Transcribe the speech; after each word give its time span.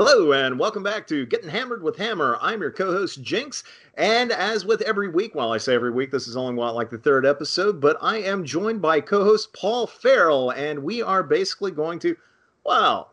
Hello, 0.00 0.30
and 0.32 0.60
welcome 0.60 0.84
back 0.84 1.08
to 1.08 1.26
Getting 1.26 1.50
Hammered 1.50 1.82
with 1.82 1.96
Hammer. 1.96 2.38
I'm 2.40 2.60
your 2.60 2.70
co 2.70 2.92
host, 2.92 3.20
Jinx. 3.20 3.64
And 3.94 4.30
as 4.30 4.64
with 4.64 4.80
every 4.82 5.08
week, 5.08 5.34
well, 5.34 5.52
I 5.52 5.58
say 5.58 5.74
every 5.74 5.90
week, 5.90 6.12
this 6.12 6.28
is 6.28 6.36
only 6.36 6.54
what, 6.54 6.76
like 6.76 6.88
the 6.88 6.98
third 6.98 7.26
episode, 7.26 7.80
but 7.80 7.96
I 8.00 8.18
am 8.18 8.44
joined 8.44 8.80
by 8.80 9.00
co 9.00 9.24
host 9.24 9.52
Paul 9.54 9.88
Farrell, 9.88 10.50
and 10.50 10.84
we 10.84 11.02
are 11.02 11.24
basically 11.24 11.72
going 11.72 11.98
to, 11.98 12.16
well, 12.64 13.10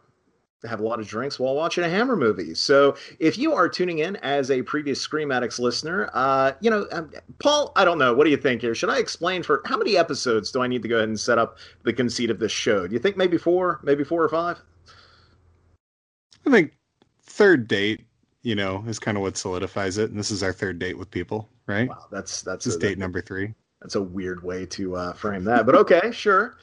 have 0.64 0.80
a 0.80 0.84
lot 0.84 1.00
of 1.00 1.08
drinks 1.08 1.40
while 1.40 1.56
watching 1.56 1.84
a 1.84 1.90
Hammer 1.90 2.16
movie. 2.16 2.54
So 2.54 2.96
if 3.18 3.36
you 3.36 3.52
are 3.54 3.68
tuning 3.68 3.98
in 3.98 4.18
as 4.18 4.52
a 4.52 4.62
previous 4.62 5.02
Scream 5.02 5.32
Addicts 5.32 5.58
listener, 5.58 6.12
uh, 6.14 6.52
you 6.62 6.70
know, 6.70 6.86
um, 6.92 7.10
Paul, 7.40 7.72
I 7.76 7.84
don't 7.84 7.98
know. 7.98 8.14
What 8.14 8.26
do 8.26 8.30
you 8.30 8.38
think 8.38 8.62
here? 8.62 8.76
Should 8.76 8.92
I 8.92 9.00
explain 9.00 9.42
for 9.42 9.64
how 9.66 9.78
many 9.78 9.98
episodes 9.98 10.52
do 10.52 10.62
I 10.62 10.68
need 10.68 10.84
to 10.84 10.88
go 10.88 10.98
ahead 10.98 11.10
and 11.10 11.20
set 11.20 11.40
up 11.40 11.58
the 11.82 11.94
conceit 11.94 12.30
of 12.30 12.38
this 12.38 12.52
show? 12.52 12.86
Do 12.86 12.94
you 12.94 13.00
think 13.00 13.18
maybe 13.18 13.40
four, 13.40 13.80
maybe 13.82 14.04
four 14.04 14.22
or 14.22 14.30
five? 14.30 14.62
I 16.46 16.52
think 16.52 16.74
third 17.24 17.68
date, 17.68 18.06
you 18.44 18.56
know, 18.56 18.84
is 18.88 19.00
kind 19.00 19.18
of 19.18 19.22
what 19.22 19.38
solidifies 19.38 19.98
it. 19.98 20.10
And 20.10 20.20
this 20.20 20.32
is 20.32 20.44
our 20.44 20.54
third 20.54 20.80
date 20.80 20.98
with 20.98 21.10
people, 21.10 21.50
right? 21.68 21.90
Wow, 21.90 22.06
that's 22.12 22.42
that's 22.42 22.66
this 22.66 22.76
is 22.76 22.80
date 22.80 22.98
number 22.98 23.22
three. 23.22 23.54
That's 23.82 23.96
a 23.96 24.02
weird 24.02 24.44
way 24.44 24.66
to 24.68 24.96
uh, 24.96 25.14
frame 25.14 25.44
that, 25.44 25.66
but 25.66 25.76
okay, 25.76 26.12
sure. 26.12 26.58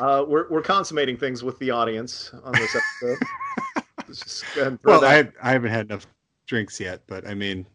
Uh, 0.00 0.24
we're 0.26 0.48
we're 0.48 0.62
consummating 0.62 1.16
things 1.16 1.44
with 1.44 1.58
the 1.58 1.70
audience 1.70 2.32
on 2.42 2.52
this 2.52 2.74
episode. 2.74 4.78
well, 4.84 5.04
I 5.04 5.28
I 5.42 5.52
haven't 5.52 5.70
had 5.70 5.86
enough 5.86 6.06
drinks 6.46 6.80
yet, 6.80 7.02
but 7.06 7.26
I 7.28 7.34
mean, 7.34 7.66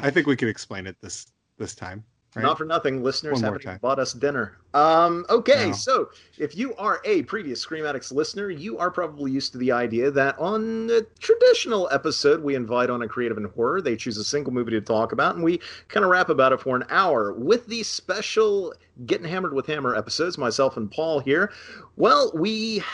I 0.00 0.10
think 0.10 0.26
we 0.26 0.36
could 0.36 0.48
explain 0.48 0.86
it 0.86 0.96
this 1.00 1.28
this 1.56 1.74
time. 1.74 2.04
Right? 2.36 2.42
Not 2.42 2.58
for 2.58 2.64
nothing, 2.64 3.02
listeners 3.02 3.40
haven't 3.40 3.80
bought 3.80 3.98
us 3.98 4.12
dinner. 4.12 4.56
Um, 4.72 5.26
okay, 5.28 5.66
no. 5.66 5.72
so 5.72 6.10
if 6.38 6.56
you 6.56 6.76
are 6.76 7.00
a 7.04 7.22
previous 7.22 7.60
Scream 7.60 7.84
Addicts 7.84 8.12
listener, 8.12 8.50
you 8.50 8.78
are 8.78 8.88
probably 8.88 9.32
used 9.32 9.50
to 9.52 9.58
the 9.58 9.72
idea 9.72 10.12
that 10.12 10.38
on 10.38 10.88
a 10.92 11.00
traditional 11.18 11.88
episode, 11.90 12.40
we 12.44 12.54
invite 12.54 12.88
on 12.88 13.02
a 13.02 13.08
creative 13.08 13.36
and 13.36 13.48
horror. 13.48 13.80
They 13.80 13.96
choose 13.96 14.16
a 14.16 14.22
single 14.22 14.52
movie 14.52 14.70
to 14.70 14.80
talk 14.80 15.10
about, 15.10 15.34
and 15.34 15.42
we 15.42 15.60
kind 15.88 16.04
of 16.04 16.10
rap 16.10 16.28
about 16.28 16.52
it 16.52 16.60
for 16.60 16.76
an 16.76 16.84
hour. 16.88 17.32
With 17.32 17.66
these 17.66 17.88
special 17.88 18.74
Getting 19.06 19.26
Hammered 19.26 19.52
with 19.52 19.66
Hammer 19.66 19.96
episodes, 19.96 20.38
myself 20.38 20.76
and 20.76 20.88
Paul 20.88 21.18
here, 21.18 21.50
well, 21.96 22.30
we 22.32 22.84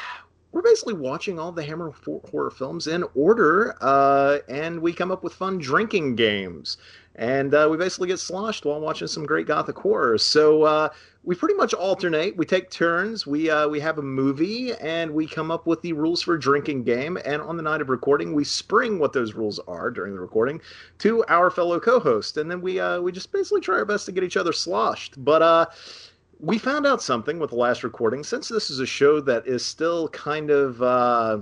we're 0.57 0.63
basically 0.63 0.95
watching 0.95 1.39
all 1.39 1.53
the 1.53 1.63
Hammer 1.63 1.93
horror 2.31 2.51
films 2.51 2.87
in 2.87 3.05
order, 3.15 3.77
uh, 3.83 4.39
and 4.49 4.81
we 4.81 4.95
come 4.95 5.11
up 5.11 5.23
with 5.23 5.35
fun 5.35 5.59
drinking 5.59 6.17
games 6.17 6.79
and 7.17 7.55
uh, 7.55 7.67
we 7.71 7.79
basically 7.79 8.09
get 8.09 8.21
sloshed 8.21 8.65
while 8.67 8.81
watching 8.81 9.09
some 9.09 9.25
great 9.25 9.47
gothic 9.47 9.77
horror. 9.77 10.19
So 10.19 10.63
uh, 10.65 10.91
we 11.25 11.35
pretty 11.35 11.55
much 11.55 11.73
alternate. 11.73 12.37
We 12.37 12.45
take 12.45 12.71
turns. 12.71 13.27
We 13.27 13.49
uh, 13.51 13.69
we 13.69 13.81
have 13.81 13.99
a 13.99 14.03
movie, 14.03 14.75
and 14.75 15.11
we 15.13 15.27
come 15.27 15.51
up 15.51 15.67
with 15.67 15.81
the 15.81 15.95
rules 15.95 16.23
for 16.23 16.37
drinking 16.37 16.85
game. 16.85 17.19
And 17.25 17.41
on 17.41 17.57
the 17.57 17.63
night 17.63 17.81
of 17.81 17.89
recording, 17.89 18.35
we 18.35 18.45
spring 18.45 18.99
what 18.99 19.15
those 19.15 19.35
rules 19.35 19.59
are 19.67 19.91
during 19.91 20.15
the 20.15 20.21
recording 20.21 20.61
to 20.99 21.25
our 21.29 21.51
fellow 21.51 21.81
co-host, 21.81 22.37
and 22.37 22.51
then 22.51 22.61
we 22.61 22.79
uh, 22.79 23.01
we 23.01 23.13
just 23.13 23.33
basically 23.33 23.63
try 23.63 23.77
our 23.77 23.87
best 23.87 24.07
to 24.07 24.13
get 24.13 24.23
each 24.23 24.37
other 24.37 24.53
sloshed. 24.53 25.23
But 25.25 25.41
uh, 25.41 25.67
we 26.39 26.59
found 26.59 26.87
out 26.87 27.03
something 27.03 27.39
with 27.39 27.51
the 27.51 27.57
last 27.57 27.83
recording. 27.83 28.23
Since 28.25 28.49
this 28.49 28.69
is 28.69 28.81
a 28.81 28.87
show 28.87 29.21
that 29.21 29.47
is 29.47 29.65
still 29.65 30.09
kind 30.11 30.51
of 30.51 30.83
uh, 30.83 31.39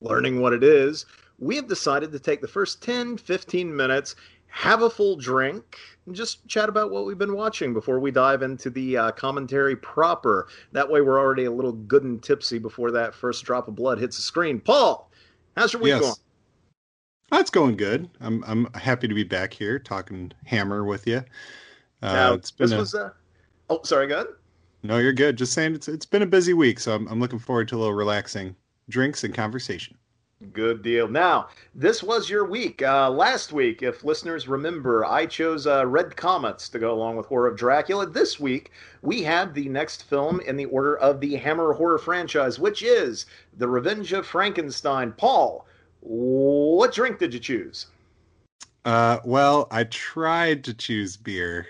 learning 0.00 0.40
what 0.40 0.52
it 0.52 0.64
is, 0.64 1.06
we 1.38 1.54
have 1.56 1.68
decided 1.68 2.10
to 2.12 2.18
take 2.18 2.40
the 2.40 2.48
first 2.48 2.82
10, 2.82 3.16
15 3.16 3.74
minutes 3.74 4.16
have 4.50 4.82
a 4.82 4.90
full 4.90 5.16
drink, 5.16 5.78
and 6.06 6.14
just 6.14 6.46
chat 6.48 6.68
about 6.68 6.90
what 6.90 7.06
we've 7.06 7.18
been 7.18 7.34
watching 7.34 7.72
before 7.72 8.00
we 8.00 8.10
dive 8.10 8.42
into 8.42 8.68
the 8.68 8.96
uh, 8.96 9.10
commentary 9.12 9.76
proper. 9.76 10.48
That 10.72 10.90
way, 10.90 11.00
we're 11.00 11.18
already 11.18 11.44
a 11.44 11.50
little 11.50 11.72
good 11.72 12.02
and 12.02 12.22
tipsy 12.22 12.58
before 12.58 12.90
that 12.90 13.14
first 13.14 13.44
drop 13.44 13.68
of 13.68 13.76
blood 13.76 13.98
hits 13.98 14.16
the 14.16 14.22
screen. 14.22 14.60
Paul, 14.60 15.10
how's 15.56 15.72
your 15.72 15.82
week 15.82 15.90
yes. 15.90 16.00
going? 16.00 16.14
That's 17.30 17.50
going 17.50 17.76
good. 17.76 18.10
I'm 18.20 18.42
I'm 18.44 18.72
happy 18.74 19.06
to 19.06 19.14
be 19.14 19.22
back 19.22 19.52
here 19.54 19.78
talking 19.78 20.32
hammer 20.44 20.84
with 20.84 21.06
you. 21.06 21.24
Uh, 22.02 22.12
now, 22.12 22.32
it's 22.34 22.50
been 22.50 22.68
this 22.68 22.76
a... 22.76 22.78
was 22.78 22.94
a... 22.94 23.14
oh 23.68 23.80
sorry, 23.84 24.08
go 24.08 24.14
ahead. 24.16 24.26
No, 24.82 24.98
you're 24.98 25.12
good. 25.12 25.36
Just 25.36 25.52
saying 25.52 25.74
it's 25.74 25.86
it's 25.86 26.06
been 26.06 26.22
a 26.22 26.26
busy 26.26 26.54
week, 26.54 26.80
so 26.80 26.94
I'm 26.94 27.06
I'm 27.06 27.20
looking 27.20 27.38
forward 27.38 27.68
to 27.68 27.76
a 27.76 27.78
little 27.78 27.94
relaxing 27.94 28.56
drinks 28.88 29.22
and 29.22 29.32
conversation. 29.32 29.96
Good 30.54 30.82
deal. 30.82 31.06
Now, 31.06 31.48
this 31.74 32.02
was 32.02 32.30
your 32.30 32.46
week. 32.46 32.80
Uh, 32.80 33.10
last 33.10 33.52
week, 33.52 33.82
if 33.82 34.04
listeners 34.04 34.48
remember, 34.48 35.04
I 35.04 35.26
chose 35.26 35.66
uh, 35.66 35.86
Red 35.86 36.16
Comets 36.16 36.70
to 36.70 36.78
go 36.78 36.94
along 36.94 37.16
with 37.16 37.26
Horror 37.26 37.48
of 37.48 37.58
Dracula. 37.58 38.06
This 38.06 38.40
week, 38.40 38.70
we 39.02 39.22
had 39.22 39.52
the 39.52 39.68
next 39.68 40.04
film 40.04 40.40
in 40.40 40.56
the 40.56 40.64
order 40.64 40.96
of 40.96 41.20
the 41.20 41.36
Hammer 41.36 41.74
horror 41.74 41.98
franchise, 41.98 42.58
which 42.58 42.82
is 42.82 43.26
The 43.58 43.68
Revenge 43.68 44.14
of 44.14 44.26
Frankenstein. 44.26 45.12
Paul, 45.12 45.66
what 46.00 46.94
drink 46.94 47.18
did 47.18 47.34
you 47.34 47.40
choose? 47.40 47.88
Uh, 48.86 49.18
well, 49.26 49.68
I 49.70 49.84
tried 49.84 50.64
to 50.64 50.72
choose 50.72 51.18
beer, 51.18 51.66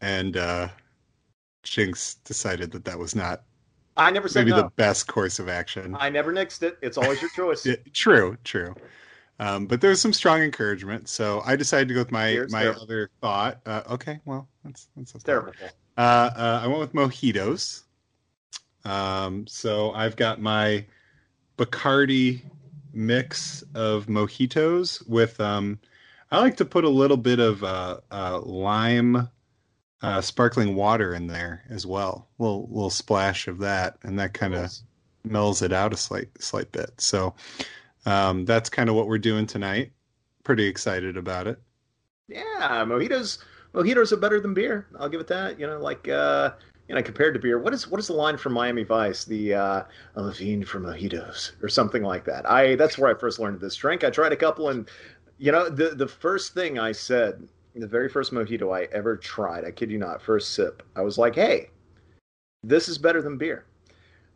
and 0.00 0.36
uh, 0.36 0.68
Jinx 1.64 2.14
decided 2.24 2.70
that 2.70 2.84
that 2.84 3.00
was 3.00 3.16
not 3.16 3.42
I 3.96 4.10
never 4.10 4.28
said 4.28 4.46
maybe 4.46 4.56
no. 4.56 4.62
the 4.62 4.70
best 4.76 5.06
course 5.06 5.38
of 5.38 5.48
action. 5.48 5.96
I 5.98 6.08
never 6.08 6.32
nixed 6.32 6.62
it. 6.62 6.78
It's 6.80 6.96
always 6.96 7.20
your 7.20 7.30
choice. 7.30 7.66
yeah, 7.66 7.76
true, 7.92 8.38
true. 8.44 8.74
Um, 9.38 9.66
but 9.66 9.82
was 9.82 10.00
some 10.00 10.12
strong 10.12 10.40
encouragement, 10.40 11.08
so 11.08 11.42
I 11.44 11.56
decided 11.56 11.88
to 11.88 11.94
go 11.94 12.00
with 12.00 12.12
my 12.12 12.44
my 12.48 12.62
terrible. 12.62 12.82
other 12.82 13.10
thought. 13.20 13.60
Uh, 13.66 13.82
okay, 13.90 14.20
well 14.24 14.48
that's 14.64 14.88
that's, 14.96 15.12
that's 15.12 15.24
terrible. 15.24 15.52
Uh, 15.96 16.00
uh, 16.00 16.60
I 16.62 16.66
went 16.68 16.80
with 16.80 16.92
mojitos. 16.92 17.82
Um, 18.84 19.46
so 19.46 19.92
I've 19.92 20.16
got 20.16 20.40
my 20.40 20.84
Bacardi 21.58 22.42
mix 22.92 23.62
of 23.74 24.06
mojitos 24.06 25.06
with 25.08 25.40
um, 25.40 25.78
I 26.30 26.40
like 26.40 26.56
to 26.58 26.64
put 26.64 26.84
a 26.84 26.88
little 26.88 27.16
bit 27.16 27.40
of 27.40 27.62
uh, 27.62 27.98
uh, 28.10 28.40
lime 28.40 29.28
uh, 30.02 30.20
sparkling 30.20 30.74
water 30.74 31.14
in 31.14 31.26
there 31.26 31.64
as 31.70 31.86
well. 31.86 32.28
A 32.38 32.42
little 32.42 32.68
little 32.70 32.90
splash 32.90 33.48
of 33.48 33.58
that, 33.58 33.96
and 34.02 34.18
that 34.18 34.34
kind 34.34 34.54
of 34.54 34.72
mellows 35.24 35.62
it 35.62 35.72
out 35.72 35.92
a 35.92 35.96
slight 35.96 36.28
slight 36.40 36.70
bit. 36.72 36.90
So 36.98 37.34
um, 38.06 38.44
that's 38.44 38.68
kind 38.68 38.88
of 38.88 38.96
what 38.96 39.06
we're 39.06 39.18
doing 39.18 39.46
tonight. 39.46 39.92
Pretty 40.44 40.66
excited 40.66 41.16
about 41.16 41.46
it. 41.46 41.60
Yeah, 42.28 42.84
mojitos 42.86 43.38
mojitos 43.74 44.12
are 44.12 44.16
better 44.16 44.40
than 44.40 44.54
beer. 44.54 44.88
I'll 44.98 45.08
give 45.08 45.20
it 45.20 45.28
that. 45.28 45.58
You 45.60 45.66
know, 45.66 45.78
like 45.78 46.08
uh, 46.08 46.52
you 46.88 46.96
know, 46.96 47.02
compared 47.02 47.34
to 47.34 47.40
beer, 47.40 47.58
what 47.58 47.72
is 47.72 47.88
what 47.88 48.00
is 48.00 48.08
the 48.08 48.14
line 48.14 48.36
from 48.36 48.54
Miami 48.54 48.82
Vice? 48.82 49.24
The 49.24 49.54
uh, 49.54 49.82
"I'm 50.16 50.26
a 50.26 50.34
fiend 50.34 50.68
for 50.68 50.80
mojitos" 50.80 51.52
or 51.62 51.68
something 51.68 52.02
like 52.02 52.24
that. 52.24 52.48
I 52.50 52.74
that's 52.74 52.98
where 52.98 53.14
I 53.14 53.18
first 53.18 53.38
learned 53.38 53.60
this 53.60 53.76
drink. 53.76 54.02
I 54.02 54.10
tried 54.10 54.32
a 54.32 54.36
couple, 54.36 54.68
and 54.68 54.88
you 55.38 55.52
know, 55.52 55.68
the 55.68 55.90
the 55.90 56.08
first 56.08 56.54
thing 56.54 56.78
I 56.78 56.90
said 56.90 57.48
the 57.80 57.86
very 57.86 58.08
first 58.08 58.32
mojito 58.32 58.74
I 58.76 58.88
ever 58.92 59.16
tried, 59.16 59.64
I 59.64 59.70
kid 59.70 59.90
you 59.90 59.98
not, 59.98 60.20
first 60.20 60.54
sip, 60.54 60.82
I 60.94 61.02
was 61.02 61.18
like, 61.18 61.34
hey, 61.34 61.70
this 62.62 62.88
is 62.88 62.98
better 62.98 63.22
than 63.22 63.38
beer. 63.38 63.64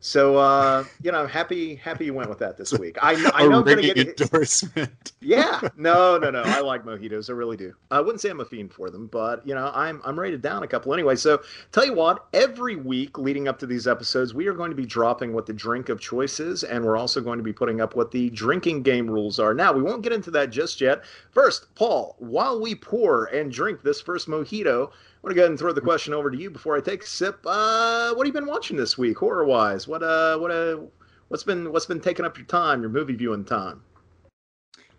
So 0.07 0.37
uh, 0.37 0.85
you 1.03 1.11
know, 1.11 1.27
happy 1.27 1.75
happy 1.75 2.05
you 2.05 2.15
went 2.15 2.29
with 2.29 2.39
that 2.39 2.57
this 2.57 2.73
week. 2.73 2.97
I, 3.03 3.15
I 3.35 3.49
know 3.49 3.59
I'm 3.59 3.65
gonna 3.65 3.83
get 3.83 3.99
endorsement. 3.99 5.13
yeah, 5.21 5.61
no, 5.77 6.17
no, 6.17 6.31
no. 6.31 6.43
I 6.43 6.61
like 6.61 6.85
mojitos. 6.85 7.29
I 7.29 7.33
really 7.33 7.57
do. 7.57 7.75
I 7.91 8.01
wouldn't 8.01 8.21
say 8.21 8.31
I'm 8.31 8.39
a 8.39 8.45
fiend 8.45 8.73
for 8.73 8.89
them, 8.89 9.09
but 9.09 9.45
you 9.45 9.53
know, 9.53 9.73
I'm 9.75 10.01
I'm 10.05 10.17
rated 10.17 10.43
down 10.43 10.63
a 10.63 10.69
couple 10.69 10.95
anyway. 10.95 11.17
So 11.17 11.43
tell 11.73 11.85
you 11.85 11.93
what, 11.93 12.25
every 12.33 12.77
week 12.77 13.19
leading 13.19 13.49
up 13.49 13.59
to 13.59 13.67
these 13.67 13.89
episodes, 13.89 14.33
we 14.33 14.47
are 14.47 14.53
going 14.55 14.71
to 14.71 14.77
be 14.77 14.87
dropping 14.87 15.33
what 15.33 15.45
the 15.45 15.53
drink 15.53 15.89
of 15.89 15.99
choice 15.99 16.39
is, 16.39 16.63
and 16.63 16.85
we're 16.85 16.97
also 16.97 17.21
going 17.21 17.39
to 17.39 17.45
be 17.45 17.53
putting 17.53 17.81
up 17.81 17.97
what 17.97 18.13
the 18.13 18.31
drinking 18.31 18.85
game 18.85 19.11
rules 19.11 19.41
are. 19.41 19.55
Now 19.55 19.73
we 19.73 19.83
won't 19.83 20.03
get 20.03 20.13
into 20.13 20.31
that 20.31 20.51
just 20.51 20.81
yet. 20.81 21.03
First, 21.33 21.75
Paul, 21.75 22.15
while 22.21 22.61
we 22.61 22.77
pour 22.77 23.25
and 23.25 23.51
drink 23.51 23.83
this 23.83 24.01
first 24.01 24.29
mojito, 24.29 24.93
want 25.27 25.35
to 25.35 25.41
go 25.41 25.43
ahead 25.43 25.51
and 25.51 25.59
throw 25.59 25.73
the 25.73 25.81
question 25.81 26.15
over 26.15 26.31
to 26.31 26.39
you 26.39 26.51
before 26.51 26.77
I 26.77 26.81
take 26.81 27.03
a 27.03 27.07
sip. 27.07 27.41
Uh, 27.45 28.15
what 28.15 28.25
have 28.25 28.27
you 28.29 28.41
been 28.41 28.47
watching 28.47 28.77
this 28.77 28.97
week, 28.97 29.19
horror 29.19 29.45
wise? 29.45 29.89
What 29.89 30.05
uh, 30.05 30.39
what 30.39 30.53
uh, 30.53 30.77
what's 31.27 31.43
been 31.43 31.73
what's 31.73 31.85
been 31.85 32.01
taking 32.01 32.25
up 32.25 32.39
your 32.39 32.47
time, 32.47 32.81
your 32.81 32.91
movie 32.91 33.17
viewing 33.17 33.45
time? 33.45 33.83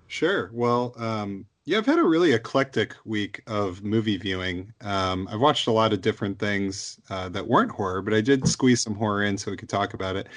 Sure. 0.07 0.49
Well, 0.51 0.93
um, 0.97 1.45
yeah, 1.63 1.77
I've 1.77 1.85
had 1.85 1.97
a 1.97 2.03
really 2.03 2.33
eclectic 2.33 2.93
week 3.05 3.41
of 3.47 3.85
movie 3.85 4.17
viewing. 4.17 4.73
Um, 4.81 5.29
I've 5.31 5.39
watched 5.39 5.67
a 5.67 5.71
lot 5.71 5.93
of 5.93 6.01
different 6.01 6.39
things 6.39 6.99
uh, 7.09 7.29
that 7.29 7.47
weren't 7.47 7.71
horror, 7.71 8.01
but 8.01 8.13
I 8.13 8.19
did 8.19 8.45
squeeze 8.49 8.81
some 8.81 8.95
horror 8.95 9.23
in 9.23 9.37
so 9.37 9.49
we 9.49 9.55
could 9.55 9.69
talk 9.69 9.93
about 9.93 10.17
it. 10.17 10.27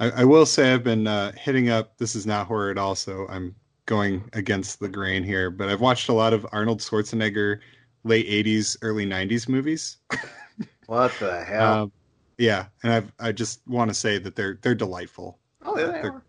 I, 0.00 0.10
I 0.10 0.24
will 0.24 0.46
say 0.46 0.72
I've 0.72 0.84
been 0.84 1.06
uh, 1.06 1.32
hitting 1.32 1.68
up. 1.68 1.98
This 1.98 2.14
is 2.14 2.24
not 2.24 2.46
horror 2.46 2.70
at 2.70 2.78
all, 2.78 2.94
so 2.94 3.26
I'm 3.28 3.54
going 3.84 4.24
against 4.32 4.80
the 4.80 4.88
grain 4.88 5.22
here. 5.22 5.50
But 5.50 5.68
I've 5.68 5.82
watched 5.82 6.08
a 6.08 6.14
lot 6.14 6.32
of 6.32 6.46
Arnold 6.50 6.80
Schwarzenegger 6.80 7.60
late 8.04 8.28
'80s, 8.28 8.76
early 8.82 9.06
'90s 9.06 9.48
movies. 9.48 9.98
what 10.86 11.12
the 11.18 11.44
hell? 11.44 11.72
Um, 11.74 11.92
yeah, 12.38 12.66
and 12.82 12.92
I 13.20 13.28
I 13.28 13.32
just 13.32 13.66
want 13.66 13.90
to 13.90 13.94
say 13.94 14.18
that 14.18 14.36
they're 14.36 14.58
they're 14.62 14.74
delightful. 14.74 15.38
Oh, 15.62 15.78
yeah, 15.78 15.86
they 15.86 16.00
are. 16.00 16.22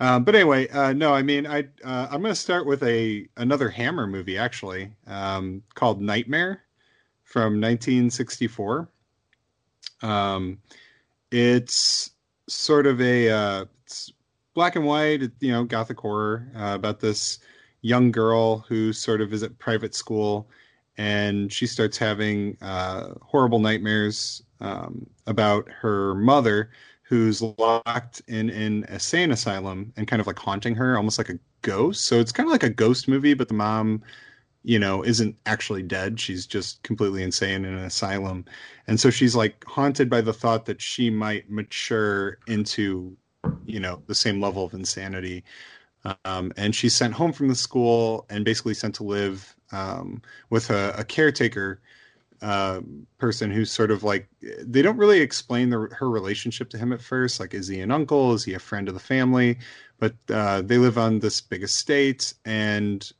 Um, 0.00 0.24
but 0.24 0.34
anyway, 0.34 0.68
uh, 0.68 0.92
no, 0.92 1.14
I 1.14 1.22
mean, 1.22 1.46
I 1.46 1.60
uh, 1.84 2.08
I'm 2.10 2.20
going 2.20 2.32
to 2.32 2.34
start 2.34 2.66
with 2.66 2.82
a 2.82 3.26
another 3.36 3.68
Hammer 3.68 4.06
movie 4.06 4.38
actually 4.38 4.92
um, 5.06 5.62
called 5.74 6.00
Nightmare 6.00 6.62
from 7.22 7.60
1964. 7.60 8.88
Um, 10.02 10.58
it's 11.30 12.10
sort 12.48 12.86
of 12.86 13.00
a 13.00 13.30
uh, 13.30 13.64
it's 13.84 14.12
black 14.54 14.76
and 14.76 14.84
white, 14.84 15.22
you 15.40 15.52
know, 15.52 15.64
gothic 15.64 15.98
horror 15.98 16.48
uh, 16.56 16.74
about 16.74 17.00
this 17.00 17.38
young 17.82 18.10
girl 18.10 18.58
who 18.60 18.92
sort 18.92 19.20
of 19.20 19.32
is 19.32 19.42
at 19.42 19.58
private 19.58 19.94
school 19.94 20.48
and 20.96 21.52
she 21.52 21.66
starts 21.66 21.98
having 21.98 22.56
uh, 22.62 23.14
horrible 23.22 23.58
nightmares 23.58 24.42
um, 24.60 25.06
about 25.26 25.68
her 25.70 26.14
mother 26.14 26.70
who's 27.02 27.42
locked 27.58 28.22
in 28.28 28.48
in 28.50 28.84
a 28.84 28.98
sane 28.98 29.30
asylum 29.30 29.92
and 29.96 30.06
kind 30.08 30.20
of 30.20 30.26
like 30.26 30.38
haunting 30.38 30.74
her 30.74 30.96
almost 30.96 31.18
like 31.18 31.28
a 31.28 31.38
ghost. 31.62 32.04
So 32.04 32.18
it's 32.18 32.32
kind 32.32 32.48
of 32.48 32.52
like 32.52 32.62
a 32.62 32.70
ghost 32.70 33.08
movie 33.08 33.34
but 33.34 33.48
the 33.48 33.54
mom 33.54 34.02
you 34.62 34.78
know 34.78 35.04
isn't 35.04 35.36
actually 35.46 35.82
dead. 35.82 36.18
She's 36.18 36.46
just 36.46 36.82
completely 36.82 37.22
insane 37.22 37.64
in 37.64 37.74
an 37.74 37.84
asylum. 37.84 38.44
And 38.86 38.98
so 38.98 39.10
she's 39.10 39.36
like 39.36 39.62
haunted 39.66 40.08
by 40.10 40.22
the 40.22 40.32
thought 40.32 40.64
that 40.66 40.80
she 40.80 41.10
might 41.10 41.50
mature 41.50 42.38
into 42.46 43.16
you 43.66 43.80
know 43.80 44.02
the 44.06 44.14
same 44.14 44.40
level 44.40 44.64
of 44.64 44.74
insanity 44.74 45.44
um, 46.24 46.52
and 46.56 46.74
she's 46.74 46.94
sent 46.94 47.14
home 47.14 47.32
from 47.32 47.48
the 47.48 47.54
school 47.54 48.26
and 48.28 48.44
basically 48.44 48.74
sent 48.74 48.94
to 48.96 49.04
live 49.04 49.54
um, 49.72 50.20
with 50.50 50.70
a, 50.70 50.94
a 50.98 51.04
caretaker 51.04 51.80
uh, 52.42 52.80
person 53.18 53.50
who's 53.50 53.70
sort 53.70 53.90
of 53.90 54.02
like 54.02 54.28
they 54.60 54.82
don't 54.82 54.98
really 54.98 55.20
explain 55.20 55.70
the, 55.70 55.88
her 55.98 56.10
relationship 56.10 56.68
to 56.70 56.78
him 56.78 56.92
at 56.92 57.00
first. 57.00 57.40
Like, 57.40 57.54
is 57.54 57.68
he 57.68 57.80
an 57.80 57.90
uncle? 57.90 58.34
Is 58.34 58.44
he 58.44 58.54
a 58.54 58.58
friend 58.58 58.86
of 58.88 58.94
the 58.94 59.00
family? 59.00 59.58
But 59.98 60.14
uh, 60.28 60.60
they 60.62 60.76
live 60.76 60.98
on 60.98 61.20
this 61.20 61.40
big 61.40 61.62
estate, 61.62 62.34
and 62.44 63.10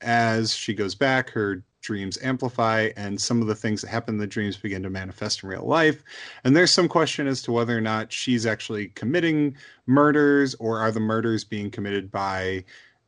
as 0.00 0.54
she 0.54 0.74
goes 0.74 0.94
back, 0.94 1.30
her 1.30 1.64
dreams 1.80 2.18
amplify 2.22 2.90
and 2.96 3.20
some 3.20 3.40
of 3.40 3.46
the 3.46 3.54
things 3.54 3.82
that 3.82 3.88
happen 3.88 4.16
in 4.16 4.18
the 4.18 4.26
dreams 4.26 4.56
begin 4.56 4.82
to 4.82 4.90
manifest 4.90 5.42
in 5.42 5.48
real 5.48 5.64
life. 5.64 6.02
And 6.44 6.56
there's 6.56 6.72
some 6.72 6.88
question 6.88 7.26
as 7.26 7.42
to 7.42 7.52
whether 7.52 7.76
or 7.76 7.80
not 7.80 8.12
she's 8.12 8.46
actually 8.46 8.88
committing 8.88 9.56
murders 9.86 10.54
or 10.56 10.80
are 10.80 10.90
the 10.90 11.00
murders 11.00 11.44
being 11.44 11.70
committed 11.70 12.10
by 12.10 12.64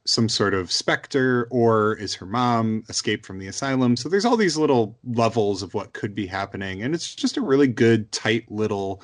some 0.06 0.28
sort 0.28 0.55
of 0.55 0.72
specter 0.72 1.46
or 1.50 1.94
is 1.96 2.14
her 2.14 2.26
mom 2.26 2.84
escaped 2.88 3.26
from 3.26 3.38
the 3.38 3.46
asylum? 3.49 3.96
So 3.96 4.08
there's 4.08 4.25
all 4.25 4.37
these 4.37 4.56
little 4.56 4.99
levels 5.05 5.62
of 5.62 5.75
what 5.75 5.93
could 5.93 6.14
be 6.14 6.26
happening. 6.26 6.82
And 6.82 6.94
it's 6.94 7.14
just 7.14 7.37
a 7.37 7.43
really 7.43 7.69
good 7.69 8.11
tight 8.12 8.50
little 8.50 9.02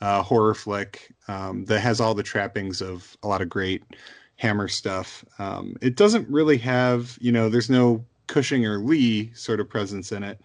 uh, 0.00 0.22
horror 0.22 0.54
flick 0.54 1.14
um, 1.28 1.64
that 1.64 1.80
has 1.80 2.00
all 2.00 2.14
the 2.14 2.22
trappings 2.22 2.82
of 2.82 3.16
a 3.22 3.28
lot 3.28 3.40
of 3.40 3.48
great 3.48 3.82
hammer 4.36 4.68
stuff. 4.68 5.24
Um, 5.38 5.76
it 5.80 5.96
doesn't 5.96 6.28
really 6.28 6.58
have 6.58 7.16
you 7.20 7.32
know 7.32 7.48
there's 7.48 7.70
no 7.70 8.04
Cushing 8.26 8.66
or 8.66 8.78
Lee 8.78 9.32
sort 9.34 9.60
of 9.60 9.68
presence 9.68 10.12
in 10.12 10.22
it. 10.22 10.40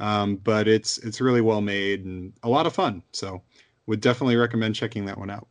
Um, 0.00 0.36
but 0.36 0.68
it's 0.68 0.98
it's 0.98 1.20
really 1.20 1.40
well 1.40 1.60
made 1.60 2.04
and 2.04 2.32
a 2.42 2.48
lot 2.48 2.66
of 2.66 2.74
fun. 2.74 3.02
So 3.12 3.42
would 3.86 4.00
definitely 4.00 4.36
recommend 4.36 4.74
checking 4.76 5.06
that 5.06 5.18
one 5.18 5.30
out. 5.30 5.48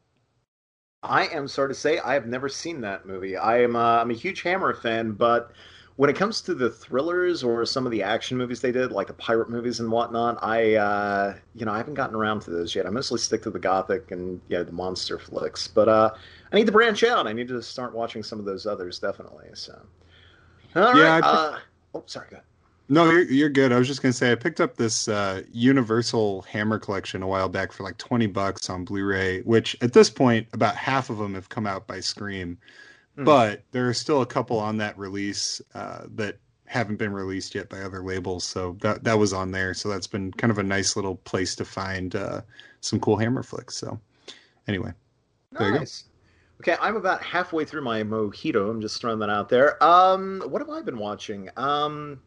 I 1.03 1.25
am 1.27 1.47
sorry 1.47 1.69
to 1.69 1.73
say 1.75 1.97
I 1.99 2.13
have 2.13 2.27
never 2.27 2.47
seen 2.49 2.81
that 2.81 3.05
movie. 3.05 3.35
I 3.37 3.61
am 3.61 3.75
uh, 3.75 3.99
I'm 4.01 4.11
a 4.11 4.13
huge 4.13 4.41
Hammer 4.43 4.73
fan, 4.75 5.13
but 5.13 5.51
when 5.95 6.09
it 6.09 6.15
comes 6.15 6.41
to 6.41 6.53
the 6.53 6.69
thrillers 6.69 7.43
or 7.43 7.65
some 7.65 7.85
of 7.87 7.91
the 7.91 8.03
action 8.03 8.37
movies 8.37 8.61
they 8.61 8.71
did, 8.71 8.91
like 8.91 9.07
the 9.07 9.13
pirate 9.13 9.49
movies 9.49 9.79
and 9.79 9.91
whatnot, 9.91 10.37
I 10.43 10.75
uh, 10.75 11.35
you 11.55 11.65
know 11.65 11.71
I 11.71 11.77
haven't 11.77 11.95
gotten 11.95 12.15
around 12.15 12.41
to 12.41 12.51
those 12.51 12.75
yet. 12.75 12.85
I 12.85 12.89
mostly 12.91 13.17
stick 13.19 13.41
to 13.43 13.49
the 13.51 13.59
gothic 13.59 14.11
and 14.11 14.39
yeah 14.49 14.63
the 14.63 14.71
monster 14.71 15.17
flicks, 15.17 15.67
but 15.67 15.87
uh, 15.89 16.11
I 16.51 16.55
need 16.55 16.65
to 16.67 16.71
branch 16.71 17.03
out. 17.03 17.25
I 17.27 17.33
need 17.33 17.47
to 17.49 17.61
start 17.61 17.93
watching 17.95 18.21
some 18.23 18.39
of 18.39 18.45
those 18.45 18.65
others 18.67 18.99
definitely. 18.99 19.47
So 19.53 19.79
all 20.75 20.83
yeah, 20.91 21.15
right. 21.17 21.25
Uh, 21.25 21.59
oh, 21.93 22.03
sorry. 22.05 22.27
Go. 22.31 22.37
No, 22.89 23.09
you're, 23.09 23.23
you're 23.23 23.49
good. 23.49 23.73
I 23.73 23.77
was 23.77 23.87
just 23.87 24.01
gonna 24.01 24.13
say 24.13 24.31
I 24.31 24.35
picked 24.35 24.61
up 24.61 24.77
this 24.77 25.07
uh, 25.07 25.43
Universal 25.51 26.43
Hammer 26.43 26.79
collection 26.79 27.21
a 27.21 27.27
while 27.27 27.49
back 27.49 27.71
for 27.71 27.83
like 27.83 27.97
twenty 27.97 28.27
bucks 28.27 28.69
on 28.69 28.85
Blu-ray. 28.85 29.41
Which 29.41 29.75
at 29.81 29.93
this 29.93 30.09
point, 30.09 30.47
about 30.53 30.75
half 30.75 31.09
of 31.09 31.17
them 31.17 31.33
have 31.33 31.49
come 31.49 31.67
out 31.67 31.85
by 31.85 31.99
Scream, 31.99 32.57
mm. 33.17 33.25
but 33.25 33.63
there 33.71 33.89
are 33.89 33.93
still 33.93 34.21
a 34.21 34.25
couple 34.25 34.57
on 34.57 34.77
that 34.77 34.97
release 34.97 35.61
uh, 35.75 36.03
that 36.15 36.37
haven't 36.65 36.97
been 36.97 37.13
released 37.13 37.55
yet 37.55 37.69
by 37.69 37.81
other 37.81 38.01
labels. 38.01 38.45
So 38.45 38.77
that 38.81 39.03
that 39.03 39.19
was 39.19 39.33
on 39.33 39.51
there. 39.51 39.73
So 39.73 39.89
that's 39.89 40.07
been 40.07 40.31
kind 40.31 40.51
of 40.51 40.57
a 40.57 40.63
nice 40.63 40.95
little 40.95 41.15
place 41.15 41.55
to 41.57 41.65
find 41.65 42.15
uh, 42.15 42.41
some 42.79 43.01
cool 43.01 43.17
Hammer 43.17 43.43
flicks. 43.43 43.75
So 43.75 43.99
anyway, 44.65 44.93
nice. 45.51 45.59
there 45.59 45.73
you 45.73 45.79
go. 45.79 45.85
Okay, 46.61 46.75
I'm 46.81 46.95
about 46.95 47.21
halfway 47.21 47.65
through 47.65 47.83
my 47.83 48.01
mojito. 48.01 48.69
I'm 48.69 48.81
just 48.81 48.99
throwing 48.99 49.19
that 49.19 49.29
out 49.29 49.47
there. 49.47 49.81
Um, 49.83 50.41
what 50.47 50.59
have 50.59 50.69
I 50.69 50.81
been 50.81 50.97
watching? 50.97 51.49
Um, 51.55 52.19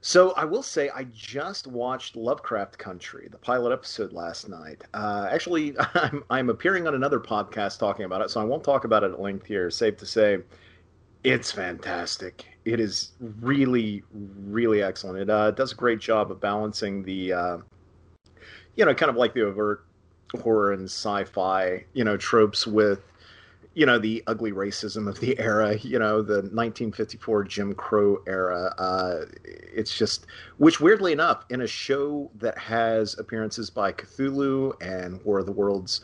so 0.00 0.32
I 0.32 0.44
will 0.44 0.64
say 0.64 0.90
I 0.92 1.04
just 1.04 1.68
watched 1.68 2.16
Lovecraft 2.16 2.76
Country, 2.76 3.28
the 3.30 3.38
pilot 3.38 3.72
episode 3.72 4.12
last 4.12 4.48
night. 4.48 4.82
Uh, 4.94 5.28
actually, 5.30 5.76
I'm, 5.94 6.24
I'm 6.28 6.50
appearing 6.50 6.88
on 6.88 6.94
another 6.96 7.20
podcast 7.20 7.78
talking 7.78 8.04
about 8.04 8.20
it, 8.20 8.30
so 8.30 8.40
I 8.40 8.44
won't 8.44 8.64
talk 8.64 8.84
about 8.84 9.04
it 9.04 9.12
at 9.12 9.20
length 9.20 9.46
here. 9.46 9.70
Safe 9.70 9.96
to 9.98 10.06
say, 10.06 10.38
it's 11.22 11.52
fantastic. 11.52 12.46
It 12.64 12.80
is 12.80 13.12
really, 13.20 14.02
really 14.12 14.82
excellent. 14.82 15.20
It 15.20 15.30
uh, 15.30 15.52
does 15.52 15.70
a 15.70 15.76
great 15.76 16.00
job 16.00 16.32
of 16.32 16.40
balancing 16.40 17.04
the, 17.04 17.32
uh, 17.32 17.58
you 18.74 18.84
know, 18.84 18.94
kind 18.94 19.08
of 19.08 19.14
like 19.14 19.34
the 19.34 19.42
overt 19.42 19.84
horror 20.38 20.72
and 20.72 20.84
sci-fi, 20.84 21.84
you 21.92 22.04
know, 22.04 22.16
tropes 22.16 22.66
with 22.66 23.00
you 23.74 23.86
know 23.86 23.98
the 23.98 24.22
ugly 24.26 24.52
racism 24.52 25.08
of 25.08 25.18
the 25.20 25.38
era 25.38 25.76
you 25.78 25.98
know 25.98 26.22
the 26.22 26.34
1954 26.34 27.44
jim 27.44 27.74
crow 27.74 28.22
era. 28.26 28.74
Uh, 28.78 29.24
it's 29.44 29.96
just 29.96 30.26
which 30.58 30.80
weirdly 30.80 31.12
enough 31.12 31.44
in 31.50 31.62
a 31.62 31.66
show 31.66 32.30
that 32.34 32.58
has 32.58 33.18
appearances 33.18 33.70
by 33.70 33.92
cthulhu 33.92 34.72
and 34.82 35.22
war 35.24 35.38
of 35.38 35.46
the 35.46 35.52
worlds 35.52 36.02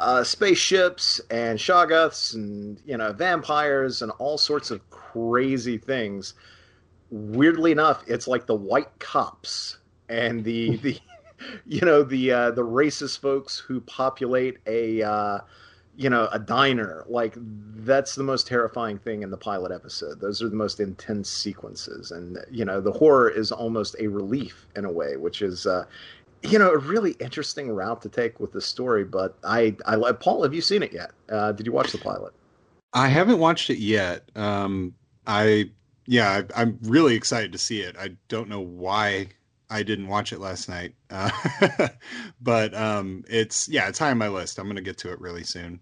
uh, 0.00 0.24
spaceships 0.24 1.20
and 1.30 1.58
shoggoths 1.58 2.34
and 2.34 2.80
you 2.84 2.96
know 2.96 3.12
vampires 3.12 4.02
and 4.02 4.10
all 4.18 4.38
sorts 4.38 4.70
of 4.70 4.88
crazy 4.90 5.76
things 5.78 6.34
weirdly 7.10 7.72
enough 7.72 8.02
it's 8.06 8.26
like 8.28 8.46
the 8.46 8.54
white 8.54 8.98
cops 8.98 9.78
and 10.08 10.44
the 10.44 10.76
the 10.82 10.98
you 11.66 11.80
know 11.80 12.02
the 12.02 12.32
uh, 12.32 12.50
the 12.50 12.64
racist 12.64 13.18
folks 13.20 13.58
who 13.58 13.80
populate 13.82 14.58
a 14.66 15.02
uh, 15.02 15.38
you 15.96 16.10
know 16.10 16.28
a 16.32 16.38
diner. 16.38 17.04
Like 17.08 17.34
that's 17.36 18.14
the 18.14 18.22
most 18.22 18.46
terrifying 18.46 18.98
thing 18.98 19.22
in 19.22 19.30
the 19.30 19.36
pilot 19.36 19.72
episode. 19.72 20.20
Those 20.20 20.42
are 20.42 20.48
the 20.48 20.56
most 20.56 20.80
intense 20.80 21.28
sequences. 21.28 22.10
And 22.10 22.38
you 22.50 22.64
know 22.64 22.80
the 22.80 22.92
horror 22.92 23.28
is 23.28 23.52
almost 23.52 23.96
a 23.98 24.06
relief 24.06 24.66
in 24.76 24.84
a 24.84 24.92
way 24.92 25.16
which 25.16 25.42
is 25.42 25.66
uh, 25.66 25.84
you 26.42 26.58
know 26.58 26.70
a 26.70 26.78
really 26.78 27.12
interesting 27.20 27.70
route 27.70 28.00
to 28.02 28.08
take 28.08 28.40
with 28.40 28.52
the 28.52 28.60
story 28.60 29.04
but 29.04 29.36
i 29.44 29.74
i 29.86 30.12
paul 30.12 30.42
have 30.42 30.54
you 30.54 30.60
seen 30.60 30.82
it 30.82 30.92
yet? 30.92 31.10
Uh, 31.28 31.52
did 31.52 31.66
you 31.66 31.72
watch 31.72 31.92
the 31.92 31.98
pilot? 31.98 32.32
I 32.92 33.08
haven't 33.08 33.38
watched 33.38 33.70
it 33.70 33.78
yet. 33.78 34.30
Um 34.36 34.94
i 35.26 35.70
yeah 36.06 36.42
I, 36.54 36.62
i'm 36.62 36.78
really 36.82 37.14
excited 37.14 37.52
to 37.52 37.58
see 37.58 37.80
it. 37.82 37.96
I 37.98 38.16
don't 38.28 38.48
know 38.48 38.60
why 38.60 39.28
I 39.70 39.82
didn't 39.82 40.08
watch 40.08 40.32
it 40.32 40.40
last 40.40 40.68
night, 40.68 40.94
uh, 41.10 41.30
but 42.40 42.74
um, 42.74 43.24
it's 43.28 43.68
yeah, 43.68 43.88
it's 43.88 43.98
high 43.98 44.10
on 44.10 44.18
my 44.18 44.28
list. 44.28 44.58
I'm 44.58 44.66
gonna 44.66 44.80
get 44.80 44.98
to 44.98 45.12
it 45.12 45.20
really 45.20 45.44
soon. 45.44 45.80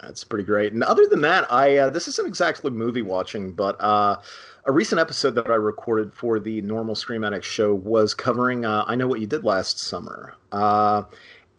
That's 0.00 0.24
pretty 0.24 0.44
great. 0.44 0.72
And 0.72 0.82
other 0.82 1.06
than 1.06 1.20
that, 1.22 1.50
I 1.52 1.76
uh, 1.76 1.90
this 1.90 2.08
isn't 2.08 2.26
exactly 2.26 2.70
movie 2.70 3.02
watching, 3.02 3.52
but 3.52 3.76
uh, 3.80 4.16
a 4.64 4.72
recent 4.72 5.00
episode 5.00 5.34
that 5.34 5.50
I 5.50 5.54
recorded 5.54 6.14
for 6.14 6.40
the 6.40 6.62
normal 6.62 6.94
Scream 6.94 7.24
Addict 7.24 7.44
show 7.44 7.74
was 7.74 8.14
covering 8.14 8.64
uh, 8.64 8.84
"I 8.86 8.94
Know 8.94 9.06
What 9.06 9.20
You 9.20 9.26
Did 9.26 9.44
Last 9.44 9.78
Summer," 9.78 10.34
uh, 10.50 11.02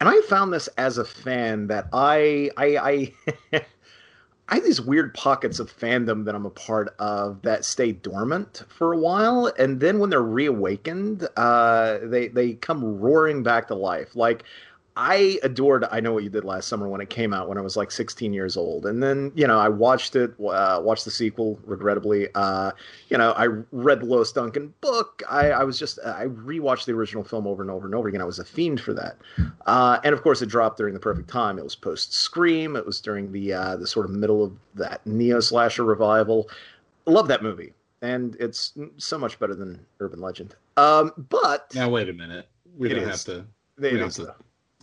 and 0.00 0.08
I 0.08 0.20
found 0.22 0.52
this 0.52 0.68
as 0.76 0.98
a 0.98 1.04
fan 1.04 1.68
that 1.68 1.86
I 1.92 2.50
I, 2.56 3.12
I 3.52 3.64
I 4.48 4.56
have 4.56 4.64
these 4.64 4.80
weird 4.80 5.14
pockets 5.14 5.58
of 5.58 5.74
fandom 5.74 6.26
that 6.26 6.34
I'm 6.34 6.44
a 6.44 6.50
part 6.50 6.94
of 6.98 7.40
that 7.42 7.64
stay 7.64 7.92
dormant 7.92 8.62
for 8.68 8.92
a 8.92 8.98
while, 8.98 9.50
and 9.58 9.80
then 9.80 9.98
when 9.98 10.10
they're 10.10 10.22
reawakened, 10.22 11.26
uh, 11.36 11.98
they 12.02 12.28
they 12.28 12.52
come 12.52 13.00
roaring 13.00 13.42
back 13.42 13.68
to 13.68 13.74
life. 13.74 14.14
Like 14.14 14.44
I 14.96 15.40
adored 15.42 15.84
I 15.90 15.98
Know 15.98 16.12
What 16.12 16.22
You 16.22 16.30
Did 16.30 16.44
Last 16.44 16.68
Summer 16.68 16.88
when 16.88 17.00
it 17.00 17.10
came 17.10 17.34
out 17.34 17.48
when 17.48 17.58
I 17.58 17.62
was 17.62 17.76
like 17.76 17.90
16 17.90 18.32
years 18.32 18.56
old. 18.56 18.86
And 18.86 19.02
then, 19.02 19.32
you 19.34 19.46
know, 19.46 19.58
I 19.58 19.68
watched 19.68 20.14
it, 20.14 20.32
uh, 20.38 20.80
watched 20.82 21.04
the 21.04 21.10
sequel, 21.10 21.58
regrettably. 21.64 22.28
Uh, 22.36 22.70
you 23.08 23.18
know, 23.18 23.32
I 23.32 23.46
read 23.72 24.00
the 24.00 24.06
Lois 24.06 24.30
Duncan 24.30 24.72
book. 24.80 25.22
I, 25.28 25.50
I, 25.50 25.64
was 25.64 25.80
just, 25.80 25.98
I 26.04 26.26
rewatched 26.26 26.84
the 26.84 26.92
original 26.92 27.24
film 27.24 27.46
over 27.48 27.60
and 27.60 27.72
over 27.72 27.86
and 27.86 27.94
over 27.94 28.06
again. 28.06 28.20
I 28.20 28.24
was 28.24 28.38
a 28.38 28.44
fiend 28.44 28.80
for 28.80 28.94
that. 28.94 29.16
Uh, 29.66 29.98
and 30.04 30.12
of 30.12 30.22
course, 30.22 30.42
it 30.42 30.46
dropped 30.46 30.78
during 30.78 30.94
the 30.94 31.00
perfect 31.00 31.28
time. 31.28 31.58
It 31.58 31.64
was 31.64 31.74
post 31.74 32.14
Scream, 32.14 32.76
it 32.76 32.86
was 32.86 33.00
during 33.00 33.32
the, 33.32 33.52
uh, 33.52 33.76
the 33.76 33.88
sort 33.88 34.06
of 34.06 34.12
middle 34.12 34.44
of 34.44 34.52
that 34.76 35.04
neo 35.04 35.40
slasher 35.40 35.84
revival. 35.84 36.48
Love 37.06 37.26
that 37.28 37.42
movie. 37.42 37.72
And 38.00 38.36
it's 38.38 38.74
so 38.98 39.18
much 39.18 39.40
better 39.40 39.56
than 39.56 39.84
Urban 39.98 40.20
Legend. 40.20 40.54
Um, 40.76 41.12
but. 41.30 41.74
Now, 41.74 41.88
wait 41.88 42.08
a 42.08 42.12
minute. 42.12 42.48
We 42.76 42.90
don't 42.90 42.98
is. 42.98 43.24
have 43.24 43.36
to. 43.36 43.46
They 43.76 43.90
It 43.90 44.02
is, 44.02 44.14
to 44.16 44.34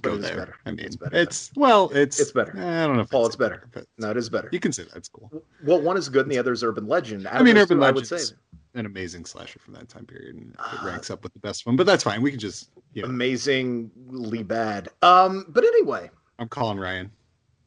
go 0.02 0.18
there. 0.18 0.36
Better. 0.36 0.56
I 0.66 0.72
mean, 0.72 0.86
it's, 0.86 0.96
better, 0.96 1.16
it's 1.16 1.52
well, 1.56 1.90
it's 1.94 2.20
it's 2.20 2.32
better. 2.32 2.54
I 2.58 2.86
don't 2.86 2.98
know. 2.98 3.06
Paul, 3.06 3.26
it's, 3.26 3.36
it's 3.36 3.36
better. 3.38 3.68
better 3.74 3.88
no, 3.98 4.12
it 4.12 4.18
is 4.18 4.30
better. 4.30 4.50
You 4.52 4.60
can 4.60 4.72
say 4.72 4.86
that's 4.94 5.10
cool. 5.10 5.32
Well, 5.64 5.82
one 5.82 5.98
is 5.98 6.10
good, 6.10 6.24
and 6.24 6.32
the 6.32 6.38
other 6.38 6.52
is 6.52 6.64
Urban 6.64 6.88
Legend. 6.88 7.28
Out 7.28 7.36
I 7.36 7.44
mean, 7.44 7.58
Urban 7.58 7.80
Legend. 7.80 7.98
I 7.98 8.00
would 8.00 8.08
say 8.08 8.36
an 8.74 8.86
amazing 8.86 9.26
slasher 9.26 9.60
from 9.60 9.74
that 9.74 9.90
time 9.90 10.06
period, 10.06 10.36
and 10.36 10.54
it 10.54 10.60
uh, 10.60 10.86
ranks 10.86 11.10
up 11.10 11.24
with 11.24 11.34
the 11.34 11.40
best 11.40 11.66
one. 11.66 11.76
But 11.76 11.86
that's 11.86 12.04
fine. 12.04 12.22
We 12.22 12.32
can 12.32 12.40
just 12.40 12.70
you 12.94 13.02
know. 13.02 13.10
amazingly 13.10 14.44
bad. 14.44 14.90
Um, 15.02 15.46
but 15.50 15.64
anyway, 15.64 16.10
I'm 16.40 16.48
calling 16.48 16.78
Ryan. 16.78 17.12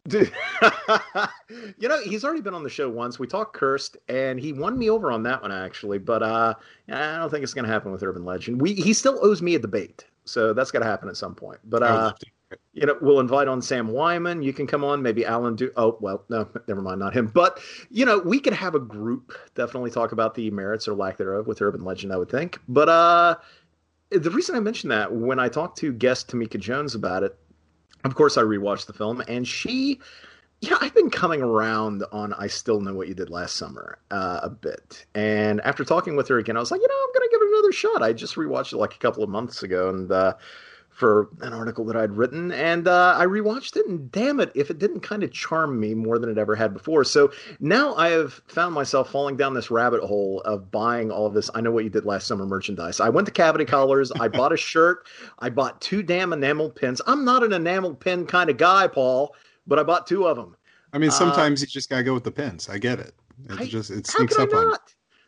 Dude, 0.07 0.31
you 1.79 1.88
know, 1.88 2.03
he's 2.03 2.25
already 2.25 2.43
been 2.43 2.53
on 2.53 2.62
the 2.62 2.69
show 2.69 2.91
once. 2.91 3.19
We 3.19 3.26
talked 3.26 3.55
cursed, 3.55 3.97
and 4.09 4.38
he 4.38 4.53
won 4.53 4.79
me 4.79 4.91
over 4.91 5.11
on 5.11 5.23
that 5.23 5.41
one 5.41 5.53
actually. 5.53 5.99
But 5.99 6.23
uh, 6.23 6.55
I 6.91 7.17
don't 7.17 7.31
think 7.31 7.43
it's 7.43 7.55
going 7.55 7.64
to 7.64 7.73
happen 7.73 7.91
with 7.91 8.03
Urban 8.03 8.25
Legend. 8.25 8.61
We 8.61 8.75
he 8.75 8.93
still 8.93 9.19
owes 9.23 9.41
me 9.41 9.55
a 9.55 9.59
debate, 9.59 10.05
so 10.25 10.52
that's 10.52 10.71
got 10.71 10.81
to 10.81 10.85
happen 10.85 11.09
at 11.09 11.16
some 11.16 11.35
point. 11.35 11.61
But 11.64 11.83
uh, 11.83 12.12
you 12.73 12.87
know, 12.87 12.97
we'll 13.00 13.21
invite 13.21 13.49
on 13.49 13.61
Sam 13.62 13.88
Wyman. 13.88 14.43
You 14.43 14.52
can 14.52 14.66
come 14.66 14.85
on. 14.85 15.02
Maybe 15.02 15.25
Alan 15.25 15.57
do. 15.57 15.71
Oh 15.76 15.97
well, 16.00 16.25
no, 16.28 16.49
never 16.69 16.83
mind, 16.83 17.00
not 17.00 17.14
him. 17.14 17.26
But 17.26 17.61
you 17.90 18.04
know, 18.04 18.19
we 18.19 18.40
could 18.40 18.54
have 18.54 18.75
a 18.75 18.81
group. 18.81 19.33
Definitely 19.54 19.90
talk 19.90 20.12
about 20.12 20.35
the 20.35 20.50
merits 20.50 20.88
or 20.88 20.95
lack 20.95 21.16
thereof 21.16 21.47
with 21.47 21.61
Urban 21.62 21.85
Legend. 21.85 22.12
I 22.12 22.16
would 22.16 22.31
think. 22.31 22.59
But 22.69 22.88
uh, 22.88 23.37
the 24.11 24.31
reason 24.31 24.54
I 24.57 24.61
mentioned 24.61 24.90
that 24.90 25.12
when 25.12 25.38
I 25.38 25.49
talked 25.49 25.78
to 25.78 25.93
guest 25.93 26.28
Tamika 26.28 26.59
Jones 26.59 26.95
about 26.95 27.23
it 27.23 27.38
of 28.04 28.14
course, 28.14 28.37
I 28.37 28.43
rewatched 28.43 28.87
the 28.87 28.93
film, 28.93 29.23
and 29.28 29.49
she, 29.49 29.99
yeah, 30.64 30.78
I've 30.80 30.94
been 30.94 31.11
coming 31.11 31.42
around 31.42 32.04
on 32.12 32.33
I 32.35 32.47
Still 32.47 32.80
Know 32.80 32.94
What 32.94 33.09
You 33.09 33.14
Did 33.14 33.30
Last 33.30 33.56
Summer 33.56 33.99
uh, 34.11 34.40
a 34.42 34.50
bit. 34.50 35.04
And 35.14 35.61
after 35.61 35.85
talking 35.85 36.16
with 36.16 36.28
her 36.28 36.38
again, 36.38 36.56
I 36.56 36.61
was 36.61 36.71
like, 36.71 36.80
you 36.80 36.88
know, 36.88 36.94
I'm 36.94 37.12
going 37.12 37.28
to 37.28 37.30
give 37.30 37.42
it 37.42 37.49
another 37.52 37.73
shot. 37.73 38.02
I 38.02 38.12
just 38.12 38.37
rewatched 38.37 38.73
it 38.73 38.78
like 38.78 38.94
a 38.94 38.99
couple 38.99 39.23
of 39.23 39.28
months 39.28 39.62
ago, 39.62 39.90
and 39.90 40.11
uh, 40.11 40.35
for 40.94 41.28
an 41.40 41.52
article 41.52 41.85
that 41.87 41.97
I'd 41.97 42.12
written, 42.12 42.52
and 42.52 42.87
uh, 42.87 43.16
I 43.18 43.26
rewatched 43.26 43.76
it, 43.76 43.87
and 43.87 44.11
damn 44.12 44.38
it, 44.38 44.52
if 44.54 44.71
it 44.71 44.78
didn't 44.78 45.00
kind 45.00 45.25
of 45.25 45.33
charm 45.33 45.78
me 45.80 45.92
more 45.92 46.21
than 46.21 46.30
it 46.30 46.38
ever 46.38 46.54
had 46.54 46.73
before. 46.73 47.02
So 47.02 47.33
now 47.59 47.97
I 47.97 48.11
have 48.11 48.40
found 48.47 48.75
myself 48.75 49.11
falling 49.11 49.37
down 49.37 49.54
this 49.54 49.73
rabbit 49.73 50.02
hole 50.04 50.40
of 50.44 50.71
buying 50.71 51.11
all 51.11 51.26
of 51.26 51.35
this. 51.35 51.50
I 51.52 51.61
know 51.61 51.73
what 51.73 51.83
you 51.83 51.90
did 51.90 52.06
last 52.06 52.28
summer 52.28 52.47
merchandise. 52.47 53.00
I 53.00 53.09
went 53.09 53.26
to 53.26 53.33
Cavity 53.33 53.64
Colors. 53.64 54.12
I 54.12 54.28
bought 54.28 54.52
a 54.52 54.56
shirt. 54.56 55.06
I 55.40 55.50
bought 55.50 55.80
two 55.80 56.02
damn 56.02 56.33
enamel 56.33 56.71
pins. 56.71 57.00
I'm 57.09 57.25
not 57.25 57.42
an 57.42 57.52
enamel 57.52 57.94
pin 57.94 58.25
kind 58.25 58.49
of 58.49 58.56
guy, 58.56 58.87
Paul, 58.87 59.35
but 59.66 59.78
I 59.78 59.83
bought 59.83 60.06
two 60.06 60.26
of 60.26 60.37
them. 60.37 60.56
I 60.92 60.99
mean, 60.99 61.11
sometimes 61.11 61.61
uh, 61.61 61.64
you 61.64 61.66
just 61.66 61.90
gotta 61.90 62.04
go 62.04 62.14
with 62.14 62.25
the 62.25 62.30
pins. 62.30 62.68
I 62.68 62.78
get 62.78 63.00
it. 63.00 63.14
It 63.50 63.61
I, 63.61 63.66
just 63.66 63.90
it 63.90 64.06
sneaks 64.06 64.37
up 64.38 64.52
on. 64.52 64.75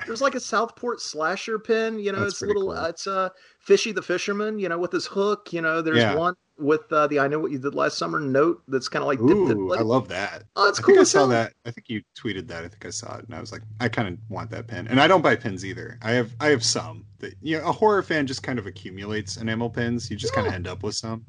There's 0.07 0.21
like 0.21 0.35
a 0.35 0.41
Southport 0.41 1.01
slasher 1.01 1.59
pin, 1.59 1.99
you 1.99 2.13
know, 2.13 2.21
That's 2.21 2.35
it's 2.35 2.43
a 2.43 2.47
little, 2.47 2.65
cool. 2.65 2.73
uh, 2.73 2.89
it's 2.89 3.07
a 3.07 3.13
uh, 3.13 3.29
Fishy 3.61 3.93
the 3.93 4.03
Fisherman, 4.03 4.59
you 4.59 4.69
know, 4.69 4.79
with 4.79 4.93
his 4.93 5.07
hook. 5.07 5.53
You 5.53 5.63
know, 5.63 5.81
there's 5.81 5.99
yeah. 5.99 6.15
one 6.15 6.35
with 6.59 6.91
uh, 6.93 7.07
the 7.07 7.19
I 7.19 7.29
Know 7.29 7.39
What 7.39 7.51
You 7.51 7.59
Did 7.59 7.75
Last 7.75 7.99
Summer 7.99 8.21
note 8.21 8.63
that's 8.69 8.89
kind 8.89 9.03
of 9.03 9.07
like, 9.07 9.21
Ooh, 9.21 9.75
I 9.75 9.81
love 9.81 10.09
that. 10.09 10.45
Oh, 10.55 10.69
it's 10.69 10.79
I 10.79 10.83
cool. 10.83 10.95
Think 10.95 11.01
I 11.01 11.05
saw 11.05 11.27
that. 11.27 11.55
I 11.65 11.71
think 11.71 11.89
you 11.89 12.03
tweeted 12.17 12.47
that. 12.49 12.65
I 12.65 12.69
think 12.69 12.85
I 12.85 12.91
saw 12.91 13.17
it, 13.17 13.25
and 13.25 13.35
I 13.35 13.41
was 13.41 13.53
like, 13.53 13.63
I 13.81 13.89
kind 13.89 14.09
of 14.09 14.19
want 14.29 14.51
that 14.51 14.67
pin. 14.67 14.87
And 14.89 15.01
I 15.01 15.09
don't 15.09 15.23
buy 15.23 15.35
pins 15.35 15.65
either. 15.65 15.99
I 16.03 16.13
have 16.13 16.33
I 16.41 16.49
have 16.49 16.65
some 16.65 17.05
that 17.19 17.35
you 17.43 17.59
know 17.59 17.67
a 17.67 17.73
horror 17.73 18.03
fan 18.03 18.27
just 18.27 18.43
kind 18.43 18.59
of 18.59 18.67
accumulates 18.67 19.39
enamel 19.39 19.71
pins. 19.71 20.11
You 20.11 20.17
just 20.17 20.33
yeah. 20.35 20.43
kind 20.43 20.49
of 20.49 20.55
end 20.55 20.69
up 20.69 20.83
with 20.83 20.95
some. 20.95 21.25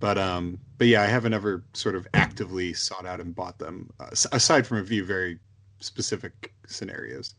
But 0.00 0.16
um, 0.18 0.58
but 0.78 0.86
yeah, 0.86 1.02
I 1.02 1.06
haven't 1.06 1.34
ever 1.34 1.62
sort 1.74 1.94
of 1.94 2.06
actively 2.14 2.72
sought 2.72 3.06
out 3.06 3.20
and 3.20 3.34
bought 3.34 3.58
them 3.58 3.90
uh, 4.00 4.08
aside 4.32 4.66
from 4.66 4.78
a 4.78 4.84
few 4.84 5.04
very 5.04 5.38
specific 5.78 6.54
scenarios. 6.66 7.34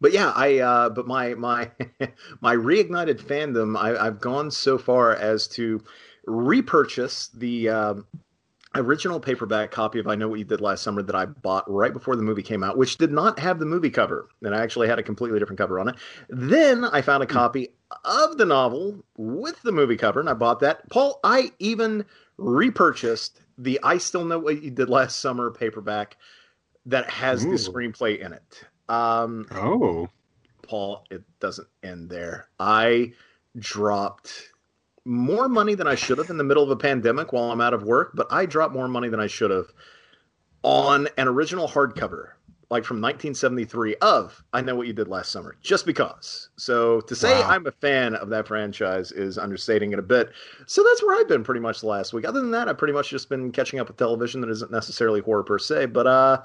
But 0.00 0.12
yeah, 0.12 0.32
I 0.34 0.58
uh, 0.58 0.88
but 0.90 1.06
my 1.06 1.34
my 1.34 1.70
my 2.40 2.56
reignited 2.56 3.22
fandom, 3.22 3.78
I, 3.78 3.96
I've 3.96 4.20
gone 4.20 4.50
so 4.50 4.76
far 4.76 5.14
as 5.14 5.46
to 5.48 5.82
repurchase 6.26 7.28
the 7.28 7.68
uh, 7.68 7.94
original 8.74 9.20
paperback 9.20 9.70
copy 9.70 9.98
of 9.98 10.06
I 10.06 10.14
Know 10.14 10.28
What 10.28 10.38
You 10.38 10.44
Did 10.44 10.60
Last 10.60 10.82
Summer 10.82 11.02
that 11.02 11.14
I 11.14 11.26
bought 11.26 11.70
right 11.70 11.92
before 11.92 12.16
the 12.16 12.22
movie 12.22 12.42
came 12.42 12.62
out, 12.62 12.76
which 12.76 12.98
did 12.98 13.12
not 13.12 13.38
have 13.38 13.58
the 13.58 13.66
movie 13.66 13.90
cover, 13.90 14.28
and 14.42 14.54
I 14.54 14.62
actually 14.62 14.88
had 14.88 14.98
a 14.98 15.02
completely 15.02 15.38
different 15.38 15.58
cover 15.58 15.80
on 15.80 15.88
it. 15.88 15.96
Then 16.28 16.84
I 16.84 17.02
found 17.02 17.22
a 17.22 17.26
hmm. 17.26 17.32
copy 17.32 17.68
of 18.04 18.38
the 18.38 18.44
novel 18.44 19.04
with 19.16 19.60
the 19.62 19.72
movie 19.72 19.96
cover, 19.96 20.20
and 20.20 20.28
I 20.28 20.34
bought 20.34 20.60
that. 20.60 20.88
Paul, 20.90 21.20
I 21.24 21.52
even 21.58 22.04
repurchased 22.36 23.40
the 23.58 23.80
I 23.82 23.98
Still 23.98 24.24
Know 24.24 24.38
What 24.38 24.62
You 24.62 24.70
Did 24.70 24.88
Last 24.88 25.20
Summer 25.20 25.50
paperback 25.50 26.16
that 26.86 27.08
has 27.08 27.44
Ooh. 27.44 27.50
the 27.50 27.56
screenplay 27.56 28.18
in 28.18 28.32
it. 28.32 28.64
Um, 28.88 29.46
oh, 29.52 30.08
Paul, 30.62 31.04
it 31.10 31.22
doesn't 31.40 31.68
end 31.82 32.10
there. 32.10 32.48
I 32.58 33.12
dropped 33.58 34.50
more 35.04 35.48
money 35.48 35.74
than 35.74 35.86
I 35.86 35.94
should 35.94 36.18
have 36.18 36.30
in 36.30 36.38
the 36.38 36.44
middle 36.44 36.62
of 36.62 36.70
a 36.70 36.76
pandemic 36.76 37.32
while 37.32 37.50
I'm 37.50 37.60
out 37.60 37.74
of 37.74 37.82
work, 37.82 38.12
but 38.14 38.26
I 38.30 38.46
dropped 38.46 38.74
more 38.74 38.88
money 38.88 39.08
than 39.08 39.20
I 39.20 39.26
should 39.26 39.50
have 39.50 39.66
on 40.62 41.08
an 41.18 41.28
original 41.28 41.68
hardcover, 41.68 42.30
like 42.70 42.84
from 42.84 42.96
1973 42.96 43.96
of 43.96 44.42
I 44.54 44.62
Know 44.62 44.74
What 44.74 44.86
You 44.86 44.94
Did 44.94 45.08
Last 45.08 45.30
Summer, 45.30 45.56
just 45.60 45.84
because. 45.84 46.48
So 46.56 47.02
to 47.02 47.14
say 47.14 47.38
wow. 47.40 47.50
I'm 47.50 47.66
a 47.66 47.72
fan 47.72 48.14
of 48.14 48.30
that 48.30 48.48
franchise 48.48 49.12
is 49.12 49.36
understating 49.36 49.92
it 49.92 49.98
a 49.98 50.02
bit. 50.02 50.30
So 50.66 50.82
that's 50.82 51.02
where 51.02 51.20
I've 51.20 51.28
been 51.28 51.44
pretty 51.44 51.60
much 51.60 51.80
the 51.80 51.86
last 51.86 52.14
week. 52.14 52.26
Other 52.26 52.40
than 52.40 52.52
that, 52.52 52.68
I've 52.68 52.78
pretty 52.78 52.94
much 52.94 53.10
just 53.10 53.28
been 53.28 53.52
catching 53.52 53.78
up 53.78 53.88
with 53.88 53.98
television 53.98 54.40
that 54.40 54.50
isn't 54.50 54.70
necessarily 54.70 55.20
horror 55.20 55.44
per 55.44 55.58
se, 55.58 55.86
but 55.86 56.06
uh 56.06 56.42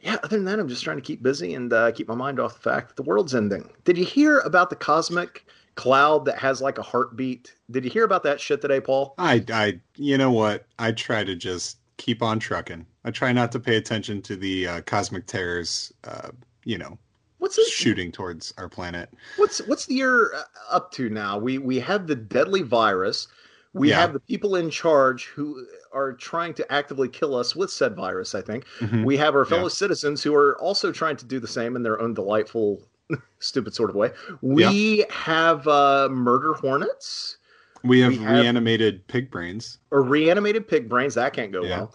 yeah, 0.00 0.16
other 0.22 0.36
than 0.36 0.44
that, 0.44 0.58
I'm 0.58 0.68
just 0.68 0.84
trying 0.84 0.98
to 0.98 1.02
keep 1.02 1.22
busy 1.22 1.54
and 1.54 1.72
uh, 1.72 1.90
keep 1.90 2.08
my 2.08 2.14
mind 2.14 2.38
off 2.38 2.52
the 2.52 2.60
fact 2.60 2.88
that 2.88 2.96
the 2.96 3.08
world's 3.08 3.34
ending. 3.34 3.70
Did 3.84 3.96
you 3.96 4.04
hear 4.04 4.40
about 4.40 4.68
the 4.68 4.76
cosmic 4.76 5.46
cloud 5.74 6.24
that 6.26 6.38
has 6.38 6.60
like 6.60 6.78
a 6.78 6.82
heartbeat? 6.82 7.54
Did 7.70 7.84
you 7.84 7.90
hear 7.90 8.04
about 8.04 8.22
that 8.24 8.40
shit 8.40 8.60
today, 8.60 8.80
Paul? 8.80 9.14
I, 9.18 9.44
I, 9.52 9.80
you 9.96 10.18
know 10.18 10.30
what? 10.30 10.66
I 10.78 10.92
try 10.92 11.24
to 11.24 11.34
just 11.34 11.78
keep 11.96 12.22
on 12.22 12.38
trucking. 12.38 12.86
I 13.04 13.10
try 13.10 13.32
not 13.32 13.52
to 13.52 13.60
pay 13.60 13.76
attention 13.76 14.22
to 14.22 14.36
the 14.36 14.66
uh, 14.66 14.80
cosmic 14.82 15.26
terrors. 15.26 15.92
Uh, 16.04 16.30
you 16.64 16.78
know, 16.78 16.98
what's 17.38 17.58
it, 17.58 17.66
shooting 17.66 18.10
towards 18.10 18.54
our 18.58 18.68
planet? 18.68 19.10
What's 19.36 19.58
what's 19.66 19.86
the 19.86 19.94
year 19.94 20.34
uh, 20.34 20.42
up 20.70 20.92
to 20.92 21.08
now? 21.08 21.38
We 21.38 21.58
we 21.58 21.78
have 21.80 22.06
the 22.06 22.16
deadly 22.16 22.62
virus. 22.62 23.28
We 23.74 23.90
yeah. 23.90 24.00
have 24.00 24.12
the 24.12 24.20
people 24.20 24.54
in 24.54 24.70
charge 24.70 25.24
who 25.26 25.66
are 25.92 26.12
trying 26.12 26.54
to 26.54 26.72
actively 26.72 27.08
kill 27.08 27.34
us 27.34 27.56
with 27.56 27.72
said 27.72 27.96
virus, 27.96 28.34
I 28.34 28.40
think. 28.40 28.66
Mm-hmm. 28.78 29.02
We 29.02 29.16
have 29.16 29.34
our 29.34 29.44
fellow 29.44 29.64
yeah. 29.64 29.68
citizens 29.68 30.22
who 30.22 30.32
are 30.34 30.56
also 30.60 30.92
trying 30.92 31.16
to 31.16 31.24
do 31.24 31.40
the 31.40 31.48
same 31.48 31.74
in 31.74 31.82
their 31.82 32.00
own 32.00 32.14
delightful, 32.14 32.80
stupid 33.38 33.74
sort 33.74 33.90
of 33.90 33.96
way. 33.96 34.10
We 34.42 35.00
yeah. 35.00 35.04
have 35.10 35.66
uh, 35.66 36.08
murder 36.10 36.54
hornets. 36.54 37.38
We 37.82 38.00
have, 38.00 38.12
we 38.12 38.18
have, 38.18 38.40
reanimated 38.40 39.06
pig 39.08 39.30
brains. 39.30 39.78
Or 39.90 40.02
reanimated 40.02 40.66
pig 40.66 40.88
brains. 40.88 41.14
That 41.14 41.32
can't 41.34 41.52
go 41.52 41.62
well. 41.62 41.94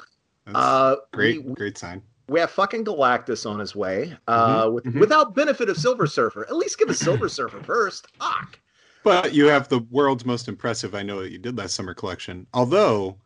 Uh, 0.53 0.95
great, 1.11 1.43
we, 1.43 1.53
great 1.53 1.77
sign. 1.77 2.01
We 2.27 2.39
have 2.39 2.51
fucking 2.51 2.85
Galactus 2.85 3.49
on 3.49 3.59
his 3.59 3.75
way 3.75 4.15
uh, 4.27 4.65
mm-hmm. 4.65 4.73
With, 4.73 4.83
mm-hmm. 4.85 4.99
without 4.99 5.33
benefit 5.35 5.69
of 5.69 5.77
Silver 5.77 6.05
Surfer. 6.05 6.45
At 6.45 6.55
least 6.55 6.77
give 6.77 6.89
a 6.89 6.93
Silver 6.93 7.27
Surfer 7.29 7.61
first. 7.63 8.07
Fuck. 8.19 8.59
But 9.03 9.33
you 9.33 9.45
have 9.45 9.69
the 9.69 9.79
world's 9.89 10.25
most 10.25 10.47
impressive. 10.47 10.93
I 10.93 11.03
know 11.03 11.21
that 11.21 11.31
you 11.31 11.37
did 11.37 11.57
last 11.57 11.73
summer 11.73 11.93
collection. 11.93 12.45
Although, 12.53 13.17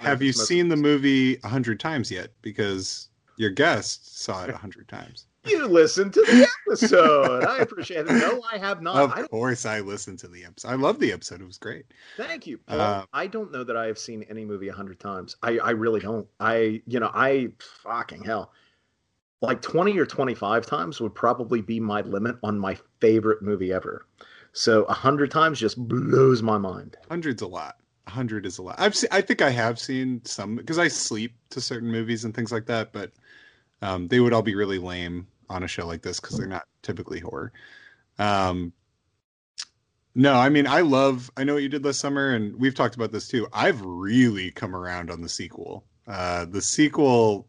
have 0.00 0.22
you 0.22 0.32
seen 0.32 0.68
the 0.68 0.76
movie 0.76 1.38
a 1.44 1.48
hundred 1.48 1.80
times 1.80 2.10
yet? 2.10 2.32
Because 2.42 3.08
your 3.36 3.50
guest 3.50 4.18
saw 4.20 4.44
it 4.44 4.50
a 4.50 4.56
hundred 4.56 4.88
times. 4.88 5.26
You 5.44 5.66
listened 5.66 6.12
to 6.14 6.20
the 6.20 6.46
episode. 6.68 7.44
I 7.44 7.58
appreciate 7.58 8.06
it. 8.06 8.12
No, 8.12 8.42
I 8.52 8.58
have 8.58 8.82
not. 8.82 8.96
Of 8.96 9.12
I 9.12 9.22
course, 9.22 9.64
I 9.64 9.80
listened 9.80 10.18
to 10.20 10.28
the 10.28 10.44
episode. 10.44 10.68
I 10.68 10.74
love 10.74 10.98
the 10.98 11.12
episode. 11.12 11.40
It 11.40 11.46
was 11.46 11.56
great. 11.56 11.86
Thank 12.16 12.46
you, 12.46 12.58
Paul. 12.58 12.80
Uh, 12.80 13.04
I 13.12 13.26
don't 13.26 13.50
know 13.50 13.64
that 13.64 13.76
I 13.76 13.86
have 13.86 13.98
seen 13.98 14.22
any 14.28 14.44
movie 14.44 14.68
a 14.68 14.72
hundred 14.72 15.00
times. 15.00 15.36
I, 15.42 15.58
I 15.58 15.70
really 15.70 16.00
don't. 16.00 16.26
I, 16.40 16.82
you 16.86 17.00
know, 17.00 17.10
I 17.14 17.52
fucking 17.82 18.22
hell, 18.22 18.52
like 19.40 19.62
twenty 19.62 19.98
or 19.98 20.04
twenty-five 20.04 20.66
times 20.66 21.00
would 21.00 21.14
probably 21.14 21.62
be 21.62 21.80
my 21.80 22.02
limit 22.02 22.36
on 22.42 22.58
my 22.58 22.76
favorite 23.00 23.40
movie 23.40 23.72
ever. 23.72 24.06
So 24.52 24.84
a 24.84 24.92
hundred 24.92 25.30
times 25.30 25.58
just 25.58 25.78
blows 25.78 26.42
my 26.42 26.58
mind. 26.58 26.98
Hundred's 27.08 27.42
a 27.42 27.46
lot. 27.46 27.76
A 28.06 28.10
hundred 28.10 28.44
is 28.44 28.58
a 28.58 28.62
lot. 28.62 28.76
I've 28.78 28.94
seen. 28.94 29.08
I 29.10 29.22
think 29.22 29.40
I 29.40 29.50
have 29.50 29.78
seen 29.78 30.20
some 30.24 30.56
because 30.56 30.78
I 30.78 30.88
sleep 30.88 31.34
to 31.50 31.62
certain 31.62 31.90
movies 31.90 32.24
and 32.24 32.34
things 32.34 32.52
like 32.52 32.66
that. 32.66 32.92
But 32.92 33.12
um, 33.82 34.08
they 34.08 34.20
would 34.20 34.32
all 34.32 34.42
be 34.42 34.54
really 34.54 34.78
lame 34.78 35.26
on 35.48 35.62
a 35.62 35.68
show 35.68 35.86
like 35.86 36.02
this 36.02 36.20
because 36.20 36.36
they're 36.36 36.46
not 36.46 36.66
typically 36.82 37.20
horror. 37.20 37.52
Um, 38.18 38.72
no, 40.14 40.34
I 40.34 40.48
mean 40.48 40.66
I 40.66 40.80
love. 40.80 41.30
I 41.36 41.44
know 41.44 41.54
what 41.54 41.62
you 41.62 41.68
did 41.68 41.84
last 41.84 42.00
summer, 42.00 42.34
and 42.34 42.54
we've 42.56 42.74
talked 42.74 42.96
about 42.96 43.12
this 43.12 43.28
too. 43.28 43.46
I've 43.52 43.80
really 43.82 44.50
come 44.50 44.74
around 44.74 45.10
on 45.10 45.20
the 45.20 45.28
sequel. 45.28 45.84
Uh, 46.06 46.44
the 46.44 46.60
sequel 46.60 47.46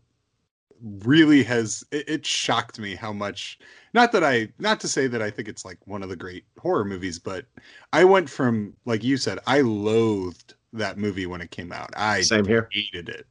really 1.04 1.44
has 1.44 1.84
it, 1.92 2.08
it, 2.08 2.26
shocked 2.26 2.80
me 2.80 2.96
how 2.96 3.14
much 3.14 3.60
not 3.94 4.12
that 4.12 4.24
i 4.24 4.48
not 4.58 4.80
to 4.80 4.88
say 4.88 5.08
that 5.08 5.22
i 5.22 5.30
think 5.30 5.48
it's 5.48 5.64
like 5.64 5.78
one 5.86 6.02
of 6.02 6.10
the 6.10 6.16
great 6.16 6.44
horror 6.58 6.84
movies 6.84 7.20
but 7.20 7.46
i 7.94 8.04
went 8.04 8.30
from 8.30 8.74
like 8.86 9.04
you 9.04 9.16
said 9.18 9.38
i 9.46 9.62
loathed 9.62 10.56
that 10.74 10.98
movie 10.98 11.28
when 11.28 11.42
it 11.42 11.52
came 11.52 11.72
out 11.72 11.92
i 11.96 12.22
Same 12.22 12.46
here. 12.46 12.68
hated 12.72 13.10
it 13.10 13.28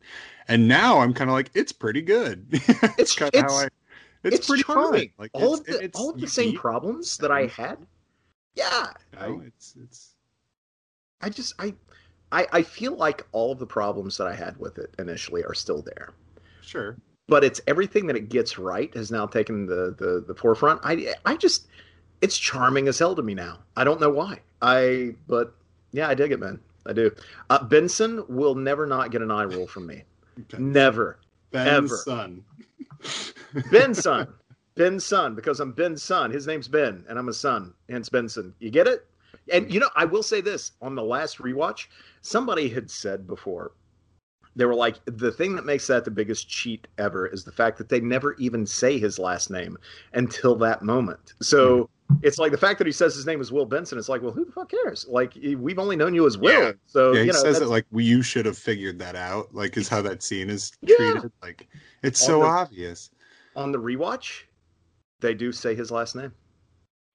and 0.50 0.68
now 0.68 0.98
i'm 1.00 1.14
kind 1.14 1.30
of 1.30 1.34
like 1.34 1.50
it's 1.54 1.72
pretty 1.72 2.02
good 2.02 2.46
it's 2.98 3.14
kind 3.14 3.34
of 3.34 3.42
how 3.42 3.54
i 3.54 3.68
it's, 4.22 4.36
it's 4.36 4.46
pretty 4.46 4.62
charming. 4.62 5.08
fun 5.08 5.10
like 5.18 5.30
all 5.32 5.54
of 5.54 5.64
the 5.64 5.90
all 5.94 6.10
of 6.10 6.20
the 6.20 6.28
same 6.28 6.54
problems 6.54 7.16
that 7.18 7.30
i 7.30 7.46
had 7.46 7.78
yeah 8.54 8.88
I, 9.18 9.28
it's 9.46 9.74
it's 9.82 10.14
i 11.22 11.30
just 11.30 11.54
I, 11.58 11.74
I 12.30 12.46
i 12.52 12.62
feel 12.62 12.94
like 12.94 13.26
all 13.32 13.52
of 13.52 13.58
the 13.58 13.66
problems 13.66 14.18
that 14.18 14.26
i 14.26 14.34
had 14.34 14.58
with 14.58 14.76
it 14.76 14.94
initially 14.98 15.42
are 15.44 15.54
still 15.54 15.80
there 15.80 16.10
sure 16.60 16.96
but 17.30 17.44
it's 17.44 17.60
everything 17.68 18.08
that 18.08 18.16
it 18.16 18.28
gets 18.28 18.58
right 18.58 18.92
has 18.94 19.10
now 19.10 19.24
taken 19.24 19.64
the 19.64 19.94
the, 19.96 20.24
the 20.26 20.34
forefront. 20.34 20.80
I 20.82 21.14
I 21.24 21.36
just 21.36 21.68
it's 22.20 22.36
charming 22.36 22.88
as 22.88 22.98
hell 22.98 23.14
to 23.14 23.22
me 23.22 23.34
now. 23.34 23.60
I 23.76 23.84
don't 23.84 24.00
know 24.00 24.10
why. 24.10 24.40
I 24.60 25.14
but 25.28 25.54
yeah, 25.92 26.08
I 26.08 26.14
dig 26.14 26.32
it, 26.32 26.40
man. 26.40 26.58
I 26.84 26.92
do. 26.92 27.14
Uh, 27.48 27.62
Benson 27.62 28.24
will 28.28 28.56
never 28.56 28.84
not 28.84 29.12
get 29.12 29.22
an 29.22 29.30
eye 29.30 29.44
roll 29.44 29.68
from 29.68 29.86
me. 29.86 30.02
Ben. 30.36 30.72
Never. 30.72 31.18
Ben's 31.50 31.92
ever. 31.92 31.96
son. 31.96 32.44
Ben's 33.70 34.02
son. 34.02 34.28
Ben's 34.76 35.04
son, 35.04 35.34
because 35.34 35.60
I'm 35.60 35.72
Ben's 35.72 36.02
son. 36.02 36.30
His 36.30 36.46
name's 36.46 36.68
Ben, 36.68 37.04
and 37.08 37.18
I'm 37.18 37.28
a 37.28 37.34
son, 37.34 37.74
hence 37.88 38.08
Benson. 38.08 38.54
You 38.60 38.70
get 38.70 38.86
it? 38.86 39.06
And 39.52 39.72
you 39.72 39.80
know, 39.80 39.90
I 39.96 40.04
will 40.04 40.22
say 40.22 40.40
this 40.40 40.72
on 40.80 40.94
the 40.94 41.02
last 41.02 41.38
rewatch, 41.38 41.86
somebody 42.22 42.68
had 42.68 42.90
said 42.90 43.26
before, 43.26 43.72
they 44.56 44.64
were 44.64 44.74
like, 44.74 44.96
the 45.06 45.32
thing 45.32 45.54
that 45.56 45.64
makes 45.64 45.86
that 45.86 46.04
the 46.04 46.10
biggest 46.10 46.48
cheat 46.48 46.88
ever 46.98 47.26
is 47.26 47.44
the 47.44 47.52
fact 47.52 47.78
that 47.78 47.88
they 47.88 48.00
never 48.00 48.34
even 48.34 48.66
say 48.66 48.98
his 48.98 49.18
last 49.18 49.50
name 49.50 49.76
until 50.12 50.56
that 50.56 50.82
moment. 50.82 51.34
So 51.40 51.84
mm-hmm. 51.84 51.92
It's 52.22 52.38
like 52.38 52.52
the 52.52 52.58
fact 52.58 52.78
that 52.78 52.86
he 52.86 52.92
says 52.92 53.14
his 53.14 53.26
name 53.26 53.40
is 53.40 53.52
Will 53.52 53.66
Benson. 53.66 53.98
It's 53.98 54.08
like, 54.08 54.22
well, 54.22 54.32
who 54.32 54.44
the 54.44 54.52
fuck 54.52 54.70
cares? 54.70 55.06
Like 55.08 55.34
we've 55.34 55.78
only 55.78 55.96
known 55.96 56.14
you 56.14 56.26
as 56.26 56.38
Will. 56.38 56.62
Yeah. 56.62 56.72
So 56.86 57.12
yeah, 57.12 57.20
he 57.20 57.26
you 57.26 57.32
know, 57.32 57.38
says 57.38 57.60
it 57.60 57.68
like 57.68 57.86
well, 57.90 58.04
you 58.04 58.22
should 58.22 58.46
have 58.46 58.58
figured 58.58 58.98
that 58.98 59.16
out. 59.16 59.54
Like 59.54 59.76
is 59.76 59.88
how 59.88 60.02
that 60.02 60.22
scene 60.22 60.50
is 60.50 60.72
treated. 60.86 61.16
Yeah. 61.16 61.28
Like 61.42 61.68
it's 62.02 62.20
so 62.20 62.40
the, 62.40 62.46
obvious. 62.46 63.10
On 63.56 63.72
the 63.72 63.78
rewatch, 63.78 64.42
they 65.20 65.34
do 65.34 65.52
say 65.52 65.74
his 65.74 65.90
last 65.90 66.14
name. 66.16 66.32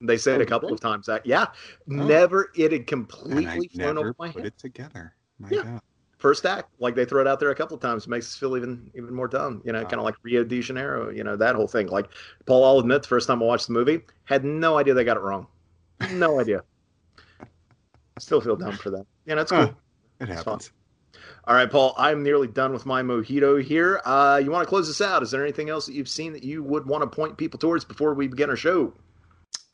They 0.01 0.17
say 0.17 0.33
oh, 0.33 0.35
it 0.35 0.41
a 0.41 0.43
oh, 0.43 0.47
couple 0.47 0.67
really? 0.67 0.75
of 0.75 0.81
times. 0.81 1.05
That 1.07 1.25
yeah, 1.25 1.45
oh. 1.47 1.53
never 1.87 2.51
it 2.55 2.71
had 2.71 2.87
completely 2.87 3.69
flown 3.69 3.97
over 3.97 4.15
my 4.19 4.27
head. 4.27 4.35
Put 4.35 4.45
it 4.45 4.57
together. 4.57 5.13
My 5.39 5.49
yeah. 5.49 5.63
God 5.63 5.81
first 6.25 6.43
act. 6.47 6.71
Like 6.79 6.95
they 6.95 7.05
throw 7.05 7.21
it 7.21 7.27
out 7.27 7.39
there 7.39 7.51
a 7.51 7.55
couple 7.55 7.75
of 7.75 7.81
times, 7.81 8.07
makes 8.07 8.25
us 8.25 8.35
feel 8.35 8.57
even 8.57 8.89
even 8.95 9.13
more 9.13 9.27
dumb. 9.27 9.61
You 9.63 9.73
know, 9.73 9.83
wow. 9.83 9.89
kind 9.89 9.99
of 9.99 10.05
like 10.05 10.15
Rio 10.23 10.43
de 10.43 10.59
Janeiro. 10.59 11.11
You 11.11 11.23
know, 11.23 11.35
that 11.35 11.55
whole 11.55 11.67
thing. 11.67 11.85
Like 11.85 12.07
Paul, 12.47 12.65
I'll 12.65 12.79
admit, 12.79 13.03
the 13.03 13.07
first 13.09 13.27
time 13.27 13.43
I 13.43 13.45
watched 13.45 13.67
the 13.67 13.73
movie, 13.73 14.01
had 14.23 14.43
no 14.43 14.75
idea 14.79 14.95
they 14.95 15.03
got 15.03 15.17
it 15.17 15.19
wrong. 15.19 15.45
No 16.13 16.39
idea. 16.41 16.63
Still 18.17 18.41
feel 18.41 18.55
dumb 18.55 18.75
for 18.75 18.89
that. 18.89 19.05
Yeah, 19.27 19.35
that's 19.35 19.51
cool. 19.51 19.75
it 20.19 20.29
happens. 20.29 20.71
All 21.47 21.53
right, 21.53 21.69
Paul. 21.69 21.93
I'm 21.95 22.23
nearly 22.23 22.47
done 22.47 22.73
with 22.73 22.87
my 22.87 23.03
mojito 23.03 23.63
here. 23.63 24.01
Uh, 24.03 24.41
you 24.43 24.49
want 24.49 24.63
to 24.63 24.69
close 24.69 24.87
this 24.87 25.01
out? 25.01 25.21
Is 25.21 25.29
there 25.29 25.43
anything 25.43 25.69
else 25.69 25.85
that 25.85 25.93
you've 25.93 26.09
seen 26.09 26.33
that 26.33 26.43
you 26.43 26.63
would 26.63 26.87
want 26.87 27.03
to 27.03 27.07
point 27.07 27.37
people 27.37 27.59
towards 27.59 27.85
before 27.85 28.15
we 28.15 28.27
begin 28.27 28.49
our 28.49 28.55
show? 28.55 28.93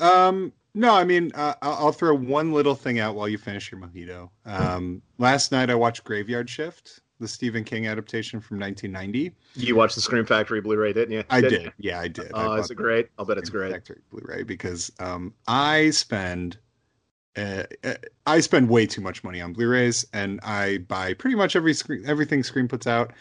Um, 0.02 0.54
no, 0.74 0.94
I 0.94 1.04
mean, 1.04 1.32
uh, 1.36 1.54
I'll 1.62 1.92
throw 1.92 2.16
one 2.16 2.54
little 2.54 2.76
thing 2.76 3.00
out 3.00 3.16
while 3.16 3.28
you 3.28 3.38
finish 3.38 3.72
your 3.72 3.82
mojito. 3.82 4.30
Um, 4.46 5.02
last 5.18 5.52
night 5.52 5.70
I 5.70 5.76
watched 5.76 6.04
Graveyard 6.06 6.50
Shift, 6.50 7.02
the 7.20 7.28
Stephen 7.28 7.64
King 7.64 7.88
adaptation 7.88 8.40
from 8.40 8.60
1990. 8.60 9.36
You 9.56 9.76
watched 9.76 9.96
the 9.96 10.02
Scream 10.02 10.26
Factory 10.26 10.62
Blu-ray, 10.62 10.94
didn't 10.94 11.14
you? 11.14 11.24
I 11.30 11.42
didn't 11.42 11.64
did. 11.64 11.74
Yeah, 11.78 12.00
I 12.00 12.08
did. 12.08 12.32
Oh, 12.34 12.54
I 12.54 12.60
is 12.60 12.72
it 12.72 12.76
great? 12.76 13.10
I'll 13.18 13.26
bet 13.26 13.38
it's 13.38 13.50
great. 13.50 13.74
Factory 13.74 14.00
Blu-ray 14.12 14.44
because 14.44 14.92
um, 15.00 15.34
I 15.48 15.90
spend 15.90 16.58
uh, 17.38 17.64
uh, 17.84 17.94
I 18.26 18.40
spend 18.42 18.70
way 18.70 18.86
too 18.86 19.02
much 19.02 19.24
money 19.24 19.42
on 19.42 19.54
Blu-rays, 19.54 20.06
and 20.14 20.40
I 20.42 20.80
buy 20.80 21.14
pretty 21.14 21.36
much 21.36 21.56
every 21.56 21.74
screen, 21.74 22.04
everything 22.06 22.44
Scream 22.44 22.68
puts 22.68 22.88
out. 22.88 23.14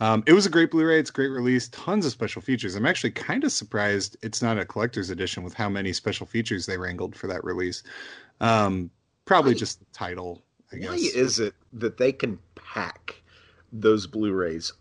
Um, 0.00 0.22
it 0.26 0.32
was 0.32 0.46
a 0.46 0.50
great 0.50 0.70
Blu-ray. 0.70 1.00
It's 1.00 1.10
a 1.10 1.12
great 1.12 1.28
release. 1.28 1.68
Tons 1.68 2.06
of 2.06 2.12
special 2.12 2.40
features. 2.40 2.74
I'm 2.76 2.86
actually 2.86 3.10
kind 3.10 3.42
of 3.44 3.52
surprised 3.52 4.16
it's 4.22 4.40
not 4.40 4.58
a 4.58 4.64
collector's 4.64 5.10
edition 5.10 5.42
with 5.42 5.54
how 5.54 5.68
many 5.68 5.92
special 5.92 6.26
features 6.26 6.66
they 6.66 6.78
wrangled 6.78 7.16
for 7.16 7.26
that 7.26 7.42
release. 7.44 7.82
Um, 8.40 8.90
probably 9.24 9.54
why, 9.54 9.58
just 9.58 9.80
the 9.80 9.86
title. 9.92 10.42
I 10.72 10.76
guess. 10.76 10.88
Why 10.90 10.96
is 10.96 11.40
it 11.40 11.54
that 11.72 11.96
they 11.96 12.12
can 12.12 12.38
pack 12.54 13.22
those 13.72 14.06
Blu-rays 14.06 14.72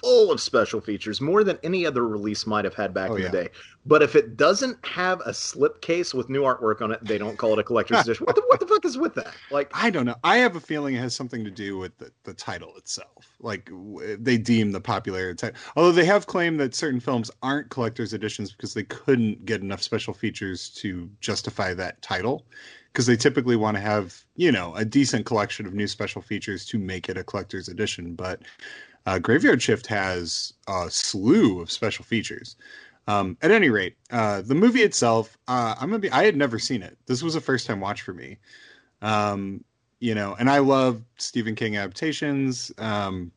full 0.00 0.32
of 0.32 0.40
special 0.40 0.80
features, 0.80 1.20
more 1.20 1.44
than 1.44 1.58
any 1.62 1.86
other 1.86 2.06
release 2.06 2.46
might 2.46 2.64
have 2.64 2.74
had 2.74 2.94
back 2.94 3.10
oh, 3.10 3.16
in 3.16 3.22
yeah. 3.22 3.28
the 3.28 3.42
day. 3.44 3.48
But 3.86 4.02
if 4.02 4.14
it 4.14 4.36
doesn't 4.36 4.84
have 4.84 5.20
a 5.20 5.30
slipcase 5.30 6.12
with 6.12 6.28
new 6.28 6.42
artwork 6.42 6.82
on 6.82 6.92
it, 6.92 7.02
they 7.02 7.18
don't 7.18 7.36
call 7.36 7.54
it 7.54 7.58
a 7.58 7.62
collector's 7.62 8.00
edition. 8.00 8.26
What 8.26 8.36
the, 8.36 8.42
what 8.46 8.60
the 8.60 8.66
fuck 8.66 8.84
is 8.84 8.98
with 8.98 9.14
that? 9.14 9.34
Like, 9.50 9.70
I 9.72 9.90
don't 9.90 10.06
know. 10.06 10.16
I 10.22 10.36
have 10.38 10.56
a 10.56 10.60
feeling 10.60 10.94
it 10.94 10.98
has 10.98 11.14
something 11.14 11.44
to 11.44 11.50
do 11.50 11.78
with 11.78 11.96
the, 11.98 12.10
the 12.24 12.34
title 12.34 12.74
itself. 12.76 13.36
Like, 13.40 13.70
they 14.18 14.36
deem 14.36 14.72
the 14.72 14.80
popularity 14.80 15.36
title. 15.36 15.60
Although 15.76 15.92
they 15.92 16.04
have 16.04 16.26
claimed 16.26 16.60
that 16.60 16.74
certain 16.74 17.00
films 17.00 17.30
aren't 17.42 17.70
collector's 17.70 18.12
editions 18.12 18.52
because 18.52 18.74
they 18.74 18.84
couldn't 18.84 19.44
get 19.44 19.62
enough 19.62 19.82
special 19.82 20.12
features 20.12 20.68
to 20.70 21.08
justify 21.20 21.72
that 21.74 22.00
title 22.02 22.44
because 22.92 23.06
they 23.06 23.16
typically 23.16 23.56
want 23.56 23.76
to 23.76 23.80
have 23.80 24.24
you 24.36 24.50
know 24.50 24.74
a 24.74 24.84
decent 24.84 25.24
collection 25.24 25.66
of 25.66 25.74
new 25.74 25.86
special 25.86 26.20
features 26.20 26.64
to 26.66 26.78
make 26.78 27.08
it 27.08 27.16
a 27.16 27.24
collector's 27.24 27.68
edition 27.68 28.14
but 28.14 28.42
uh, 29.06 29.18
Graveyard 29.18 29.62
Shift 29.62 29.86
has 29.86 30.54
a 30.68 30.90
slew 30.90 31.60
of 31.60 31.70
special 31.70 32.04
features. 32.04 32.56
Um, 33.06 33.36
at 33.42 33.50
any 33.50 33.70
rate, 33.70 33.96
uh, 34.10 34.42
the 34.42 34.54
movie 34.54 34.82
itself, 34.82 35.36
uh, 35.48 35.74
I'm 35.80 35.88
gonna 35.88 35.98
be. 35.98 36.10
I 36.10 36.24
had 36.24 36.36
never 36.36 36.58
seen 36.58 36.82
it. 36.82 36.96
This 37.06 37.22
was 37.22 37.34
a 37.34 37.40
first 37.40 37.66
time 37.66 37.80
watch 37.80 38.02
for 38.02 38.12
me. 38.12 38.38
Um, 39.02 39.64
you 39.98 40.14
know, 40.14 40.36
and 40.38 40.48
I 40.48 40.58
love 40.58 41.02
Stephen 41.16 41.54
King 41.54 41.76
adaptations. 41.76 42.70
Um, 42.78 43.32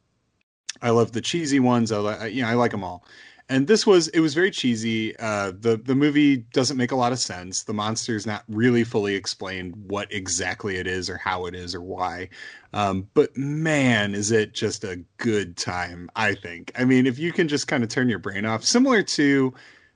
I 0.82 0.90
love 0.92 1.12
the 1.12 1.22
cheesy 1.22 1.60
ones. 1.60 1.92
I 1.92 2.28
you 2.28 2.44
know, 2.44 2.50
I 2.50 2.54
like 2.54 2.72
them 2.72 2.84
all 2.84 3.06
and 3.54 3.68
this 3.68 3.86
was 3.86 4.08
it 4.08 4.20
was 4.20 4.34
very 4.34 4.50
cheesy. 4.50 5.16
Uh, 5.20 5.52
the 5.58 5.78
the 5.78 5.94
movie 5.94 6.38
doesn't 6.38 6.76
make 6.76 6.92
a 6.92 6.96
lot 6.96 7.12
of 7.12 7.20
sense. 7.20 7.64
The 7.64 7.74
monster 7.74 8.16
is 8.16 8.26
not 8.26 8.44
really 8.48 8.84
fully 8.84 9.14
explained 9.14 9.76
what 9.76 10.12
exactly 10.12 10.78
it 10.78 10.88
is 10.88 11.08
or 11.08 11.18
how 11.18 11.46
it 11.46 11.54
is 11.54 11.76
or 11.76 11.82
why. 11.82 12.30
Um, 12.74 13.08
but 13.14 13.38
man 13.38 14.16
is 14.16 14.32
it 14.32 14.54
just 14.54 14.84
a 14.84 15.04
good 15.18 15.56
time 15.56 16.10
i 16.16 16.34
think. 16.34 16.72
I 16.76 16.86
mean 16.86 17.06
if 17.06 17.20
you 17.20 17.32
can 17.32 17.48
just 17.48 17.68
kind 17.68 17.84
of 17.84 17.90
turn 17.90 18.10
your 18.10 18.18
brain 18.18 18.46
off 18.46 18.64
similar 18.64 19.04
to 19.04 19.54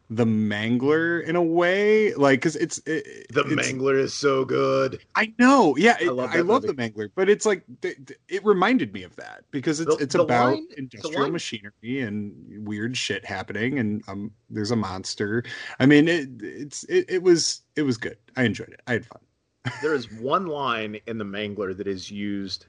the 0.10 0.26
Mangler 0.26 1.22
in 1.24 1.36
a 1.36 1.44
way, 1.44 2.14
like 2.14 2.40
because 2.40 2.56
it's 2.56 2.78
it, 2.86 3.28
the 3.30 3.42
it's, 3.42 3.54
Mangler 3.54 4.00
is 4.00 4.14
so 4.14 4.46
good. 4.46 5.00
I 5.16 5.34
know, 5.38 5.76
yeah, 5.76 5.98
it, 6.00 6.08
I 6.08 6.12
love, 6.12 6.30
I 6.34 6.40
love 6.40 6.62
the 6.62 6.74
Mangler, 6.74 7.10
but 7.14 7.28
it's 7.30 7.46
like 7.46 7.64
it 7.84 8.46
reminded 8.46 8.94
me 8.94 9.04
of 9.04 9.16
that 9.18 9.44
because 9.52 9.82
it's 9.82 9.96
the, 9.98 10.02
it's 10.02 10.16
the 10.16 10.22
about 10.22 10.54
line, 10.54 10.68
industrial 10.78 11.30
machinery 11.30 12.02
and 12.02 12.66
weird 12.66 12.96
shit 12.96 13.26
happening, 13.26 13.80
and 13.80 14.02
um, 14.08 14.32
there's 14.50 14.72
a 14.72 14.78
monster. 14.78 15.44
I 15.80 15.86
mean, 15.86 16.08
it 16.08 16.30
it's 16.42 16.84
it, 16.86 17.06
it 17.10 17.24
was 17.24 17.62
it 17.76 17.82
was 17.82 17.98
good. 17.98 18.18
I 18.38 18.44
enjoyed 18.44 18.70
it. 18.70 18.82
I 18.88 18.94
had 18.94 19.06
fun. 19.06 19.22
there 19.82 19.94
is 19.94 20.10
one 20.14 20.48
line 20.48 21.00
in 21.08 21.18
the 21.18 21.26
Mangler 21.26 21.76
that 21.76 21.88
is 21.88 22.10
used 22.10 22.68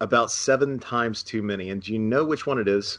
about 0.00 0.30
seven 0.30 0.78
times 0.78 1.24
too 1.24 1.42
many, 1.42 1.70
and 1.70 1.82
do 1.82 1.92
you 1.92 1.98
know 1.98 2.24
which 2.24 2.46
one 2.46 2.60
it 2.60 2.68
is? 2.68 2.98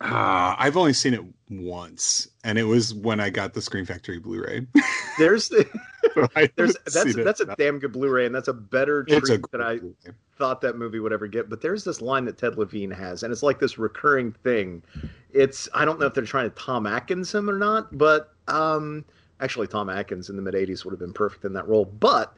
Uh, 0.00 0.54
I've 0.56 0.76
only 0.76 0.92
seen 0.92 1.14
it 1.14 1.24
once, 1.50 2.28
and 2.44 2.56
it 2.56 2.64
was 2.64 2.94
when 2.94 3.18
I 3.18 3.30
got 3.30 3.54
the 3.54 3.60
Scream 3.60 3.84
Factory 3.84 4.20
Blu-ray. 4.20 4.66
there's, 5.18 5.48
there's 6.56 6.76
that's 6.92 7.14
that's 7.16 7.40
a 7.40 7.56
damn 7.56 7.80
good 7.80 7.92
Blu-ray, 7.92 8.26
and 8.26 8.34
that's 8.34 8.46
a 8.46 8.52
better 8.52 9.02
treat 9.02 9.28
a 9.28 9.42
than 9.50 9.60
I 9.60 9.78
Blu-ray. 9.78 10.12
thought 10.36 10.60
that 10.60 10.76
movie 10.76 11.00
would 11.00 11.12
ever 11.12 11.26
get. 11.26 11.50
But 11.50 11.60
there's 11.60 11.82
this 11.82 12.00
line 12.00 12.24
that 12.26 12.38
Ted 12.38 12.56
Levine 12.56 12.92
has, 12.92 13.24
and 13.24 13.32
it's 13.32 13.42
like 13.42 13.58
this 13.58 13.76
recurring 13.76 14.32
thing. 14.44 14.82
It's 15.32 15.68
I 15.74 15.84
don't 15.84 15.98
know 15.98 16.06
if 16.06 16.14
they're 16.14 16.24
trying 16.24 16.48
to 16.48 16.56
Tom 16.56 16.86
Atkins 16.86 17.34
him 17.34 17.50
or 17.50 17.58
not, 17.58 17.96
but 17.98 18.32
um, 18.46 19.04
actually 19.40 19.66
Tom 19.66 19.90
Atkins 19.90 20.30
in 20.30 20.36
the 20.36 20.42
mid 20.42 20.54
'80s 20.54 20.84
would 20.84 20.92
have 20.92 21.00
been 21.00 21.12
perfect 21.12 21.44
in 21.44 21.52
that 21.54 21.66
role. 21.66 21.86
But 21.86 22.36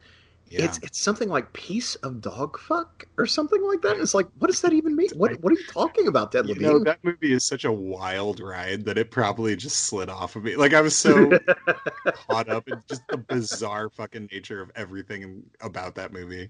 yeah. 0.51 0.65
It's 0.65 0.77
it's 0.79 1.01
something 1.01 1.29
like 1.29 1.53
piece 1.53 1.95
of 1.95 2.19
dog 2.19 2.59
fuck 2.59 3.05
or 3.17 3.25
something 3.25 3.63
like 3.63 3.81
that. 3.83 3.97
It's 3.97 4.13
like, 4.13 4.27
what 4.37 4.47
does 4.47 4.59
that 4.61 4.73
even 4.73 4.97
mean? 4.97 5.09
What 5.15 5.39
what 5.41 5.53
are 5.53 5.55
you 5.55 5.65
talking 5.67 6.07
about, 6.07 6.33
Levine? 6.33 6.55
You 6.55 6.61
know, 6.61 6.83
that 6.83 6.99
movie 7.03 7.31
is 7.31 7.45
such 7.45 7.63
a 7.63 7.71
wild 7.71 8.41
ride 8.41 8.83
that 8.85 8.97
it 8.97 9.11
probably 9.11 9.55
just 9.55 9.77
slid 9.77 10.09
off 10.09 10.35
of 10.35 10.43
me. 10.43 10.57
Like 10.57 10.73
I 10.73 10.81
was 10.81 10.97
so 10.97 11.31
caught 12.29 12.49
up 12.49 12.67
in 12.67 12.81
just 12.89 13.07
the 13.07 13.17
bizarre 13.17 13.89
fucking 13.89 14.27
nature 14.29 14.61
of 14.61 14.71
everything 14.75 15.43
about 15.61 15.95
that 15.95 16.11
movie. 16.11 16.49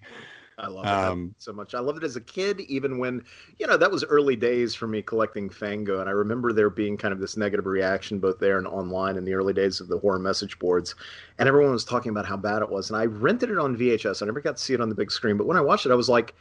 I 0.62 0.67
love 0.67 0.86
um, 0.86 1.34
it 1.36 1.41
so 1.41 1.52
much. 1.52 1.74
I 1.74 1.80
loved 1.80 2.04
it 2.04 2.06
as 2.06 2.15
a 2.15 2.21
kid, 2.21 2.62
even 2.62 3.00
when, 3.00 3.24
you 3.58 3.65
know, 3.65 3.78
that 3.78 3.89
was 3.89 4.04
early 4.04 4.36
days 4.36 4.76
for 4.76 4.88
me 4.88 5.02
collecting 5.02 5.50
Fango. 5.50 6.00
And 6.00 6.08
I 6.08 6.13
remember 6.13 6.54
there 6.54 6.69
being 6.69 6.97
kind 6.97 7.12
of 7.12 7.19
this 7.19 7.36
negative 7.36 7.65
reaction 7.65 8.19
both 8.19 8.38
there 8.38 8.60
and 8.60 8.67
online 8.67 9.17
in 9.17 9.26
the 9.26 9.34
early 9.34 9.54
days 9.54 9.82
of 9.82 9.88
the 9.88 9.97
horror 9.97 10.19
message 10.19 10.60
boards. 10.60 10.93
And 11.39 11.50
everyone 11.50 11.71
was 11.71 11.84
talking 11.84 12.12
about 12.12 12.28
how 12.28 12.38
bad 12.38 12.62
it 12.62 12.69
was. 12.69 12.91
And 12.91 12.97
I 12.97 13.06
rented 13.06 13.50
it 13.50 13.58
on 13.58 13.76
VHS. 13.76 14.21
I 14.21 14.28
never 14.28 14.39
got 14.39 14.58
to 14.58 14.63
see 14.63 14.76
it 14.76 14.82
on 14.82 14.89
the 14.89 14.95
big 14.95 15.12
screen. 15.12 15.36
But 15.36 15.47
when 15.47 15.58
I 15.58 15.62
watched 15.62 15.88
it, 15.88 15.91
I 15.91 15.95
was 15.95 16.10
like, 16.10 16.36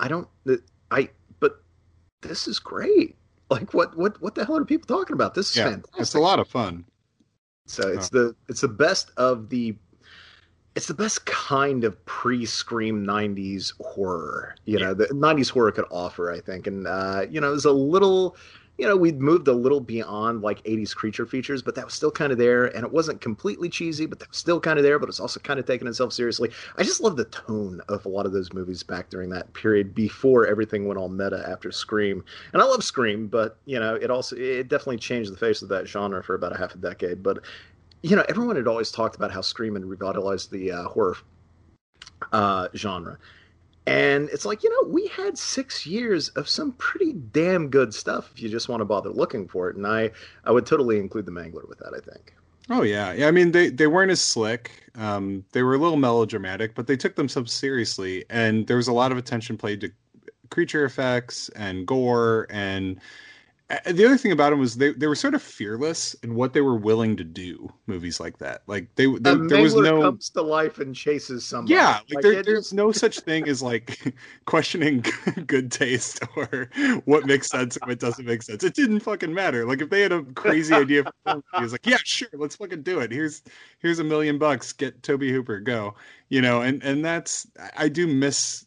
I 0.00 0.08
don't, 0.08 0.26
I, 0.90 1.10
but 1.38 1.62
this 2.22 2.48
is 2.48 2.58
great. 2.58 3.16
Like, 3.50 3.72
what, 3.72 3.96
what, 3.96 4.20
what 4.20 4.34
the 4.34 4.44
hell 4.44 4.56
are 4.56 4.64
people 4.64 4.96
talking 4.96 5.14
about? 5.14 5.34
This 5.34 5.50
is 5.50 5.56
yeah, 5.58 5.70
fantastic. 5.70 6.00
It's 6.00 6.14
a 6.14 6.20
lot 6.20 6.40
of 6.40 6.48
fun. 6.48 6.84
So 7.66 7.88
it's 7.88 8.10
oh. 8.14 8.18
the 8.18 8.36
it's 8.48 8.60
the 8.60 8.68
best 8.68 9.10
of 9.16 9.48
the 9.48 9.74
it's 10.74 10.86
the 10.86 10.94
best 10.94 11.24
kind 11.26 11.84
of 11.84 12.04
pre-scream 12.04 13.06
90s 13.06 13.72
horror 13.80 14.54
you 14.64 14.78
know 14.78 14.94
the 14.94 15.06
90s 15.06 15.50
horror 15.50 15.72
could 15.72 15.86
offer 15.90 16.32
i 16.32 16.40
think. 16.40 16.66
And 16.66 16.86
uh, 16.86 17.26
you 17.30 17.40
know 17.40 17.48
it 17.48 17.54
was 17.54 17.64
a 17.64 17.72
little 17.72 18.36
you 18.76 18.88
know 18.88 18.96
we'd 18.96 19.20
moved 19.20 19.46
a 19.46 19.52
little 19.52 19.80
beyond 19.80 20.42
like 20.42 20.60
80s 20.64 20.92
creature 20.94 21.26
features 21.26 21.62
but 21.62 21.76
that 21.76 21.84
was 21.84 21.94
still 21.94 22.10
kind 22.10 22.32
of 22.32 22.38
there. 22.38 22.66
And 22.66 22.84
it 22.84 22.90
wasn't 22.92 23.20
completely 23.20 23.68
cheesy 23.68 24.06
but 24.06 24.18
that 24.18 24.28
was 24.28 24.36
still 24.36 24.58
kind 24.58 24.78
of 24.78 24.82
there 24.82 24.98
but 24.98 25.08
it's 25.08 25.20
also 25.20 25.38
kind 25.38 25.60
of 25.60 25.66
taking 25.66 25.86
itself 25.86 26.12
seriously. 26.12 26.50
I 26.76 26.82
just 26.82 27.00
love 27.00 27.16
the 27.16 27.26
tone 27.26 27.80
of 27.88 28.04
a 28.04 28.08
lot 28.08 28.26
of 28.26 28.32
those 28.32 28.52
movies 28.52 28.82
back 28.82 29.10
during 29.10 29.30
that 29.30 29.52
period 29.54 29.94
before 29.94 30.46
everything 30.46 30.86
went 30.88 30.98
all 30.98 31.08
meta 31.08 31.44
after 31.48 31.70
scream. 31.70 32.24
And 32.52 32.60
i 32.60 32.64
love 32.64 32.82
scream 32.82 33.28
but 33.28 33.58
you 33.64 33.78
know 33.78 33.94
it 33.94 34.10
also 34.10 34.34
it 34.36 34.68
definitely 34.68 34.98
changed 34.98 35.32
the 35.32 35.36
face 35.36 35.62
of 35.62 35.68
that 35.68 35.86
genre 35.86 36.22
for 36.24 36.34
about 36.34 36.52
a 36.52 36.58
half 36.58 36.74
a 36.74 36.78
decade. 36.78 37.22
But 37.22 37.44
you 38.04 38.14
know, 38.16 38.24
everyone 38.28 38.56
had 38.56 38.68
always 38.68 38.90
talked 38.90 39.16
about 39.16 39.30
how 39.30 39.40
Scream 39.40 39.72
revitalized 39.72 40.50
the 40.50 40.72
uh, 40.72 40.82
horror 40.84 41.16
uh, 42.32 42.68
genre. 42.76 43.18
And 43.86 44.28
it's 44.28 44.44
like, 44.44 44.62
you 44.62 44.68
know, 44.68 44.92
we 44.92 45.06
had 45.06 45.38
six 45.38 45.86
years 45.86 46.28
of 46.30 46.46
some 46.46 46.72
pretty 46.72 47.14
damn 47.14 47.68
good 47.68 47.94
stuff 47.94 48.30
if 48.34 48.42
you 48.42 48.50
just 48.50 48.68
want 48.68 48.82
to 48.82 48.84
bother 48.84 49.08
looking 49.08 49.48
for 49.48 49.70
it. 49.70 49.76
And 49.76 49.86
I, 49.86 50.10
I 50.44 50.52
would 50.52 50.66
totally 50.66 50.98
include 50.98 51.24
the 51.24 51.32
Mangler 51.32 51.66
with 51.66 51.78
that, 51.78 51.94
I 51.96 52.00
think. 52.12 52.34
Oh 52.68 52.82
yeah, 52.82 53.14
yeah. 53.14 53.26
I 53.26 53.30
mean, 53.30 53.52
they 53.52 53.68
they 53.68 53.86
weren't 53.86 54.10
as 54.10 54.22
slick. 54.22 54.70
Um, 54.94 55.44
they 55.52 55.62
were 55.62 55.74
a 55.74 55.78
little 55.78 55.98
melodramatic, 55.98 56.74
but 56.74 56.86
they 56.86 56.96
took 56.96 57.14
themselves 57.14 57.52
seriously, 57.52 58.24
and 58.30 58.66
there 58.66 58.78
was 58.78 58.88
a 58.88 58.92
lot 58.92 59.12
of 59.12 59.18
attention 59.18 59.58
played 59.58 59.82
to 59.82 59.92
creature 60.50 60.86
effects 60.86 61.50
and 61.50 61.86
gore 61.86 62.46
and 62.48 62.98
the 63.68 64.04
other 64.04 64.18
thing 64.18 64.32
about 64.32 64.50
them 64.50 64.58
was 64.58 64.76
they, 64.76 64.92
they 64.92 65.06
were 65.06 65.14
sort 65.14 65.34
of 65.34 65.42
fearless 65.42 66.12
in 66.22 66.34
what 66.34 66.52
they 66.52 66.60
were 66.60 66.76
willing 66.76 67.16
to 67.16 67.24
do 67.24 67.72
movies 67.86 68.20
like 68.20 68.36
that. 68.38 68.62
Like 68.66 68.94
they, 68.96 69.06
um, 69.06 69.22
they 69.22 69.34
there 69.56 69.62
was 69.62 69.74
no 69.74 70.02
comes 70.02 70.28
to 70.30 70.42
life 70.42 70.78
and 70.80 70.94
chases 70.94 71.46
somebody. 71.46 71.74
Yeah 71.74 71.92
like, 71.92 72.14
like 72.14 72.22
there, 72.22 72.42
there's 72.42 72.74
no 72.74 72.92
such 72.92 73.20
thing 73.20 73.48
as 73.48 73.62
like 73.62 74.14
questioning 74.44 75.02
good 75.46 75.72
taste 75.72 76.20
or 76.36 76.68
what 77.06 77.24
makes 77.24 77.48
sense 77.48 77.78
and 77.78 77.88
what 77.88 77.98
doesn't 77.98 78.26
make 78.26 78.42
sense. 78.42 78.62
It 78.64 78.74
didn't 78.74 79.00
fucking 79.00 79.32
matter. 79.32 79.64
Like 79.64 79.80
if 79.80 79.88
they 79.88 80.02
had 80.02 80.12
a 80.12 80.22
crazy 80.22 80.74
idea 80.74 81.04
he 81.26 81.62
was 81.62 81.72
like 81.72 81.86
yeah 81.86 81.98
sure 82.04 82.28
let's 82.34 82.56
fucking 82.56 82.82
do 82.82 83.00
it. 83.00 83.10
Here's 83.10 83.42
here's 83.78 83.98
a 83.98 84.04
million 84.04 84.38
bucks. 84.38 84.74
Get 84.74 85.02
Tobe 85.02 85.22
Hooper. 85.22 85.60
Go. 85.60 85.94
You 86.28 86.42
know 86.42 86.60
and 86.60 86.82
and 86.82 87.04
that's 87.04 87.46
i 87.76 87.88
do 87.88 88.06
miss 88.06 88.66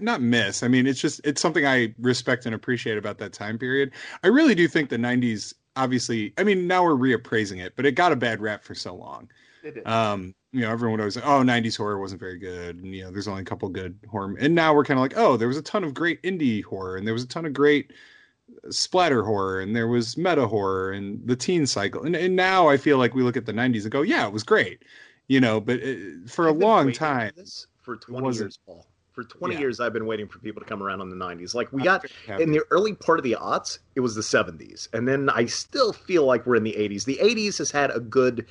not 0.00 0.22
miss. 0.22 0.62
I 0.62 0.68
mean, 0.68 0.86
it's 0.86 1.00
just 1.00 1.20
it's 1.24 1.40
something 1.40 1.66
I 1.66 1.94
respect 1.98 2.46
and 2.46 2.54
appreciate 2.54 2.98
about 2.98 3.18
that 3.18 3.32
time 3.32 3.58
period. 3.58 3.92
I 4.22 4.28
really 4.28 4.54
do 4.54 4.68
think 4.68 4.90
the 4.90 4.96
'90s. 4.96 5.54
Obviously, 5.76 6.32
I 6.38 6.44
mean, 6.44 6.68
now 6.68 6.84
we're 6.84 6.92
reappraising 6.92 7.60
it, 7.60 7.74
but 7.74 7.84
it 7.84 7.92
got 7.92 8.12
a 8.12 8.16
bad 8.16 8.40
rap 8.40 8.62
for 8.62 8.74
so 8.74 8.94
long. 8.94 9.28
It 9.64 9.74
did. 9.74 9.86
Um, 9.88 10.34
you 10.52 10.60
know, 10.60 10.70
everyone 10.70 10.92
would 10.92 11.00
always 11.00 11.14
say, 11.14 11.22
"Oh, 11.24 11.42
'90s 11.42 11.76
horror 11.76 11.98
wasn't 11.98 12.20
very 12.20 12.38
good," 12.38 12.76
and 12.76 12.94
you 12.94 13.02
know, 13.02 13.10
there's 13.10 13.26
only 13.26 13.42
a 13.42 13.44
couple 13.44 13.68
good 13.68 13.98
horror. 14.08 14.36
And 14.38 14.54
now 14.54 14.72
we're 14.72 14.84
kind 14.84 14.98
of 14.98 15.02
like, 15.02 15.16
"Oh, 15.16 15.36
there 15.36 15.48
was 15.48 15.56
a 15.56 15.62
ton 15.62 15.82
of 15.82 15.94
great 15.94 16.22
indie 16.22 16.62
horror, 16.62 16.96
and 16.96 17.06
there 17.06 17.14
was 17.14 17.24
a 17.24 17.28
ton 17.28 17.44
of 17.44 17.52
great 17.52 17.92
splatter 18.70 19.24
horror, 19.24 19.60
and 19.60 19.74
there 19.74 19.88
was 19.88 20.16
meta 20.16 20.46
horror, 20.46 20.92
and 20.92 21.26
the 21.26 21.36
teen 21.36 21.66
cycle." 21.66 22.04
And, 22.04 22.14
and 22.14 22.36
now 22.36 22.68
I 22.68 22.76
feel 22.76 22.98
like 22.98 23.14
we 23.14 23.22
look 23.22 23.36
at 23.36 23.46
the 23.46 23.52
'90s 23.52 23.82
and 23.82 23.90
go, 23.90 24.02
"Yeah, 24.02 24.26
it 24.26 24.32
was 24.32 24.44
great," 24.44 24.84
you 25.26 25.40
know. 25.40 25.60
But 25.60 25.80
it, 25.80 26.30
for 26.30 26.48
I've 26.48 26.54
a 26.54 26.58
long 26.58 26.92
time, 26.92 27.32
for 27.82 27.96
20 27.96 28.38
years, 28.38 28.58
Paul 28.64 28.86
for 29.14 29.24
20 29.24 29.54
yeah. 29.54 29.60
years 29.60 29.80
i've 29.80 29.92
been 29.92 30.06
waiting 30.06 30.26
for 30.26 30.38
people 30.40 30.60
to 30.60 30.68
come 30.68 30.82
around 30.82 31.00
on 31.00 31.08
the 31.08 31.16
90s 31.16 31.54
like 31.54 31.72
we 31.72 31.82
got 31.82 32.04
in 32.40 32.50
the 32.50 32.60
early 32.70 32.94
part 32.94 33.18
of 33.18 33.22
the 33.22 33.36
aughts 33.40 33.78
it 33.94 34.00
was 34.00 34.14
the 34.14 34.20
70s 34.20 34.88
and 34.92 35.06
then 35.06 35.30
i 35.30 35.46
still 35.46 35.92
feel 35.92 36.24
like 36.24 36.44
we're 36.46 36.56
in 36.56 36.64
the 36.64 36.74
80s 36.74 37.04
the 37.04 37.18
80s 37.22 37.58
has 37.58 37.70
had 37.70 37.90
a 37.90 38.00
good 38.00 38.46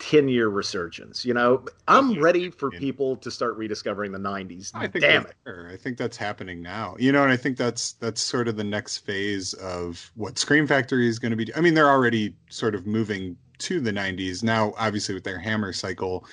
10 0.00 0.28
year 0.28 0.48
resurgence 0.48 1.24
you 1.24 1.34
know? 1.34 1.64
I'm 1.88 2.20
ready 2.20 2.50
for 2.50 2.70
people 2.70 3.16
to 3.16 3.30
start 3.30 3.56
rediscovering 3.56 4.12
the 4.12 4.18
90s 4.18 4.70
I 4.74 4.86
think 4.86 5.04
damn 5.04 5.26
it. 5.26 5.34
fair. 5.44 5.70
i 5.72 5.76
think 5.76 5.98
that's 5.98 6.16
happening 6.16 6.62
now. 6.62 6.96
You 6.98 7.12
know 7.12 7.22
and 7.22 7.32
i 7.32 7.36
think 7.36 7.56
that's 7.56 7.92
that's 7.94 8.20
sort 8.20 8.48
of 8.48 8.56
the 8.56 8.64
next 8.64 8.98
phase 8.98 9.54
of 9.54 10.10
what 10.14 10.38
scream 10.38 10.66
factory 10.66 11.08
is 11.08 11.18
going 11.18 11.30
to 11.30 11.36
be 11.36 11.52
i 11.54 11.60
mean 11.60 11.74
they're 11.74 11.90
already 11.90 12.34
sort 12.48 12.74
of 12.74 12.86
moving 12.86 13.36
to 13.58 13.80
the 13.80 13.92
90s 13.92 14.42
now 14.42 14.72
obviously 14.78 15.14
with 15.14 15.24
their 15.24 15.38
hammer 15.38 15.72
cycle 15.72 16.24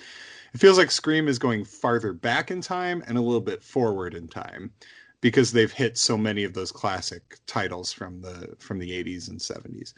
it 0.55 0.61
feels 0.61 0.77
like 0.77 0.89
Scream 0.89 1.27
is 1.27 1.37
going 1.37 1.65
farther 1.65 2.13
back 2.13 2.49
in 2.49 2.61
time 2.61 3.03
and 3.07 3.17
a 3.17 3.21
little 3.21 3.41
bit 3.41 3.61
forward 3.61 4.13
in 4.13 4.25
time 4.25 4.71
because 5.19 5.51
they've 5.51 5.71
hit 5.71 5.97
so 5.97 6.17
many 6.17 6.45
of 6.45 6.53
those 6.53 6.71
classic 6.71 7.39
titles 7.45 7.91
from 7.91 8.21
the 8.21 8.55
from 8.57 8.79
the 8.79 8.89
80s 8.89 9.27
and 9.27 9.37
70s. 9.37 9.93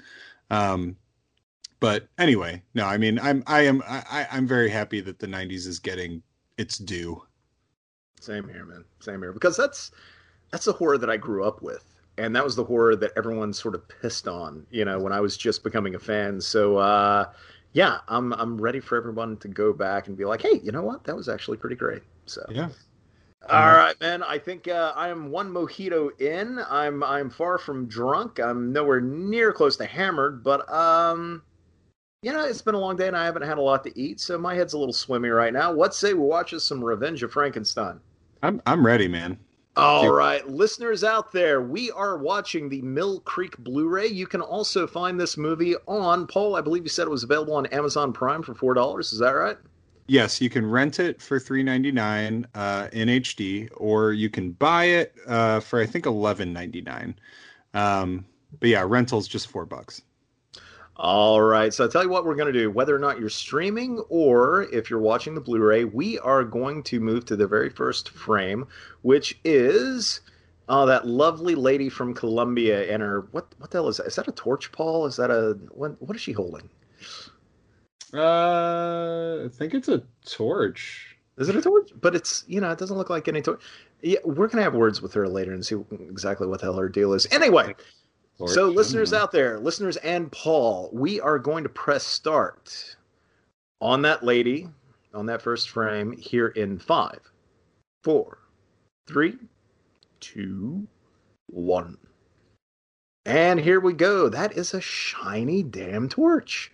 Um, 0.50 0.98
but 1.80 2.08
anyway, 2.18 2.64
no, 2.74 2.88
I 2.88 2.98
mean, 2.98 3.20
I'm 3.20 3.44
I 3.46 3.68
am 3.68 3.84
I, 3.88 4.26
I'm 4.32 4.48
very 4.48 4.68
happy 4.68 5.00
that 5.02 5.20
the 5.20 5.28
90s 5.28 5.68
is 5.68 5.78
getting 5.78 6.24
its 6.58 6.80
due. 6.80 7.22
Same 8.20 8.50
here, 8.50 8.66
man. 8.66 8.84
Same 9.00 9.22
here, 9.22 9.34
because 9.34 9.56
that's 9.56 9.92
that's 10.50 10.66
the 10.66 10.74
horror 10.74 10.98
that 10.98 11.10
I 11.12 11.18
grew 11.18 11.44
up 11.44 11.62
with, 11.62 11.86
and 12.18 12.36
that 12.36 12.44
was 12.44 12.56
the 12.56 12.64
horror 12.64 12.96
that 12.96 13.12
everyone 13.16 13.54
sort 13.54 13.76
of 13.76 13.88
pissed 13.88 14.28
on, 14.28 14.66
you 14.72 14.86
know, 14.86 14.98
when 14.98 15.14
I 15.14 15.20
was 15.20 15.38
just 15.38 15.64
becoming 15.64 15.94
a 15.94 16.00
fan. 16.00 16.42
So 16.42 16.78
uh, 16.78 17.26
yeah, 17.74 18.00
I'm 18.08 18.34
I'm 18.34 18.60
ready 18.60 18.80
for 18.80 18.98
everyone 18.98 19.38
to 19.38 19.48
go 19.48 19.74
back 19.74 20.08
and 20.08 20.18
be 20.18 20.26
like, 20.26 20.42
hey, 20.42 20.60
you 20.64 20.72
know 20.72 20.84
what? 20.84 21.04
That 21.04 21.16
was 21.16 21.30
actually 21.30 21.58
pretty 21.58 21.76
great. 21.76 22.04
So 22.26 22.46
yeah. 22.50 22.70
All 23.50 23.72
right, 23.72 24.00
man. 24.02 24.24
I 24.24 24.40
think 24.40 24.68
uh, 24.68 24.94
I 24.96 25.10
am 25.10 25.30
one 25.30 25.50
mojito 25.50 26.20
in. 26.20 26.60
I'm 26.70 27.04
I'm 27.04 27.30
far 27.30 27.58
from 27.58 27.88
drunk. 27.88 28.40
I'm 28.40 28.74
nowhere 28.74 29.00
near 29.00 29.54
close 29.54 29.78
to 29.78 29.86
hammered, 29.86 30.44
but 30.44 30.70
um, 30.72 31.44
you 32.22 32.34
know, 32.34 32.44
it's 32.46 32.62
been 32.62 32.76
a 32.76 32.80
long 32.80 32.98
day 32.98 33.08
and 33.08 33.16
I 33.16 33.26
haven't 33.26 33.44
had 33.44 33.58
a 33.58 33.62
lot 33.62 33.84
to 33.86 34.00
eat, 34.00 34.20
so 34.20 34.38
my 34.38 34.56
head's 34.56 34.74
a 34.74 34.78
little 34.78 34.94
swimmy 34.94 35.30
right 35.30 35.54
now. 35.54 35.72
What 35.72 35.94
say 35.94 36.14
we 36.14 36.22
watch 36.22 36.54
us 36.54 36.64
some 36.64 36.84
Revenge 36.84 37.24
of 37.24 37.32
Frankenstein? 37.32 38.00
I'm 38.44 38.62
I'm 38.66 38.86
ready, 38.86 39.08
man. 39.08 39.40
All 39.78 40.12
right, 40.12 40.48
listeners 40.48 41.04
out 41.04 41.32
there, 41.32 41.62
we 41.62 41.92
are 41.92 42.18
watching 42.18 42.68
the 42.68 42.82
Mill 42.82 43.20
Creek 43.22 43.58
Blu-ray. 43.60 44.08
You 44.08 44.26
can 44.26 44.42
also 44.42 44.88
find 44.88 45.20
this 45.20 45.38
movie 45.38 45.76
on 45.88 46.26
Paul. 46.26 46.56
I 46.56 46.62
believe 46.62 46.82
you 46.82 46.90
said 46.90 47.06
it 47.06 47.12
was 47.12 47.24
available 47.24 47.54
on 47.54 47.68
Amazon 47.68 48.12
Prime 48.12 48.42
for 48.42 48.56
four 48.56 48.74
dollars. 48.74 49.14
Is 49.14 49.20
that 49.20 49.32
right? 49.32 49.58
Yes, 50.08 50.42
you 50.42 50.50
can 50.50 50.66
rent 50.66 51.00
it 51.00 51.22
for 51.22 51.40
three 51.40 51.62
ninety 51.62 51.92
nine 51.92 52.48
uh, 52.56 52.88
in 52.92 53.08
HD, 53.08 53.70
or 53.76 54.14
you 54.14 54.30
can 54.30 54.52
buy 54.52 54.86
it 54.86 55.14
uh, 55.28 55.60
for 55.60 55.80
I 55.80 55.86
think 55.86 56.06
eleven 56.06 56.54
ninety 56.54 56.82
nine. 56.82 57.16
Um, 57.74 58.26
but 58.60 58.70
yeah, 58.70 58.84
rental's 58.88 59.28
just 59.28 59.48
four 59.48 59.66
bucks. 59.66 60.02
All 61.00 61.42
right. 61.42 61.72
So 61.72 61.84
I'll 61.84 61.92
tell 61.92 62.04
you 62.04 62.10
what 62.10 62.26
we're 62.26 62.36
going 62.36 62.52
to 62.52 62.60
do. 62.60 62.72
Whether 62.72 62.96
or 62.96 63.00
not 63.00 63.20
you're 63.20 63.30
streaming 63.30 64.00
or 64.10 64.64
if 64.74 64.90
you're 64.90 65.00
watching 65.00 65.36
the 65.36 65.42
Blu 65.42 65.60
ray, 65.60 65.84
we 65.84 66.18
are 66.20 66.44
going 66.44 66.82
to 66.84 67.00
move 67.00 67.26
to 67.26 67.36
the 67.36 67.48
very 67.48 67.70
first 67.70 68.10
frame, 68.10 68.66
which 69.04 69.40
is 69.44 70.22
oh, 70.70 70.88
that 70.88 71.06
lovely 71.06 71.54
lady 71.54 71.90
from 71.90 72.16
Columbia 72.16 72.92
and 72.92 73.04
her. 73.04 73.28
What, 73.32 73.48
what 73.60 73.70
the 73.70 73.78
hell 73.78 73.90
is 73.90 73.98
that? 73.98 74.08
Is 74.08 74.16
that 74.16 74.28
a 74.28 74.32
torch, 74.32 74.72
Paul? 74.72 75.06
Is 75.06 75.18
that 75.18 75.30
a. 75.30 75.58
What, 75.72 76.02
what 76.02 76.16
is 76.16 76.22
she 76.22 76.32
holding? 76.32 76.68
Uh, 78.12 79.46
I 79.46 79.50
think 79.50 79.76
it's 79.76 79.90
a 79.90 80.02
torch. 80.26 81.16
Is 81.38 81.50
it 81.50 81.56
a 81.56 81.62
torch? 81.62 81.92
But 82.02 82.16
it's, 82.16 82.44
you 82.48 82.60
know, 82.60 82.72
it 82.72 82.80
doesn't 82.80 82.98
look 82.98 83.12
like 83.12 83.28
any 83.28 83.44
torch. 83.44 83.62
Yeah, 84.02 84.20
we're 84.24 84.48
going 84.48 84.58
to 84.58 84.64
have 84.64 84.74
words 84.74 85.02
with 85.02 85.14
her 85.14 85.28
later 85.28 85.54
and 85.54 85.64
see 85.64 85.76
exactly 86.10 86.48
what 86.48 86.62
the 86.62 86.66
hell 86.66 86.78
her 86.78 86.90
deal 86.90 87.14
is. 87.14 87.28
Anyway. 87.32 87.76
So, 88.46 88.68
listeners 88.68 89.14
out 89.14 89.32
there, 89.32 89.60
listeners 89.60 89.98
and 89.98 90.32
Paul, 90.32 90.92
we 90.94 91.20
are 91.20 91.40
going 91.40 91.64
to 91.64 91.70
press 91.70 92.04
start 92.04 92.96
on 93.82 94.04
that 94.04 94.24
lady, 94.24 94.70
on 95.14 95.26
that 95.26 95.42
first 95.42 95.70
frame 95.70 96.12
here 96.12 96.50
in 96.50 96.78
five, 96.78 97.20
four, 98.04 98.38
three, 99.08 99.38
two, 100.20 100.88
one. 101.48 101.98
And 103.26 103.60
here 103.60 103.80
we 103.80 103.94
go. 103.94 104.30
That 104.30 104.56
is 104.56 104.74
a 104.74 104.82
shiny 104.82 105.64
damn 105.64 106.08
torch. 106.08 106.72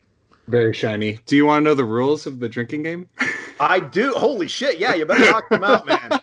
Very 0.47 0.73
shiny. 0.73 1.19
Do 1.25 1.37
you 1.37 1.45
want 1.45 1.63
to 1.63 1.69
know 1.69 1.75
the 1.75 1.85
rules 1.85 2.27
of 2.27 2.39
the 2.39 2.49
drinking 2.49 2.83
game? 2.83 3.07
I 3.59 3.79
do. 3.79 4.11
Holy 4.13 4.47
shit. 4.47 4.77
Yeah, 4.77 4.93
you 4.93 5.05
better 5.05 5.31
knock 5.31 5.47
them 5.49 5.63
out, 5.63 5.87
man. 5.87 6.19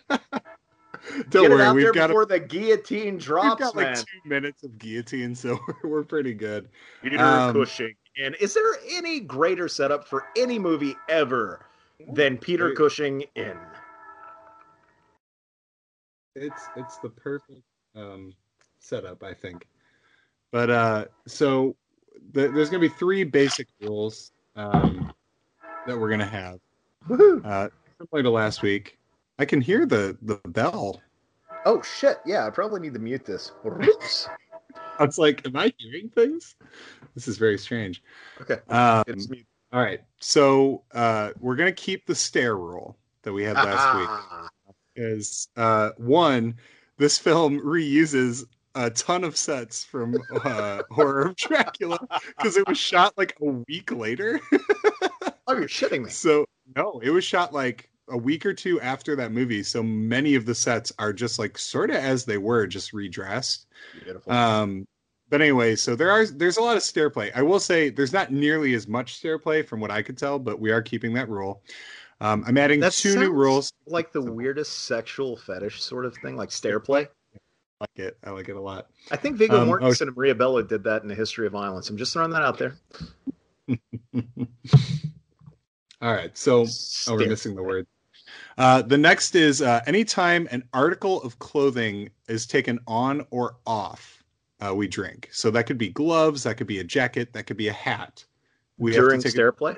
Don't 1.29 1.43
Get 1.43 1.51
worry, 1.51 1.83
we've 1.83 1.93
got 1.93 2.07
before 2.07 2.23
a, 2.23 2.25
the 2.27 2.39
guillotine 2.39 3.17
drops. 3.17 3.59
We've 3.59 3.59
got 3.59 3.75
like 3.75 3.95
two 3.95 4.05
minutes 4.25 4.63
of 4.63 4.77
guillotine, 4.77 5.35
so 5.35 5.59
we're 5.83 6.03
pretty 6.03 6.33
good. 6.33 6.69
Peter 7.01 7.19
um, 7.19 7.53
Cushing. 7.53 7.95
And 8.21 8.35
is 8.39 8.53
there 8.53 8.63
any 8.91 9.19
greater 9.19 9.67
setup 9.67 10.07
for 10.07 10.25
any 10.37 10.59
movie 10.59 10.95
ever 11.09 11.65
than 12.13 12.37
Peter 12.37 12.73
Cushing 12.73 13.23
in? 13.35 13.57
It's 16.35 16.63
it's 16.75 16.97
the 16.97 17.09
perfect 17.09 17.61
um, 17.95 18.33
setup, 18.79 19.23
I 19.23 19.33
think. 19.33 19.67
But 20.51 20.69
uh, 20.69 21.05
so 21.27 21.75
the, 22.33 22.49
there's 22.49 22.69
going 22.69 22.81
to 22.81 22.89
be 22.89 22.93
three 22.95 23.23
basic 23.23 23.67
rules 23.81 24.31
um, 24.55 25.13
that 25.87 25.97
we're 25.97 26.09
going 26.09 26.19
to 26.19 26.25
have. 26.25 26.59
Uh, 27.09 27.69
similar 27.97 28.23
to 28.23 28.29
last 28.29 28.61
week. 28.61 28.97
I 29.41 29.45
can 29.45 29.59
hear 29.59 29.87
the 29.87 30.15
the 30.21 30.35
bell. 30.49 31.01
Oh 31.65 31.81
shit! 31.81 32.19
Yeah, 32.27 32.45
I 32.45 32.51
probably 32.51 32.79
need 32.79 32.93
to 32.93 32.99
mute 32.99 33.25
this. 33.25 33.51
I 33.65 35.03
was 35.03 35.17
like, 35.17 35.43
am 35.47 35.55
I 35.55 35.73
hearing 35.79 36.09
things? 36.09 36.55
This 37.15 37.27
is 37.27 37.39
very 37.39 37.57
strange. 37.57 38.03
Okay. 38.39 38.59
Um, 38.69 39.03
all 39.73 39.81
right. 39.81 40.01
So 40.19 40.83
uh, 40.93 41.31
we're 41.39 41.55
gonna 41.55 41.71
keep 41.71 42.05
the 42.05 42.13
stare 42.13 42.55
rule 42.55 42.99
that 43.23 43.33
we 43.33 43.43
had 43.43 43.55
last 43.55 43.97
week. 43.97 44.45
Is 44.95 45.47
uh, 45.55 45.91
one, 45.97 46.55
this 46.97 47.17
film 47.17 47.59
reuses 47.61 48.43
a 48.75 48.91
ton 48.91 49.23
of 49.23 49.35
sets 49.37 49.83
from 49.83 50.17
uh, 50.43 50.83
Horror 50.91 51.21
of 51.21 51.35
Dracula 51.37 51.97
because 52.37 52.57
it 52.57 52.67
was 52.67 52.77
shot 52.77 53.17
like 53.17 53.35
a 53.41 53.45
week 53.67 53.91
later. 53.91 54.39
oh, 55.47 55.53
you're 55.55 55.63
shitting 55.63 56.03
me. 56.03 56.09
So 56.11 56.45
no, 56.75 56.99
it 57.01 57.09
was 57.09 57.23
shot 57.23 57.53
like 57.53 57.90
a 58.11 58.17
week 58.17 58.45
or 58.45 58.53
two 58.53 58.79
after 58.81 59.15
that 59.15 59.31
movie, 59.31 59.63
so 59.63 59.81
many 59.81 60.35
of 60.35 60.45
the 60.45 60.55
sets 60.55 60.91
are 60.99 61.13
just 61.13 61.39
like 61.39 61.57
sort 61.57 61.89
of 61.89 61.97
as 61.97 62.25
they 62.25 62.37
were, 62.37 62.67
just 62.67 62.93
redressed. 62.93 63.67
Beautiful. 64.03 64.31
Um, 64.31 64.85
but 65.29 65.41
anyway, 65.41 65.75
so 65.77 65.95
there 65.95 66.11
are 66.11 66.25
there's 66.25 66.57
a 66.57 66.61
lot 66.61 66.75
of 66.77 66.83
stair 66.83 67.09
play. 67.09 67.31
I 67.33 67.41
will 67.41 67.59
say 67.59 67.89
there's 67.89 68.13
not 68.13 68.31
nearly 68.31 68.73
as 68.73 68.87
much 68.87 69.15
stair 69.15 69.39
play 69.39 69.63
from 69.63 69.79
what 69.79 69.89
I 69.89 70.01
could 70.01 70.17
tell, 70.17 70.37
but 70.37 70.59
we 70.59 70.71
are 70.71 70.81
keeping 70.81 71.13
that 71.13 71.29
rule. 71.29 71.63
Um, 72.19 72.43
I'm 72.45 72.57
adding 72.57 72.81
that 72.81 72.91
two 72.91 73.17
new 73.17 73.31
rules. 73.31 73.71
Like 73.87 74.11
the 74.11 74.21
weirdest 74.21 74.85
sexual 74.85 75.37
fetish 75.37 75.81
sort 75.81 76.05
of 76.05 76.15
thing, 76.17 76.35
like 76.35 76.51
stair 76.51 76.79
play. 76.79 77.07
I 77.33 77.37
like 77.79 77.89
it. 77.95 78.17
I 78.23 78.29
like 78.29 78.49
it 78.49 78.55
a 78.55 78.61
lot. 78.61 78.89
I 79.09 79.15
think 79.15 79.37
Viggo 79.37 79.61
um, 79.61 79.69
Mortensen 79.69 80.03
oh, 80.03 80.07
and 80.07 80.17
Maria 80.17 80.35
Bello 80.35 80.61
did 80.61 80.83
that 80.83 81.01
in 81.01 81.07
the 81.07 81.15
History 81.15 81.47
of 81.47 81.53
Violence. 81.53 81.89
I'm 81.89 81.97
just 81.97 82.13
throwing 82.13 82.31
that 82.31 82.43
out 82.43 82.59
there. 82.59 82.75
All 86.01 86.13
right. 86.13 86.37
So, 86.37 86.67
oh, 87.07 87.15
we're 87.15 87.27
missing 87.27 87.55
the 87.55 87.63
word. 87.63 87.87
Uh, 88.61 88.79
the 88.79 88.97
next 88.97 89.33
is 89.33 89.59
uh, 89.59 89.81
anytime 89.87 90.47
an 90.51 90.63
article 90.71 91.19
of 91.23 91.39
clothing 91.39 92.11
is 92.27 92.45
taken 92.45 92.79
on 92.85 93.25
or 93.31 93.55
off, 93.65 94.23
uh, 94.59 94.71
we 94.71 94.87
drink. 94.87 95.27
So 95.31 95.49
that 95.49 95.65
could 95.65 95.79
be 95.79 95.89
gloves, 95.89 96.43
that 96.43 96.57
could 96.57 96.67
be 96.67 96.77
a 96.77 96.83
jacket, 96.83 97.33
that 97.33 97.47
could 97.47 97.57
be 97.57 97.69
a 97.69 97.73
hat. 97.73 98.23
We 98.77 98.91
During 98.91 99.19
stair 99.21 99.51
play? 99.51 99.77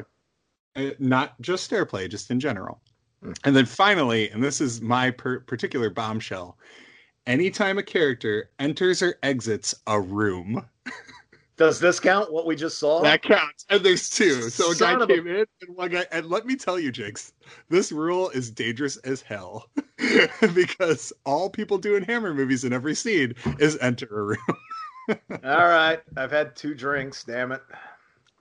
Uh, 0.76 0.90
not 1.00 1.40
just 1.40 1.64
stair 1.64 1.86
play, 1.86 2.10
just 2.10 2.30
in 2.30 2.42
general. 2.42 2.82
Mm. 3.24 3.40
And 3.46 3.56
then 3.56 3.66
finally, 3.66 4.30
and 4.32 4.44
this 4.44 4.60
is 4.60 4.82
my 4.82 5.12
per- 5.12 5.40
particular 5.40 5.90
bombshell 5.90 6.58
anytime 7.26 7.78
a 7.78 7.84
character 7.84 8.50
enters 8.60 9.02
or 9.02 9.16
exits 9.24 9.74
a 9.88 9.98
room. 9.98 10.66
Does 11.56 11.80
this 11.80 12.00
count? 12.00 12.32
What 12.32 12.48
we 12.48 12.56
just 12.56 12.80
saw? 12.80 13.02
That 13.02 13.22
counts. 13.22 13.66
And 13.70 13.84
there's 13.84 14.10
two. 14.10 14.50
So 14.50 14.72
a 14.72 14.76
Son 14.76 15.00
guy 15.00 15.06
came 15.06 15.28
a... 15.28 15.30
in 15.30 15.46
and 15.62 15.76
one 15.76 15.92
guy. 15.92 16.06
And 16.12 16.26
let 16.26 16.46
me 16.46 16.56
tell 16.56 16.80
you, 16.80 16.92
Jinx, 16.92 17.34
this 17.70 17.92
rule 17.92 18.30
is 18.32 18.50
dangerous 18.50 18.98
as 18.98 19.22
hell 19.22 19.70
because 20.56 21.14
all 21.26 21.50
people 21.50 21.78
do 21.78 21.96
in 21.96 22.04
Hammer 22.04 22.34
movies 22.34 22.64
in 22.64 22.74
every 22.74 22.96
scene 22.96 23.36
is 23.60 23.78
enter 23.82 24.08
a 24.08 24.24
room. 24.24 24.58
all 25.44 25.68
right, 25.68 26.02
I've 26.18 26.32
had 26.32 26.56
two 26.56 26.74
drinks. 26.74 27.24
Damn 27.24 27.52
it. 27.52 27.62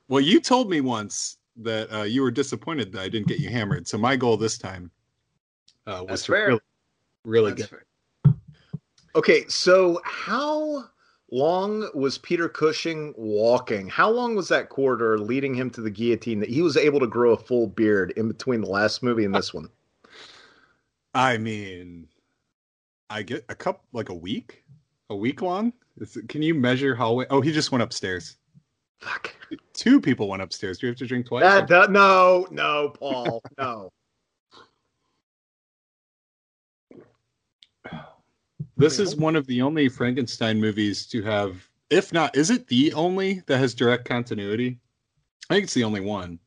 Well, 0.09 0.21
you 0.21 0.41
told 0.41 0.71
me 0.71 0.81
once 0.81 1.37
that 1.57 1.95
uh, 1.95 2.03
you 2.03 2.23
were 2.23 2.31
disappointed 2.31 2.93
that 2.93 3.03
I 3.03 3.09
didn't 3.11 3.29
get 3.29 3.41
you 3.41 3.51
hammered. 3.51 3.87
So 3.87 3.99
my 3.99 4.17
goal 4.17 4.39
this 4.39 4.57
time 4.57 4.91
uh, 5.87 5.99
was 6.01 6.07
That's 6.09 6.25
to 6.25 6.33
fair. 6.33 6.47
really, 6.47 6.61
really 7.25 7.51
That's 7.51 7.63
get. 7.63 7.71
Fair. 7.71 8.35
Okay, 9.15 9.45
so 9.49 10.01
how 10.05 10.85
long 11.33 11.89
was 11.95 12.19
Peter 12.19 12.49
Cushing 12.49 13.13
walking? 13.17 13.89
How 13.89 14.11
long 14.11 14.37
was 14.37 14.49
that 14.49 14.69
corridor 14.69 15.19
leading 15.19 15.55
him 15.55 15.71
to 15.71 15.81
the 15.81 15.91
guillotine 15.91 16.39
that 16.41 16.51
he 16.51 16.63
was 16.63 16.77
able 16.77 17.01
to 17.01 17.07
grow 17.09 17.33
a 17.33 17.37
full 17.37 17.67
beard 17.67 18.13
in 18.17 18.29
between 18.29 18.61
the 18.61 18.69
last 18.69 19.03
movie 19.03 19.25
and 19.25 19.35
this 19.35 19.53
one? 19.53 19.69
I 21.15 21.39
mean, 21.39 22.07
I 23.11 23.23
get 23.23 23.45
a 23.49 23.55
cup 23.55 23.85
like 23.93 24.11
a 24.11 24.15
week, 24.15 24.63
a 25.11 25.17
week 25.17 25.43
long. 25.43 25.73
Can 26.29 26.43
you 26.43 26.55
measure 26.55 26.95
how? 26.95 27.25
Oh, 27.31 27.41
he 27.41 27.53
just 27.53 27.73
went 27.73 27.83
upstairs. 27.83 28.37
Fuck. 29.01 29.35
Two 29.75 30.01
people 30.01 30.29
went 30.29 30.43
upstairs. 30.43 30.79
Do 30.79 30.87
you 30.87 30.93
have 30.93 30.99
to 30.99 31.07
drink 31.07 31.27
twice? 31.27 31.43
That, 31.43 31.69
that, 31.69 31.91
no, 31.91 32.47
no, 32.51 32.91
Paul, 32.91 33.43
no. 33.59 33.91
This 38.83 38.99
is 38.99 39.15
one 39.15 39.37
of 39.37 39.47
the 39.47 39.63
only 39.63 39.89
Frankenstein 39.89 40.61
movies 40.61 41.07
to 41.07 41.23
have, 41.23 41.69
if 41.89 42.13
not, 42.13 42.37
is 42.37 42.51
it 42.51 42.67
the 42.67 42.93
only 42.95 43.41
that 43.47 43.59
has 43.59 43.75
direct 43.75 44.05
continuity? 44.05 44.81
I 45.49 45.55
think 45.55 45.65
it's 45.65 45.75
the 45.75 45.85
only 45.85 46.01
one. 46.01 46.41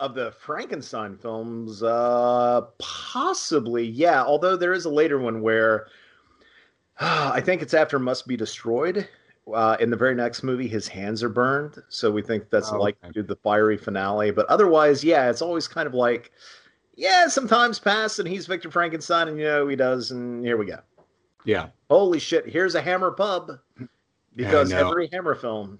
Of 0.00 0.16
the 0.16 0.32
Frankenstein 0.32 1.16
films, 1.16 1.84
uh 1.84 2.62
possibly, 2.78 3.84
yeah. 3.84 4.24
Although 4.24 4.56
there 4.56 4.72
is 4.72 4.86
a 4.86 4.90
later 4.90 5.20
one 5.20 5.40
where 5.40 5.86
uh, 6.98 7.30
I 7.34 7.40
think 7.40 7.62
it's 7.62 7.74
after 7.74 8.00
Must 8.00 8.26
Be 8.26 8.36
Destroyed. 8.36 9.08
Uh, 9.54 9.76
in 9.80 9.88
the 9.88 9.96
very 9.96 10.16
next 10.16 10.42
movie, 10.42 10.68
his 10.68 10.88
hands 10.88 11.22
are 11.22 11.30
burned, 11.30 11.82
so 11.88 12.10
we 12.10 12.22
think 12.22 12.50
that's 12.50 12.70
oh, 12.72 12.78
like 12.78 12.98
okay. 13.02 13.22
the 13.22 13.36
fiery 13.36 13.78
finale. 13.78 14.30
But 14.32 14.46
otherwise, 14.46 15.02
yeah, 15.02 15.30
it's 15.30 15.40
always 15.40 15.66
kind 15.68 15.86
of 15.86 15.94
like, 15.94 16.32
yeah, 16.96 17.28
sometimes 17.28 17.78
pass, 17.78 18.18
and 18.18 18.28
he's 18.28 18.46
Victor 18.46 18.70
Frankenstein, 18.70 19.28
and 19.28 19.38
you 19.38 19.44
know 19.44 19.68
he 19.68 19.76
does, 19.76 20.10
and 20.10 20.44
here 20.44 20.58
we 20.58 20.66
go. 20.66 20.80
Yeah. 21.48 21.68
Holy 21.88 22.18
shit! 22.18 22.46
Here's 22.46 22.74
a 22.74 22.82
Hammer 22.82 23.10
pub 23.10 23.58
because 24.36 24.70
every 24.70 25.08
Hammer 25.10 25.34
film 25.34 25.78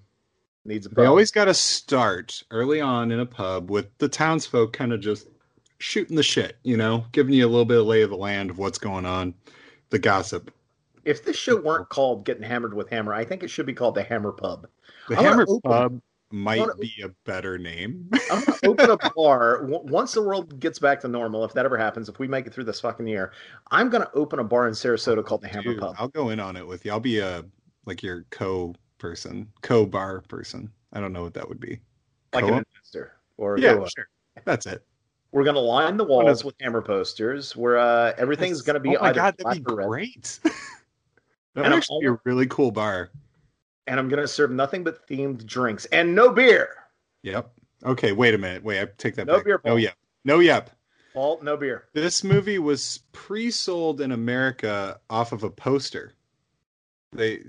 needs 0.65 0.87
a 0.87 0.89
pub. 0.89 0.97
They 0.97 1.05
always 1.05 1.29
got 1.29 1.45
to 1.45 1.53
start 1.53 2.41
early 2.49 2.81
on 2.81 3.11
in 3.11 3.19
a 3.19 3.25
pub 3.27 3.69
with 3.69 3.95
the 3.99 4.09
townsfolk 4.09 4.73
kind 4.73 4.91
of 4.91 4.99
just 4.99 5.27
shooting 5.77 6.15
the 6.15 6.23
shit, 6.23 6.57
you 6.63 6.75
know, 6.75 7.05
giving 7.11 7.35
you 7.35 7.45
a 7.45 7.47
little 7.47 7.65
bit 7.65 7.77
of 7.77 7.85
lay 7.85 8.01
of 8.01 8.09
the 8.09 8.17
land 8.17 8.49
of 8.49 8.57
what's 8.57 8.79
going 8.79 9.05
on, 9.05 9.35
the 9.91 9.99
gossip. 9.99 10.51
If 11.05 11.23
this 11.23 11.37
show 11.37 11.61
weren't 11.61 11.89
called 11.89 12.25
"Getting 12.25 12.41
Hammered 12.41 12.73
with 12.73 12.89
Hammer," 12.89 13.13
I 13.13 13.23
think 13.23 13.43
it 13.43 13.51
should 13.51 13.67
be 13.67 13.73
called 13.73 13.93
the 13.93 14.01
Hammer 14.01 14.31
Pub. 14.31 14.67
The 15.07 15.19
I 15.19 15.21
Hammer 15.21 15.45
Pub 15.63 16.01
might 16.31 16.67
be 16.79 16.93
a 17.03 17.09
better 17.25 17.57
name. 17.57 18.09
I'm 18.31 18.43
gonna 18.43 18.57
open 18.65 18.89
a 18.91 18.97
bar 19.15 19.65
once 19.65 20.13
the 20.13 20.21
world 20.21 20.59
gets 20.59 20.79
back 20.79 20.99
to 21.01 21.07
normal. 21.07 21.43
If 21.43 21.53
that 21.53 21.65
ever 21.65 21.77
happens, 21.77 22.09
if 22.09 22.19
we 22.19 22.27
make 22.27 22.45
it 22.47 22.53
through 22.53 22.65
this 22.65 22.79
fucking 22.79 23.07
year, 23.07 23.31
I'm 23.71 23.89
gonna 23.89 24.09
open 24.13 24.39
a 24.39 24.43
bar 24.43 24.67
in 24.67 24.73
Sarasota 24.73 25.25
called 25.25 25.41
the 25.41 25.47
Hammer 25.47 25.63
Dude, 25.63 25.79
Pub. 25.79 25.95
I'll 25.97 26.07
go 26.07 26.29
in 26.29 26.39
on 26.39 26.55
it 26.55 26.65
with 26.65 26.85
you. 26.85 26.91
I'll 26.91 26.99
be 26.99 27.19
a 27.19 27.43
like 27.85 28.03
your 28.03 28.25
co 28.29 28.75
person, 28.97 29.51
co 29.61 29.85
bar 29.85 30.21
person. 30.21 30.71
I 30.93 30.99
don't 30.99 31.13
know 31.13 31.23
what 31.23 31.33
that 31.33 31.47
would 31.47 31.59
be. 31.59 31.79
Like 32.33 32.43
Co-op? 32.43 32.57
an 32.57 32.65
investor 32.75 33.13
or 33.37 33.57
yeah, 33.57 33.73
sure. 33.95 34.09
That's 34.45 34.65
it. 34.65 34.85
We're 35.31 35.43
gonna 35.43 35.59
line 35.59 35.97
the 35.97 36.05
walls 36.05 36.43
with 36.43 36.55
hammer 36.59 36.81
posters. 36.81 37.55
Where 37.55 37.77
uh, 37.77 38.13
everything's 38.17 38.61
gonna 38.61 38.79
be. 38.79 38.97
Oh 38.97 39.01
my 39.01 39.13
god, 39.13 39.35
that'd 39.37 39.63
be 39.63 39.75
great. 39.75 40.39
that'd 41.53 41.71
actually 41.73 42.01
be 42.01 42.07
a 42.07 42.17
really 42.25 42.47
cool 42.47 42.71
bar 42.71 43.11
and 43.89 43.99
I'm 43.99 44.07
going 44.07 44.21
to 44.21 44.27
serve 44.27 44.51
nothing 44.51 44.83
but 44.83 45.07
themed 45.07 45.45
drinks 45.45 45.85
and 45.85 46.13
no 46.13 46.31
beer. 46.31 46.69
Yep. 47.23 47.51
Okay, 47.83 48.11
wait 48.11 48.35
a 48.35 48.37
minute. 48.37 48.63
Wait, 48.63 48.79
I 48.79 48.87
take 48.97 49.15
that 49.15 49.25
no 49.25 49.37
back. 49.37 49.45
beer. 49.45 49.57
Paul. 49.57 49.71
No, 49.71 49.77
yep. 49.77 49.95
No, 50.23 50.39
yep. 50.39 50.69
Paul, 51.13 51.39
no 51.41 51.57
beer. 51.57 51.85
This 51.93 52.23
movie 52.23 52.59
was 52.59 52.99
pre-sold 53.13 53.99
in 53.99 54.11
America 54.11 54.99
off 55.09 55.31
of 55.31 55.43
a 55.43 55.49
poster. 55.49 56.13
They 57.13 57.39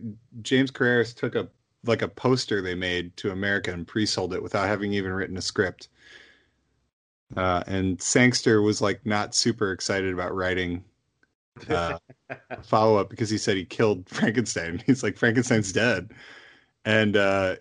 James 0.40 0.70
Carreras 0.70 1.14
took 1.14 1.35
a 1.35 1.48
like 1.85 2.00
a 2.00 2.09
poster 2.09 2.62
they 2.62 2.74
made 2.74 3.16
to 3.18 3.33
America 3.33 3.70
and 3.70 3.87
pre-sold 3.87 4.33
it 4.33 4.42
without 4.42 4.66
having 4.66 4.94
even 4.94 5.12
written 5.12 5.37
a 5.37 5.42
script. 5.42 5.88
Uh, 7.37 7.62
and 7.66 8.00
Sangster 8.00 8.62
was 8.62 8.81
like 8.81 9.05
not 9.05 9.35
super 9.35 9.72
excited 9.72 10.12
about 10.14 10.35
writing 10.35 10.85
uh, 11.68 11.99
follow 12.62 12.96
up 12.96 13.11
because 13.11 13.31
he 13.31 13.38
said 13.38 13.57
he 13.57 13.64
killed 13.64 14.09
Frankenstein. 14.09 14.83
He's 14.87 15.03
like 15.03 15.16
Frankenstein's 15.16 15.73
dead, 15.73 16.12
and 16.85 17.16
uh, 17.16 17.57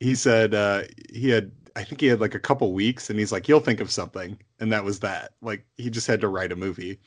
he 0.00 0.14
said 0.14 0.54
uh, 0.54 0.82
he 1.12 1.30
had 1.30 1.52
I 1.76 1.84
think 1.84 2.00
he 2.00 2.06
had 2.06 2.20
like 2.20 2.34
a 2.34 2.40
couple 2.40 2.72
weeks, 2.72 3.10
and 3.10 3.18
he's 3.18 3.32
like 3.32 3.48
you'll 3.48 3.60
think 3.60 3.80
of 3.80 3.90
something, 3.90 4.38
and 4.60 4.72
that 4.72 4.84
was 4.84 5.00
that. 5.00 5.32
Like 5.42 5.66
he 5.76 5.90
just 5.90 6.06
had 6.06 6.20
to 6.22 6.28
write 6.28 6.52
a 6.52 6.56
movie. 6.56 7.00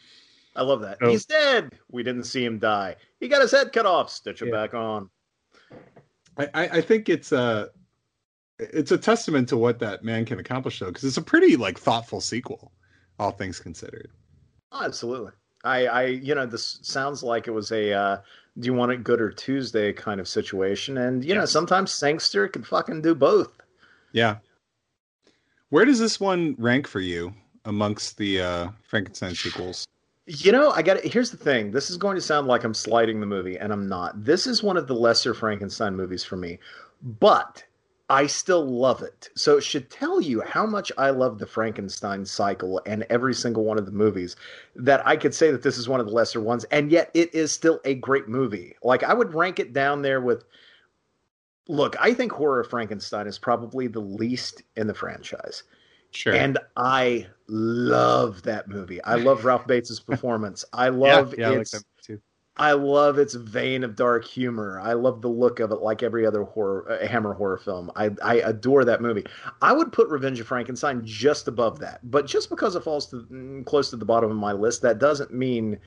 I 0.55 0.63
love 0.63 0.81
that. 0.81 0.97
Oh. 1.01 1.09
He's 1.09 1.25
dead. 1.25 1.73
We 1.89 2.03
didn't 2.03 2.25
see 2.25 2.43
him 2.43 2.59
die. 2.59 2.95
He 3.19 3.27
got 3.27 3.41
his 3.41 3.51
head 3.51 3.71
cut 3.71 3.85
off. 3.85 4.09
Stitch 4.09 4.41
it 4.41 4.47
yeah. 4.47 4.51
back 4.51 4.73
on. 4.73 5.09
I, 6.37 6.47
I 6.53 6.81
think 6.81 7.09
it's 7.09 7.31
a 7.31 7.69
it's 8.59 8.91
a 8.91 8.97
testament 8.97 9.49
to 9.49 9.57
what 9.57 9.79
that 9.79 10.03
man 10.03 10.25
can 10.25 10.39
accomplish 10.39 10.79
though, 10.79 10.87
because 10.87 11.03
it's 11.03 11.17
a 11.17 11.21
pretty 11.21 11.55
like 11.55 11.77
thoughtful 11.77 12.21
sequel, 12.21 12.71
all 13.17 13.31
things 13.31 13.59
considered. 13.59 14.11
Oh, 14.71 14.83
absolutely. 14.83 15.31
I, 15.63 15.85
I, 15.87 16.05
you 16.05 16.35
know, 16.35 16.45
this 16.45 16.79
sounds 16.81 17.23
like 17.23 17.47
it 17.47 17.51
was 17.51 17.71
a 17.71 17.93
uh, 17.93 18.17
"Do 18.57 18.65
you 18.65 18.73
want 18.73 18.91
it 18.91 19.03
good 19.03 19.21
or 19.21 19.31
Tuesday" 19.31 19.91
kind 19.93 20.19
of 20.19 20.27
situation, 20.27 20.97
and 20.97 21.23
you 21.23 21.33
yeah. 21.33 21.39
know, 21.39 21.45
sometimes 21.45 21.91
Sangster 21.91 22.47
can 22.47 22.63
fucking 22.63 23.01
do 23.01 23.15
both. 23.15 23.51
Yeah. 24.11 24.37
Where 25.69 25.85
does 25.85 25.99
this 25.99 26.19
one 26.19 26.55
rank 26.57 26.87
for 26.87 26.99
you 26.99 27.33
amongst 27.65 28.17
the 28.17 28.41
uh, 28.41 28.67
Frankenstein 28.87 29.35
sequels? 29.35 29.85
You 30.25 30.51
know, 30.51 30.71
I 30.71 30.81
got 30.81 30.97
it. 30.97 31.11
Here's 31.11 31.31
the 31.31 31.37
thing. 31.37 31.71
This 31.71 31.89
is 31.89 31.97
going 31.97 32.15
to 32.15 32.21
sound 32.21 32.47
like 32.47 32.63
I'm 32.63 32.73
sliding 32.73 33.19
the 33.19 33.25
movie, 33.25 33.57
and 33.57 33.73
I'm 33.73 33.87
not. 33.87 34.23
This 34.23 34.47
is 34.47 34.63
one 34.63 34.77
of 34.77 34.87
the 34.87 34.95
lesser 34.95 35.33
Frankenstein 35.33 35.95
movies 35.95 36.23
for 36.23 36.37
me, 36.37 36.59
but 37.01 37.63
I 38.09 38.25
still 38.25 38.65
love 38.65 39.03
it. 39.03 39.29
So 39.35 39.57
it 39.57 39.63
should 39.63 39.91
tell 39.91 40.19
you 40.19 40.41
how 40.41 40.65
much 40.65 40.91
I 40.97 41.11
love 41.11 41.37
the 41.37 41.45
Frankenstein 41.45 42.25
cycle 42.25 42.81
and 42.85 43.05
every 43.09 43.35
single 43.35 43.63
one 43.63 43.77
of 43.77 43.85
the 43.85 43.91
movies 43.91 44.35
that 44.75 45.05
I 45.05 45.15
could 45.15 45.35
say 45.35 45.51
that 45.51 45.61
this 45.61 45.77
is 45.77 45.87
one 45.87 45.99
of 45.99 46.07
the 46.07 46.11
lesser 46.11 46.41
ones, 46.41 46.63
and 46.65 46.91
yet 46.91 47.11
it 47.13 47.33
is 47.35 47.51
still 47.51 47.79
a 47.85 47.93
great 47.93 48.27
movie. 48.27 48.75
Like 48.81 49.03
I 49.03 49.13
would 49.13 49.33
rank 49.33 49.59
it 49.59 49.73
down 49.73 50.01
there 50.01 50.21
with. 50.21 50.43
Look, 51.67 51.95
I 51.99 52.15
think 52.15 52.31
Horror 52.31 52.61
of 52.61 52.69
Frankenstein 52.71 53.27
is 53.27 53.37
probably 53.37 53.85
the 53.85 53.99
least 53.99 54.63
in 54.75 54.87
the 54.87 54.93
franchise. 54.95 55.61
Sure. 56.09 56.33
And 56.33 56.57
I 56.75 57.27
love 57.47 58.41
that 58.43 58.67
movie. 58.67 59.03
I 59.03 59.15
love 59.15 59.45
Ralph 59.45 59.67
Bates' 59.67 59.99
performance. 60.07 60.65
I 60.73 60.89
love 60.89 61.35
yeah, 61.37 61.51
yeah, 61.51 61.59
its 61.59 61.75
I 61.75 61.77
like 61.77 61.85
I 62.59 62.73
love 62.73 63.17
its 63.17 63.35
vein 63.35 63.85
of 63.85 63.95
dark 63.95 64.25
humor. 64.25 64.81
I 64.81 64.91
love 64.91 65.21
the 65.21 65.29
look 65.29 65.61
of 65.61 65.71
it, 65.71 65.79
like 65.81 66.03
every 66.03 66.25
other 66.25 66.43
horror 66.43 66.91
uh, 66.91 67.07
Hammer 67.07 67.33
horror 67.33 67.57
film. 67.57 67.89
I 67.95 68.11
I 68.21 68.35
adore 68.35 68.83
that 68.83 69.01
movie. 69.01 69.23
I 69.61 69.71
would 69.71 69.93
put 69.93 70.09
Revenge 70.09 70.41
of 70.41 70.47
Frankenstein 70.47 71.01
just 71.05 71.47
above 71.47 71.79
that, 71.79 72.01
but 72.11 72.27
just 72.27 72.49
because 72.49 72.75
it 72.75 72.83
falls 72.83 73.07
to, 73.07 73.25
mm, 73.31 73.65
close 73.65 73.89
to 73.91 73.95
the 73.95 74.05
bottom 74.05 74.29
of 74.29 74.35
my 74.35 74.51
list, 74.51 74.81
that 74.81 74.99
doesn't 74.99 75.33
mean 75.33 75.79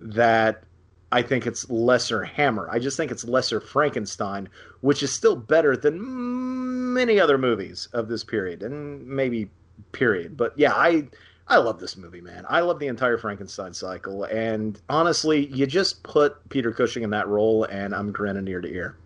that 0.00 0.62
I 1.10 1.22
think 1.22 1.48
it's 1.48 1.68
lesser 1.68 2.22
Hammer. 2.22 2.68
I 2.70 2.78
just 2.78 2.96
think 2.96 3.10
it's 3.10 3.24
lesser 3.24 3.60
Frankenstein, 3.60 4.48
which 4.82 5.02
is 5.02 5.12
still 5.12 5.34
better 5.34 5.76
than 5.76 6.94
many 6.94 7.18
other 7.18 7.38
movies 7.38 7.88
of 7.92 8.06
this 8.06 8.22
period, 8.22 8.62
and 8.62 9.04
maybe 9.04 9.50
period. 9.90 10.36
But 10.36 10.56
yeah, 10.56 10.74
I 10.74 11.08
I 11.50 11.58
love 11.58 11.80
this 11.80 11.96
movie, 11.96 12.20
man. 12.20 12.46
I 12.48 12.60
love 12.60 12.78
the 12.78 12.86
entire 12.86 13.18
Frankenstein 13.18 13.74
cycle, 13.74 14.22
and 14.24 14.80
honestly, 14.88 15.46
you 15.46 15.66
just 15.66 16.02
put 16.04 16.48
Peter 16.48 16.70
Cushing 16.70 17.02
in 17.02 17.10
that 17.10 17.26
role, 17.26 17.64
and 17.64 17.92
I'm 17.92 18.12
grinning 18.12 18.46
ear 18.46 18.60
to 18.60 18.72
ear. 18.72 18.96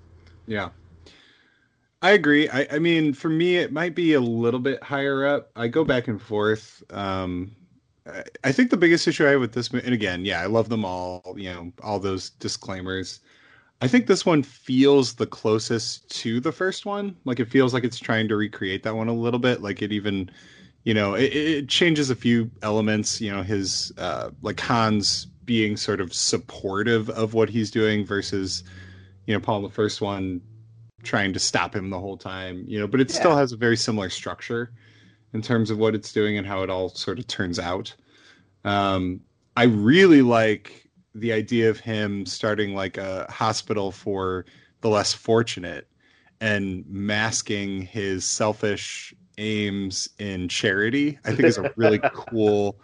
Yeah, 0.47 0.69
I 2.03 2.11
agree. 2.11 2.51
I, 2.51 2.67
I 2.71 2.79
mean, 2.79 3.15
for 3.15 3.31
me, 3.31 3.57
it 3.57 3.73
might 3.73 3.95
be 3.95 4.13
a 4.13 4.21
little 4.21 4.61
bit 4.61 4.83
higher 4.83 5.25
up. 5.25 5.51
I 5.57 5.69
go 5.69 5.85
back 5.85 6.07
and 6.07 6.21
forth. 6.21 6.83
Um, 6.91 7.57
I, 8.07 8.25
I 8.45 8.53
think 8.53 8.69
the 8.69 8.77
biggest 8.77 9.09
issue 9.09 9.27
I 9.27 9.31
have 9.31 9.41
with 9.41 9.55
this, 9.55 9.73
movie, 9.73 9.87
and 9.87 9.95
again, 9.95 10.27
yeah, 10.27 10.43
I 10.43 10.47
love 10.47 10.69
them 10.69 10.85
all. 10.85 11.35
You 11.39 11.51
know, 11.51 11.73
all 11.83 11.99
those 11.99 12.29
disclaimers. 12.29 13.21
I 13.81 13.89
think 13.89 14.07
this 14.07 14.27
one 14.27 14.43
feels 14.43 15.15
the 15.15 15.27
closest 15.27 16.11
to 16.21 16.41
the 16.41 16.53
first 16.53 16.85
one. 16.85 17.17
Like 17.25 17.41
it 17.41 17.49
feels 17.49 17.73
like 17.73 17.85
it's 17.85 17.99
trying 17.99 18.29
to 18.29 18.37
recreate 18.37 18.83
that 18.83 18.97
one 18.97 19.09
a 19.09 19.15
little 19.15 19.41
bit. 19.41 19.63
Like 19.63 19.81
it 19.81 19.91
even 19.91 20.31
you 20.85 20.95
know, 20.95 21.15
it, 21.15 21.33
it 21.35 21.69
changes 21.69 22.11
a 22.11 22.15
few 22.15 22.51
elements. 22.63 23.21
You 23.21 23.33
know, 23.33 23.43
his 23.43 23.93
uh, 23.99 24.31
like 24.43 24.61
Hans 24.61 25.27
being 25.45 25.77
sort 25.77 26.01
of 26.01 26.15
supportive 26.15 27.11
of 27.11 27.35
what 27.35 27.51
he's 27.51 27.71
doing 27.71 28.07
versus, 28.07 28.65
you 29.27 29.35
know, 29.35 29.41
Paul 29.41 29.63
the 29.63 29.69
first 29.69 30.01
one 30.01 30.41
trying 31.03 31.33
to 31.35 31.39
stop 31.39 31.75
him 31.75 31.91
the 31.91 31.99
whole 31.99 32.17
time. 32.17 32.65
You 32.69 32.81
know, 32.81 32.87
but 32.87 33.01
it 33.01 33.11
yeah. 33.11 33.19
still 33.19 33.37
has 33.37 33.53
a 33.53 33.57
very 33.57 33.77
similar 33.77 34.11
structure 34.11 34.73
in 35.33 35.43
terms 35.43 35.71
of 35.71 35.79
what 35.79 35.95
it's 35.95 36.13
doing 36.13 36.39
and 36.39 36.47
how 36.47 36.63
it 36.63 36.71
all 36.71 36.91
sort 36.91 37.19
of 37.19 37.27
turns 37.27 37.59
out. 37.59 37.95
Um, 38.65 39.21
I 39.57 39.65
really 39.65 40.23
like 40.23 40.89
the 41.15 41.33
idea 41.33 41.71
of 41.71 41.81
him 41.81 42.27
starting 42.27 42.75
like 42.75 42.99
a 42.99 43.27
hospital 43.31 43.93
for 43.93 44.45
the 44.81 44.89
less 44.89 45.13
fortunate 45.13 45.89
and 46.41 46.85
masking 46.89 47.83
his 47.83 48.25
selfish 48.25 49.15
aims 49.39 50.09
in 50.19 50.49
charity 50.49 51.19
i 51.25 51.31
think 51.31 51.45
is 51.45 51.59
a 51.59 51.73
really 51.77 52.01
cool 52.13 52.79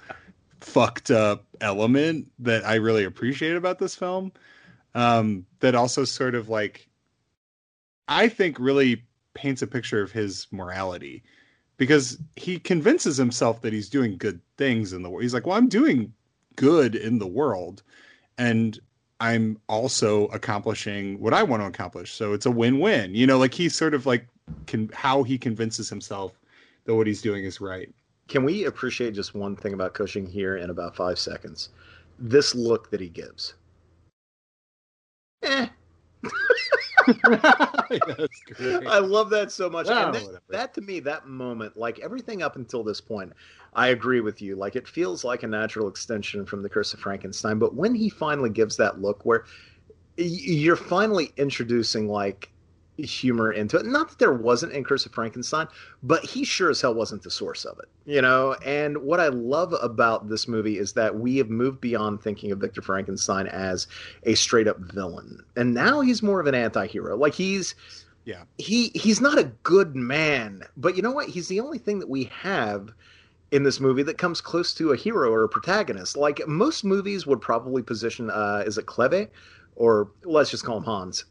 fucked 0.60 1.10
up 1.10 1.44
element 1.60 2.30
that 2.38 2.64
i 2.66 2.74
really 2.74 3.04
appreciate 3.04 3.56
about 3.56 3.78
this 3.78 3.94
film. 3.94 4.32
Um, 4.94 5.46
that 5.60 5.76
also 5.76 6.04
sort 6.04 6.34
of 6.34 6.48
like 6.48 6.88
i 8.08 8.28
think 8.28 8.58
really 8.58 9.04
paints 9.34 9.62
a 9.62 9.66
picture 9.68 10.02
of 10.02 10.10
his 10.10 10.48
morality 10.50 11.22
because 11.76 12.18
he 12.34 12.58
convinces 12.58 13.16
himself 13.16 13.62
that 13.62 13.72
he's 13.72 13.88
doing 13.88 14.18
good 14.18 14.40
things 14.56 14.92
in 14.92 15.02
the 15.02 15.08
world 15.08 15.22
he's 15.22 15.32
like 15.32 15.46
well 15.46 15.56
i'm 15.56 15.68
doing 15.68 16.12
good 16.56 16.96
in 16.96 17.20
the 17.20 17.26
world 17.26 17.84
and 18.36 18.80
i'm 19.20 19.60
also 19.68 20.26
accomplishing 20.26 21.20
what 21.20 21.32
i 21.32 21.42
want 21.42 21.62
to 21.62 21.66
accomplish. 21.66 22.12
So 22.12 22.32
it's 22.32 22.46
a 22.46 22.50
win-win 22.50 23.14
you 23.14 23.28
know 23.28 23.38
like 23.38 23.54
he's 23.54 23.76
sort 23.76 23.94
of 23.94 24.06
like 24.06 24.26
can 24.66 24.90
how 24.92 25.22
he 25.22 25.38
convinces 25.38 25.88
himself 25.88 26.39
that 26.84 26.94
what 26.94 27.06
he's 27.06 27.22
doing 27.22 27.44
is 27.44 27.60
right. 27.60 27.92
Can 28.28 28.44
we 28.44 28.64
appreciate 28.66 29.14
just 29.14 29.34
one 29.34 29.56
thing 29.56 29.74
about 29.74 29.94
Cushing 29.94 30.26
here 30.26 30.56
in 30.56 30.70
about 30.70 30.94
five 30.94 31.18
seconds? 31.18 31.70
This 32.18 32.54
look 32.54 32.90
that 32.90 33.00
he 33.00 33.08
gives. 33.08 33.54
Eh. 35.42 35.66
I 38.86 38.98
love 38.98 39.30
that 39.30 39.50
so 39.50 39.68
much. 39.68 39.88
and 39.88 40.14
that, 40.14 40.40
that, 40.48 40.74
to 40.74 40.80
me, 40.80 41.00
that 41.00 41.26
moment, 41.26 41.76
like 41.76 41.98
everything 42.00 42.42
up 42.42 42.56
until 42.56 42.84
this 42.84 43.00
point, 43.00 43.32
I 43.74 43.88
agree 43.88 44.20
with 44.20 44.40
you. 44.42 44.56
Like 44.56 44.76
it 44.76 44.86
feels 44.86 45.24
like 45.24 45.42
a 45.42 45.48
natural 45.48 45.88
extension 45.88 46.44
from 46.44 46.62
the 46.62 46.68
Curse 46.68 46.94
of 46.94 47.00
Frankenstein. 47.00 47.58
But 47.58 47.74
when 47.74 47.94
he 47.94 48.08
finally 48.08 48.50
gives 48.50 48.76
that 48.76 49.00
look 49.00 49.24
where 49.24 49.44
you're 50.16 50.76
finally 50.76 51.32
introducing 51.36 52.08
like 52.08 52.50
humor 53.02 53.52
into 53.52 53.76
it. 53.76 53.86
Not 53.86 54.08
that 54.08 54.18
there 54.18 54.32
wasn't 54.32 54.72
in 54.72 54.84
Curse 54.84 55.06
of 55.06 55.12
Frankenstein, 55.12 55.68
but 56.02 56.24
he 56.24 56.44
sure 56.44 56.70
as 56.70 56.80
hell 56.80 56.94
wasn't 56.94 57.22
the 57.22 57.30
source 57.30 57.64
of 57.64 57.78
it, 57.78 57.88
you 58.04 58.22
know. 58.22 58.54
And 58.64 58.98
what 58.98 59.20
I 59.20 59.28
love 59.28 59.74
about 59.80 60.28
this 60.28 60.48
movie 60.48 60.78
is 60.78 60.92
that 60.94 61.18
we 61.18 61.36
have 61.38 61.50
moved 61.50 61.80
beyond 61.80 62.22
thinking 62.22 62.52
of 62.52 62.58
Victor 62.58 62.82
Frankenstein 62.82 63.46
as 63.46 63.86
a 64.24 64.34
straight 64.34 64.68
up 64.68 64.78
villain, 64.78 65.42
and 65.56 65.74
now 65.74 66.00
he's 66.00 66.22
more 66.22 66.40
of 66.40 66.46
an 66.46 66.54
anti-hero. 66.54 67.16
Like 67.16 67.34
he's 67.34 67.74
yeah 68.24 68.42
he 68.58 68.88
he's 68.94 69.20
not 69.20 69.38
a 69.38 69.50
good 69.62 69.96
man, 69.96 70.62
but 70.76 70.96
you 70.96 71.02
know 71.02 71.12
what? 71.12 71.28
He's 71.28 71.48
the 71.48 71.60
only 71.60 71.78
thing 71.78 71.98
that 72.00 72.08
we 72.08 72.24
have 72.24 72.92
in 73.50 73.64
this 73.64 73.80
movie 73.80 74.02
that 74.04 74.18
comes 74.18 74.40
close 74.40 74.72
to 74.74 74.92
a 74.92 74.96
hero 74.96 75.32
or 75.32 75.42
a 75.42 75.48
protagonist. 75.48 76.16
Like 76.16 76.46
most 76.46 76.84
movies 76.84 77.26
would 77.26 77.40
probably 77.40 77.82
position, 77.82 78.30
uh, 78.30 78.62
is 78.64 78.78
it 78.78 78.86
Kleve? 78.86 79.28
Or 79.76 80.10
let's 80.24 80.50
just 80.50 80.64
call 80.64 80.76
him 80.76 80.84
Hans 80.84 81.24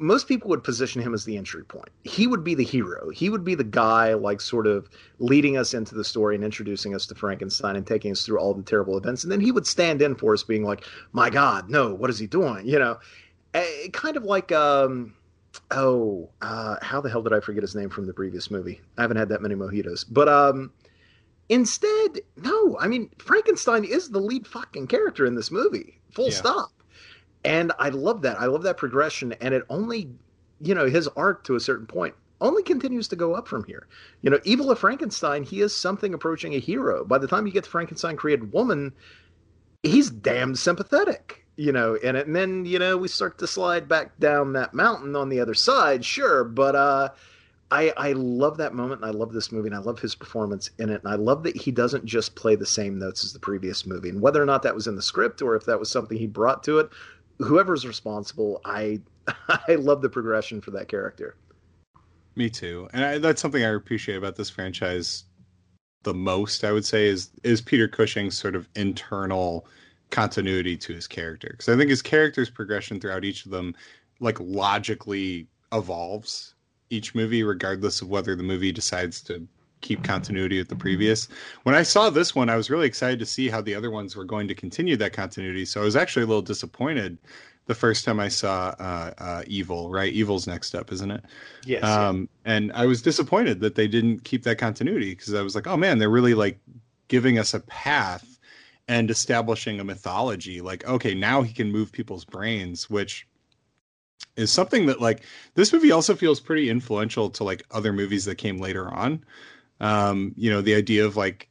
most 0.00 0.28
people 0.28 0.48
would 0.50 0.64
position 0.64 1.02
him 1.02 1.14
as 1.14 1.24
the 1.24 1.36
entry 1.36 1.64
point. 1.64 1.88
He 2.04 2.26
would 2.26 2.44
be 2.44 2.54
the 2.54 2.64
hero. 2.64 3.10
He 3.10 3.30
would 3.30 3.44
be 3.44 3.54
the 3.54 3.64
guy, 3.64 4.14
like, 4.14 4.40
sort 4.40 4.66
of 4.66 4.88
leading 5.18 5.56
us 5.56 5.74
into 5.74 5.94
the 5.94 6.04
story 6.04 6.34
and 6.34 6.44
introducing 6.44 6.94
us 6.94 7.06
to 7.06 7.14
Frankenstein 7.14 7.76
and 7.76 7.86
taking 7.86 8.12
us 8.12 8.24
through 8.24 8.38
all 8.38 8.54
the 8.54 8.62
terrible 8.62 8.96
events. 8.96 9.22
And 9.22 9.32
then 9.32 9.40
he 9.40 9.52
would 9.52 9.66
stand 9.66 10.02
in 10.02 10.14
for 10.14 10.32
us, 10.32 10.42
being 10.42 10.64
like, 10.64 10.84
"My 11.12 11.30
God, 11.30 11.68
no! 11.68 11.94
What 11.94 12.10
is 12.10 12.18
he 12.18 12.26
doing?" 12.26 12.66
You 12.66 12.78
know, 12.78 12.98
a, 13.54 13.88
kind 13.92 14.16
of 14.16 14.24
like, 14.24 14.52
um, 14.52 15.14
oh, 15.70 16.30
uh, 16.42 16.76
how 16.82 17.00
the 17.00 17.10
hell 17.10 17.22
did 17.22 17.32
I 17.32 17.40
forget 17.40 17.62
his 17.62 17.74
name 17.74 17.90
from 17.90 18.06
the 18.06 18.14
previous 18.14 18.50
movie? 18.50 18.80
I 18.96 19.02
haven't 19.02 19.16
had 19.16 19.28
that 19.30 19.42
many 19.42 19.54
mojitos, 19.54 20.04
but 20.08 20.28
um, 20.28 20.72
instead, 21.48 22.20
no. 22.36 22.76
I 22.78 22.88
mean, 22.88 23.10
Frankenstein 23.18 23.84
is 23.84 24.10
the 24.10 24.20
lead 24.20 24.46
fucking 24.46 24.86
character 24.86 25.26
in 25.26 25.34
this 25.34 25.50
movie. 25.50 26.00
Full 26.12 26.30
yeah. 26.30 26.34
stop 26.34 26.70
and 27.44 27.72
I 27.78 27.90
love 27.90 28.22
that. 28.22 28.40
I 28.40 28.46
love 28.46 28.62
that 28.64 28.76
progression, 28.76 29.32
and 29.34 29.54
it 29.54 29.64
only, 29.68 30.10
you 30.60 30.74
know, 30.74 30.86
his 30.86 31.08
arc 31.08 31.44
to 31.44 31.54
a 31.54 31.60
certain 31.60 31.86
point 31.86 32.14
only 32.40 32.62
continues 32.62 33.08
to 33.08 33.16
go 33.16 33.34
up 33.34 33.48
from 33.48 33.64
here. 33.64 33.86
You 34.22 34.30
know, 34.30 34.38
Evil 34.44 34.70
of 34.70 34.78
Frankenstein, 34.78 35.42
he 35.42 35.60
is 35.60 35.74
something 35.74 36.14
approaching 36.14 36.54
a 36.54 36.58
hero. 36.58 37.04
By 37.04 37.18
the 37.18 37.26
time 37.26 37.46
you 37.46 37.52
get 37.52 37.64
to 37.64 37.70
Frankenstein 37.70 38.16
created 38.16 38.52
woman, 38.52 38.92
he's 39.82 40.10
damn 40.10 40.54
sympathetic. 40.54 41.44
You 41.56 41.72
know, 41.72 41.98
and, 42.04 42.16
and 42.16 42.36
then 42.36 42.64
you 42.66 42.78
know 42.78 42.96
we 42.96 43.08
start 43.08 43.38
to 43.38 43.46
slide 43.48 43.88
back 43.88 44.16
down 44.20 44.52
that 44.52 44.74
mountain 44.74 45.16
on 45.16 45.28
the 45.28 45.40
other 45.40 45.54
side, 45.54 46.04
sure, 46.04 46.44
but 46.44 46.76
uh, 46.76 47.08
I, 47.70 47.92
I 47.96 48.12
love 48.12 48.56
that 48.58 48.74
moment 48.74 49.02
and 49.02 49.10
I 49.10 49.12
love 49.12 49.32
this 49.32 49.52
movie 49.52 49.68
and 49.68 49.74
I 49.74 49.80
love 49.80 49.98
his 49.98 50.14
performance 50.14 50.70
in 50.78 50.88
it 50.88 51.02
and 51.02 51.12
I 51.12 51.16
love 51.16 51.42
that 51.42 51.56
he 51.56 51.70
doesn't 51.70 52.06
just 52.06 52.34
play 52.34 52.56
the 52.56 52.64
same 52.64 52.98
notes 52.98 53.24
as 53.24 53.34
the 53.34 53.38
previous 53.38 53.84
movie 53.84 54.08
and 54.08 54.22
whether 54.22 54.42
or 54.42 54.46
not 54.46 54.62
that 54.62 54.74
was 54.74 54.86
in 54.86 54.96
the 54.96 55.02
script 55.02 55.42
or 55.42 55.54
if 55.54 55.66
that 55.66 55.78
was 55.78 55.90
something 55.90 56.16
he 56.16 56.26
brought 56.26 56.62
to 56.64 56.78
it 56.78 56.88
whoever's 57.38 57.86
responsible, 57.86 58.60
I 58.64 59.00
I 59.48 59.74
love 59.74 60.02
the 60.02 60.08
progression 60.08 60.60
for 60.60 60.70
that 60.72 60.88
character. 60.88 61.36
Me 62.36 62.48
too, 62.48 62.88
and 62.92 63.04
I, 63.04 63.18
that's 63.18 63.42
something 63.42 63.64
I 63.64 63.74
appreciate 63.74 64.16
about 64.16 64.36
this 64.36 64.50
franchise 64.50 65.24
the 66.04 66.14
most. 66.14 66.64
I 66.64 66.72
would 66.72 66.84
say 66.84 67.06
is 67.06 67.30
is 67.42 67.60
Peter 67.60 67.88
Cushing's 67.88 68.36
sort 68.36 68.54
of 68.54 68.68
internal 68.76 69.66
continuity 70.10 70.76
to 70.76 70.94
his 70.94 71.06
character 71.06 71.48
because 71.50 71.68
I 71.68 71.76
think 71.76 71.90
his 71.90 72.02
character's 72.02 72.48
progression 72.50 72.98
throughout 72.98 73.24
each 73.24 73.44
of 73.44 73.50
them 73.50 73.74
like 74.20 74.38
logically 74.40 75.46
evolves 75.72 76.54
each 76.90 77.14
movie 77.14 77.42
regardless 77.42 78.00
of 78.00 78.08
whether 78.08 78.34
the 78.34 78.42
movie 78.42 78.72
decides 78.72 79.20
to 79.22 79.46
keep 79.80 80.02
continuity 80.02 80.58
with 80.58 80.68
the 80.68 80.76
previous. 80.76 81.28
When 81.62 81.74
I 81.74 81.82
saw 81.82 82.10
this 82.10 82.34
one, 82.34 82.48
I 82.48 82.56
was 82.56 82.70
really 82.70 82.86
excited 82.86 83.18
to 83.20 83.26
see 83.26 83.48
how 83.48 83.60
the 83.60 83.74
other 83.74 83.90
ones 83.90 84.16
were 84.16 84.24
going 84.24 84.48
to 84.48 84.54
continue 84.54 84.96
that 84.96 85.12
continuity. 85.12 85.64
So 85.64 85.80
I 85.80 85.84
was 85.84 85.96
actually 85.96 86.24
a 86.24 86.26
little 86.26 86.42
disappointed 86.42 87.18
the 87.66 87.74
first 87.74 88.04
time 88.04 88.18
I 88.18 88.28
saw 88.28 88.74
uh, 88.78 89.12
uh, 89.18 89.42
Evil. 89.46 89.90
Right, 89.90 90.12
Evil's 90.12 90.46
next 90.46 90.74
up, 90.74 90.90
isn't 90.90 91.10
it? 91.10 91.24
Yes. 91.64 91.84
Um, 91.84 92.28
and 92.44 92.72
I 92.72 92.86
was 92.86 93.02
disappointed 93.02 93.60
that 93.60 93.74
they 93.74 93.86
didn't 93.86 94.24
keep 94.24 94.42
that 94.44 94.58
continuity 94.58 95.10
because 95.10 95.34
I 95.34 95.42
was 95.42 95.54
like, 95.54 95.66
oh 95.66 95.76
man, 95.76 95.98
they're 95.98 96.08
really 96.10 96.34
like 96.34 96.58
giving 97.08 97.38
us 97.38 97.54
a 97.54 97.60
path 97.60 98.38
and 98.88 99.10
establishing 99.10 99.80
a 99.80 99.84
mythology. 99.84 100.60
Like, 100.60 100.86
okay, 100.88 101.14
now 101.14 101.42
he 101.42 101.52
can 101.52 101.70
move 101.70 101.92
people's 101.92 102.24
brains, 102.24 102.88
which 102.88 103.28
is 104.36 104.50
something 104.50 104.86
that 104.86 105.00
like 105.00 105.22
this 105.54 105.72
movie 105.72 105.92
also 105.92 106.14
feels 106.14 106.40
pretty 106.40 106.70
influential 106.70 107.28
to 107.30 107.44
like 107.44 107.64
other 107.70 107.92
movies 107.92 108.24
that 108.24 108.36
came 108.36 108.58
later 108.58 108.88
on 108.88 109.22
um, 109.80 110.34
you 110.36 110.50
know, 110.50 110.60
the 110.60 110.74
idea 110.74 111.04
of 111.04 111.16
like 111.16 111.48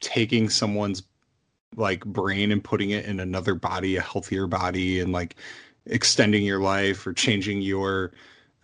taking 0.00 0.48
someone's 0.48 1.02
like 1.76 2.04
brain 2.04 2.50
and 2.50 2.64
putting 2.64 2.90
it 2.90 3.04
in 3.04 3.20
another 3.20 3.54
body, 3.54 3.96
a 3.96 4.00
healthier 4.00 4.46
body, 4.46 5.00
and 5.00 5.12
like 5.12 5.36
extending 5.86 6.44
your 6.44 6.60
life 6.60 7.06
or 7.06 7.12
changing 7.12 7.60
your 7.62 8.12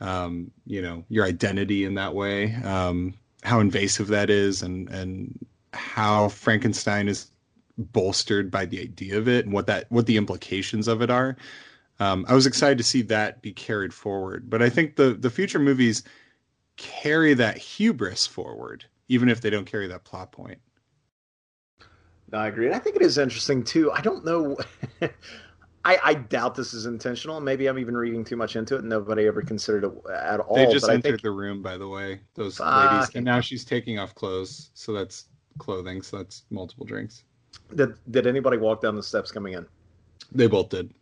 um, 0.01 0.51
you 0.67 0.83
know, 0.83 1.05
your 1.09 1.25
identity 1.25 1.85
in 1.85 1.95
that 1.95 2.15
way. 2.15 2.55
Um, 2.57 3.15
how 3.43 3.61
invasive 3.61 4.09
that 4.09 4.31
is 4.31 4.63
and 4.63 4.89
and 4.89 5.47
how 5.73 6.29
Frankenstein 6.29 7.09
is 7.09 7.31
bolstered 7.77 8.51
by 8.51 8.65
the 8.65 8.81
idea 8.81 9.19
of 9.19 9.29
it 9.29 9.45
and 9.45 9.53
what 9.53 9.67
that 9.67 9.87
what 9.91 10.07
the 10.07 10.17
implications 10.17 10.89
of 10.89 11.03
it 11.03 11.11
are. 11.11 11.37
Um, 12.01 12.25
I 12.29 12.35
was 12.35 12.47
excited 12.47 12.79
to 12.79 12.85
see 12.85 13.03
that 13.03 13.43
be 13.43 13.53
carried 13.53 13.95
forward, 13.95 14.49
but 14.49 14.63
I 14.63 14.71
think 14.71 14.97
the 14.97 15.15
the 15.15 15.31
future 15.31 15.59
movies 15.59 16.03
carry 16.77 17.35
that 17.35 17.57
hubris 17.57 18.27
forward 18.27 18.85
even 19.09 19.29
if 19.29 19.41
they 19.41 19.51
don't 19.51 19.67
carry 19.67 19.87
that 19.89 20.05
plot 20.05 20.33
point. 20.33 20.59
No, 22.33 22.39
I 22.39 22.49
agree. 22.49 22.67
And 22.67 22.75
I 22.75 22.79
think 22.79 22.97
it 22.97 23.03
is 23.03 23.19
interesting 23.19 23.63
too. 23.63 23.93
I 23.93 24.01
don't 24.01 24.25
know. 24.25 24.57
I, 25.85 25.99
I, 26.03 26.15
doubt 26.15 26.55
this 26.55 26.73
is 26.73 26.87
intentional. 26.87 27.39
Maybe 27.41 27.67
I'm 27.67 27.79
even 27.79 27.95
reading 27.95 28.25
too 28.25 28.37
much 28.37 28.57
into 28.57 28.77
it. 28.77 28.85
Nobody 28.85 29.27
ever 29.27 29.43
considered 29.43 29.85
it 29.85 29.93
at 30.11 30.41
all. 30.41 30.57
They 30.57 30.67
just 30.73 30.89
entered 30.89 31.03
think... 31.03 31.23
the 31.23 31.31
room, 31.31 31.61
by 31.61 31.77
the 31.77 31.87
way, 31.87 32.21
those 32.35 32.59
ladies, 32.59 33.15
and 33.15 33.25
now 33.25 33.41
she's 33.41 33.67
taking 33.67 33.99
off 33.99 34.15
clothes. 34.15 34.71
So 34.73 34.95
that's 34.95 35.27
clothing, 35.59 36.01
so 36.01 36.17
that's 36.17 36.45
multiple 36.51 36.87
drinks. 36.87 37.25
Did 37.75 37.95
Did 38.11 38.27
anybody 38.27 38.57
walk 38.57 38.81
down 38.81 38.97
the 38.97 39.03
steps 39.03 39.31
coming 39.31 39.53
in? 39.53 39.67
They 40.33 40.47
both 40.47 40.71
did. 40.71 40.95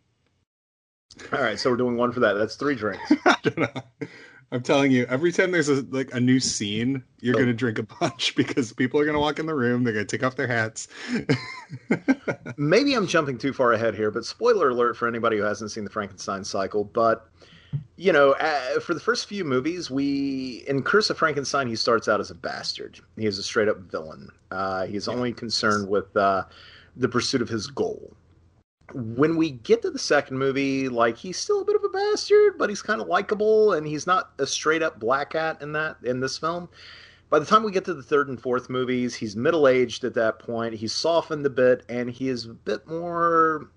All 1.31 1.41
right, 1.41 1.57
so 1.57 1.69
we're 1.69 1.77
doing 1.77 1.95
one 1.95 2.11
for 2.11 2.19
that. 2.19 2.33
That's 2.33 2.55
three 2.55 2.75
drinks. 2.75 3.11
I 3.25 3.35
don't 3.43 3.57
know. 3.59 4.07
I'm 4.53 4.61
telling 4.61 4.91
you, 4.91 5.07
every 5.09 5.31
time 5.31 5.49
there's 5.49 5.67
a, 5.67 5.81
like 5.89 6.13
a 6.13 6.19
new 6.19 6.39
scene, 6.39 7.03
you're 7.21 7.35
oh. 7.35 7.39
gonna 7.39 7.55
drink 7.55 7.79
a 7.79 7.83
bunch 7.83 8.35
because 8.37 8.71
people 8.71 8.99
are 8.99 9.05
gonna 9.05 9.19
walk 9.19 9.39
in 9.39 9.47
the 9.47 9.55
room. 9.55 9.83
They're 9.83 9.93
gonna 9.93 10.05
take 10.05 10.23
off 10.23 10.35
their 10.35 10.47
hats. 10.47 10.87
Maybe 12.57 12.93
I'm 12.93 13.07
jumping 13.07 13.39
too 13.39 13.51
far 13.51 13.73
ahead 13.73 13.95
here, 13.95 14.11
but 14.11 14.25
spoiler 14.25 14.69
alert 14.69 14.95
for 14.95 15.07
anybody 15.07 15.37
who 15.37 15.43
hasn't 15.43 15.71
seen 15.71 15.83
the 15.83 15.89
Frankenstein 15.89 16.43
cycle. 16.43 16.83
But 16.83 17.27
you 17.95 18.13
know, 18.13 18.33
uh, 18.33 18.79
for 18.79 18.93
the 18.93 18.99
first 18.99 19.27
few 19.27 19.43
movies, 19.43 19.89
we 19.89 20.63
in 20.67 20.83
Curse 20.83 21.09
of 21.09 21.17
Frankenstein, 21.17 21.67
he 21.67 21.75
starts 21.75 22.07
out 22.07 22.19
as 22.19 22.29
a 22.29 22.35
bastard. 22.35 22.99
He 23.17 23.25
is 23.25 23.39
a 23.39 23.43
straight 23.43 23.67
up 23.67 23.79
villain. 23.79 24.29
Uh, 24.51 24.85
he's 24.85 25.07
yeah. 25.07 25.15
only 25.15 25.33
concerned 25.33 25.89
with 25.89 26.15
uh, 26.15 26.43
the 26.95 27.09
pursuit 27.09 27.41
of 27.41 27.49
his 27.49 27.65
goal 27.65 28.15
when 28.91 29.37
we 29.37 29.51
get 29.51 29.81
to 29.83 29.91
the 29.91 29.99
second 29.99 30.37
movie, 30.37 30.89
like 30.89 31.17
he's 31.17 31.37
still 31.37 31.61
a 31.61 31.65
bit 31.65 31.75
of 31.75 31.83
a 31.83 31.89
bastard, 31.89 32.57
but 32.57 32.69
he's 32.69 32.81
kind 32.81 33.01
of 33.01 33.07
likable, 33.07 33.73
and 33.73 33.87
he's 33.87 34.05
not 34.05 34.31
a 34.39 34.45
straight 34.45 34.83
up 34.83 34.99
black 34.99 35.33
hat 35.33 35.61
in 35.61 35.71
that 35.73 35.97
in 36.03 36.19
this 36.19 36.37
film. 36.37 36.69
By 37.29 37.39
the 37.39 37.45
time 37.45 37.63
we 37.63 37.71
get 37.71 37.85
to 37.85 37.93
the 37.93 38.03
third 38.03 38.27
and 38.27 38.39
fourth 38.39 38.69
movies, 38.69 39.15
he's 39.15 39.35
middle 39.35 39.67
aged 39.67 40.03
at 40.03 40.13
that 40.15 40.37
point. 40.37 40.75
He's 40.75 40.93
softened 40.93 41.45
a 41.45 41.49
bit, 41.49 41.83
and 41.89 42.09
he 42.09 42.29
is 42.29 42.45
a 42.45 42.49
bit 42.49 42.85
more, 42.85 43.71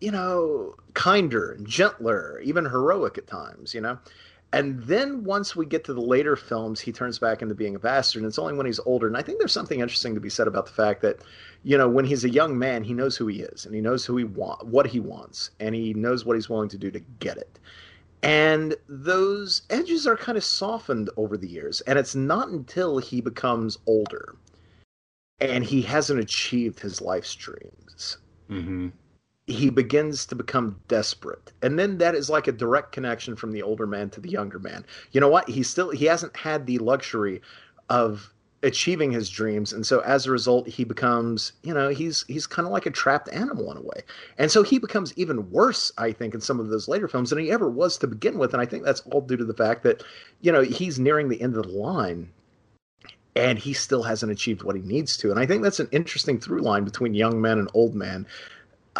you 0.00 0.10
know, 0.10 0.74
kinder 0.94 1.52
and 1.52 1.66
gentler, 1.66 2.40
even 2.40 2.66
heroic 2.66 3.16
at 3.16 3.26
times. 3.26 3.72
You 3.74 3.80
know, 3.80 3.98
and 4.52 4.82
then 4.82 5.22
once 5.22 5.54
we 5.54 5.64
get 5.64 5.84
to 5.84 5.94
the 5.94 6.00
later 6.00 6.34
films, 6.34 6.80
he 6.80 6.90
turns 6.90 7.20
back 7.20 7.40
into 7.40 7.54
being 7.54 7.76
a 7.76 7.78
bastard. 7.78 8.22
And 8.22 8.28
it's 8.28 8.38
only 8.38 8.54
when 8.54 8.66
he's 8.66 8.80
older. 8.80 9.06
And 9.06 9.16
I 9.16 9.22
think 9.22 9.38
there's 9.38 9.52
something 9.52 9.78
interesting 9.78 10.14
to 10.14 10.20
be 10.20 10.28
said 10.28 10.48
about 10.48 10.66
the 10.66 10.72
fact 10.72 11.02
that, 11.02 11.20
you 11.62 11.78
know, 11.78 11.88
when 11.88 12.04
he's 12.04 12.24
a 12.24 12.30
young 12.30 12.58
man, 12.58 12.82
he 12.82 12.92
knows 12.92 13.16
who 13.16 13.28
he 13.28 13.42
is 13.42 13.64
and 13.64 13.74
he 13.74 13.80
knows 13.80 14.04
who 14.04 14.16
he 14.16 14.24
want, 14.24 14.66
what 14.66 14.86
he 14.86 14.98
wants, 14.98 15.50
and 15.60 15.74
he 15.74 15.94
knows 15.94 16.24
what 16.24 16.34
he's 16.34 16.48
willing 16.48 16.68
to 16.70 16.78
do 16.78 16.90
to 16.90 17.00
get 17.20 17.36
it. 17.36 17.60
And 18.24 18.74
those 18.88 19.62
edges 19.70 20.06
are 20.06 20.16
kind 20.16 20.36
of 20.36 20.44
softened 20.44 21.10
over 21.16 21.36
the 21.36 21.48
years. 21.48 21.80
And 21.82 21.96
it's 21.96 22.16
not 22.16 22.48
until 22.48 22.98
he 22.98 23.20
becomes 23.20 23.78
older 23.86 24.34
and 25.40 25.64
he 25.64 25.80
hasn't 25.80 26.20
achieved 26.20 26.80
his 26.80 27.00
life's 27.00 27.34
dreams. 27.36 28.18
Mm-hmm 28.50 28.88
he 29.50 29.70
begins 29.70 30.26
to 30.26 30.34
become 30.34 30.80
desperate. 30.88 31.52
And 31.62 31.78
then 31.78 31.98
that 31.98 32.14
is 32.14 32.30
like 32.30 32.46
a 32.46 32.52
direct 32.52 32.92
connection 32.92 33.36
from 33.36 33.52
the 33.52 33.62
older 33.62 33.86
man 33.86 34.10
to 34.10 34.20
the 34.20 34.30
younger 34.30 34.58
man. 34.58 34.84
You 35.12 35.20
know 35.20 35.28
what? 35.28 35.48
He 35.48 35.62
still 35.62 35.90
he 35.90 36.06
hasn't 36.06 36.36
had 36.36 36.66
the 36.66 36.78
luxury 36.78 37.42
of 37.88 38.32
achieving 38.62 39.10
his 39.10 39.30
dreams. 39.30 39.72
And 39.72 39.86
so 39.86 40.00
as 40.00 40.26
a 40.26 40.30
result 40.30 40.68
he 40.68 40.84
becomes 40.84 41.52
you 41.62 41.72
know 41.74 41.88
he's 41.88 42.24
he's 42.28 42.46
kind 42.46 42.66
of 42.66 42.72
like 42.72 42.86
a 42.86 42.90
trapped 42.90 43.28
animal 43.32 43.70
in 43.70 43.78
a 43.78 43.82
way. 43.82 44.02
And 44.38 44.50
so 44.50 44.62
he 44.62 44.78
becomes 44.78 45.12
even 45.16 45.50
worse 45.50 45.92
i 45.98 46.12
think 46.12 46.34
in 46.34 46.40
some 46.40 46.60
of 46.60 46.68
those 46.68 46.88
later 46.88 47.08
films 47.08 47.30
than 47.30 47.38
he 47.38 47.50
ever 47.50 47.68
was 47.68 47.98
to 47.98 48.06
begin 48.06 48.38
with. 48.38 48.52
And 48.52 48.62
i 48.62 48.66
think 48.66 48.84
that's 48.84 49.00
all 49.00 49.20
due 49.20 49.36
to 49.36 49.44
the 49.44 49.54
fact 49.54 49.82
that 49.82 50.02
you 50.40 50.52
know 50.52 50.62
he's 50.62 50.98
nearing 50.98 51.28
the 51.28 51.40
end 51.40 51.56
of 51.56 51.64
the 51.64 51.72
line 51.72 52.30
and 53.36 53.58
he 53.58 53.72
still 53.72 54.02
hasn't 54.02 54.32
achieved 54.32 54.64
what 54.64 54.76
he 54.76 54.82
needs 54.82 55.16
to. 55.18 55.30
And 55.30 55.40
i 55.40 55.46
think 55.46 55.62
that's 55.62 55.80
an 55.80 55.88
interesting 55.90 56.38
through 56.38 56.60
line 56.60 56.84
between 56.84 57.14
young 57.14 57.40
men 57.40 57.58
and 57.58 57.70
old 57.74 57.94
men 57.94 58.26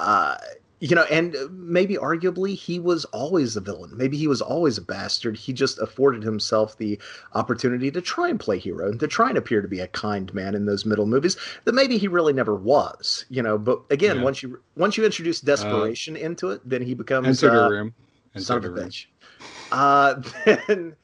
uh, 0.01 0.37
you 0.81 0.97
know, 0.97 1.05
and 1.05 1.37
maybe 1.51 1.97
arguably 1.97 2.57
he 2.57 2.81
was 2.81 3.05
always 3.07 3.55
a 3.55 3.61
villain. 3.61 3.95
Maybe 3.95 4.17
he 4.17 4.27
was 4.27 4.41
always 4.41 4.79
a 4.79 4.83
bastard. 4.83 5.37
He 5.37 5.53
just 5.53 5.79
afforded 5.79 6.23
himself 6.23 6.79
the 6.79 6.99
opportunity 7.35 7.91
to 7.91 8.01
try 8.01 8.31
and 8.31 8.41
play 8.41 8.59
hero 8.59 8.89
and 8.89 8.99
to 9.01 9.07
try 9.07 9.29
and 9.29 9.37
appear 9.37 9.61
to 9.61 9.69
be 9.69 9.81
a 9.81 9.89
kind 9.89 10.33
man 10.33 10.55
in 10.55 10.65
those 10.65 10.87
middle 10.87 11.07
movies 11.07 11.37
that 11.65 11.75
maybe 11.75 11.99
he 11.99 12.09
really 12.09 12.33
never 12.33 12.55
was. 12.55 13.27
You 13.29 13.43
know, 13.43 13.59
but 13.59 13.83
again, 13.91 14.17
yeah. 14.17 14.23
once 14.23 14.43
you 14.43 14.59
once 14.75 14.97
you 14.97 15.05
introduce 15.05 15.41
desperation 15.43 16.17
uh, 16.17 16.21
into 16.21 16.51
it, 16.51 16.63
then 16.65 16.81
he 16.81 16.95
becomes 16.95 17.41
the 17.41 17.53
uh, 17.53 17.69
room. 17.69 17.95
Enter 18.35 18.45
son 18.45 18.65
of 18.65 18.65
a 18.65 18.81
bitch. 18.81 19.07
Uh, 19.71 20.23
then 20.67 20.97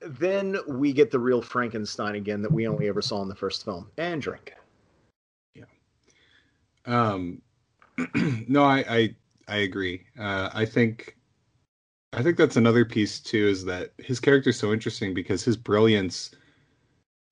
then 0.00 0.56
we 0.66 0.92
get 0.92 1.12
the 1.12 1.20
real 1.20 1.40
Frankenstein 1.40 2.16
again 2.16 2.42
that 2.42 2.50
we 2.50 2.66
only 2.66 2.88
ever 2.88 3.00
saw 3.00 3.22
in 3.22 3.28
the 3.28 3.36
first 3.36 3.64
film. 3.64 3.88
And 3.96 4.20
drink. 4.20 4.54
Yeah. 5.54 5.64
Um 6.84 7.42
no, 8.48 8.64
I, 8.64 8.84
I 8.88 9.16
I 9.48 9.56
agree. 9.58 10.04
Uh, 10.18 10.50
I 10.52 10.64
think 10.64 11.16
I 12.12 12.22
think 12.22 12.36
that's 12.36 12.56
another 12.56 12.84
piece 12.84 13.20
too 13.20 13.46
is 13.48 13.64
that 13.66 13.92
his 13.98 14.20
character 14.20 14.50
is 14.50 14.58
so 14.58 14.72
interesting 14.72 15.14
because 15.14 15.44
his 15.44 15.56
brilliance 15.56 16.30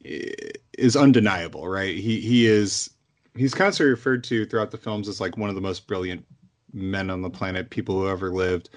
is 0.03 0.97
undeniable, 0.97 1.69
right? 1.69 1.97
He 1.97 2.21
he 2.21 2.47
is 2.47 2.91
he's 3.35 3.55
constantly 3.55 3.91
referred 3.91 4.25
to 4.25 4.47
throughout 4.47 4.71
the 4.71 4.79
films 4.79 5.09
as 5.09 5.21
like 5.21 5.37
one 5.37 5.49
of 5.49 5.55
the 5.55 5.61
most 5.61 5.87
brilliant 5.87 6.25
men 6.73 7.11
on 7.11 7.23
the 7.23 7.31
planet, 7.31 7.71
people 7.71 8.01
who 8.01 8.09
ever 8.09 8.31
lived, 8.31 8.71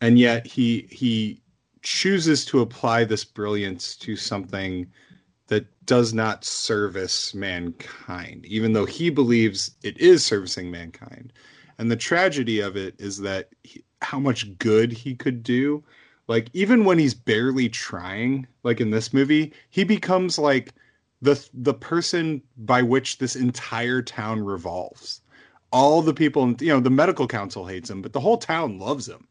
and 0.00 0.18
yet 0.18 0.46
he 0.46 0.88
he 0.90 1.42
chooses 1.82 2.44
to 2.46 2.60
apply 2.60 3.04
this 3.04 3.24
brilliance 3.24 3.96
to 3.96 4.16
something 4.16 4.86
that 5.48 5.66
does 5.86 6.14
not 6.14 6.44
service 6.44 7.34
mankind, 7.34 8.46
even 8.46 8.72
though 8.72 8.86
he 8.86 9.10
believes 9.10 9.72
it 9.82 9.98
is 9.98 10.24
servicing 10.24 10.70
mankind. 10.70 11.32
And 11.78 11.90
the 11.90 11.96
tragedy 11.96 12.60
of 12.60 12.76
it 12.76 12.94
is 12.98 13.18
that 13.18 13.50
he, 13.62 13.84
how 14.00 14.18
much 14.18 14.56
good 14.58 14.92
he 14.92 15.14
could 15.14 15.42
do. 15.42 15.82
Like, 16.28 16.48
even 16.54 16.84
when 16.84 16.98
he's 16.98 17.14
barely 17.14 17.68
trying, 17.68 18.46
like 18.62 18.80
in 18.80 18.90
this 18.90 19.12
movie, 19.12 19.52
he 19.70 19.84
becomes 19.84 20.38
like 20.38 20.72
the 21.20 21.48
the 21.52 21.74
person 21.74 22.42
by 22.56 22.82
which 22.82 23.18
this 23.18 23.36
entire 23.36 24.02
town 24.02 24.42
revolves. 24.42 25.20
All 25.72 26.00
the 26.02 26.14
people, 26.14 26.54
you 26.60 26.68
know, 26.68 26.80
the 26.80 26.90
medical 26.90 27.26
council 27.26 27.66
hates 27.66 27.90
him, 27.90 28.00
but 28.00 28.12
the 28.12 28.20
whole 28.20 28.38
town 28.38 28.78
loves 28.78 29.08
him 29.08 29.26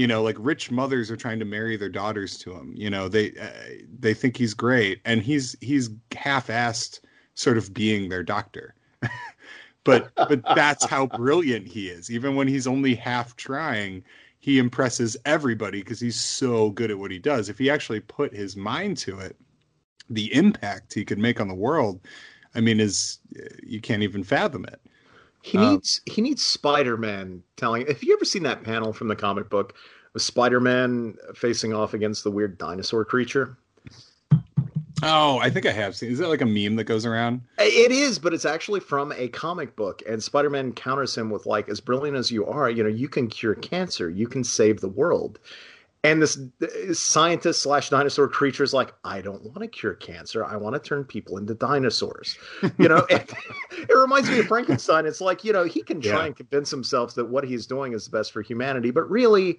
you 0.00 0.06
know 0.06 0.22
like 0.22 0.36
rich 0.38 0.70
mothers 0.70 1.10
are 1.10 1.16
trying 1.16 1.38
to 1.38 1.44
marry 1.44 1.76
their 1.76 1.88
daughters 1.88 2.38
to 2.38 2.52
him 2.52 2.72
you 2.76 2.88
know 2.88 3.08
they 3.08 3.32
uh, 3.40 3.50
they 3.98 4.14
think 4.14 4.36
he's 4.36 4.54
great 4.54 5.00
and 5.04 5.22
he's 5.22 5.56
he's 5.60 5.90
half-assed 6.16 7.00
sort 7.40 7.58
of 7.58 7.72
being 7.74 8.08
their 8.08 8.22
doctor. 8.22 8.74
But 9.82 10.12
but 10.14 10.42
that's 10.54 10.84
how 10.84 11.06
brilliant 11.06 11.66
he 11.66 11.88
is. 11.88 12.10
Even 12.10 12.36
when 12.36 12.46
he's 12.46 12.66
only 12.66 12.94
half 12.94 13.34
trying 13.36 14.04
he 14.38 14.58
impresses 14.58 15.16
everybody 15.24 15.80
because 15.80 15.98
he's 15.98 16.20
so 16.20 16.68
good 16.68 16.90
at 16.90 16.98
what 16.98 17.10
he 17.10 17.18
does. 17.18 17.48
If 17.48 17.56
he 17.56 17.70
actually 17.70 18.00
put 18.00 18.36
his 18.36 18.56
mind 18.56 18.98
to 18.98 19.18
it 19.18 19.36
the 20.10 20.32
impact 20.34 20.92
he 20.92 21.02
could 21.02 21.18
make 21.18 21.40
on 21.40 21.48
the 21.48 21.54
world 21.54 22.00
i 22.54 22.60
mean 22.60 22.78
is 22.78 23.20
you 23.62 23.80
can't 23.80 24.02
even 24.02 24.24
fathom 24.24 24.64
it 24.64 24.80
he 25.42 25.58
um, 25.58 25.72
needs 25.72 26.00
he 26.06 26.22
needs 26.22 26.44
Spider 26.44 26.96
Man 26.96 27.42
telling. 27.56 27.86
Have 27.86 28.02
you 28.02 28.14
ever 28.14 28.24
seen 28.24 28.42
that 28.44 28.62
panel 28.62 28.92
from 28.92 29.08
the 29.08 29.16
comic 29.16 29.48
book 29.48 29.74
with 30.12 30.22
Spider 30.22 30.60
Man 30.60 31.16
facing 31.34 31.72
off 31.72 31.94
against 31.94 32.24
the 32.24 32.30
weird 32.30 32.58
dinosaur 32.58 33.04
creature? 33.04 33.56
Oh, 35.02 35.38
I 35.38 35.48
think 35.48 35.64
I 35.64 35.72
have 35.72 35.96
seen. 35.96 36.10
Is 36.10 36.18
that 36.18 36.28
like 36.28 36.42
a 36.42 36.46
meme 36.46 36.76
that 36.76 36.84
goes 36.84 37.06
around? 37.06 37.40
It 37.58 37.90
is, 37.90 38.18
but 38.18 38.34
it's 38.34 38.44
actually 38.44 38.80
from 38.80 39.12
a 39.12 39.28
comic 39.28 39.74
book, 39.74 40.02
and 40.06 40.22
Spider 40.22 40.50
Man 40.50 40.72
counters 40.72 41.16
him 41.16 41.30
with 41.30 41.46
like, 41.46 41.68
"As 41.68 41.80
brilliant 41.80 42.18
as 42.18 42.30
you 42.30 42.44
are, 42.46 42.68
you 42.68 42.82
know, 42.82 42.88
you 42.88 43.08
can 43.08 43.28
cure 43.28 43.54
cancer, 43.54 44.10
you 44.10 44.28
can 44.28 44.44
save 44.44 44.80
the 44.80 44.88
world." 44.88 45.38
And 46.02 46.22
this, 46.22 46.38
scientist 46.92 47.60
slash 47.60 47.90
dinosaur 47.90 48.26
creature 48.26 48.64
is 48.64 48.72
like, 48.72 48.94
I 49.04 49.20
don't 49.20 49.42
want 49.42 49.60
to 49.60 49.68
cure 49.68 49.94
cancer. 49.94 50.44
I 50.44 50.56
want 50.56 50.74
to 50.74 50.80
turn 50.80 51.04
people 51.04 51.36
into 51.36 51.54
dinosaurs. 51.54 52.38
You 52.78 52.88
know, 52.88 53.06
it, 53.10 53.30
it, 53.72 53.94
reminds 53.94 54.30
me 54.30 54.38
of 54.38 54.46
Frankenstein. 54.46 55.04
It's 55.04 55.20
like, 55.20 55.44
you 55.44 55.52
know, 55.52 55.64
he 55.64 55.82
can 55.82 56.00
try 56.00 56.20
yeah. 56.20 56.26
and 56.26 56.36
convince 56.36 56.70
himself 56.70 57.14
that 57.16 57.26
what 57.26 57.44
he's 57.44 57.66
doing 57.66 57.92
is 57.92 58.06
the 58.06 58.16
best 58.16 58.32
for 58.32 58.40
humanity, 58.40 58.90
but 58.90 59.10
really, 59.10 59.58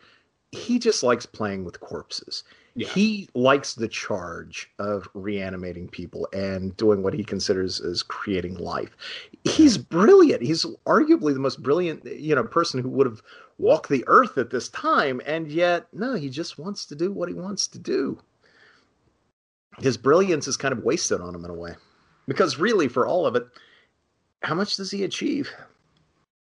he 0.52 0.80
just 0.80 1.04
likes 1.04 1.26
playing 1.26 1.64
with 1.64 1.80
corpses. 1.80 2.44
Yeah. 2.76 2.88
He 2.88 3.30
likes 3.36 3.76
the 3.76 3.88
charge 3.88 4.72
of 4.80 5.08
reanimating 5.14 5.90
people 5.90 6.28
and 6.34 6.76
doing 6.78 7.04
what 7.04 7.14
he 7.14 7.24
considers 7.24 7.82
as 7.82 8.02
creating 8.02 8.56
life. 8.56 8.96
He's 9.44 9.78
brilliant. 9.78 10.42
He's 10.42 10.66
arguably 10.86 11.34
the 11.34 11.40
most 11.40 11.62
brilliant, 11.62 12.06
you 12.06 12.34
know, 12.34 12.44
person 12.44 12.82
who 12.82 12.90
would 12.90 13.08
have 13.08 13.22
walk 13.62 13.88
the 13.88 14.04
earth 14.08 14.38
at 14.38 14.50
this 14.50 14.68
time, 14.70 15.22
and 15.26 15.52
yet, 15.52 15.88
no, 15.94 16.16
he 16.16 16.30
just 16.30 16.58
wants 16.58 16.86
to 16.88 16.96
do 16.96 17.12
what 17.12 17.30
he 17.30 17.36
wants 17.36 17.68
to 17.68 17.80
do. 17.80 18.20
His 19.80 19.98
brilliance 19.98 20.48
is 20.48 20.58
kind 20.58 20.74
of 20.74 20.84
wasted 20.84 21.22
on 21.22 21.36
him 21.36 21.46
in 21.46 21.52
a 21.52 21.56
way. 21.56 21.76
Because 22.28 22.58
really, 22.58 22.88
for 22.88 23.06
all 23.06 23.26
of 23.26 23.36
it, 23.36 23.46
how 24.44 24.56
much 24.56 24.76
does 24.76 24.92
he 24.92 25.04
achieve? 25.04 25.52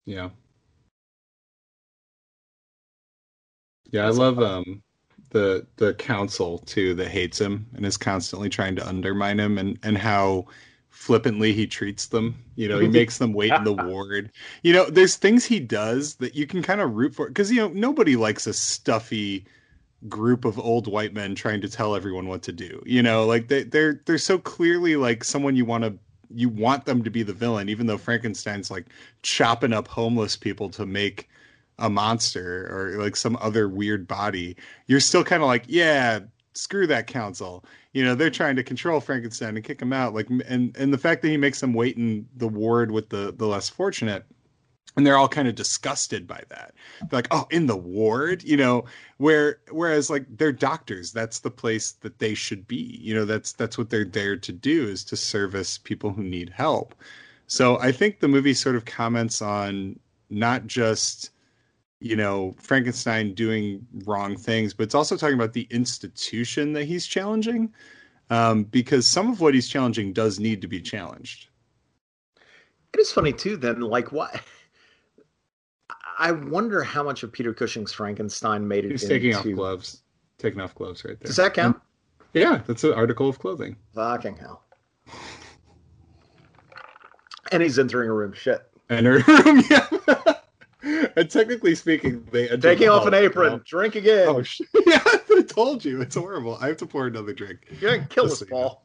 Yeah. 0.05 0.29
Yeah, 3.91 4.05
I 4.05 4.09
love 4.09 4.39
um 4.39 4.83
the 5.29 5.65
the 5.77 5.93
council 5.93 6.59
too 6.59 6.93
that 6.95 7.07
hates 7.07 7.39
him 7.39 7.67
and 7.75 7.85
is 7.85 7.97
constantly 7.97 8.49
trying 8.49 8.75
to 8.75 8.87
undermine 8.87 9.39
him 9.39 9.57
and 9.57 9.79
and 9.83 9.97
how 9.97 10.45
flippantly 10.97 11.53
he 11.53 11.67
treats 11.67 12.07
them. 12.07 12.43
You 12.55 12.67
know, 12.67 12.79
he 12.79 12.87
makes 12.99 13.19
them 13.19 13.31
wait 13.31 13.53
in 13.53 13.63
the 13.63 13.73
ward. 13.73 14.31
You 14.63 14.73
know, 14.73 14.85
there's 14.85 15.15
things 15.15 15.45
he 15.45 15.59
does 15.59 16.15
that 16.15 16.35
you 16.35 16.47
can 16.47 16.63
kind 16.63 16.81
of 16.81 16.95
root 16.95 17.15
for 17.15 17.27
because 17.27 17.51
you 17.51 17.57
know 17.57 17.69
nobody 17.69 18.15
likes 18.15 18.47
a 18.47 18.53
stuffy 18.53 19.45
group 20.09 20.45
of 20.45 20.59
old 20.59 20.87
white 20.87 21.13
men 21.13 21.35
trying 21.35 21.61
to 21.61 21.69
tell 21.69 21.95
everyone 21.95 22.27
what 22.27 22.41
to 22.43 22.51
do. 22.51 22.81
You 22.85 23.03
know, 23.03 23.25
like 23.25 23.47
they 23.47 23.63
they're 23.63 24.01
they're 24.05 24.17
so 24.17 24.39
clearly 24.39 24.95
like 24.95 25.23
someone 25.23 25.55
you 25.55 25.65
want 25.65 25.83
to 25.83 25.97
you 26.33 26.49
want 26.49 26.85
them 26.85 27.03
to 27.03 27.09
be 27.11 27.23
the 27.23 27.33
villain, 27.33 27.69
even 27.69 27.85
though 27.85 27.97
Frankenstein's 27.97 28.71
like 28.71 28.87
chopping 29.21 29.73
up 29.73 29.87
homeless 29.87 30.35
people 30.35 30.69
to 30.71 30.85
make 30.85 31.29
a 31.77 31.89
monster 31.89 32.67
or 32.71 33.01
like 33.01 33.15
some 33.15 33.37
other 33.39 33.69
weird 33.69 34.07
body. 34.07 34.57
You're 34.87 34.99
still 34.99 35.23
kind 35.23 35.43
of 35.43 35.47
like, 35.47 35.65
yeah, 35.67 36.21
screw 36.57 36.87
that 36.87 37.07
council. 37.07 37.63
You 37.93 38.03
know, 38.03 38.15
they're 38.15 38.29
mm-hmm. 38.29 38.35
trying 38.35 38.55
to 38.57 38.63
control 38.63 38.99
Frankenstein 38.99 39.55
and 39.55 39.63
kick 39.63 39.81
him 39.81 39.93
out. 39.93 40.13
Like, 40.13 40.29
and 40.29 40.75
and 40.75 40.93
the 40.93 40.97
fact 40.97 41.21
that 41.21 41.29
he 41.29 41.37
makes 41.37 41.61
them 41.61 41.73
wait 41.73 41.97
in 41.97 42.27
the 42.35 42.47
ward 42.47 42.91
with 42.91 43.09
the 43.09 43.33
the 43.35 43.47
less 43.47 43.69
fortunate 43.69 44.25
and 44.97 45.05
they're 45.05 45.15
all 45.15 45.27
kind 45.27 45.47
of 45.47 45.53
disgusted 45.55 46.27
by 46.27 46.41
that. 46.49 46.73
They're 46.99 47.19
like 47.19 47.27
oh 47.31 47.47
in 47.51 47.67
the 47.67 47.77
ward? 47.77 48.43
You 48.43 48.57
know 48.57 48.85
where 49.17 49.59
whereas 49.69 50.09
like 50.09 50.25
they're 50.37 50.51
doctors. 50.51 51.13
That's 51.13 51.39
the 51.39 51.51
place 51.51 51.93
that 52.01 52.19
they 52.19 52.33
should 52.33 52.67
be. 52.67 52.99
You 53.01 53.13
know 53.13 53.25
that's 53.25 53.53
that's 53.53 53.77
what 53.77 53.89
they're 53.89 54.03
there 54.05 54.35
to 54.35 54.51
do 54.51 54.87
is 54.87 55.03
to 55.05 55.15
service 55.15 55.77
people 55.77 56.11
who 56.11 56.23
need 56.23 56.49
help. 56.49 56.95
So 57.49 57.79
i 57.79 57.93
think 57.93 58.19
the 58.19 58.27
movie 58.27 58.53
sort 58.53 58.75
of 58.75 58.83
comments 58.83 59.41
on 59.41 59.97
not 60.29 60.67
just 60.67 61.29
you 61.99 62.15
know 62.15 62.53
frankenstein 62.59 63.33
doing 63.33 63.85
wrong 64.05 64.35
things 64.35 64.73
but 64.73 64.83
it's 64.83 64.95
also 64.95 65.17
talking 65.17 65.35
about 65.35 65.53
the 65.53 65.67
institution 65.71 66.73
that 66.73 66.85
he's 66.85 67.05
challenging 67.05 67.73
um, 68.29 68.65
because 68.65 69.07
some 69.07 69.31
of 69.31 69.39
what 69.39 69.53
he's 69.53 69.69
challenging 69.69 70.11
does 70.11 70.39
need 70.39 70.61
to 70.61 70.67
be 70.67 70.81
challenged 70.81 71.47
it 72.93 72.99
is 72.99 73.11
funny 73.11 73.33
too 73.33 73.57
then 73.57 73.81
like 73.81 74.11
what? 74.11 74.41
I 76.19 76.31
wonder 76.31 76.83
how 76.83 77.03
much 77.03 77.23
of 77.23 77.31
Peter 77.31 77.53
Cushing's 77.53 77.93
Frankenstein 77.93 78.67
made 78.67 78.85
it. 78.85 78.91
He's 78.91 79.03
into... 79.03 79.15
taking 79.15 79.35
off 79.35 79.43
gloves. 79.43 80.01
Taking 80.39 80.61
off 80.61 80.73
gloves 80.73 81.05
right 81.05 81.19
there. 81.19 81.27
Does 81.27 81.35
that 81.35 81.53
count? 81.53 81.79
Yeah, 82.33 82.61
that's 82.65 82.83
an 82.83 82.93
article 82.93 83.29
of 83.29 83.39
clothing. 83.39 83.75
Fucking 83.93 84.37
hell. 84.37 84.63
And 87.51 87.63
he's 87.63 87.79
entering 87.79 88.09
a 88.09 88.13
room. 88.13 88.33
Shit. 88.33 88.63
Enter 88.89 89.17
a 89.17 89.43
room. 89.43 89.63
Yeah. 89.69 89.87
And 91.17 91.29
technically 91.29 91.73
speaking, 91.73 92.25
they 92.31 92.47
taking 92.57 92.89
off 92.89 93.07
an 93.07 93.13
apron. 93.13 93.53
Now. 93.53 93.61
Drink 93.65 93.95
again. 93.95 94.27
Oh 94.29 94.43
shit! 94.43 94.67
Yeah, 94.85 95.01
I 95.03 95.41
told 95.41 95.83
you 95.83 96.01
it's 96.01 96.15
horrible. 96.15 96.57
I 96.61 96.67
have 96.67 96.77
to 96.77 96.85
pour 96.85 97.07
another 97.07 97.33
drink. 97.33 97.59
You're 97.81 97.97
gonna 97.97 98.07
kill 98.07 98.25
us, 98.25 98.43
Paul. 98.43 98.83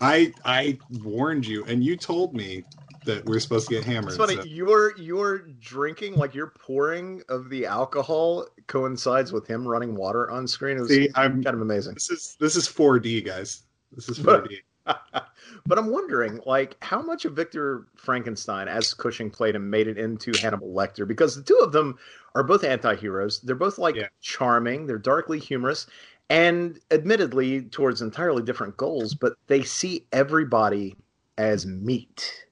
I 0.00 0.32
I 0.44 0.78
warned 1.02 1.46
you, 1.46 1.64
and 1.66 1.84
you 1.84 1.96
told 1.96 2.34
me 2.34 2.64
that 3.04 3.24
we're 3.26 3.38
supposed 3.38 3.68
to 3.68 3.74
get 3.74 3.84
hammered. 3.84 4.08
It's 4.08 4.16
funny. 4.16 4.36
So. 4.36 4.44
Your 4.44 4.96
your 4.98 5.38
drinking, 5.60 6.16
like 6.16 6.34
your 6.34 6.48
pouring 6.58 7.22
of 7.28 7.50
the 7.50 7.66
alcohol, 7.66 8.46
coincides 8.66 9.32
with 9.32 9.46
him 9.46 9.68
running 9.68 9.94
water 9.94 10.30
on 10.30 10.48
screen. 10.48 10.78
It 10.78 10.80
was 10.80 10.88
See, 10.88 11.10
I'm, 11.14 11.44
kind 11.44 11.54
of 11.54 11.60
amazing. 11.60 11.94
This 11.94 12.10
is 12.10 12.36
this 12.40 12.56
is 12.56 12.66
4D, 12.66 13.24
guys. 13.24 13.62
This 13.92 14.08
is 14.08 14.18
4D. 14.18 14.56
but 15.66 15.78
I'm 15.78 15.90
wondering, 15.90 16.40
like, 16.46 16.76
how 16.82 17.02
much 17.02 17.24
of 17.24 17.34
Victor 17.34 17.86
Frankenstein, 17.96 18.68
as 18.68 18.94
Cushing 18.94 19.30
played 19.30 19.54
him, 19.54 19.70
made 19.70 19.88
it 19.88 19.98
into 19.98 20.32
Hannibal 20.40 20.68
Lecter? 20.68 21.06
Because 21.06 21.36
the 21.36 21.42
two 21.42 21.58
of 21.62 21.72
them 21.72 21.98
are 22.34 22.42
both 22.42 22.64
anti-heroes. 22.64 23.40
They're 23.40 23.56
both 23.56 23.78
like 23.78 23.96
yeah. 23.96 24.08
charming. 24.20 24.86
They're 24.86 24.98
darkly 24.98 25.38
humorous, 25.38 25.86
and 26.30 26.78
admittedly 26.90 27.62
towards 27.62 28.02
entirely 28.02 28.42
different 28.42 28.76
goals. 28.76 29.14
But 29.14 29.34
they 29.46 29.62
see 29.62 30.06
everybody 30.12 30.96
as 31.36 31.66
meat 31.66 32.48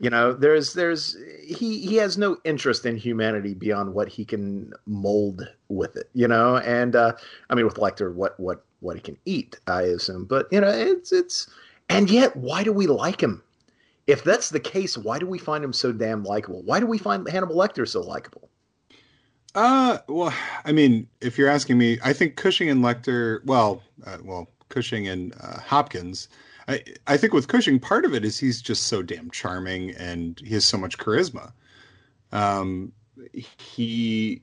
you 0.00 0.10
know 0.10 0.32
there's 0.32 0.72
there's 0.72 1.16
he 1.44 1.80
he 1.80 1.96
has 1.96 2.16
no 2.16 2.36
interest 2.44 2.86
in 2.86 2.96
humanity 2.96 3.54
beyond 3.54 3.92
what 3.92 4.08
he 4.08 4.24
can 4.24 4.72
mold 4.86 5.46
with 5.68 5.96
it 5.96 6.08
you 6.14 6.26
know 6.26 6.56
and 6.58 6.96
uh 6.96 7.12
i 7.50 7.54
mean 7.54 7.64
with 7.64 7.76
lecter 7.76 8.12
what 8.14 8.38
what 8.40 8.64
what 8.80 8.96
he 8.96 9.02
can 9.02 9.16
eat 9.24 9.58
i 9.66 9.82
assume 9.82 10.24
but 10.24 10.46
you 10.50 10.60
know 10.60 10.68
it's 10.68 11.12
it's 11.12 11.48
and 11.88 12.10
yet 12.10 12.36
why 12.36 12.64
do 12.64 12.72
we 12.72 12.86
like 12.86 13.22
him? 13.22 13.42
If 14.06 14.22
that's 14.24 14.50
the 14.50 14.60
case 14.60 14.98
why 14.98 15.18
do 15.18 15.26
we 15.26 15.38
find 15.38 15.64
him 15.64 15.72
so 15.72 15.92
damn 15.92 16.24
likable? 16.24 16.62
Why 16.62 16.80
do 16.80 16.86
we 16.86 16.98
find 16.98 17.28
hannibal 17.28 17.56
lecter 17.56 17.88
so 17.88 18.00
likable? 18.00 18.48
Uh 19.54 19.98
well 20.08 20.34
i 20.64 20.72
mean 20.72 21.06
if 21.20 21.38
you're 21.38 21.48
asking 21.48 21.78
me 21.78 21.98
i 22.02 22.12
think 22.12 22.34
cushing 22.34 22.68
and 22.68 22.82
lecter 22.82 23.44
well 23.44 23.82
uh, 24.04 24.18
well 24.24 24.48
cushing 24.68 25.06
and 25.06 25.32
uh, 25.40 25.60
hopkins 25.60 26.28
I, 26.68 26.82
I 27.06 27.16
think 27.16 27.32
with 27.32 27.48
Cushing, 27.48 27.78
part 27.78 28.04
of 28.04 28.14
it 28.14 28.24
is 28.24 28.38
he's 28.38 28.62
just 28.62 28.84
so 28.84 29.02
damn 29.02 29.30
charming 29.30 29.90
and 29.92 30.40
he 30.44 30.54
has 30.54 30.64
so 30.64 30.78
much 30.78 30.98
charisma. 30.98 31.52
Um, 32.32 32.92
he, 33.32 34.42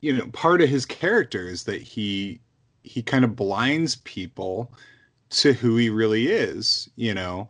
you 0.00 0.16
know, 0.16 0.26
part 0.28 0.60
of 0.60 0.68
his 0.68 0.86
character 0.86 1.48
is 1.48 1.64
that 1.64 1.80
he 1.82 2.40
he 2.82 3.02
kind 3.02 3.24
of 3.24 3.34
blinds 3.34 3.96
people 3.96 4.72
to 5.34 5.52
who 5.52 5.76
he 5.76 5.90
really 5.90 6.28
is, 6.28 6.88
you 6.96 7.14
know, 7.14 7.48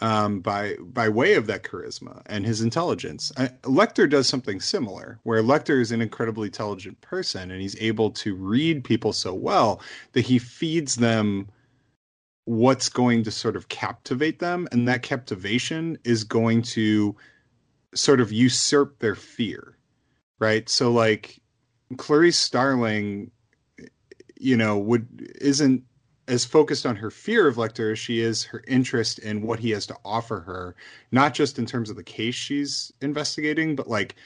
um, 0.00 0.40
by 0.40 0.74
by 0.80 1.08
way 1.08 1.34
of 1.34 1.46
that 1.46 1.62
charisma 1.62 2.22
and 2.26 2.44
his 2.44 2.60
intelligence. 2.60 3.32
I, 3.36 3.48
Lecter 3.62 4.08
does 4.08 4.28
something 4.28 4.60
similar, 4.60 5.20
where 5.22 5.42
Lecter 5.42 5.80
is 5.80 5.92
an 5.92 6.02
incredibly 6.02 6.48
intelligent 6.48 7.00
person 7.00 7.50
and 7.50 7.62
he's 7.62 7.80
able 7.80 8.10
to 8.10 8.34
read 8.34 8.84
people 8.84 9.12
so 9.12 9.32
well 9.32 9.80
that 10.12 10.22
he 10.22 10.38
feeds 10.38 10.96
them 10.96 11.48
what's 12.46 12.88
going 12.88 13.22
to 13.24 13.30
sort 13.30 13.56
of 13.56 13.68
captivate 13.68 14.38
them 14.38 14.68
and 14.70 14.86
that 14.86 15.02
captivation 15.02 15.96
is 16.04 16.24
going 16.24 16.60
to 16.60 17.16
sort 17.94 18.20
of 18.20 18.30
usurp 18.32 18.98
their 18.98 19.14
fear 19.14 19.78
right 20.40 20.68
so 20.68 20.92
like 20.92 21.40
clarice 21.96 22.38
starling 22.38 23.30
you 24.38 24.56
know 24.56 24.76
would 24.76 25.06
isn't 25.40 25.82
as 26.26 26.44
focused 26.44 26.86
on 26.86 26.96
her 26.96 27.10
fear 27.10 27.46
of 27.46 27.56
lecter 27.56 27.92
as 27.92 27.98
she 27.98 28.20
is 28.20 28.44
her 28.44 28.62
interest 28.66 29.18
in 29.18 29.42
what 29.42 29.58
he 29.58 29.70
has 29.70 29.86
to 29.86 29.96
offer 30.04 30.40
her 30.40 30.74
not 31.12 31.34
just 31.34 31.58
in 31.58 31.66
terms 31.66 31.90
of 31.90 31.96
the 31.96 32.02
case 32.02 32.34
she's 32.34 32.92
investigating 33.00 33.76
but 33.76 33.88
like 33.88 34.16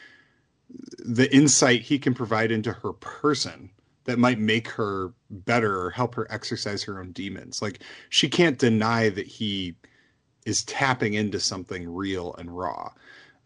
the 0.98 1.34
insight 1.34 1.82
he 1.82 1.98
can 1.98 2.14
provide 2.14 2.50
into 2.50 2.72
her 2.72 2.92
person 2.92 3.70
that 4.04 4.18
might 4.18 4.38
make 4.38 4.68
her 4.68 5.12
better 5.28 5.78
or 5.82 5.90
help 5.90 6.14
her 6.14 6.26
exercise 6.30 6.82
her 6.82 6.98
own 6.98 7.12
demons. 7.12 7.60
Like 7.60 7.80
she 8.08 8.26
can't 8.28 8.58
deny 8.58 9.10
that 9.10 9.26
he 9.26 9.74
is 10.46 10.64
tapping 10.64 11.12
into 11.12 11.38
something 11.38 11.92
real 11.92 12.34
and 12.38 12.56
raw. 12.56 12.90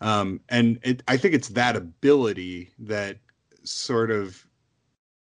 Um, 0.01 0.41
and 0.49 0.79
it, 0.85 1.03
I 1.09 1.17
think 1.17 1.35
it's 1.35 1.49
that 1.49 1.75
ability 1.75 2.71
that 2.79 3.19
sort 3.65 4.13
of, 4.13 4.47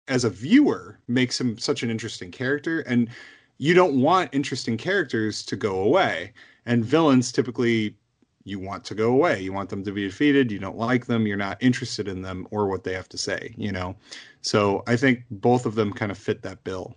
as 0.08 0.24
a 0.24 0.30
viewer, 0.30 0.98
makes 1.08 1.40
him 1.40 1.58
such 1.58 1.82
an 1.82 1.90
interesting 1.90 2.30
character. 2.30 2.80
And 2.80 3.08
you 3.58 3.74
don't 3.74 4.00
want 4.00 4.30
interesting 4.32 4.76
characters 4.76 5.42
to 5.44 5.56
go 5.56 5.80
away. 5.80 6.32
And 6.66 6.84
villains 6.84 7.32
typically 7.32 7.96
you 8.44 8.58
want 8.58 8.84
to 8.84 8.94
go 8.94 9.12
away. 9.12 9.40
You 9.40 9.52
want 9.52 9.68
them 9.68 9.84
to 9.84 9.92
be 9.92 10.04
defeated. 10.04 10.50
You 10.50 10.58
don't 10.58 10.76
like 10.76 11.06
them. 11.06 11.26
You're 11.26 11.36
not 11.36 11.62
interested 11.62 12.08
in 12.08 12.22
them 12.22 12.46
or 12.50 12.66
what 12.68 12.84
they 12.84 12.94
have 12.94 13.08
to 13.10 13.18
say, 13.18 13.54
you 13.56 13.72
know? 13.72 13.94
So 14.40 14.82
I 14.86 14.96
think 14.96 15.24
both 15.30 15.66
of 15.66 15.74
them 15.74 15.92
kind 15.92 16.10
of 16.10 16.18
fit 16.18 16.42
that 16.42 16.64
bill. 16.64 16.96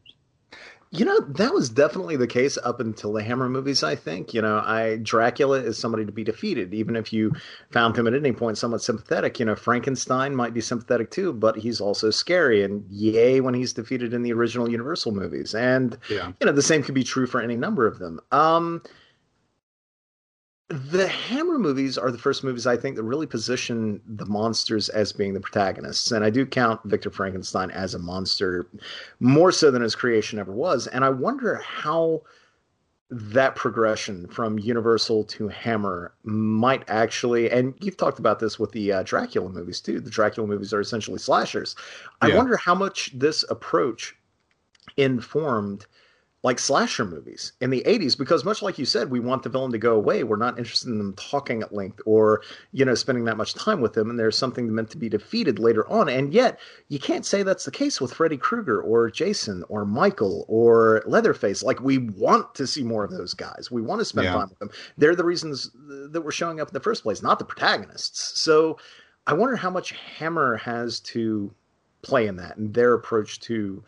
You 0.94 1.06
know, 1.06 1.22
that 1.22 1.54
was 1.54 1.70
definitely 1.70 2.18
the 2.18 2.28
case 2.28 2.58
up 2.66 2.82
until 2.82 3.14
the 3.14 3.24
Hammer 3.24 3.48
movies, 3.48 3.82
I 3.82 3.96
think. 3.96 4.34
You 4.34 4.42
know, 4.42 4.58
I 4.58 4.98
Dracula 5.02 5.62
is 5.62 5.78
somebody 5.78 6.06
to 6.06 6.12
be 6.12 6.26
defeated. 6.26 6.74
Even 6.74 6.98
if 6.98 7.14
you 7.14 7.32
found 7.70 7.98
him 7.98 8.08
at 8.08 8.14
any 8.14 8.34
point 8.34 8.58
somewhat 8.58 8.82
sympathetic, 8.82 9.40
you 9.40 9.46
know, 9.46 9.56
Frankenstein 9.56 10.36
might 10.36 10.54
be 10.54 10.60
sympathetic 10.60 11.10
too, 11.10 11.32
but 11.32 11.56
he's 11.56 11.80
also 11.80 12.10
scary. 12.10 12.62
And 12.62 12.84
yay 12.90 13.40
when 13.40 13.54
he's 13.54 13.72
defeated 13.72 14.14
in 14.14 14.22
the 14.22 14.34
original 14.34 14.70
Universal 14.70 15.14
movies. 15.14 15.56
And 15.56 15.98
yeah. 16.10 16.34
you 16.42 16.46
know, 16.46 16.52
the 16.52 16.62
same 16.62 16.84
could 16.84 16.96
be 16.96 17.06
true 17.06 17.26
for 17.26 17.40
any 17.40 17.56
number 17.56 17.88
of 17.88 18.00
them. 18.00 18.20
Um 18.34 18.84
the 20.72 21.08
Hammer 21.08 21.58
movies 21.58 21.98
are 21.98 22.12
the 22.12 22.18
first 22.18 22.44
movies 22.44 22.66
I 22.66 22.78
think 22.78 22.96
that 22.96 23.04
really 23.04 23.28
position 23.28 24.02
the 24.06 24.26
monsters 24.26 24.90
as 24.90 25.12
being 25.12 25.34
the 25.34 25.40
protagonists. 25.40 26.12
And 26.12 26.24
I 26.24 26.30
do 26.30 26.46
count 26.46 26.82
Victor 26.86 27.10
Frankenstein 27.10 27.72
as 27.72 27.94
a 27.94 28.00
monster 28.00 28.68
more 29.20 29.52
so 29.52 29.72
than 29.72 29.82
his 29.82 29.96
creation 29.96 30.40
ever 30.40 30.52
was. 30.52 30.88
And 30.88 31.04
I 31.04 31.10
wonder 31.10 31.56
how 31.56 32.22
that 33.10 33.56
progression 33.56 34.26
from 34.28 34.58
Universal 34.58 35.26
to 35.26 35.50
Hammer 35.50 36.14
might 36.24 36.84
actually, 36.88 37.52
and 37.52 37.74
you've 37.82 37.98
talked 37.98 38.20
about 38.20 38.40
this 38.40 38.58
with 38.58 38.72
the 38.72 38.94
uh, 38.94 39.04
Dracula 39.04 39.50
movies 39.50 39.82
too. 39.82 40.00
The 40.00 40.10
Dracula 40.10 40.48
movies 40.48 40.74
are 40.74 40.80
essentially 40.80 41.20
slashers. 41.20 41.76
I 42.22 42.28
yeah. 42.28 42.38
wonder 42.38 42.56
how 42.56 42.74
much 42.74 43.12
this 43.14 43.44
approach 43.50 44.16
informed 44.96 45.86
like 46.44 46.58
slasher 46.58 47.06
movies 47.06 47.54
in 47.62 47.70
the 47.70 47.84
80s 47.86 48.18
because 48.18 48.44
much 48.44 48.64
like 48.64 48.80
you 48.80 48.86
said 48.86 49.12
we 49.12 49.20
want 49.20 49.44
the 49.44 49.50
villain 49.50 49.72
to 49.72 49.78
go 49.78 49.96
away. 49.96 50.24
We're 50.24 50.38
not 50.38 50.58
interested 50.58 50.90
in 50.90 50.98
them 50.98 51.14
talking 51.14 51.62
at 51.62 51.74
length 51.74 52.02
or 52.06 52.42
you 52.72 52.84
know 52.84 52.96
spending 52.96 53.26
that 53.26 53.38
much 53.38 53.54
time 53.54 53.80
with 53.80 53.94
them 53.94 54.10
and 54.10 54.20
there's 54.20 54.38
something 54.38 54.74
meant 54.74 54.90
to 54.92 54.98
be 54.98 55.08
defeated 55.08 55.60
later 55.60 55.88
on. 55.88 56.10
And 56.10 56.34
yet 56.34 56.60
you 56.88 56.98
can't 56.98 57.26
say 57.26 57.44
that's 57.44 57.66
the 57.66 57.72
case 57.72 58.02
with 58.02 58.14
freddy 58.14 58.38
krueger 58.38 58.82
or 58.82 59.12
jason 59.12 59.64
or 59.70 59.86
michael 59.86 60.46
or 60.48 61.04
leatherface. 61.06 61.62
Like 61.62 61.80
we 61.82 62.00
want 62.00 62.56
to 62.56 62.66
see 62.66 62.84
more 62.84 63.04
of 63.04 63.12
those 63.12 63.36
guys. 63.36 63.70
We 63.70 63.84
want 63.84 64.00
to 64.00 64.06
spend 64.06 64.26
yeah. 64.26 64.34
time 64.34 64.50
with 64.50 64.60
them. 64.60 64.72
They're 64.98 65.16
the 65.16 65.26
reasons 65.26 65.70
that 66.12 66.22
we're 66.22 66.32
showing 66.32 66.60
up 66.60 66.70
in 66.70 66.74
the 66.74 66.80
first 66.80 67.04
place 67.04 67.22
not 67.22 67.38
the 67.40 67.46
protagonists. 67.46 68.40
So 68.42 68.78
i 69.28 69.34
wonder 69.34 69.56
how 69.56 69.70
much 69.70 69.92
hammer 69.92 70.58
has 70.58 71.00
to 71.00 71.54
play 72.02 72.26
in 72.26 72.36
that 72.36 72.58
and 72.58 72.74
their 72.74 72.96
approach 72.96 73.40
to 73.40 73.84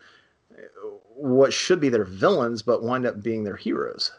what 1.24 1.54
should 1.54 1.80
be 1.80 1.88
their 1.88 2.04
villains, 2.04 2.60
but 2.60 2.82
wind 2.82 3.06
up 3.06 3.22
being 3.22 3.44
their 3.44 3.56
heroes. 3.56 4.12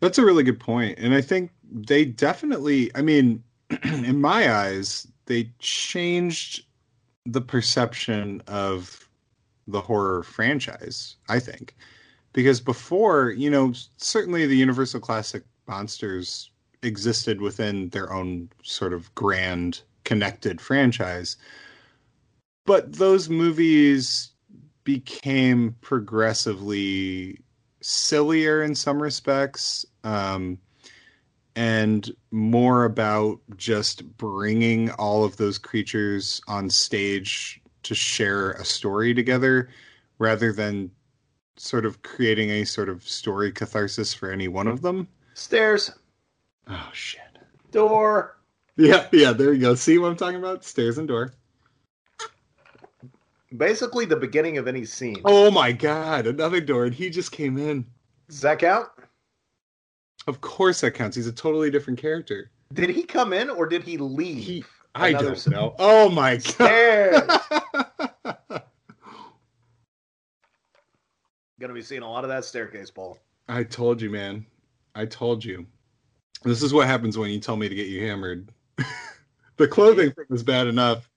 That's 0.00 0.18
a 0.18 0.24
really 0.24 0.42
good 0.42 0.58
point. 0.58 0.98
And 0.98 1.14
I 1.14 1.20
think 1.20 1.52
they 1.70 2.04
definitely, 2.04 2.90
I 2.96 3.02
mean, 3.02 3.44
in 3.84 4.20
my 4.20 4.52
eyes, 4.52 5.06
they 5.26 5.48
changed 5.60 6.64
the 7.24 7.40
perception 7.40 8.42
of 8.48 9.08
the 9.68 9.80
horror 9.80 10.24
franchise, 10.24 11.14
I 11.28 11.38
think. 11.38 11.76
Because 12.32 12.60
before, 12.60 13.30
you 13.30 13.48
know, 13.48 13.72
certainly 13.96 14.46
the 14.46 14.56
Universal 14.56 15.00
Classic 15.00 15.44
monsters 15.68 16.50
existed 16.82 17.40
within 17.40 17.90
their 17.90 18.12
own 18.12 18.48
sort 18.64 18.92
of 18.92 19.14
grand 19.14 19.82
connected 20.02 20.60
franchise. 20.60 21.36
But 22.66 22.94
those 22.94 23.28
movies 23.28 24.30
became 24.94 25.76
progressively 25.82 27.38
sillier 27.80 28.60
in 28.60 28.74
some 28.74 29.00
respects 29.00 29.86
um, 30.02 30.58
and 31.54 32.10
more 32.32 32.84
about 32.84 33.38
just 33.56 34.04
bringing 34.16 34.90
all 34.92 35.22
of 35.22 35.36
those 35.36 35.58
creatures 35.58 36.40
on 36.48 36.68
stage 36.68 37.60
to 37.84 37.94
share 37.94 38.50
a 38.52 38.64
story 38.64 39.14
together 39.14 39.68
rather 40.18 40.52
than 40.52 40.90
sort 41.56 41.86
of 41.86 42.02
creating 42.02 42.50
a 42.50 42.64
sort 42.64 42.88
of 42.88 43.06
story 43.06 43.52
catharsis 43.52 44.12
for 44.12 44.32
any 44.32 44.48
one 44.48 44.66
of 44.66 44.82
them. 44.82 45.06
Stairs. 45.34 45.92
Oh 46.66 46.90
shit. 46.92 47.22
Door. 47.70 48.36
Yeah, 48.76 49.06
yeah, 49.12 49.32
there 49.32 49.52
you 49.52 49.60
go. 49.60 49.76
See 49.76 49.98
what 49.98 50.10
I'm 50.10 50.16
talking 50.16 50.40
about? 50.40 50.64
Stairs 50.64 50.98
and 50.98 51.06
door. 51.06 51.32
Basically 53.56 54.04
the 54.04 54.16
beginning 54.16 54.58
of 54.58 54.68
any 54.68 54.84
scene. 54.84 55.20
Oh 55.24 55.50
my 55.50 55.72
god, 55.72 56.26
another 56.26 56.60
door 56.60 56.84
and 56.84 56.94
he 56.94 57.10
just 57.10 57.32
came 57.32 57.58
in. 57.58 57.84
Does 58.28 58.40
that 58.42 58.60
count? 58.60 58.88
Of 60.28 60.40
course 60.40 60.82
that 60.82 60.92
counts. 60.92 61.16
He's 61.16 61.26
a 61.26 61.32
totally 61.32 61.70
different 61.70 61.98
character. 61.98 62.50
Did 62.72 62.90
he 62.90 63.02
come 63.02 63.32
in 63.32 63.50
or 63.50 63.66
did 63.66 63.82
he 63.82 63.96
leave? 63.96 64.44
He, 64.44 64.64
I 64.94 65.12
don't 65.12 65.36
scene? 65.36 65.52
know. 65.52 65.74
Oh 65.78 66.08
my 66.08 66.36
god. 66.36 67.40
Gonna 71.60 71.74
be 71.74 71.82
seeing 71.82 72.02
a 72.02 72.10
lot 72.10 72.24
of 72.24 72.30
that 72.30 72.44
staircase, 72.44 72.90
Paul. 72.90 73.18
I 73.48 73.64
told 73.64 74.00
you, 74.00 74.10
man. 74.10 74.46
I 74.94 75.06
told 75.06 75.44
you. 75.44 75.66
This 76.44 76.62
is 76.62 76.72
what 76.72 76.86
happens 76.86 77.18
when 77.18 77.30
you 77.30 77.40
tell 77.40 77.56
me 77.56 77.68
to 77.68 77.74
get 77.74 77.88
you 77.88 78.06
hammered. 78.06 78.50
the 79.56 79.68
clothing 79.68 80.12
thing 80.12 80.24
was 80.28 80.42
bad 80.42 80.68
enough, 80.68 81.09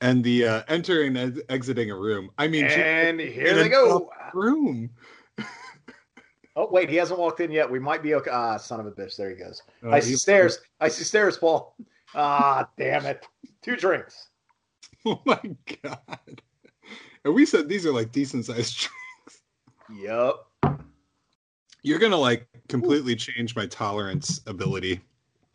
and 0.00 0.22
the 0.22 0.46
uh, 0.46 0.62
entering 0.68 1.16
and 1.16 1.42
exiting 1.48 1.90
a 1.90 1.96
room. 1.96 2.30
I 2.38 2.48
mean, 2.48 2.64
and 2.64 3.20
here 3.20 3.54
they 3.54 3.68
go. 3.68 4.10
Room. 4.34 4.90
oh 6.56 6.68
wait, 6.70 6.88
he 6.88 6.96
hasn't 6.96 7.18
walked 7.18 7.40
in 7.40 7.50
yet. 7.50 7.70
We 7.70 7.78
might 7.78 8.02
be 8.02 8.14
okay. 8.14 8.30
Ah, 8.32 8.56
son 8.56 8.80
of 8.80 8.86
a 8.86 8.92
bitch! 8.92 9.16
There 9.16 9.30
he 9.30 9.36
goes. 9.36 9.62
Oh, 9.82 9.90
I 9.90 10.00
see 10.00 10.16
stairs. 10.16 10.58
I 10.80 10.88
see 10.88 11.04
stairs, 11.04 11.38
Paul. 11.38 11.76
Ah, 12.14 12.68
damn 12.78 13.06
it! 13.06 13.26
Two 13.62 13.76
drinks. 13.76 14.28
Oh 15.04 15.20
my 15.24 15.40
god! 15.82 16.42
And 17.24 17.34
we 17.34 17.46
said 17.46 17.68
these 17.68 17.86
are 17.86 17.92
like 17.92 18.12
decent 18.12 18.44
sized 18.44 18.88
drinks. 19.88 20.02
Yep. 20.02 20.80
You're 21.82 21.98
gonna 22.00 22.16
like 22.16 22.48
completely 22.68 23.14
change 23.14 23.54
my 23.54 23.66
tolerance 23.66 24.40
ability. 24.46 25.00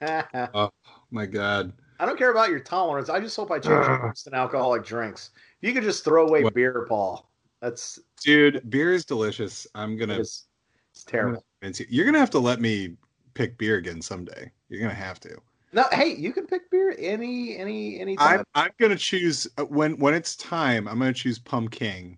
oh 0.02 0.72
my 1.12 1.26
god. 1.26 1.74
I 2.02 2.06
don't 2.08 2.18
care 2.18 2.32
about 2.32 2.50
your 2.50 2.60
tolerance. 2.60 3.10
I 3.10 3.20
just 3.20 3.36
hope 3.36 3.52
I 3.52 3.60
change 3.60 3.86
uh, 3.86 4.12
to 4.12 4.36
alcoholic 4.36 4.84
drinks. 4.84 5.30
If 5.62 5.68
you 5.68 5.74
could 5.76 5.84
just 5.84 6.04
throw 6.04 6.28
away 6.28 6.44
what? 6.44 6.56
beer, 6.56 6.88
Paul. 6.90 7.30
That's 7.62 8.00
dude. 8.24 8.68
Beer 8.72 8.92
is 8.92 9.06
delicious. 9.06 9.68
I'm 9.76 9.96
gonna. 9.98 10.20
It's, 10.20 10.48
it's 10.96 11.04
terrible. 11.04 11.46
Gonna 11.62 11.76
you. 11.78 11.86
You're 11.90 12.06
gonna 12.06 12.18
have 12.18 12.32
to 12.32 12.40
let 12.40 12.60
me 12.60 12.96
pick 13.36 13.56
beer 13.60 13.76
again 13.76 14.02
someday. 14.02 14.52
You're 14.68 14.82
gonna 14.82 14.96
have 14.96 15.20
to. 15.20 15.38
No, 15.74 15.86
hey, 15.92 16.16
you 16.16 16.34
can 16.34 16.48
pick 16.48 16.72
beer 16.72 16.96
any 16.98 17.56
any 17.56 18.00
any 18.00 18.16
time. 18.16 18.44
I'm, 18.56 18.66
I'm 18.66 18.72
gonna 18.80 18.96
choose 18.96 19.48
uh, 19.60 19.66
when 19.66 19.96
when 20.00 20.16
it's 20.16 20.36
time. 20.36 20.88
I'm 20.88 20.98
gonna 20.98 21.14
choose 21.14 21.38
Pumpkin, 21.38 22.18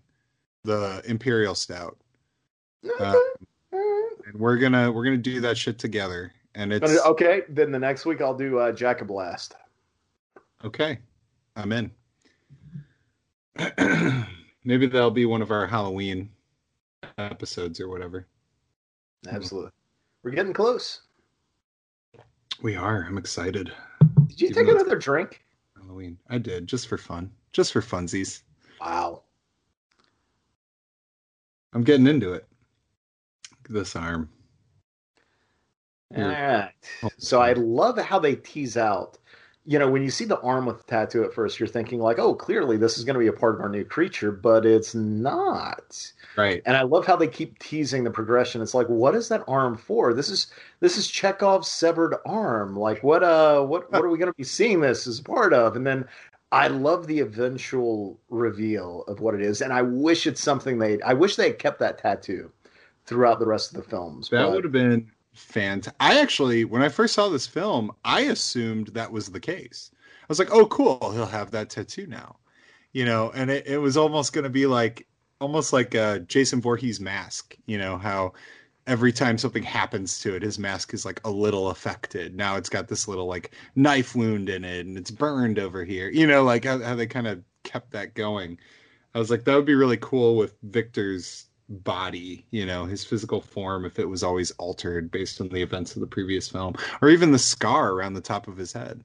the 0.62 1.02
Imperial 1.04 1.54
Stout. 1.54 1.98
Okay. 2.82 3.04
Uh, 3.04 3.14
and 3.70 4.40
we're 4.40 4.56
gonna 4.56 4.90
we're 4.90 5.04
gonna 5.04 5.18
do 5.18 5.42
that 5.42 5.58
shit 5.58 5.78
together. 5.78 6.32
And 6.54 6.72
it's 6.72 7.04
okay. 7.04 7.42
Then 7.50 7.70
the 7.70 7.78
next 7.78 8.06
week 8.06 8.22
I'll 8.22 8.36
do 8.36 8.60
uh, 8.60 8.72
Jack 8.72 9.02
of 9.02 9.08
Blast. 9.08 9.56
Okay, 10.64 10.98
I'm 11.56 11.72
in. 11.72 11.90
Maybe 14.64 14.86
that'll 14.86 15.10
be 15.10 15.26
one 15.26 15.42
of 15.42 15.50
our 15.50 15.66
Halloween 15.66 16.30
episodes 17.18 17.80
or 17.80 17.88
whatever. 17.88 18.26
Absolutely, 19.28 19.72
we're 20.22 20.30
getting 20.30 20.54
close. 20.54 21.02
We 22.62 22.76
are. 22.76 23.04
I'm 23.06 23.18
excited. 23.18 23.72
Did 24.28 24.40
you 24.40 24.48
Even 24.48 24.64
take 24.66 24.74
another 24.74 24.96
drink? 24.96 25.44
Halloween. 25.76 26.18
I 26.30 26.38
did, 26.38 26.66
just 26.66 26.88
for 26.88 26.96
fun, 26.96 27.30
just 27.52 27.70
for 27.70 27.82
funsies. 27.82 28.42
Wow. 28.80 29.24
I'm 31.74 31.84
getting 31.84 32.06
into 32.06 32.32
it. 32.32 32.48
This 33.68 33.96
arm. 33.96 34.30
All 36.16 36.22
right. 36.22 36.72
Oh, 37.02 37.10
so 37.18 37.42
I 37.42 37.52
love 37.52 37.98
how 37.98 38.18
they 38.18 38.36
tease 38.36 38.78
out. 38.78 39.18
You 39.66 39.78
know, 39.78 39.88
when 39.88 40.02
you 40.02 40.10
see 40.10 40.26
the 40.26 40.40
arm 40.40 40.66
with 40.66 40.78
the 40.78 40.84
tattoo 40.84 41.24
at 41.24 41.32
first, 41.32 41.58
you're 41.58 41.66
thinking 41.66 41.98
like, 41.98 42.18
"Oh, 42.18 42.34
clearly 42.34 42.76
this 42.76 42.98
is 42.98 43.04
going 43.04 43.14
to 43.14 43.20
be 43.20 43.28
a 43.28 43.32
part 43.32 43.54
of 43.54 43.60
our 43.62 43.68
new 43.68 43.84
creature," 43.84 44.30
but 44.30 44.66
it's 44.66 44.94
not. 44.94 46.12
Right. 46.36 46.62
And 46.66 46.76
I 46.76 46.82
love 46.82 47.06
how 47.06 47.16
they 47.16 47.28
keep 47.28 47.58
teasing 47.58 48.04
the 48.04 48.10
progression. 48.10 48.60
It's 48.60 48.74
like, 48.74 48.88
what 48.88 49.14
is 49.14 49.28
that 49.28 49.44
arm 49.48 49.76
for? 49.76 50.12
This 50.12 50.28
is 50.28 50.48
this 50.80 50.98
is 50.98 51.08
Chekhov's 51.08 51.70
severed 51.70 52.16
arm. 52.26 52.76
Like, 52.76 53.02
what 53.02 53.22
uh, 53.22 53.62
what 53.62 53.90
what 53.90 54.04
are 54.04 54.10
we 54.10 54.18
going 54.18 54.30
to 54.30 54.36
be 54.36 54.44
seeing 54.44 54.80
this 54.80 55.06
as 55.06 55.20
part 55.20 55.54
of? 55.54 55.76
And 55.76 55.86
then 55.86 56.06
I 56.52 56.68
love 56.68 57.06
the 57.06 57.20
eventual 57.20 58.18
reveal 58.28 59.04
of 59.08 59.20
what 59.20 59.34
it 59.34 59.42
is, 59.42 59.60
and 59.60 59.72
I 59.72 59.82
wish 59.82 60.26
it's 60.26 60.42
something 60.42 60.78
they. 60.78 61.00
I 61.02 61.14
wish 61.14 61.36
they 61.36 61.48
had 61.48 61.58
kept 61.58 61.78
that 61.80 61.98
tattoo 61.98 62.50
throughout 63.06 63.38
the 63.38 63.46
rest 63.46 63.74
of 63.74 63.82
the 63.82 63.88
films. 63.88 64.28
That 64.30 64.50
would 64.50 64.64
have 64.64 64.72
been 64.72 65.10
fantastic. 65.34 65.96
I 66.00 66.20
actually, 66.20 66.64
when 66.64 66.82
I 66.82 66.88
first 66.88 67.14
saw 67.14 67.28
this 67.28 67.46
film, 67.46 67.92
I 68.04 68.22
assumed 68.22 68.88
that 68.88 69.12
was 69.12 69.28
the 69.28 69.40
case. 69.40 69.90
I 69.94 70.26
was 70.28 70.38
like, 70.38 70.50
oh, 70.52 70.66
cool, 70.66 71.12
he'll 71.12 71.26
have 71.26 71.50
that 71.50 71.70
tattoo 71.70 72.06
now, 72.06 72.36
you 72.92 73.04
know, 73.04 73.30
and 73.34 73.50
it, 73.50 73.66
it 73.66 73.78
was 73.78 73.96
almost 73.96 74.32
going 74.32 74.44
to 74.44 74.50
be 74.50 74.66
like, 74.66 75.06
almost 75.40 75.72
like 75.72 75.94
a 75.94 76.20
Jason 76.20 76.60
Voorhees 76.60 77.00
mask, 77.00 77.56
you 77.66 77.76
know, 77.76 77.98
how 77.98 78.32
every 78.86 79.12
time 79.12 79.36
something 79.36 79.62
happens 79.62 80.20
to 80.20 80.34
it, 80.34 80.42
his 80.42 80.58
mask 80.58 80.94
is 80.94 81.04
like 81.04 81.20
a 81.24 81.30
little 81.30 81.70
affected. 81.70 82.34
Now 82.34 82.56
it's 82.56 82.68
got 82.68 82.88
this 82.88 83.08
little 83.08 83.26
like 83.26 83.54
knife 83.76 84.14
wound 84.14 84.48
in 84.48 84.64
it 84.64 84.86
and 84.86 84.96
it's 84.96 85.10
burned 85.10 85.58
over 85.58 85.84
here, 85.84 86.08
you 86.08 86.26
know, 86.26 86.42
like 86.42 86.64
how, 86.64 86.78
how 86.78 86.94
they 86.94 87.06
kind 87.06 87.26
of 87.26 87.42
kept 87.64 87.90
that 87.92 88.14
going. 88.14 88.58
I 89.14 89.18
was 89.18 89.30
like, 89.30 89.44
that 89.44 89.54
would 89.54 89.66
be 89.66 89.74
really 89.74 89.98
cool 89.98 90.36
with 90.36 90.56
Victor's 90.62 91.46
body, 91.68 92.46
you 92.50 92.66
know, 92.66 92.84
his 92.84 93.04
physical 93.04 93.40
form 93.40 93.84
if 93.84 93.98
it 93.98 94.08
was 94.08 94.22
always 94.22 94.50
altered 94.52 95.10
based 95.10 95.40
on 95.40 95.48
the 95.48 95.62
events 95.62 95.94
of 95.94 96.00
the 96.00 96.06
previous 96.06 96.48
film, 96.48 96.74
or 97.00 97.08
even 97.08 97.32
the 97.32 97.38
scar 97.38 97.92
around 97.92 98.14
the 98.14 98.20
top 98.20 98.48
of 98.48 98.56
his 98.56 98.72
head. 98.72 99.02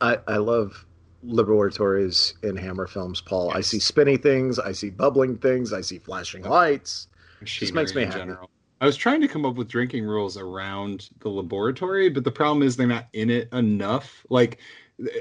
I, 0.00 0.18
I 0.26 0.36
love 0.36 0.86
laboratories 1.22 2.34
in 2.42 2.56
Hammer 2.56 2.86
films, 2.86 3.20
Paul. 3.20 3.48
Yes. 3.48 3.56
I 3.56 3.60
see 3.60 3.78
spinny 3.80 4.16
things, 4.16 4.58
I 4.58 4.72
see 4.72 4.90
bubbling 4.90 5.36
things, 5.36 5.72
I 5.72 5.80
see 5.80 5.98
flashing 5.98 6.42
lights. 6.42 7.08
Just 7.44 7.74
makes 7.74 7.94
me 7.94 8.04
happy. 8.04 8.18
General. 8.18 8.50
I 8.80 8.86
was 8.86 8.96
trying 8.96 9.20
to 9.22 9.28
come 9.28 9.44
up 9.44 9.56
with 9.56 9.68
drinking 9.68 10.04
rules 10.04 10.36
around 10.36 11.10
the 11.20 11.28
laboratory, 11.28 12.08
but 12.08 12.24
the 12.24 12.30
problem 12.30 12.62
is 12.62 12.76
they're 12.76 12.86
not 12.86 13.08
in 13.12 13.28
it 13.28 13.52
enough. 13.52 14.24
Like 14.30 14.60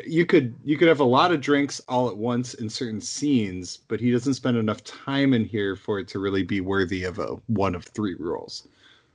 you 0.05 0.25
could 0.25 0.55
you 0.63 0.77
could 0.77 0.87
have 0.87 0.99
a 0.99 1.05
lot 1.05 1.31
of 1.31 1.41
drinks 1.41 1.79
all 1.87 2.09
at 2.09 2.17
once 2.17 2.55
in 2.55 2.69
certain 2.69 3.01
scenes, 3.01 3.77
but 3.87 3.99
he 3.99 4.11
doesn't 4.11 4.33
spend 4.33 4.57
enough 4.57 4.83
time 4.83 5.33
in 5.33 5.45
here 5.45 5.75
for 5.75 5.99
it 5.99 6.07
to 6.09 6.19
really 6.19 6.43
be 6.43 6.61
worthy 6.61 7.03
of 7.03 7.19
a 7.19 7.37
one 7.47 7.75
of 7.75 7.85
three 7.85 8.15
rules. 8.15 8.67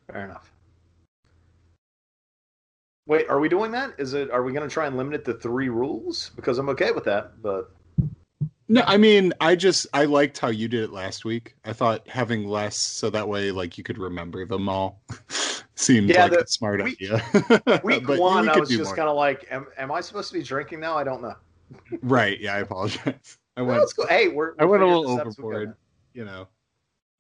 Fair 0.06 0.24
enough. 0.24 0.52
Wait, 3.06 3.28
are 3.28 3.40
we 3.40 3.48
doing 3.48 3.72
that? 3.72 3.94
Is 3.98 4.14
it? 4.14 4.30
Are 4.30 4.44
we 4.44 4.52
going 4.52 4.68
to 4.68 4.72
try 4.72 4.86
and 4.86 4.96
limit 4.96 5.14
it 5.14 5.24
to 5.24 5.34
three 5.34 5.68
rules? 5.68 6.30
Because 6.36 6.58
I'm 6.58 6.68
okay 6.68 6.92
with 6.92 7.04
that, 7.04 7.42
but 7.42 7.72
no, 8.68 8.82
I 8.86 8.96
mean, 8.96 9.32
I 9.40 9.56
just 9.56 9.86
I 9.92 10.04
liked 10.04 10.38
how 10.38 10.48
you 10.48 10.68
did 10.68 10.84
it 10.84 10.92
last 10.92 11.24
week. 11.24 11.56
I 11.64 11.72
thought 11.72 12.08
having 12.08 12.46
less 12.46 12.76
so 12.76 13.10
that 13.10 13.28
way 13.28 13.50
like 13.50 13.76
you 13.76 13.84
could 13.84 13.98
remember 13.98 14.46
them 14.46 14.68
all 14.68 15.02
seemed 15.74 16.10
yeah, 16.10 16.24
like 16.24 16.32
the, 16.32 16.42
a 16.42 16.46
smart 16.46 16.82
week, 16.82 17.00
idea. 17.00 17.80
week 17.84 18.08
one, 18.08 18.48
I 18.48 18.58
was 18.58 18.68
just 18.68 18.96
kind 18.96 19.08
of 19.08 19.16
like, 19.16 19.46
am, 19.50 19.66
am, 19.78 19.90
I 19.90 20.00
supposed 20.00 20.30
to 20.32 20.38
be 20.38 20.42
drinking 20.42 20.80
now? 20.80 20.96
I 20.96 21.04
don't 21.04 21.22
know. 21.22 21.34
right? 22.02 22.38
Yeah, 22.40 22.54
I 22.54 22.58
apologize. 22.58 23.38
I 23.56 23.62
went. 23.62 23.80
let's 23.80 23.92
go. 23.92 24.06
Hey, 24.06 24.28
we're. 24.28 24.54
I 24.58 24.64
went 24.64 24.82
a 24.82 24.86
little 24.86 25.08
overboard. 25.08 25.74
You 26.14 26.24
know, 26.24 26.48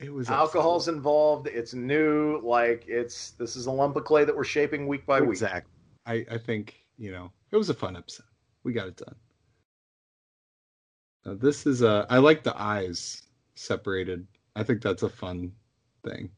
it 0.00 0.12
was 0.12 0.30
alcohol's 0.30 0.88
involved. 0.88 1.46
It's 1.46 1.74
new. 1.74 2.40
Like 2.42 2.84
it's 2.88 3.30
this 3.32 3.56
is 3.56 3.66
a 3.66 3.70
lump 3.70 3.96
of 3.96 4.04
clay 4.04 4.24
that 4.24 4.34
we're 4.34 4.44
shaping 4.44 4.86
week 4.86 5.06
by 5.06 5.20
week. 5.20 5.30
Exactly. 5.30 5.72
I 6.06 6.26
I 6.30 6.38
think 6.38 6.86
you 6.98 7.12
know 7.12 7.30
it 7.50 7.56
was 7.56 7.70
a 7.70 7.74
fun 7.74 7.96
episode. 7.96 8.26
We 8.64 8.72
got 8.72 8.88
it 8.88 8.96
done. 8.96 9.14
Uh, 11.24 11.34
this 11.34 11.66
is 11.66 11.82
uh 11.82 12.06
I 12.08 12.18
like 12.18 12.42
the 12.42 12.60
eyes 12.60 13.22
separated. 13.54 14.26
I 14.56 14.62
think 14.62 14.82
that's 14.82 15.02
a 15.02 15.08
fun 15.08 15.52
thing. 16.04 16.30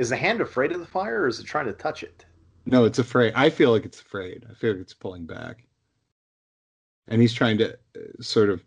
Is 0.00 0.08
the 0.08 0.16
hand 0.16 0.40
afraid 0.40 0.72
of 0.72 0.80
the 0.80 0.86
fire, 0.86 1.22
or 1.22 1.28
is 1.28 1.38
it 1.38 1.44
trying 1.44 1.66
to 1.66 1.74
touch 1.74 2.02
it? 2.02 2.24
No, 2.64 2.86
it's 2.86 2.98
afraid. 2.98 3.34
I 3.36 3.50
feel 3.50 3.70
like 3.70 3.84
it's 3.84 4.00
afraid. 4.00 4.46
I 4.50 4.54
feel 4.54 4.72
like 4.72 4.80
it's 4.80 4.94
pulling 4.94 5.26
back, 5.26 5.66
and 7.08 7.20
he's 7.20 7.34
trying 7.34 7.58
to 7.58 7.74
uh, 7.74 8.22
sort 8.22 8.48
of 8.48 8.64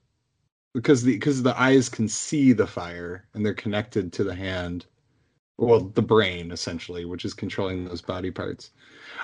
because 0.75 1.01
the 1.01 1.13
because 1.13 1.41
the 1.41 1.59
eyes 1.59 1.89
can 1.89 2.07
see 2.07 2.53
the 2.53 2.67
fire 2.67 3.25
and 3.34 3.43
they're 3.43 3.55
connected 3.55 4.13
to 4.13 4.23
the 4.23 4.36
hand, 4.36 4.86
well, 5.57 5.79
the 5.79 6.03
brain 6.03 6.51
essentially, 6.51 7.03
which 7.03 7.25
is 7.25 7.34
controlling 7.34 7.86
those 7.86 8.01
body 8.01 8.29
parts. 8.29 8.69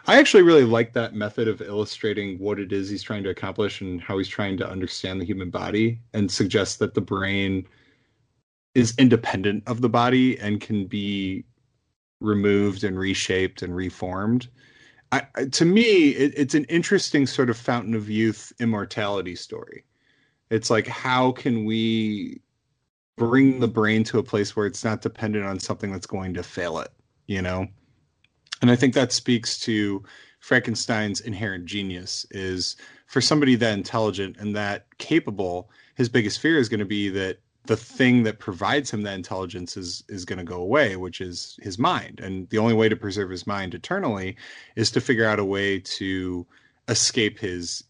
I 0.07 0.17
actually 0.17 0.43
really 0.43 0.63
like 0.63 0.93
that 0.93 1.13
method 1.13 1.47
of 1.47 1.61
illustrating 1.61 2.39
what 2.39 2.59
it 2.59 2.73
is 2.73 2.89
he's 2.89 3.03
trying 3.03 3.23
to 3.23 3.29
accomplish 3.29 3.81
and 3.81 4.01
how 4.01 4.17
he's 4.17 4.27
trying 4.27 4.57
to 4.57 4.69
understand 4.69 5.21
the 5.21 5.25
human 5.25 5.51
body 5.51 5.99
and 6.15 6.31
suggest 6.31 6.79
that 6.79 6.95
the 6.95 7.01
brain 7.01 7.67
is 8.73 8.95
independent 8.97 9.63
of 9.67 9.81
the 9.81 9.89
body 9.89 10.39
and 10.39 10.59
can 10.59 10.87
be 10.87 11.45
removed 12.19 12.83
and 12.83 12.97
reshaped 12.97 13.61
and 13.61 13.75
reformed. 13.75 14.47
I, 15.11 15.23
to 15.51 15.65
me, 15.65 16.09
it, 16.09 16.33
it's 16.35 16.53
an 16.55 16.65
interesting 16.65 17.25
sort 17.25 17.49
of 17.49 17.57
fountain 17.57 17.95
of 17.95 18.09
youth 18.09 18.53
immortality 18.59 19.35
story. 19.35 19.85
It's 20.49 20.69
like, 20.69 20.87
how 20.87 21.31
can 21.31 21.65
we 21.65 22.41
bring 23.17 23.59
the 23.59 23.67
brain 23.67 24.03
to 24.05 24.19
a 24.19 24.23
place 24.23 24.55
where 24.55 24.65
it's 24.65 24.83
not 24.83 25.01
dependent 25.01 25.45
on 25.45 25.59
something 25.59 25.91
that's 25.91 26.07
going 26.07 26.33
to 26.35 26.43
fail 26.43 26.79
it, 26.79 26.89
you 27.27 27.41
know? 27.41 27.67
And 28.61 28.69
I 28.69 28.75
think 28.75 28.93
that 28.93 29.11
speaks 29.11 29.59
to 29.61 30.03
Frankenstein's 30.39 31.21
inherent 31.21 31.65
genius 31.65 32.25
is 32.31 32.75
for 33.07 33.21
somebody 33.21 33.55
that 33.55 33.73
intelligent 33.73 34.37
and 34.37 34.55
that 34.55 34.85
capable, 34.97 35.69
his 35.95 36.09
biggest 36.09 36.39
fear 36.39 36.57
is 36.57 36.69
going 36.69 36.79
to 36.79 36.85
be 36.85 37.09
that 37.09 37.39
the 37.69 37.77
thing 37.77 38.23
that 38.23 38.39
provides 38.39 38.89
him 38.89 39.03
that 39.03 39.13
intelligence 39.13 39.77
is 39.77 40.03
is 40.09 40.25
going 40.25 40.39
to 40.39 40.43
go 40.43 40.59
away, 40.59 40.95
which 40.95 41.21
is 41.21 41.59
his 41.61 41.77
mind. 41.77 42.19
And 42.19 42.49
the 42.49 42.57
only 42.57 42.73
way 42.73 42.89
to 42.89 42.95
preserve 42.95 43.29
his 43.29 43.45
mind 43.45 43.75
eternally 43.75 44.37
is 44.75 44.89
to 44.91 44.99
figure 44.99 45.25
out 45.25 45.37
a 45.37 45.45
way 45.45 45.79
to 45.79 46.47
escape 46.87 47.37
his 47.37 47.83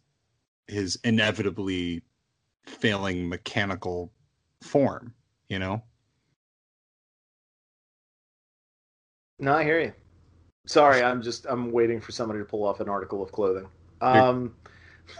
his 0.67 0.99
inevitably 1.05 2.03
failing 2.65 3.29
mechanical 3.29 4.11
form, 4.61 5.13
you 5.47 5.59
know? 5.59 5.81
No, 9.39 9.53
I 9.55 9.63
hear 9.63 9.79
you. 9.79 9.93
Sorry, 10.67 11.01
I'm 11.01 11.21
just 11.21 11.45
I'm 11.47 11.71
waiting 11.71 12.01
for 12.01 12.11
somebody 12.11 12.39
to 12.39 12.45
pull 12.45 12.65
off 12.65 12.81
an 12.81 12.89
article 12.89 13.23
of 13.23 13.31
clothing. 13.31 13.69
Um 14.01 14.55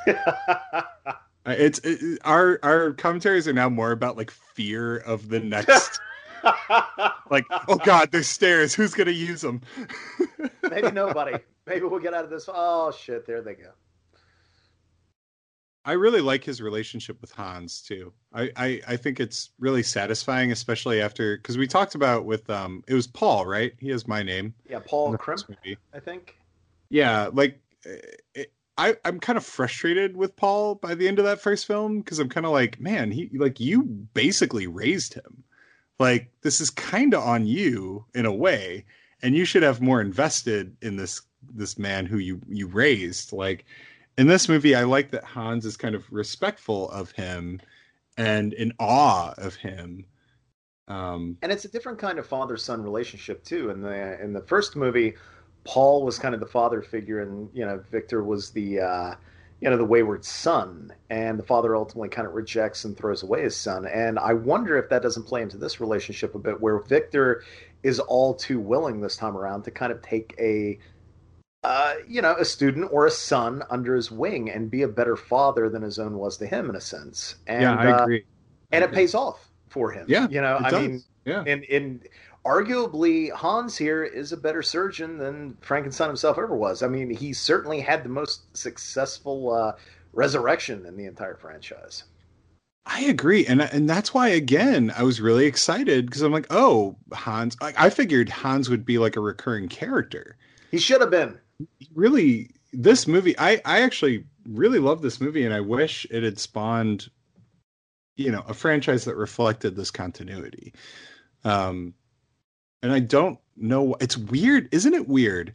It's 1.50 1.80
it, 1.80 2.20
our 2.24 2.60
our 2.64 2.92
commentaries 2.94 3.48
are 3.48 3.54
now 3.54 3.70
more 3.70 3.92
about 3.92 4.18
like 4.18 4.32
fear 4.32 4.98
of 4.98 5.30
the 5.30 5.40
next. 5.40 6.00
like, 7.30 7.46
oh 7.68 7.78
god, 7.84 8.12
there's 8.12 8.28
stairs. 8.28 8.74
Who's 8.74 8.94
gonna 8.94 9.12
use 9.12 9.42
them? 9.42 9.62
Maybe 10.70 10.92
nobody. 10.92 11.38
Maybe 11.68 11.86
we'll 11.86 12.00
get 12.00 12.14
out 12.14 12.24
of 12.24 12.30
this. 12.30 12.50
Oh 12.52 12.92
shit! 12.92 13.26
There 13.26 13.42
they 13.42 13.54
go. 13.54 13.72
I 15.86 15.94
really 15.94 16.22
like 16.22 16.44
his 16.44 16.62
relationship 16.62 17.20
with 17.22 17.32
Hans 17.32 17.82
too. 17.82 18.14
I, 18.34 18.52
I, 18.56 18.82
I 18.90 18.96
think 18.98 19.20
it's 19.20 19.52
really 19.60 19.82
satisfying, 19.82 20.52
especially 20.52 21.02
after 21.02 21.38
because 21.38 21.58
we 21.58 21.68
talked 21.68 21.96
about 21.96 22.26
with 22.26 22.50
um 22.50 22.84
it 22.88 22.94
was 22.94 23.08
Paul, 23.08 23.46
right? 23.46 23.74
He 23.80 23.90
has 23.90 24.08
my 24.08 24.24
name. 24.24 24.54
Yeah, 24.70 24.80
Paul 24.86 25.18
Krempe, 25.18 25.78
I 25.94 26.00
think. 26.00 26.38
Yeah, 26.90 27.30
like 27.32 27.60
it, 28.36 28.52
I, 28.80 28.96
I'm 29.04 29.20
kind 29.20 29.36
of 29.36 29.46
frustrated 29.46 30.16
with 30.16 30.38
Paul 30.38 30.76
by 30.76 30.96
the 30.96 31.06
end 31.06 31.20
of 31.20 31.26
that 31.26 31.42
first 31.42 31.68
film 31.68 32.00
because 32.00 32.18
I'm 32.18 32.30
kind 32.30 32.46
of 32.46 32.54
like, 32.54 32.80
man, 32.80 33.12
he 33.12 33.30
like 33.34 33.60
you 33.60 33.84
basically 33.84 34.68
raised 34.68 35.14
him. 35.14 35.44
Like 36.00 36.32
this 36.44 36.62
is 36.62 36.70
kind 36.70 37.14
of 37.14 37.22
on 37.22 37.46
you 37.46 38.06
in 38.16 38.26
a 38.26 38.34
way, 38.34 38.86
and 39.22 39.36
you 39.36 39.44
should 39.44 39.64
have 39.64 39.82
more 39.82 40.00
invested 40.00 40.78
in 40.82 40.96
this 40.96 41.22
this 41.54 41.78
man 41.78 42.06
who 42.06 42.20
you 42.20 42.40
you 42.48 42.68
raised. 42.68 43.34
Like 43.34 43.66
in 44.18 44.28
this 44.28 44.48
movie, 44.48 44.76
I 44.76 44.84
like 44.84 45.12
that 45.12 45.26
Hans 45.26 45.66
is 45.66 45.76
kind 45.76 45.94
of 45.94 46.10
respectful 46.10 46.90
of 46.92 47.12
him 47.12 47.60
and 48.18 48.54
in 48.54 48.72
awe 48.80 49.34
of 49.38 49.56
him. 49.56 50.06
Um, 50.88 51.38
and 51.42 51.52
it's 51.52 51.66
a 51.66 51.70
different 51.70 52.00
kind 52.00 52.18
of 52.18 52.26
father 52.26 52.56
son 52.56 52.82
relationship 52.82 53.44
too. 53.44 53.72
In 53.72 53.82
the 53.82 54.24
in 54.24 54.32
the 54.32 54.42
first 54.42 54.78
movie, 54.78 55.16
Paul 55.64 56.04
was 56.04 56.18
kind 56.20 56.34
of 56.34 56.40
the 56.40 56.48
father 56.48 56.82
figure, 56.82 57.22
and 57.22 57.50
you 57.54 57.66
know 57.66 57.84
Victor 57.92 58.24
was 58.24 58.52
the 58.52 58.80
uh, 58.80 59.16
you 59.62 59.70
know 59.70 59.78
the 59.78 59.86
wayward 59.86 60.26
son, 60.26 60.94
and 61.10 61.38
the 61.38 61.44
father 61.44 61.76
ultimately 61.76 62.10
kind 62.10 62.28
of 62.28 62.34
rejects 62.34 62.86
and 62.86 62.98
throws 62.98 63.24
away 63.24 63.44
his 63.44 63.56
son. 63.56 63.86
And 63.86 64.18
I 64.20 64.34
wonder 64.34 64.78
if 64.78 64.90
that 64.90 65.02
doesn't 65.02 65.24
play 65.24 65.42
into 65.42 65.58
this 65.58 65.80
relationship 65.80 66.36
a 66.36 66.40
bit, 66.40 66.60
where 66.60 66.80
Victor 66.80 67.44
is 67.84 68.00
all 68.00 68.34
too 68.34 68.60
willing 68.60 69.02
this 69.02 69.16
time 69.16 69.38
around 69.38 69.64
to 69.64 69.72
kind 69.72 69.92
of 69.92 70.02
take 70.02 70.36
a 70.40 70.80
uh, 71.64 71.96
you 72.08 72.22
know, 72.22 72.36
a 72.36 72.46
student 72.46 72.90
or 72.92 73.06
a 73.06 73.12
son 73.12 73.64
under 73.70 73.96
his 73.96 74.10
wing 74.10 74.50
and 74.50 74.72
be 74.72 74.84
a 74.84 74.88
better 74.88 75.18
father 75.18 75.70
than 75.70 75.82
his 75.82 76.00
own 76.00 76.18
was 76.18 76.38
to 76.38 76.48
him 76.48 76.70
in 76.70 76.76
a 76.76 76.82
sense. 76.82 77.36
And, 77.48 77.62
yeah, 77.62 77.76
I 77.76 78.02
agree. 78.02 78.22
Uh, 78.22 78.26
and 78.72 78.84
it 78.84 78.92
pays 78.94 79.14
off 79.14 79.50
for 79.68 79.92
him. 79.92 80.06
Yeah, 80.08 80.28
you 80.30 80.42
know, 80.42 80.58
I 80.64 80.70
does. 80.70 80.82
mean, 80.82 81.04
yeah, 81.26 81.44
in 81.46 81.64
in 81.64 82.02
arguably 82.50 83.32
Hans 83.32 83.78
here 83.78 84.04
is 84.04 84.32
a 84.32 84.38
better 84.38 84.64
surgeon 84.64 85.20
than 85.20 85.56
Frankenstein 85.62 86.08
himself 86.08 86.40
ever 86.40 86.56
was. 86.56 86.82
I 86.82 86.88
mean, 86.88 87.12
he 87.12 87.32
certainly 87.32 87.80
had 87.80 88.04
the 88.04 88.10
most 88.10 88.58
successful 88.58 89.54
uh, 89.54 89.74
resurrection 90.14 90.86
in 90.88 90.98
the 90.98 91.06
entire 91.06 91.36
franchise. 91.36 92.06
I 92.86 93.02
agree, 93.02 93.46
and 93.46 93.62
and 93.62 93.88
that's 93.88 94.16
why 94.16 94.30
again 94.30 94.92
I 94.98 95.04
was 95.04 95.22
really 95.22 95.46
excited 95.46 96.08
because 96.08 96.24
I'm 96.24 96.32
like, 96.32 96.48
oh, 96.50 96.96
Hans. 97.14 97.56
I, 97.62 97.74
I 97.78 97.90
figured 97.92 98.30
Hans 98.30 98.68
would 98.68 98.84
be 98.84 98.98
like 98.98 99.16
a 99.16 99.22
recurring 99.22 99.68
character. 99.68 100.36
He 100.72 100.80
should 100.80 101.02
have 101.02 101.12
been. 101.12 101.38
Really, 101.94 102.50
this 102.74 103.06
movie, 103.06 103.38
I 103.38 103.62
I 103.64 103.82
actually 103.82 104.26
really 104.48 104.80
love 104.80 105.04
this 105.04 105.22
movie, 105.22 105.46
and 105.46 105.54
I 105.54 105.60
wish 105.60 106.08
it 106.10 106.24
had 106.24 106.40
spawned, 106.40 107.10
you 108.16 108.32
know, 108.32 108.44
a 108.48 108.56
franchise 108.56 109.06
that 109.06 109.16
reflected 109.16 109.76
this 109.76 109.92
continuity. 109.92 110.74
Um, 111.44 111.94
and 112.82 112.92
I 112.92 113.00
don't 113.00 113.40
know. 113.56 113.96
It's 114.00 114.18
weird, 114.18 114.70
isn't 114.72 114.94
it 114.94 115.08
weird 115.08 115.54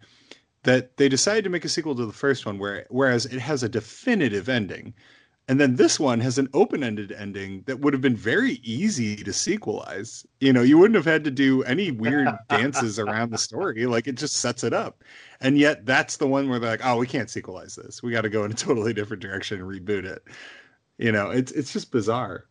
that 0.65 0.97
they 0.97 1.09
decided 1.09 1.45
to 1.45 1.51
make 1.51 1.65
a 1.65 1.69
sequel 1.69 1.95
to 1.95 2.07
the 2.07 2.13
first 2.13 2.47
one, 2.47 2.59
where 2.59 2.87
whereas 2.91 3.27
it 3.27 3.41
has 3.41 3.63
a 3.63 3.69
definitive 3.69 4.49
ending, 4.49 4.95
and 5.47 5.61
then 5.61 5.77
this 5.77 6.01
one 6.01 6.21
has 6.21 6.39
an 6.39 6.49
open-ended 6.55 7.13
ending 7.13 7.65
that 7.67 7.81
would 7.81 7.93
have 7.93 8.01
been 8.01 8.17
very 8.17 8.53
easy 8.63 9.17
to 9.17 9.31
sequelize. 9.31 10.25
You 10.41 10.55
know, 10.55 10.63
you 10.63 10.79
wouldn't 10.79 10.97
have 10.97 11.05
had 11.05 11.23
to 11.25 11.31
do 11.31 11.63
any 11.65 11.91
weird 11.91 12.29
dances 12.49 12.99
around 12.99 13.31
the 13.31 13.39
story. 13.39 13.85
Like 13.85 14.07
it 14.07 14.15
just 14.15 14.37
sets 14.37 14.65
it 14.65 14.73
up. 14.73 15.05
And 15.41 15.59
yet 15.59 15.85
that's 15.85 16.17
the 16.17 16.27
one 16.27 16.49
where 16.49 16.59
they're 16.59 16.71
like, 16.71 16.85
"Oh, 16.85 16.97
we 16.97 17.07
can't 17.07 17.29
sequelize 17.29 17.77
this. 17.77 18.03
We 18.03 18.11
got 18.13 18.23
to 18.23 18.31
go 18.31 18.45
in 18.45 18.53
a 18.53 18.55
totally 18.55 18.95
different 18.95 19.23
direction 19.23 19.61
and 19.61 19.69
reboot 19.69 20.05
it." 20.05 20.23
You 20.97 21.13
know, 21.13 21.31
it's 21.31 21.53
it's 21.53 21.73
just 21.73 21.91
bizarre. 21.91 22.47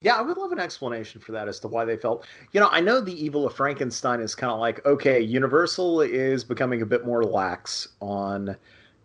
Yeah, 0.00 0.14
I 0.14 0.22
would 0.22 0.36
love 0.36 0.52
an 0.52 0.60
explanation 0.60 1.20
for 1.20 1.32
that 1.32 1.48
as 1.48 1.58
to 1.60 1.68
why 1.68 1.84
they 1.84 1.96
felt. 1.96 2.24
You 2.52 2.60
know, 2.60 2.68
I 2.70 2.80
know 2.80 3.00
the 3.00 3.24
evil 3.24 3.46
of 3.46 3.54
Frankenstein 3.54 4.20
is 4.20 4.34
kind 4.34 4.52
of 4.52 4.60
like 4.60 4.84
okay, 4.86 5.20
Universal 5.20 6.02
is 6.02 6.44
becoming 6.44 6.82
a 6.82 6.86
bit 6.86 7.04
more 7.04 7.24
lax 7.24 7.88
on 8.00 8.56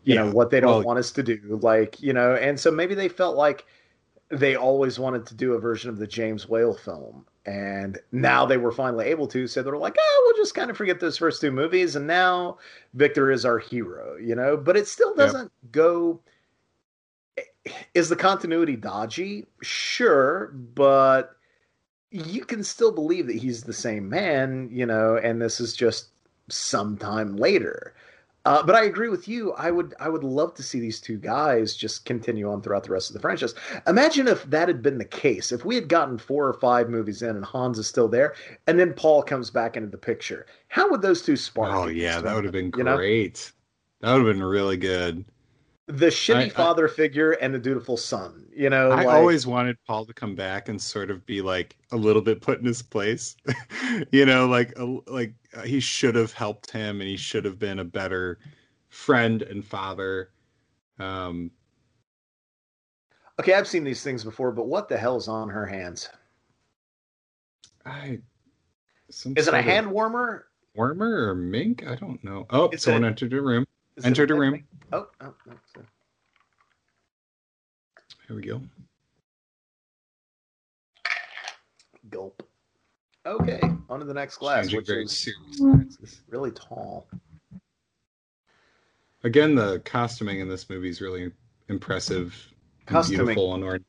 you 0.04 0.16
yeah. 0.16 0.24
know 0.24 0.32
what 0.32 0.50
they 0.50 0.60
don't 0.60 0.70
well, 0.70 0.84
want 0.84 1.00
us 1.00 1.12
to 1.12 1.24
do, 1.24 1.40
like 1.62 2.02
you 2.02 2.14
know, 2.14 2.36
and 2.36 2.60
so 2.60 2.70
maybe 2.70 2.94
they 2.94 3.08
felt 3.08 3.36
like 3.38 3.66
they 4.30 4.56
always 4.56 5.00
wanted 5.00 5.26
to 5.28 5.36
do 5.36 5.54
a 5.54 5.60
version 5.60 5.90
of 5.90 5.98
the 5.98 6.08
James 6.08 6.48
Whale 6.48 6.74
film, 6.74 7.26
and 7.46 7.98
now 8.12 8.46
they 8.46 8.58
were 8.58 8.72
finally 8.72 9.06
able 9.06 9.28
to. 9.28 9.48
So 9.48 9.64
they're 9.64 9.78
like, 9.78 9.96
oh, 9.98 10.24
we'll 10.26 10.44
just 10.44 10.56
kind 10.56 10.70
of 10.70 10.78
forget 10.78 11.00
those 11.00 11.18
first 11.18 11.42
two 11.42 11.52
movies, 11.52 11.96
and 11.96 12.06
now 12.06 12.58
Victor 12.94 13.32
is 13.32 13.46
our 13.46 13.60
hero, 13.60 14.18
you 14.18 14.36
know. 14.36 14.58
But 14.58 14.78
it 14.78 14.88
still 14.88 15.16
doesn't 15.16 15.52
yep. 15.64 15.72
go 15.72 16.20
is 17.94 18.10
the 18.10 18.16
continuity 18.16 18.76
dodgy? 18.76 19.48
Sure, 19.62 20.48
but 20.48 21.36
you 22.12 22.46
can 22.46 22.64
still 22.64 22.92
believe 22.92 23.28
that 23.28 23.38
he's 23.38 23.64
the 23.64 23.74
same 23.74 24.10
man, 24.10 24.70
you 24.72 24.86
know, 24.86 25.18
and 25.18 25.42
this 25.42 25.60
is 25.60 25.76
just 25.76 26.10
sometime 26.50 27.38
later. 27.38 27.96
Uh, 28.46 28.62
but 28.62 28.76
I 28.76 28.84
agree 28.84 29.08
with 29.08 29.30
you. 29.30 29.54
I 29.54 29.72
would 29.72 29.96
I 30.02 30.10
would 30.10 30.26
love 30.26 30.54
to 30.56 30.64
see 30.64 30.82
these 30.82 31.00
two 31.00 31.18
guys 31.18 31.78
just 31.78 32.04
continue 32.04 32.52
on 32.52 32.62
throughout 32.62 32.84
the 32.84 32.92
rest 32.92 33.10
of 33.10 33.14
the 33.14 33.22
franchise. 33.22 33.56
Imagine 33.88 34.28
if 34.28 34.44
that 34.50 34.68
had 34.68 34.82
been 34.82 34.98
the 34.98 35.06
case. 35.06 35.54
If 35.54 35.64
we 35.64 35.76
had 35.76 35.88
gotten 35.88 36.18
four 36.18 36.46
or 36.46 36.54
five 36.54 36.90
movies 36.90 37.22
in 37.22 37.38
and 37.38 37.46
Hans 37.46 37.80
is 37.80 37.88
still 37.88 38.10
there, 38.10 38.36
and 38.68 38.78
then 38.78 38.94
Paul 38.94 39.24
comes 39.24 39.50
back 39.50 39.78
into 39.78 39.88
the 39.88 39.98
picture. 39.98 40.46
How 40.68 40.90
would 40.90 41.02
those 41.02 41.22
two 41.22 41.38
spark? 41.38 41.74
Oh 41.74 41.88
yeah, 41.88 42.20
that 42.20 42.36
would 42.36 42.44
have 42.44 42.52
been 42.52 42.70
great. 42.70 43.54
Know? 44.02 44.08
That 44.08 44.18
would 44.18 44.28
have 44.28 44.36
been 44.36 44.44
really 44.44 44.76
good 44.76 45.24
the 45.88 46.08
shitty 46.08 46.46
I, 46.46 46.50
father 46.50 46.88
I, 46.88 46.92
figure 46.92 47.32
and 47.34 47.54
the 47.54 47.60
dutiful 47.60 47.98
son. 47.98 48.46
You 48.56 48.70
know, 48.70 48.92
I 48.92 49.04
like, 49.04 49.08
always 49.08 49.46
wanted 49.46 49.78
Paul 49.86 50.06
to 50.06 50.14
come 50.14 50.36
back 50.36 50.70
and 50.70 50.82
sort 50.82 51.12
of 51.12 51.26
be 51.26 51.42
like 51.42 51.76
a 51.92 51.98
little 51.98 52.22
bit 52.22 52.42
put 52.42 52.60
in 52.60 52.66
his 52.66 52.82
place. 52.82 53.36
you 54.12 54.26
know, 54.26 54.48
like 54.48 54.74
like 55.08 55.34
uh, 55.56 55.64
he 55.64 55.80
should 55.80 56.16
have 56.16 56.32
helped 56.32 56.72
him 56.72 57.02
and 57.02 57.10
he 57.10 57.18
should 57.18 57.44
have 57.46 57.60
been 57.60 57.80
a 57.80 57.84
better 57.84 58.40
friend 58.90 59.42
and 59.42 59.66
father. 59.66 60.30
Um, 61.00 61.52
okay, 63.40 63.54
I've 63.54 63.68
seen 63.68 63.84
these 63.84 64.04
things 64.04 64.24
before, 64.24 64.52
but 64.52 64.68
what 64.68 64.88
the 64.88 64.98
hell's 64.98 65.28
on 65.28 65.50
her 65.50 65.66
hands? 65.66 66.08
I 67.86 68.20
Is 69.10 69.48
it 69.48 69.54
a 69.54 69.62
hand 69.62 69.92
warmer? 69.92 70.48
Warmer 70.76 71.30
or 71.30 71.36
mink? 71.36 71.86
I 71.86 71.96
don't 71.96 72.24
know. 72.24 72.46
Oh, 72.50 72.70
Is 72.70 72.84
someone 72.84 73.04
it, 73.04 73.08
entered 73.08 73.34
a 73.34 73.42
room. 73.42 73.66
Entered 74.04 74.32
a 74.32 74.36
room. 74.36 74.64
Oh, 74.92 75.08
oh, 75.22 75.34
Here 78.28 78.36
we 78.36 78.42
go. 78.42 78.62
Gulp. 82.10 82.48
Okay, 83.26 83.62
on 83.90 84.00
to 84.00 84.06
the 84.06 84.14
next 84.14 84.38
glass, 84.38 84.74
which 84.74 84.90
is 84.90 85.30
really 86.28 86.52
tall. 86.52 87.08
Again, 89.24 89.56
the 89.56 89.82
costuming 89.86 90.42
in 90.42 90.50
this 90.50 90.70
movie 90.70 90.90
is 90.90 91.00
really 91.00 91.32
impressive, 91.70 92.36
costuming. 92.86 93.26
beautiful, 93.28 93.54
and 93.54 93.64
ornate. 93.64 93.86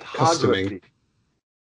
Costuming. 0.00 0.82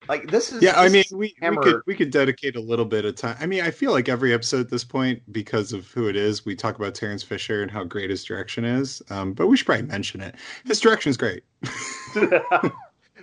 Like 0.07 0.29
this 0.29 0.51
is 0.51 0.61
yeah. 0.61 0.79
I 0.79 0.89
mean, 0.89 1.03
we, 1.11 1.35
we 1.41 1.57
could 1.57 1.81
we 1.85 1.95
could 1.95 2.11
dedicate 2.11 2.55
a 2.55 2.61
little 2.61 2.85
bit 2.85 3.05
of 3.05 3.15
time. 3.15 3.37
I 3.39 3.45
mean, 3.45 3.63
I 3.63 3.71
feel 3.71 3.91
like 3.91 4.09
every 4.09 4.33
episode 4.33 4.61
at 4.61 4.69
this 4.69 4.83
point, 4.83 5.21
because 5.31 5.73
of 5.73 5.89
who 5.91 6.07
it 6.07 6.15
is, 6.15 6.45
we 6.45 6.55
talk 6.55 6.75
about 6.77 6.95
Terence 6.95 7.23
Fisher 7.23 7.61
and 7.61 7.71
how 7.71 7.83
great 7.83 8.09
his 8.09 8.23
direction 8.23 8.65
is. 8.65 9.01
Um, 9.09 9.33
but 9.33 9.47
we 9.47 9.57
should 9.57 9.65
probably 9.65 9.85
mention 9.85 10.21
it. 10.21 10.35
His 10.65 10.79
direction 10.79 11.09
is 11.09 11.17
great. 11.17 11.43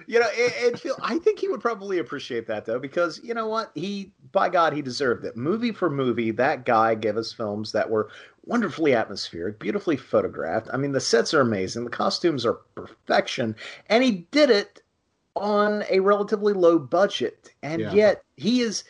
you 0.07 0.18
know, 0.18 0.28
it, 0.33 0.74
it 0.74 0.80
feel. 0.80 0.97
I 1.03 1.18
think 1.18 1.39
he 1.39 1.49
would 1.49 1.61
probably 1.61 1.99
appreciate 1.99 2.47
that 2.49 2.64
though, 2.64 2.78
because 2.78 3.20
you 3.22 3.35
know 3.35 3.49
what? 3.49 3.70
He, 3.74 4.12
by 4.33 4.49
God, 4.49 4.72
he 4.72 4.83
deserved 4.83 5.24
it. 5.24 5.37
Movie 5.37 5.72
for 5.72 5.91
movie, 5.91 6.30
that 6.33 6.64
guy 6.64 6.95
gave 6.95 7.16
us 7.16 7.33
films 7.33 7.72
that 7.72 7.89
were 7.89 8.11
wonderfully 8.45 8.95
atmospheric, 8.95 9.59
beautifully 9.59 9.97
photographed. 9.97 10.68
I 10.72 10.76
mean, 10.76 10.93
the 10.93 11.01
sets 11.01 11.33
are 11.33 11.41
amazing, 11.41 11.85
the 11.85 11.91
costumes 11.91 12.45
are 12.45 12.59
perfection, 12.74 13.55
and 13.89 14.03
he 14.03 14.26
did 14.30 14.51
it 14.51 14.82
on 15.35 15.85
a 15.91 16.01
relatively 16.01 16.53
low 16.53 16.78
budget, 16.78 17.51
and 17.62 17.80
yeah. 17.80 17.93
yet 17.93 18.22
he 18.37 18.61
is 18.61 18.85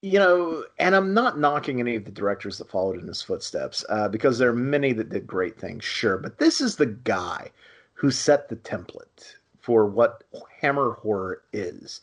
you 0.00 0.18
know, 0.18 0.64
and 0.78 0.94
I'm 0.94 1.12
not 1.12 1.38
knocking 1.38 1.80
any 1.80 1.96
of 1.96 2.04
the 2.04 2.12
directors 2.12 2.58
that 2.58 2.70
followed 2.70 3.00
in 3.00 3.08
his 3.08 3.22
footsteps 3.22 3.84
uh, 3.88 4.08
because 4.08 4.38
there 4.38 4.50
are 4.50 4.54
many 4.54 4.92
that 4.92 5.08
did 5.08 5.26
great 5.26 5.58
things, 5.58 5.84
sure. 5.84 6.18
But 6.18 6.38
this 6.38 6.60
is 6.60 6.76
the 6.76 6.86
guy 6.86 7.50
who 7.94 8.10
set 8.10 8.48
the 8.48 8.56
template 8.56 9.34
for 9.58 9.86
what 9.86 10.22
Hammer 10.60 10.92
horror 10.92 11.42
is. 11.52 12.00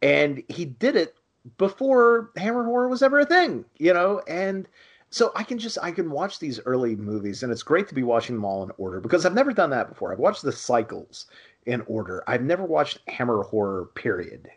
And 0.00 0.44
he 0.48 0.64
did 0.64 0.94
it 0.94 1.16
before 1.58 2.30
Hammer 2.36 2.64
horror 2.64 2.88
was 2.88 3.02
ever 3.02 3.20
a 3.20 3.26
thing, 3.26 3.64
you 3.78 3.92
know, 3.92 4.22
and 4.28 4.68
so 5.10 5.32
I 5.34 5.42
can 5.42 5.58
just 5.58 5.78
I 5.82 5.90
can 5.90 6.10
watch 6.10 6.38
these 6.38 6.60
early 6.66 6.96
movies 6.96 7.42
and 7.42 7.52
it's 7.52 7.62
great 7.62 7.88
to 7.88 7.94
be 7.94 8.02
watching 8.02 8.36
them 8.36 8.44
all 8.44 8.62
in 8.62 8.70
order 8.78 9.00
because 9.00 9.26
I've 9.26 9.34
never 9.34 9.52
done 9.52 9.70
that 9.70 9.88
before. 9.88 10.12
I've 10.12 10.18
watched 10.18 10.42
the 10.42 10.52
cycles 10.52 11.26
in 11.66 11.82
order. 11.82 12.22
I've 12.26 12.42
never 12.42 12.64
watched 12.64 13.00
Hammer 13.08 13.42
horror 13.42 13.86
period 13.94 14.48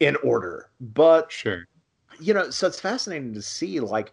in 0.00 0.16
order. 0.16 0.70
But 0.80 1.30
sure. 1.32 1.66
You 2.20 2.34
know, 2.34 2.50
so 2.50 2.66
it's 2.66 2.80
fascinating 2.80 3.34
to 3.34 3.42
see 3.42 3.80
like 3.80 4.12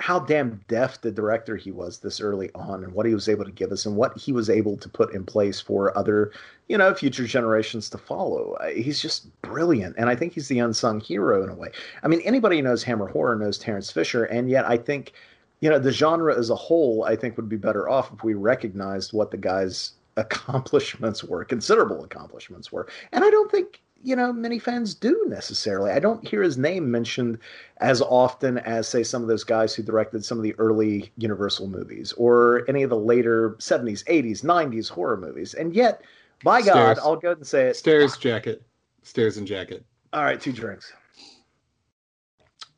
how 0.00 0.18
damn 0.18 0.58
deft 0.66 1.02
the 1.02 1.10
director 1.10 1.56
he 1.56 1.70
was 1.70 1.98
this 1.98 2.20
early 2.20 2.50
on 2.54 2.82
and 2.82 2.92
what 2.94 3.04
he 3.04 3.14
was 3.14 3.28
able 3.28 3.44
to 3.44 3.50
give 3.50 3.70
us 3.70 3.84
and 3.84 3.96
what 3.96 4.16
he 4.16 4.32
was 4.32 4.48
able 4.48 4.76
to 4.78 4.88
put 4.88 5.12
in 5.12 5.24
place 5.24 5.60
for 5.60 5.96
other 5.96 6.32
you 6.68 6.78
know 6.78 6.94
future 6.94 7.26
generations 7.26 7.90
to 7.90 7.98
follow 7.98 8.52
uh, 8.60 8.68
he's 8.68 9.00
just 9.00 9.28
brilliant 9.42 9.94
and 9.98 10.08
i 10.08 10.16
think 10.16 10.32
he's 10.32 10.48
the 10.48 10.58
unsung 10.58 11.00
hero 11.00 11.42
in 11.42 11.50
a 11.50 11.54
way 11.54 11.70
i 12.02 12.08
mean 12.08 12.20
anybody 12.22 12.56
who 12.56 12.62
knows 12.62 12.82
hammer 12.82 13.08
horror 13.08 13.36
knows 13.36 13.58
terence 13.58 13.90
fisher 13.90 14.24
and 14.24 14.48
yet 14.48 14.64
i 14.64 14.76
think 14.76 15.12
you 15.60 15.68
know 15.68 15.78
the 15.78 15.92
genre 15.92 16.36
as 16.36 16.48
a 16.48 16.56
whole 16.56 17.04
i 17.04 17.14
think 17.14 17.36
would 17.36 17.48
be 17.48 17.56
better 17.56 17.88
off 17.88 18.10
if 18.10 18.24
we 18.24 18.32
recognized 18.32 19.12
what 19.12 19.30
the 19.30 19.36
guy's 19.36 19.92
accomplishments 20.20 21.24
were 21.24 21.44
considerable 21.44 22.04
accomplishments 22.04 22.70
were 22.70 22.88
and 23.12 23.24
i 23.24 23.30
don't 23.30 23.50
think 23.50 23.82
you 24.02 24.16
know 24.16 24.32
many 24.32 24.58
fans 24.58 24.94
do 24.94 25.24
necessarily. 25.28 25.90
I 25.90 25.98
don't 25.98 26.26
hear 26.26 26.42
his 26.42 26.56
name 26.56 26.90
mentioned 26.90 27.38
as 27.78 28.00
often 28.00 28.58
as 28.58 28.88
say 28.88 29.02
some 29.02 29.22
of 29.22 29.28
those 29.28 29.44
guys 29.44 29.74
who 29.74 29.82
directed 29.82 30.24
some 30.24 30.38
of 30.38 30.44
the 30.44 30.54
early 30.54 31.12
Universal 31.16 31.68
movies 31.68 32.12
or 32.16 32.64
any 32.68 32.82
of 32.82 32.90
the 32.90 32.96
later 32.96 33.56
70s, 33.58 34.04
80s, 34.04 34.42
90s 34.42 34.88
horror 34.88 35.16
movies. 35.16 35.54
And 35.54 35.74
yet, 35.74 36.02
by 36.42 36.62
Stairs. 36.62 36.98
God, 36.98 36.98
I'll 36.98 37.16
go 37.16 37.28
ahead 37.28 37.38
and 37.38 37.46
say 37.46 37.68
it. 37.68 37.76
Stairs 37.76 38.16
jacket. 38.16 38.62
Stairs 39.02 39.36
and 39.36 39.46
jacket. 39.46 39.84
All 40.12 40.24
right, 40.24 40.40
two 40.40 40.52
drinks. 40.52 40.92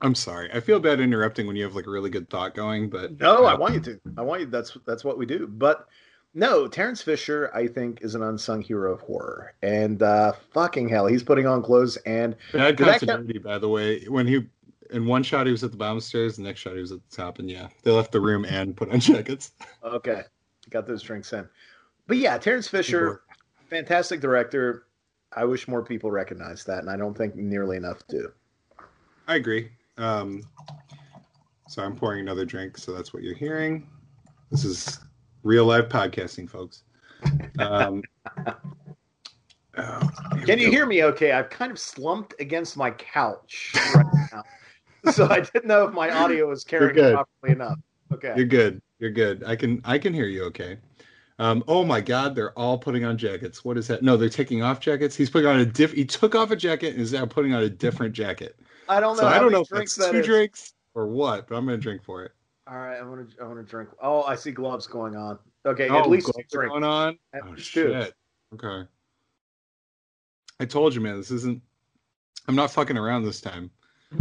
I'm 0.01 0.17
sorry. 0.17 0.51
I 0.53 0.59
feel 0.59 0.81
bad 0.81 0.99
interrupting 0.99 1.47
when 1.47 1.55
you 1.55 1.63
have 1.63 1.77
like 1.77 1.87
a 1.87 1.91
really 1.91 2.11
good 2.11 2.29
thought 2.29 2.57
going, 2.57 2.91
but 2.91 3.21
no, 3.21 3.45
I 3.45 3.55
want 3.55 3.75
you 3.75 3.81
to. 3.81 4.01
I 4.17 4.23
want 4.23 4.41
you. 4.41 4.47
That's 4.47 4.77
that's 4.85 5.05
what 5.05 5.17
we 5.17 5.27
do. 5.27 5.47
But 5.47 5.87
no, 6.35 6.67
Terence 6.67 7.03
Fisher, 7.03 7.51
I 7.55 7.67
think, 7.67 8.01
is 8.03 8.15
an 8.15 8.23
unsung 8.23 8.63
hero 8.63 8.93
of 8.93 9.01
horror, 9.01 9.55
and 9.63 10.03
uh, 10.03 10.33
fucking 10.53 10.89
hell, 10.89 11.07
he's 11.07 11.23
putting 11.23 11.47
on 11.47 11.63
clothes 11.63 11.97
and 12.07 12.37
bad 12.53 12.79
continuity. 12.79 13.39
By 13.39 13.59
the 13.59 13.69
way, 13.69 14.05
when 14.05 14.27
he 14.27 14.47
in 14.91 15.07
one 15.07 15.23
shot 15.23 15.47
he 15.47 15.53
was 15.53 15.63
at 15.63 15.73
the 15.73 15.77
bottom 15.77 16.01
stairs, 16.01 16.37
the 16.37 16.43
next 16.43 16.61
shot 16.61 16.75
he 16.75 16.81
was 16.81 16.93
at 16.93 17.01
the 17.09 17.17
top, 17.17 17.39
and 17.39 17.51
yeah, 17.51 17.69
they 17.83 17.91
left 17.91 18.13
the 18.13 18.21
room 18.21 18.45
and 18.47 18.77
put 18.77 18.91
on 18.91 19.01
jackets. 19.01 19.53
Okay, 19.85 20.23
got 20.71 20.87
those 20.87 21.03
drinks 21.03 21.33
in, 21.35 21.47
but 22.07 22.17
yeah, 22.17 22.39
Terence 22.39 22.67
Fisher, 22.67 23.23
fantastic 23.69 24.21
director. 24.21 24.87
I 25.35 25.45
wish 25.45 25.69
more 25.69 25.83
people 25.83 26.11
recognized 26.11 26.67
that, 26.67 26.79
and 26.79 26.91
I 26.91 26.97
don't 26.97 27.17
think 27.17 27.37
nearly 27.37 27.77
enough 27.77 28.07
do. 28.09 28.33
I 29.29 29.37
agree. 29.37 29.71
Um, 29.99 30.43
so 31.69 31.83
I'm 31.83 31.95
pouring 31.95 32.21
another 32.21 32.45
drink, 32.47 32.79
so 32.79 32.93
that's 32.93 33.13
what 33.13 33.23
you're 33.23 33.35
hearing. 33.35 33.87
This 34.51 34.65
is 34.65 34.99
real 35.43 35.65
live 35.67 35.89
podcasting, 35.89 36.49
folks. 36.49 36.85
Um, 37.59 38.03
oh, 39.77 40.11
Can 40.45 40.59
you 40.59 40.67
go. 40.67 40.71
hear 40.71 40.87
me 40.87 41.05
okay? 41.05 41.33
I've 41.33 41.51
kind 41.51 41.71
of 41.71 41.79
slumped 41.79 42.35
against 42.41 42.77
my 42.77 42.91
couch 42.93 43.73
right 43.95 44.07
now. 44.33 44.43
so 45.13 45.29
I 45.29 45.41
didn't 45.41 45.67
know 45.67 45.85
if 45.87 45.95
my 45.95 46.11
audio 46.11 46.49
was 46.49 46.65
carrying 46.65 47.15
properly 47.15 47.53
enough. 47.53 47.79
Okay. 48.13 48.35
You're 48.37 48.47
good. 48.47 48.81
You're 48.99 49.11
good. 49.11 49.43
I 49.45 49.57
can 49.57 49.81
I 49.85 49.99
can 49.99 50.15
hear 50.15 50.27
you 50.27 50.45
okay. 50.45 50.79
Um, 51.39 51.65
oh 51.67 51.85
my 51.85 52.01
God, 52.01 52.37
they're 52.37 52.57
all 52.57 52.79
putting 52.79 53.05
on 53.05 53.17
jackets. 53.19 53.65
What 53.65 53.77
is 53.77 53.89
that? 53.89 54.03
No, 54.03 54.17
they're 54.17 54.29
taking 54.29 54.63
off 54.63 54.79
jackets. 54.79 55.17
He's 55.17 55.31
putting 55.31 55.49
on 55.49 55.59
a 55.59 55.67
diff. 55.67 55.93
He 55.93 56.05
took 56.05 56.35
off 56.35 56.51
a 56.51 56.57
jacket 56.57 56.93
and 56.93 57.01
is 57.01 57.13
now 57.13 57.27
putting 57.27 57.53
on 57.53 57.63
a 57.63 57.69
different 57.69 58.15
jacket. 58.15 58.61
I 58.89 59.01
don't 59.01 59.17
know. 59.17 59.23
So 59.23 59.29
I 59.29 59.39
don't 59.39 59.51
know 59.51 59.63
if 59.63 59.73
it's 59.73 59.97
two 59.97 60.19
is. 60.19 60.27
drinks 60.27 60.75
or 60.95 61.09
what, 61.09 61.49
but 61.49 61.57
I'm 61.57 61.65
gonna 61.65 61.79
drink 61.79 62.05
for 62.05 62.23
it. 62.23 62.33
All 62.69 62.77
right, 62.77 62.99
I 62.99 63.03
want 63.03 63.29
to. 63.29 63.43
I 63.43 63.47
want 63.47 63.59
to 63.59 63.65
drink. 63.65 63.91
Oh, 64.01 64.23
I 64.23 64.37
see 64.37 64.53
gloves 64.53 64.87
going 64.87 65.17
on. 65.17 65.39
Okay, 65.67 65.89
oh, 65.89 65.99
at 65.99 66.09
least 66.09 66.31
drink. 66.51 66.71
going 66.71 66.85
on. 66.85 67.19
At 67.33 67.43
oh 67.45 67.57
shit. 67.57 68.15
Okay. 68.55 68.89
I 70.61 70.65
told 70.65 70.95
you, 70.95 71.01
man. 71.01 71.17
This 71.17 71.33
isn't. 71.33 71.61
I'm 72.47 72.55
not 72.55 72.71
fucking 72.71 72.97
around 72.97 73.25
this 73.25 73.41
time. 73.41 73.71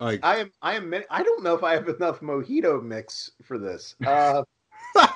like 0.00 0.20
I 0.22 0.36
am. 0.36 0.50
I 0.62 0.74
am. 0.74 0.94
I 1.10 1.22
don't 1.22 1.42
know 1.42 1.54
if 1.54 1.62
I 1.62 1.74
have 1.74 1.88
enough 1.88 2.20
mojito 2.20 2.82
mix 2.82 3.30
for 3.42 3.58
this. 3.58 3.94
Uh, 4.96 5.08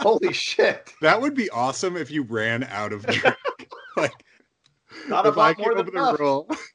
holy 0.00 0.32
shit! 0.32 0.92
That 1.00 1.20
would 1.20 1.34
be 1.34 1.48
awesome 1.50 1.96
if 1.96 2.10
you 2.10 2.24
ran 2.24 2.64
out 2.64 2.92
of 2.92 3.06
drink. 3.06 3.36
like, 3.96 4.12
not 5.06 5.26
a 5.26 5.30
lot 5.30 5.56
more 5.58 5.76
than 5.76 5.88
enough. 5.88 6.18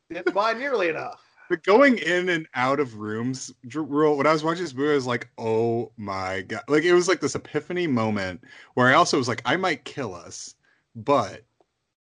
Didn't 0.10 0.34
buy 0.34 0.54
nearly 0.54 0.88
enough. 0.88 1.27
But 1.50 1.64
going 1.64 1.98
in 1.98 2.30
and 2.30 2.48
out 2.56 2.80
of 2.80 2.98
rooms, 2.98 3.54
rule. 3.74 4.18
When 4.18 4.28
I 4.28 4.34
was 4.34 4.44
watching 4.44 4.64
this 4.64 4.74
movie, 4.74 4.92
I 4.92 4.96
was 4.96 5.08
like, 5.08 5.30
"Oh 5.38 5.92
my 5.98 6.42
god!" 6.42 6.64
Like 6.68 6.84
it 6.84 6.94
was 6.94 7.08
like 7.08 7.22
this 7.22 7.36
epiphany 7.36 7.88
moment 7.88 8.42
where 8.74 8.88
I 8.88 8.94
also 8.94 9.18
was 9.18 9.28
like, 9.28 9.42
"I 9.46 9.56
might 9.56 9.86
kill 9.86 10.14
us," 10.14 10.56
but 10.96 11.44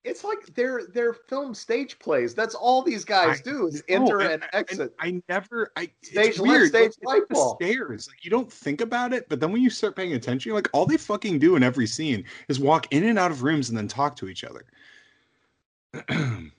it's 0.05 0.23
like 0.23 0.55
they're 0.55 0.83
they're 0.93 1.15
film 1.15 1.55
stage 1.55 1.99
plays. 1.99 2.35
That's 2.35 2.55
all 2.55 2.83
these 2.83 3.05
guys 3.05 3.41
I, 3.41 3.43
do 3.43 3.67
is 3.67 3.83
enter 3.89 4.21
and, 4.21 4.43
and 4.43 4.45
exit. 4.53 4.95
I, 5.01 5.07
I 5.07 5.23
never 5.29 5.73
I 5.77 5.91
stage 6.03 6.39
left, 6.39 6.69
stage 6.69 6.93
right 7.07 7.23
Stairs. 7.57 8.07
Like 8.09 8.23
you 8.23 8.31
don't 8.31 8.53
think 8.53 8.83
about 8.83 9.15
it, 9.15 9.29
but 9.31 9.41
then 9.41 9.51
when 9.51 9.63
you 9.63 9.71
start 9.71 9.97
paying 9.97 10.13
attention, 10.13 10.51
you're 10.51 10.57
like 10.57 10.69
all 10.75 10.85
they 10.85 10.99
fucking 10.99 11.39
do 11.39 11.57
in 11.57 11.63
every 11.63 11.87
scene 11.87 12.25
is 12.49 12.61
walk 12.61 12.87
in 12.91 13.05
and 13.05 13.19
out 13.19 13.31
of 13.31 13.43
rooms 13.43 13.71
and 13.71 13.79
then 13.79 13.89
talk 13.89 14.15
to 14.17 14.29
each 14.29 14.45
other. 14.45 14.65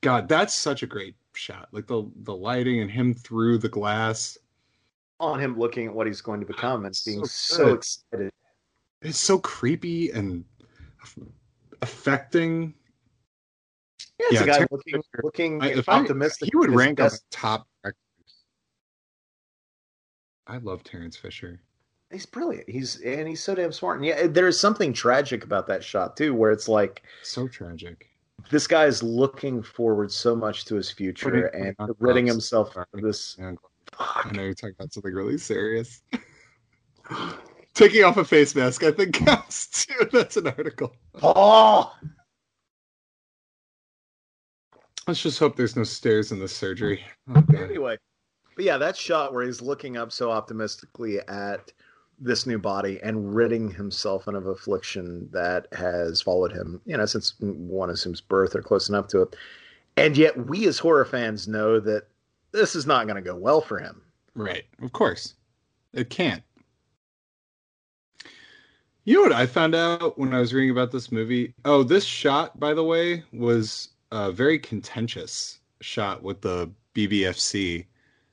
God, 0.00 0.28
that's 0.28 0.54
such 0.54 0.82
a 0.82 0.86
great 0.86 1.16
shot. 1.34 1.68
Like 1.72 1.86
the 1.86 2.10
the 2.22 2.34
lighting 2.34 2.80
and 2.80 2.90
him 2.90 3.14
through 3.14 3.58
the 3.58 3.68
glass. 3.68 4.38
On 5.20 5.40
him 5.40 5.58
looking 5.58 5.86
at 5.86 5.94
what 5.94 6.06
he's 6.06 6.20
going 6.20 6.40
to 6.40 6.46
become 6.46 6.84
and 6.84 6.94
being 7.04 7.24
so, 7.24 7.56
so 7.56 7.74
excited. 7.74 8.30
It's 9.02 9.18
so 9.18 9.38
creepy 9.38 10.10
and 10.10 10.44
affecting. 11.82 12.74
Yeah, 14.20 14.26
it's 14.30 14.40
yeah, 14.40 14.46
guy 14.46 14.66
looking, 14.70 15.02
looking 15.22 15.62
I, 15.62 15.74
optimistic. 15.86 16.46
I, 16.46 16.50
he 16.52 16.56
would 16.56 16.70
rank 16.70 17.00
as 17.00 17.22
top. 17.30 17.66
I 20.46 20.58
love 20.58 20.82
Terence 20.82 21.16
Fisher. 21.16 21.60
He's 22.10 22.26
brilliant. 22.26 22.68
He's 22.68 23.00
and 23.00 23.28
he's 23.28 23.42
so 23.42 23.54
damn 23.54 23.70
smart. 23.70 23.98
And 23.98 24.06
yeah, 24.06 24.26
there's 24.26 24.58
something 24.58 24.92
tragic 24.92 25.44
about 25.44 25.66
that 25.66 25.84
shot 25.84 26.16
too, 26.16 26.34
where 26.34 26.50
it's 26.50 26.68
like 26.68 27.02
so 27.22 27.46
tragic 27.46 28.08
this 28.50 28.66
guy 28.66 28.84
is 28.84 29.02
looking 29.02 29.62
forward 29.62 30.10
so 30.10 30.34
much 30.34 30.64
to 30.66 30.74
his 30.74 30.90
future 30.90 31.46
and 31.46 31.76
ridding 31.98 32.26
himself 32.26 32.76
of 32.76 32.86
this. 32.92 33.36
I 33.98 34.32
know 34.32 34.42
you're 34.42 34.54
talking 34.54 34.74
about 34.78 34.92
something 34.92 35.12
really 35.12 35.38
serious. 35.38 36.02
Taking 37.74 38.04
off 38.04 38.16
a 38.16 38.24
face 38.24 38.54
mask, 38.54 38.82
I 38.82 38.90
think 38.90 39.14
counts 39.14 39.68
too. 39.86 40.08
That's 40.12 40.36
an 40.36 40.48
article. 40.48 40.94
Oh. 41.22 41.94
Let's 45.06 45.22
just 45.22 45.38
hope 45.38 45.56
there's 45.56 45.76
no 45.76 45.84
stairs 45.84 46.32
in 46.32 46.38
the 46.38 46.48
surgery. 46.48 47.02
Oh, 47.34 47.42
anyway, 47.56 47.96
but 48.56 48.64
yeah, 48.64 48.76
that 48.76 48.96
shot 48.96 49.32
where 49.32 49.44
he's 49.44 49.62
looking 49.62 49.96
up 49.96 50.12
so 50.12 50.30
optimistically 50.30 51.20
at 51.20 51.72
this 52.20 52.46
new 52.46 52.58
body 52.58 52.98
and 53.02 53.34
ridding 53.34 53.70
himself 53.70 54.26
of 54.26 54.46
affliction 54.46 55.28
that 55.32 55.66
has 55.72 56.20
followed 56.20 56.52
him, 56.52 56.80
you 56.84 56.96
know, 56.96 57.06
since 57.06 57.34
one 57.40 57.90
assumes 57.90 58.20
birth 58.20 58.54
or 58.54 58.62
close 58.62 58.88
enough 58.88 59.08
to 59.08 59.22
it. 59.22 59.36
And 59.96 60.16
yet, 60.16 60.46
we 60.46 60.66
as 60.66 60.78
horror 60.78 61.04
fans 61.04 61.48
know 61.48 61.80
that 61.80 62.08
this 62.52 62.74
is 62.74 62.86
not 62.86 63.06
going 63.06 63.16
to 63.16 63.22
go 63.22 63.36
well 63.36 63.60
for 63.60 63.78
him. 63.78 64.02
Right. 64.34 64.64
Of 64.82 64.92
course. 64.92 65.34
It 65.92 66.10
can't. 66.10 66.42
You 69.04 69.14
know 69.14 69.22
what 69.22 69.32
I 69.32 69.46
found 69.46 69.74
out 69.74 70.18
when 70.18 70.34
I 70.34 70.40
was 70.40 70.52
reading 70.52 70.70
about 70.70 70.92
this 70.92 71.10
movie? 71.10 71.54
Oh, 71.64 71.82
this 71.82 72.04
shot, 72.04 72.60
by 72.60 72.74
the 72.74 72.84
way, 72.84 73.24
was 73.32 73.88
a 74.12 74.30
very 74.30 74.58
contentious 74.58 75.60
shot 75.80 76.22
with 76.22 76.40
the 76.42 76.70
BBFC, 76.94 77.86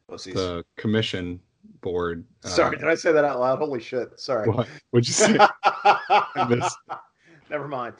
the 0.09 0.65
commission 0.75 1.39
board. 1.85 2.25
Sorry, 2.43 2.75
uh, 2.75 2.79
did 2.79 2.89
I 2.89 2.95
say 2.95 3.11
that 3.13 3.23
out 3.23 3.39
loud? 3.39 3.59
Holy 3.59 3.79
shit! 3.79 4.19
Sorry. 4.19 4.49
What? 4.49 4.67
What'd 4.89 5.07
you 5.07 5.13
say? 5.13 5.37
Never 7.49 7.67
mind. 7.67 7.93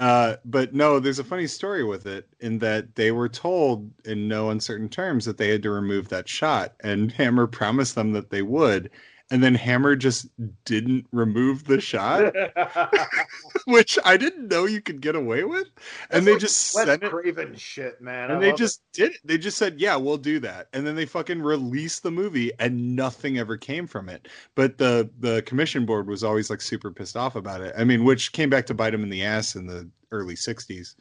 Uh, 0.00 0.36
but 0.46 0.74
no, 0.74 0.98
there's 0.98 1.20
a 1.20 1.24
funny 1.24 1.46
story 1.46 1.84
with 1.84 2.06
it 2.06 2.26
in 2.40 2.58
that 2.58 2.96
they 2.96 3.12
were 3.12 3.28
told 3.28 3.88
in 4.04 4.26
no 4.26 4.50
uncertain 4.50 4.88
terms 4.88 5.24
that 5.26 5.36
they 5.36 5.50
had 5.50 5.62
to 5.62 5.70
remove 5.70 6.08
that 6.08 6.28
shot, 6.28 6.72
and 6.80 7.12
Hammer 7.18 7.46
promised 7.46 7.94
them 7.94 8.12
that 8.12 8.30
they 8.30 8.42
would, 8.42 8.90
and 9.30 9.42
then 9.42 9.54
Hammer 9.54 9.96
just 9.96 10.28
didn't 10.64 11.06
remove 11.12 11.64
the 11.64 11.80
shot, 11.80 12.34
which 13.66 13.98
I 14.04 14.16
didn't 14.16 14.48
know 14.48 14.66
you 14.66 14.80
could 14.80 15.00
get 15.00 15.14
away 15.14 15.44
with. 15.44 15.68
And 16.10 16.10
That's 16.10 16.24
they 16.26 16.32
like 16.32 16.40
just 16.40 16.70
sent 16.72 17.02
Craven 17.02 17.54
shit, 17.56 18.00
man. 18.00 18.30
And 18.30 18.38
I 18.38 18.40
they 18.40 18.52
just 18.52 18.82
it. 18.94 18.96
did 18.96 19.10
it. 19.12 19.20
They 19.24 19.38
just 19.38 19.58
said, 19.58 19.80
"Yeah, 19.80 19.96
we'll 19.96 20.18
do 20.18 20.38
that." 20.40 20.68
And 20.72 20.86
then 20.86 20.94
they 20.94 21.06
fucking 21.06 21.40
released 21.40 22.02
the 22.02 22.10
movie, 22.10 22.52
and 22.58 22.96
nothing 22.96 23.38
ever 23.38 23.56
came 23.56 23.86
from 23.86 24.08
it. 24.08 24.28
But 24.54 24.78
the 24.78 25.10
the 25.20 25.42
commission 25.42 25.86
board 25.86 26.08
was 26.08 26.24
always 26.24 26.50
like 26.50 26.60
super 26.60 26.90
pissed 26.90 27.16
off 27.16 27.36
about 27.36 27.60
it. 27.60 27.74
I 27.76 27.84
mean, 27.84 28.04
which 28.04 28.32
came 28.32 28.50
back 28.50 28.66
to 28.66 28.74
bite 28.74 28.90
them 28.90 29.02
in 29.02 29.10
the 29.10 29.24
ass 29.24 29.56
in 29.56 29.66
the 29.66 29.88
early 30.10 30.34
'60s, 30.34 30.94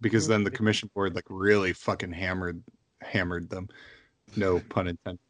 because 0.00 0.28
then 0.28 0.44
the 0.44 0.50
mm-hmm. 0.50 0.56
commission 0.56 0.90
board 0.94 1.14
like 1.14 1.26
really 1.28 1.72
fucking 1.72 2.12
hammered 2.12 2.62
hammered 3.00 3.50
them. 3.50 3.68
No 4.36 4.60
pun 4.68 4.88
intended 4.88 5.20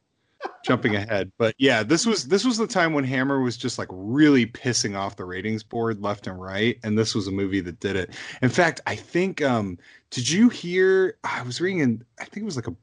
jumping 0.65 0.95
ahead 0.95 1.31
but 1.39 1.55
yeah 1.59 1.83
this 1.83 2.05
was 2.05 2.29
this 2.29 2.45
was 2.45 2.59
the 2.59 2.67
time 2.67 2.93
when 2.93 3.05
hammer 3.05 3.41
was 3.41 3.57
just 3.57 3.79
like 3.79 3.89
really 3.91 4.47
pissing 4.47 4.97
off 4.97 5.17
the 5.17 5.25
ratings 5.25 5.63
board 5.63 6.03
left 6.03 6.27
and 6.27 6.41
right 6.41 6.79
and 6.83 6.99
this 6.99 7.15
was 7.15 7.27
a 7.27 7.31
movie 7.33 7.61
that 7.61 7.81
did 7.81 7.97
it. 7.97 8.11
In 8.43 8.49
fact 8.49 8.81
i 8.87 8.95
think 8.95 9.43
um 9.43 9.79
did 10.11 10.29
you 10.29 10.49
hear 10.49 11.17
i 11.25 11.43
was 11.43 11.61
reading 11.61 11.81
in 11.81 12.05
i 12.21 12.25
think 12.25 12.43
it 12.43 12.45
was 12.45 12.57
like 12.57 12.67
a, 12.67 12.75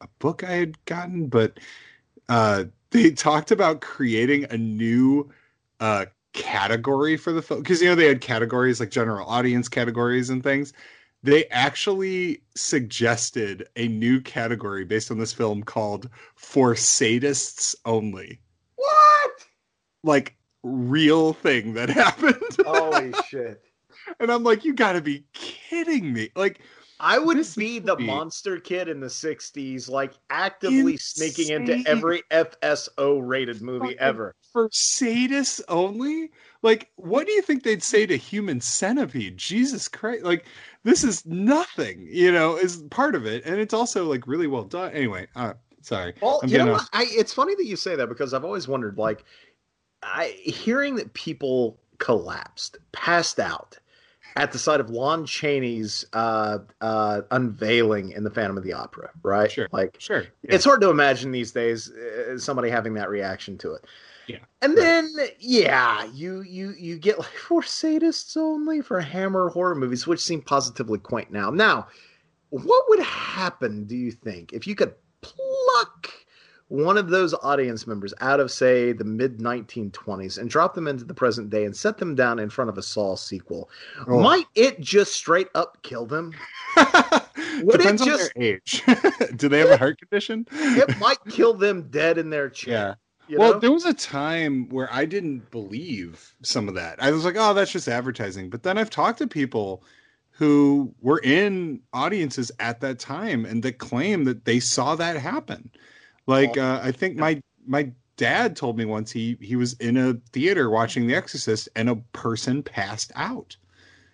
a 0.00 0.08
book 0.18 0.44
i 0.44 0.52
had 0.52 0.82
gotten 0.84 1.26
but 1.26 1.58
uh 2.28 2.64
they 2.90 3.10
talked 3.12 3.50
about 3.50 3.80
creating 3.80 4.46
a 4.50 4.56
new 4.56 5.30
uh 5.80 6.06
category 6.34 7.16
for 7.16 7.32
the 7.32 7.40
film 7.40 7.60
because 7.60 7.80
you 7.80 7.88
know 7.88 7.94
they 7.94 8.08
had 8.08 8.20
categories 8.20 8.80
like 8.80 8.90
general 8.90 9.26
audience 9.28 9.68
categories 9.68 10.30
and 10.30 10.42
things 10.42 10.72
they 11.24 11.46
actually 11.46 12.42
suggested 12.54 13.66
a 13.76 13.88
new 13.88 14.20
category 14.20 14.84
based 14.84 15.10
on 15.10 15.18
this 15.18 15.32
film 15.32 15.62
called 15.62 16.08
for 16.36 16.74
sadists 16.74 17.74
only 17.86 18.38
what 18.76 19.30
like 20.04 20.36
real 20.62 21.32
thing 21.32 21.74
that 21.74 21.88
happened 21.90 22.36
holy 22.64 23.12
shit 23.28 23.62
and 24.20 24.30
i'm 24.30 24.44
like 24.44 24.64
you 24.64 24.74
gotta 24.74 25.00
be 25.00 25.24
kidding 25.32 26.12
me 26.12 26.28
like 26.36 26.60
I 27.00 27.18
would 27.18 27.44
be 27.56 27.80
the 27.80 27.98
monster 27.98 28.58
kid 28.58 28.88
in 28.88 29.00
the 29.00 29.08
60s, 29.08 29.90
like 29.90 30.14
actively 30.30 30.92
insane. 30.92 31.32
sneaking 31.32 31.52
into 31.52 31.88
every 31.88 32.22
FSO 32.30 33.20
rated 33.22 33.60
movie 33.60 33.98
ever. 33.98 34.34
For 34.52 34.68
sadists 34.70 35.60
only? 35.68 36.30
Like, 36.64 36.90
what 36.96 37.26
do 37.26 37.32
you 37.32 37.42
think 37.42 37.62
they'd 37.62 37.82
say 37.82 38.06
to 38.06 38.16
Human 38.16 38.58
Centipede? 38.58 39.36
Jesus 39.36 39.86
Christ. 39.86 40.24
Like, 40.24 40.46
this 40.82 41.04
is 41.04 41.24
nothing, 41.26 42.08
you 42.10 42.32
know, 42.32 42.56
is 42.56 42.78
part 42.90 43.14
of 43.14 43.26
it. 43.26 43.44
And 43.44 43.60
it's 43.60 43.74
also 43.74 44.06
like 44.06 44.26
really 44.26 44.46
well 44.46 44.64
done. 44.64 44.90
Anyway, 44.92 45.26
uh, 45.36 45.52
sorry. 45.82 46.14
Well, 46.22 46.40
I'm 46.42 46.48
you 46.48 46.56
know, 46.56 46.80
I, 46.94 47.04
it's 47.10 47.34
funny 47.34 47.54
that 47.54 47.66
you 47.66 47.76
say 47.76 47.96
that 47.96 48.08
because 48.08 48.32
I've 48.32 48.46
always 48.46 48.66
wondered, 48.66 48.96
like, 48.96 49.24
I 50.02 50.28
hearing 50.42 50.94
that 50.96 51.12
people 51.12 51.78
collapsed, 51.98 52.78
passed 52.92 53.38
out 53.38 53.78
at 54.36 54.52
the 54.52 54.58
sight 54.58 54.80
of 54.80 54.88
Lon 54.88 55.26
Chaney's 55.26 56.06
uh, 56.14 56.58
uh, 56.80 57.20
unveiling 57.30 58.12
in 58.12 58.24
the 58.24 58.30
Phantom 58.30 58.56
of 58.56 58.64
the 58.64 58.72
Opera, 58.72 59.10
right? 59.22 59.52
Sure. 59.52 59.68
Like, 59.70 59.96
sure. 59.98 60.22
Yeah. 60.42 60.54
It's 60.54 60.64
hard 60.64 60.80
to 60.80 60.88
imagine 60.88 61.30
these 61.30 61.52
days 61.52 61.90
uh, 61.90 62.38
somebody 62.38 62.70
having 62.70 62.94
that 62.94 63.10
reaction 63.10 63.58
to 63.58 63.74
it. 63.74 63.84
Yeah. 64.26 64.38
And 64.62 64.76
then 64.76 65.14
yeah, 65.38 66.04
you 66.12 66.42
you 66.42 66.74
you 66.78 66.98
get 66.98 67.18
like 67.18 67.28
for 67.28 67.62
sadists 67.62 68.36
only 68.36 68.80
for 68.80 69.00
Hammer 69.00 69.48
horror 69.48 69.74
movies, 69.74 70.06
which 70.06 70.20
seem 70.20 70.42
positively 70.42 70.98
quaint 70.98 71.30
now. 71.30 71.50
Now, 71.50 71.88
what 72.50 72.84
would 72.88 73.00
happen, 73.00 73.84
do 73.84 73.96
you 73.96 74.12
think, 74.12 74.52
if 74.52 74.66
you 74.66 74.74
could 74.74 74.94
pluck 75.20 76.10
one 76.68 76.96
of 76.96 77.08
those 77.08 77.34
audience 77.42 77.86
members 77.86 78.14
out 78.20 78.40
of, 78.40 78.50
say, 78.50 78.92
the 78.92 79.04
mid 79.04 79.38
1920s 79.38 80.38
and 80.38 80.48
drop 80.48 80.74
them 80.74 80.88
into 80.88 81.04
the 81.04 81.14
present 81.14 81.50
day 81.50 81.64
and 81.64 81.76
set 81.76 81.98
them 81.98 82.14
down 82.14 82.38
in 82.38 82.48
front 82.48 82.70
of 82.70 82.78
a 82.78 82.82
Saw 82.82 83.16
sequel, 83.16 83.68
oh. 84.06 84.20
might 84.20 84.46
it 84.54 84.80
just 84.80 85.12
straight 85.12 85.48
up 85.54 85.82
kill 85.82 86.06
them? 86.06 86.32
Depends 86.76 88.02
on 88.02 88.08
just, 88.08 88.32
their 88.34 88.44
age. 88.44 88.82
Do 89.36 89.48
they 89.48 89.58
have 89.58 89.70
a 89.70 89.76
heart 89.76 89.98
condition? 89.98 90.46
it 90.52 90.98
might 90.98 91.18
kill 91.28 91.54
them 91.54 91.88
dead 91.90 92.18
in 92.18 92.30
their 92.30 92.48
chair. 92.48 92.96
Yeah. 93.28 93.38
well, 93.38 93.52
know? 93.54 93.58
there 93.58 93.72
was 93.72 93.84
a 93.84 93.94
time 93.94 94.68
where 94.68 94.92
I 94.92 95.04
didn't 95.04 95.50
believe 95.50 96.34
some 96.42 96.68
of 96.68 96.74
that. 96.74 97.02
I 97.02 97.10
was 97.10 97.24
like, 97.24 97.36
"Oh, 97.38 97.54
that's 97.54 97.72
just 97.72 97.88
advertising." 97.88 98.50
But 98.50 98.62
then 98.62 98.76
I've 98.78 98.90
talked 98.90 99.18
to 99.18 99.26
people 99.26 99.82
who 100.30 100.92
were 101.00 101.20
in 101.22 101.80
audiences 101.92 102.50
at 102.58 102.80
that 102.80 102.98
time 102.98 103.44
and 103.44 103.62
that 103.62 103.78
claim 103.78 104.24
that 104.24 104.44
they 104.44 104.60
saw 104.60 104.96
that 104.96 105.16
happen. 105.16 105.70
Like 106.26 106.56
uh, 106.58 106.80
I 106.82 106.92
think 106.92 107.16
my 107.16 107.40
my 107.66 107.90
dad 108.16 108.56
told 108.56 108.76
me 108.76 108.84
once 108.84 109.10
he 109.10 109.36
he 109.40 109.56
was 109.56 109.74
in 109.74 109.96
a 109.96 110.14
theater 110.32 110.70
watching 110.70 111.06
The 111.06 111.14
Exorcist 111.14 111.68
and 111.76 111.88
a 111.88 111.96
person 112.12 112.62
passed 112.62 113.12
out. 113.14 113.56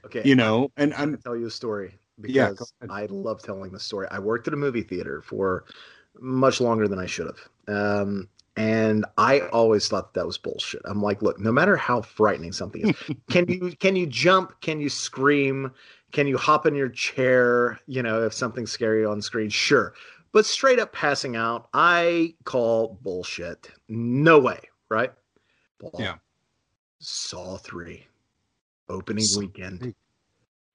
Okay, 0.04 0.22
you 0.24 0.34
know, 0.34 0.70
and 0.76 0.92
I'm 0.94 1.10
gonna 1.10 1.16
tell 1.18 1.36
you 1.36 1.46
a 1.46 1.50
story 1.50 1.94
because 2.20 2.72
yeah, 2.82 2.88
I 2.90 3.06
love 3.06 3.42
telling 3.42 3.72
the 3.72 3.80
story. 3.80 4.06
I 4.10 4.18
worked 4.18 4.46
at 4.48 4.54
a 4.54 4.56
movie 4.56 4.82
theater 4.82 5.22
for 5.22 5.64
much 6.18 6.60
longer 6.60 6.88
than 6.88 6.98
I 6.98 7.06
should 7.06 7.26
have. 7.26 7.48
Um, 7.74 8.28
and 8.60 9.06
I 9.16 9.40
always 9.40 9.88
thought 9.88 10.12
that, 10.12 10.26
was 10.26 10.36
bullshit. 10.36 10.82
I'm 10.84 11.00
like, 11.00 11.22
look, 11.22 11.40
no 11.40 11.50
matter 11.50 11.76
how 11.76 12.02
frightening 12.02 12.52
something 12.52 12.90
is, 12.90 12.96
can 13.30 13.48
you 13.48 13.72
can 13.78 13.96
you 13.96 14.06
jump? 14.06 14.60
Can 14.60 14.80
you 14.80 14.90
scream? 14.90 15.72
Can 16.12 16.26
you 16.26 16.36
hop 16.36 16.66
in 16.66 16.74
your 16.74 16.90
chair? 16.90 17.80
You 17.86 18.02
know, 18.02 18.22
if 18.22 18.34
something's 18.34 18.70
scary 18.70 19.04
on 19.06 19.22
screen, 19.22 19.48
sure. 19.48 19.94
But 20.32 20.44
straight 20.44 20.78
up 20.78 20.92
passing 20.92 21.36
out, 21.36 21.68
I 21.72 22.34
call 22.44 22.98
bullshit. 23.02 23.70
No 23.88 24.38
way, 24.38 24.60
right? 24.90 25.12
Paul, 25.80 25.92
yeah. 25.98 26.16
Saw 26.98 27.56
3, 27.56 28.06
opening 28.90 29.24
Saw 29.24 29.40
weekend. 29.40 29.80
3. 29.80 29.94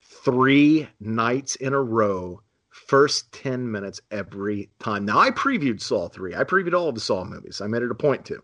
Three 0.01 0.87
nights 0.99 1.55
in 1.57 1.73
a 1.73 1.81
row, 1.81 2.41
first 2.75 3.31
10 3.31 3.71
minutes 3.71 4.01
every 4.11 4.69
time. 4.79 5.05
Now, 5.05 5.19
I 5.19 5.31
previewed 5.31 5.81
Saw 5.81 6.09
3. 6.09 6.35
I 6.35 6.43
previewed 6.43 6.73
all 6.73 6.89
of 6.89 6.95
the 6.95 7.01
Saw 7.01 7.23
movies. 7.23 7.61
I 7.61 7.67
made 7.67 7.83
it 7.83 7.91
a 7.91 7.95
point 7.95 8.25
to. 8.25 8.43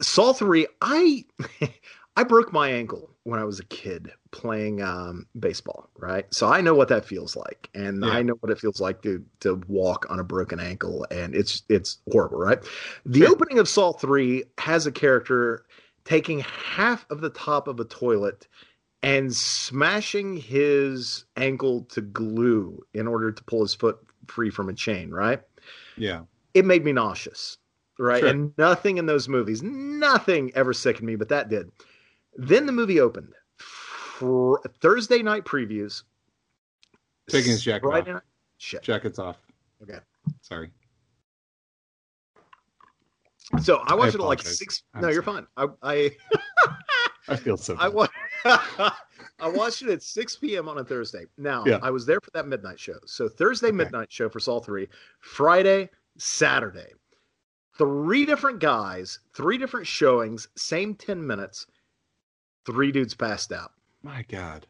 Saw 0.00 0.32
3, 0.32 0.66
I 0.80 1.24
I 2.16 2.22
broke 2.22 2.52
my 2.52 2.68
ankle 2.68 3.10
when 3.24 3.40
I 3.40 3.44
was 3.44 3.58
a 3.58 3.64
kid 3.64 4.12
playing 4.30 4.80
um, 4.82 5.26
baseball, 5.38 5.90
right? 5.98 6.32
So 6.32 6.48
I 6.48 6.60
know 6.60 6.74
what 6.74 6.88
that 6.88 7.04
feels 7.04 7.34
like, 7.34 7.68
and 7.74 8.04
yeah. 8.04 8.10
I 8.10 8.22
know 8.22 8.34
what 8.34 8.52
it 8.52 8.60
feels 8.60 8.80
like 8.80 9.02
to 9.02 9.24
to 9.40 9.60
walk 9.66 10.06
on 10.10 10.20
a 10.20 10.24
broken 10.24 10.60
ankle, 10.60 11.04
and 11.10 11.34
it's 11.34 11.64
it's 11.68 11.98
horrible, 12.12 12.38
right? 12.38 12.58
The 13.04 13.20
sure. 13.20 13.30
opening 13.30 13.58
of 13.58 13.68
Saw 13.68 13.92
Three 13.92 14.44
has 14.58 14.86
a 14.86 14.92
character 14.92 15.64
taking 16.04 16.40
half 16.40 17.04
of 17.10 17.20
the 17.20 17.30
top 17.30 17.66
of 17.66 17.80
a 17.80 17.84
toilet 17.84 18.46
and 19.04 19.36
smashing 19.36 20.34
his 20.34 21.26
ankle 21.36 21.82
to 21.90 22.00
glue 22.00 22.82
in 22.94 23.06
order 23.06 23.30
to 23.30 23.44
pull 23.44 23.60
his 23.60 23.74
foot 23.74 23.98
free 24.28 24.48
from 24.48 24.70
a 24.70 24.72
chain, 24.72 25.10
right? 25.10 25.42
Yeah. 25.98 26.22
It 26.54 26.64
made 26.64 26.86
me 26.86 26.92
nauseous, 26.92 27.58
right? 27.98 28.20
Sure. 28.20 28.30
And 28.30 28.54
nothing 28.56 28.96
in 28.96 29.04
those 29.04 29.28
movies, 29.28 29.62
nothing 29.62 30.52
ever 30.54 30.72
sickened 30.72 31.06
me, 31.06 31.16
but 31.16 31.28
that 31.28 31.50
did. 31.50 31.70
Then 32.36 32.64
the 32.64 32.72
movie 32.72 32.98
opened. 32.98 33.34
For 33.58 34.62
Thursday 34.80 35.22
night 35.22 35.44
previews. 35.44 36.04
Taking 37.28 37.52
his 37.52 37.62
jacket 37.62 37.86
Friday 37.86 38.10
off. 38.10 38.14
Night, 38.14 38.22
shit. 38.56 38.82
Jacket's 38.82 39.18
off. 39.18 39.36
Okay. 39.82 39.98
Sorry. 40.40 40.70
So 43.60 43.82
I 43.86 43.94
watched 43.94 44.14
I 44.14 44.18
it 44.18 44.22
at 44.22 44.26
like 44.26 44.42
six. 44.42 44.82
I'm 44.94 45.02
no, 45.02 45.06
sorry. 45.06 45.14
you're 45.14 45.22
fine. 45.22 45.46
I, 45.58 45.66
I 45.82 46.10
I 47.28 47.36
feel 47.36 47.56
so. 47.56 47.76
I, 47.78 47.88
wa- 47.88 48.08
I 48.44 49.48
watched 49.48 49.82
it 49.82 49.88
at 49.88 50.02
6 50.02 50.36
p.m. 50.36 50.68
on 50.68 50.78
a 50.78 50.84
Thursday. 50.84 51.24
Now, 51.38 51.64
yeah. 51.66 51.78
I 51.82 51.90
was 51.90 52.06
there 52.06 52.20
for 52.20 52.30
that 52.34 52.46
midnight 52.46 52.78
show. 52.78 52.98
So 53.06 53.28
Thursday 53.28 53.68
okay. 53.68 53.76
midnight 53.76 54.12
show 54.12 54.28
for 54.28 54.40
Saw 54.40 54.60
3, 54.60 54.88
Friday, 55.20 55.90
Saturday. 56.18 56.92
Three 57.76 58.24
different 58.24 58.60
guys, 58.60 59.18
three 59.34 59.58
different 59.58 59.86
showings, 59.86 60.48
same 60.56 60.94
10 60.94 61.26
minutes. 61.26 61.66
Three 62.66 62.92
dudes 62.92 63.14
passed 63.14 63.52
out. 63.52 63.72
My 64.02 64.24
God. 64.28 64.66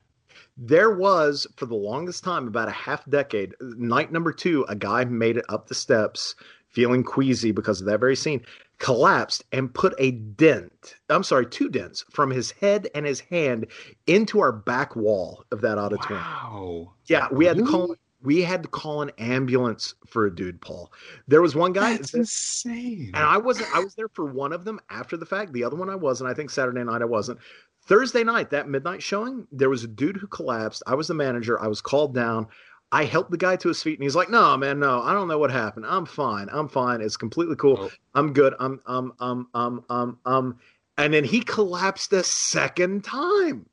There 0.56 0.90
was, 0.90 1.46
for 1.56 1.66
the 1.66 1.74
longest 1.74 2.24
time, 2.24 2.48
about 2.48 2.68
a 2.68 2.72
half 2.72 3.08
decade, 3.08 3.54
night 3.60 4.10
number 4.10 4.32
two, 4.32 4.64
a 4.68 4.74
guy 4.74 5.04
made 5.04 5.36
it 5.36 5.44
up 5.48 5.68
the 5.68 5.74
steps 5.74 6.34
feeling 6.68 7.04
queasy 7.04 7.52
because 7.52 7.80
of 7.80 7.86
that 7.86 8.00
very 8.00 8.16
scene, 8.16 8.44
collapsed 8.78 9.44
and 9.52 9.72
put 9.72 9.94
a 9.98 10.12
dent, 10.12 10.96
I'm 11.08 11.22
sorry, 11.22 11.46
two 11.46 11.68
dents 11.68 12.04
from 12.10 12.30
his 12.30 12.50
head 12.50 12.88
and 12.94 13.06
his 13.06 13.20
hand 13.20 13.66
into 14.06 14.40
our 14.40 14.52
back 14.52 14.96
wall 14.96 15.44
of 15.52 15.60
that 15.62 15.78
auditorium. 15.78 16.24
Wow. 16.24 16.92
Yeah, 17.06 17.28
we 17.30 17.46
had 17.46 17.56
to 17.56 17.64
call 17.64 17.94
we 18.22 18.40
had 18.40 18.62
to 18.62 18.68
call 18.70 19.02
an 19.02 19.10
ambulance 19.18 19.94
for 20.06 20.24
a 20.24 20.34
dude, 20.34 20.60
Paul. 20.62 20.90
There 21.28 21.42
was 21.42 21.54
one 21.54 21.74
guy 21.74 21.96
That's 21.96 22.14
insane. 22.14 23.10
And 23.12 23.22
I 23.22 23.36
wasn't 23.36 23.68
I 23.74 23.80
was 23.80 23.94
there 23.94 24.08
for 24.08 24.24
one 24.24 24.52
of 24.52 24.64
them 24.64 24.80
after 24.90 25.16
the 25.16 25.26
fact. 25.26 25.52
The 25.52 25.64
other 25.64 25.76
one 25.76 25.90
I 25.90 25.94
wasn't. 25.94 26.30
I 26.30 26.34
think 26.34 26.50
Saturday 26.50 26.82
night 26.82 27.02
I 27.02 27.06
wasn't. 27.06 27.38
Thursday 27.86 28.24
night, 28.24 28.48
that 28.50 28.66
midnight 28.66 29.02
showing, 29.02 29.46
there 29.52 29.68
was 29.68 29.84
a 29.84 29.88
dude 29.88 30.16
who 30.16 30.26
collapsed. 30.26 30.82
I 30.86 30.94
was 30.94 31.08
the 31.08 31.14
manager. 31.14 31.60
I 31.60 31.66
was 31.66 31.82
called 31.82 32.14
down. 32.14 32.46
I 32.92 33.04
helped 33.04 33.30
the 33.30 33.36
guy 33.36 33.56
to 33.56 33.68
his 33.68 33.82
feet, 33.82 33.98
and 33.98 34.04
he's 34.04 34.14
like, 34.14 34.30
"No, 34.30 34.56
man, 34.56 34.78
no, 34.78 35.02
I 35.02 35.12
don't 35.12 35.28
know 35.28 35.38
what 35.38 35.50
happened. 35.50 35.86
I'm 35.86 36.06
fine. 36.06 36.48
I'm 36.52 36.68
fine. 36.68 37.00
It's 37.00 37.16
completely 37.16 37.56
cool. 37.56 37.76
Oh. 37.80 37.90
I'm 38.14 38.32
good. 38.32 38.54
I'm, 38.60 38.80
um, 38.86 39.12
um, 39.18 39.48
um, 39.54 39.84
um, 39.90 40.18
um." 40.24 40.58
And 40.96 41.12
then 41.12 41.24
he 41.24 41.40
collapsed 41.40 42.12
a 42.12 42.22
second 42.22 43.02
time, 43.02 43.66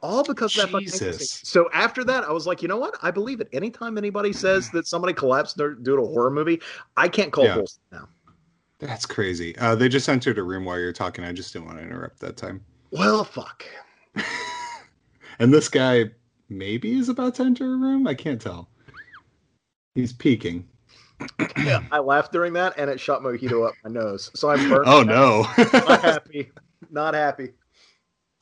all 0.00 0.24
because 0.24 0.58
of 0.58 0.72
that 0.72 0.80
Jesus. 0.80 1.40
So 1.44 1.70
after 1.72 2.02
that, 2.04 2.24
I 2.24 2.32
was 2.32 2.46
like, 2.46 2.62
you 2.62 2.68
know 2.68 2.76
what? 2.76 2.96
I 3.00 3.12
believe 3.12 3.40
it. 3.40 3.48
Anytime 3.52 3.96
anybody 3.96 4.32
says 4.32 4.70
that 4.70 4.86
somebody 4.88 5.12
collapsed 5.12 5.56
due 5.56 5.76
to 5.82 5.92
a 5.94 6.06
horror 6.06 6.30
movie, 6.30 6.60
I 6.96 7.08
can't 7.08 7.32
call 7.32 7.44
yeah. 7.44 7.54
bullshit 7.54 7.78
now. 7.92 8.08
That's 8.80 9.06
crazy. 9.06 9.56
Uh, 9.58 9.74
they 9.74 9.88
just 9.88 10.08
entered 10.08 10.36
a 10.38 10.42
room 10.42 10.64
while 10.64 10.78
you're 10.78 10.92
talking. 10.92 11.24
I 11.24 11.32
just 11.32 11.52
didn't 11.52 11.66
want 11.66 11.78
to 11.78 11.84
interrupt 11.84 12.18
that 12.20 12.36
time. 12.36 12.64
Well, 12.90 13.24
fuck. 13.24 13.64
and 15.38 15.54
this 15.54 15.68
guy 15.68 16.10
maybe 16.56 16.96
is 16.96 17.08
about 17.08 17.34
to 17.36 17.42
enter 17.42 17.64
a 17.64 17.76
room. 17.76 18.06
I 18.06 18.14
can't 18.14 18.40
tell. 18.40 18.68
He's 19.94 20.12
peeking. 20.12 20.68
yeah, 21.58 21.84
I 21.92 22.00
laughed 22.00 22.32
during 22.32 22.52
that, 22.54 22.74
and 22.76 22.90
it 22.90 22.98
shot 22.98 23.22
Mojito 23.22 23.66
up 23.66 23.74
my 23.84 23.90
nose. 23.90 24.30
So 24.34 24.50
I'm 24.50 24.68
burnt. 24.68 24.86
Oh 24.86 25.02
no! 25.02 25.46
not 25.72 26.02
happy. 26.02 26.50
Not 26.90 27.14
happy. 27.14 27.50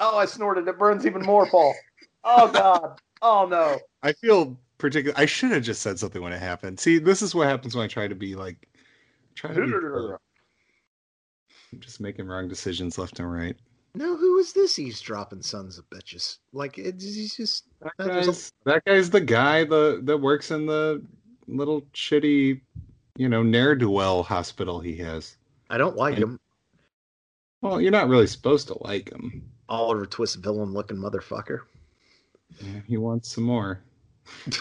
Oh, 0.01 0.19
I 0.19 0.25
snorted. 0.25 0.67
It 0.67 0.79
burns 0.79 1.07
even 1.07 1.23
more, 1.23 1.47
Paul. 1.47 1.75
Oh 2.25 2.51
god. 2.51 2.99
Oh 3.21 3.47
no. 3.47 3.79
I 4.03 4.13
feel 4.13 4.59
particular. 4.79 5.15
I 5.17 5.27
should 5.27 5.53
have 5.53 5.63
just 5.63 5.83
said 5.83 5.99
something 5.99 6.23
when 6.23 6.33
it 6.33 6.41
happened. 6.41 6.81
See, 6.81 6.99
this 6.99 7.23
is 7.23 7.35
what 7.35 7.47
happens 7.49 7.77
when 7.77 7.85
I 7.85 7.89
try 7.89 8.09
to 8.09 8.15
be 8.15 8.35
like, 8.35 8.69
try 9.35 9.53
to 9.53 9.61
be. 9.61 10.17
I'm 11.73 11.81
just 11.81 12.01
making 12.01 12.27
wrong 12.27 12.49
decisions 12.49 12.99
left 12.99 13.21
and 13.21 13.33
right. 13.33 13.57
No, 13.95 14.17
who 14.17 14.39
is 14.39 14.53
this 14.53 14.79
eavesdropping 14.79 15.43
sons 15.43 15.77
of 15.79 15.89
bitches? 15.91 16.39
Like 16.53 16.79
it's 16.79 17.05
he's 17.05 17.37
just 17.37 17.65
that 17.83 17.93
guy's, 17.99 18.29
a... 18.29 18.53
that 18.71 18.85
guy's 18.87 19.11
the 19.11 19.21
guy 19.21 19.65
the 19.65 20.01
that 20.05 20.17
works 20.17 20.51
in 20.51 20.65
the 20.65 21.05
little 21.47 21.83
shitty, 21.93 22.61
you 23.17 23.29
know, 23.29 23.43
ne'er 23.43 23.75
do 23.75 23.91
well 23.91 24.23
hospital 24.23 24.81
he 24.81 24.97
has. 24.97 25.37
I 25.69 25.77
don't 25.77 25.97
like 25.97 26.15
and, 26.15 26.25
him. 26.25 26.41
Well, 27.61 27.81
you're 27.81 27.93
not 27.93 28.09
really 28.09 28.27
supposed 28.27 28.69
to 28.69 28.83
like 28.83 29.11
him. 29.11 29.45
Oliver 29.69 30.07
Twist 30.07 30.37
villain 30.37 30.73
looking 30.73 30.97
motherfucker. 30.97 31.61
Yeah, 32.61 32.81
he 32.87 32.97
wants 32.97 33.35
some 33.35 33.45
more. 33.45 33.83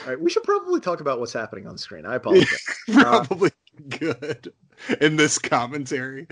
All 0.00 0.06
right, 0.06 0.20
we 0.20 0.30
should 0.30 0.44
probably 0.44 0.80
talk 0.80 1.00
about 1.00 1.20
what's 1.20 1.32
happening 1.32 1.66
on 1.66 1.76
screen. 1.78 2.06
I 2.06 2.14
apologize. 2.16 2.64
probably 2.92 3.50
good 3.88 4.52
in 5.00 5.16
this 5.16 5.38
commentary. 5.38 6.26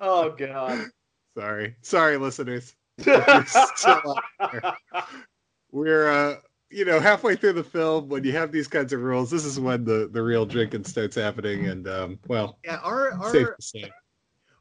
oh 0.00 0.30
god. 0.36 0.86
Sorry. 1.36 1.76
Sorry 1.82 2.16
listeners. 2.16 2.74
We're 5.70 6.08
uh 6.08 6.36
you 6.72 6.86
know, 6.86 6.98
halfway 6.98 7.36
through 7.36 7.52
the 7.52 7.62
film, 7.62 8.08
when 8.08 8.24
you 8.24 8.32
have 8.32 8.50
these 8.50 8.66
kinds 8.66 8.92
of 8.94 9.02
rules, 9.02 9.30
this 9.30 9.44
is 9.44 9.60
when 9.60 9.84
the, 9.84 10.08
the 10.10 10.22
real 10.22 10.46
drinking 10.46 10.84
starts 10.84 11.14
happening. 11.14 11.66
And 11.66 11.86
um, 11.86 12.18
well, 12.28 12.58
yeah, 12.64 12.78
our 12.78 13.12
our 13.12 13.56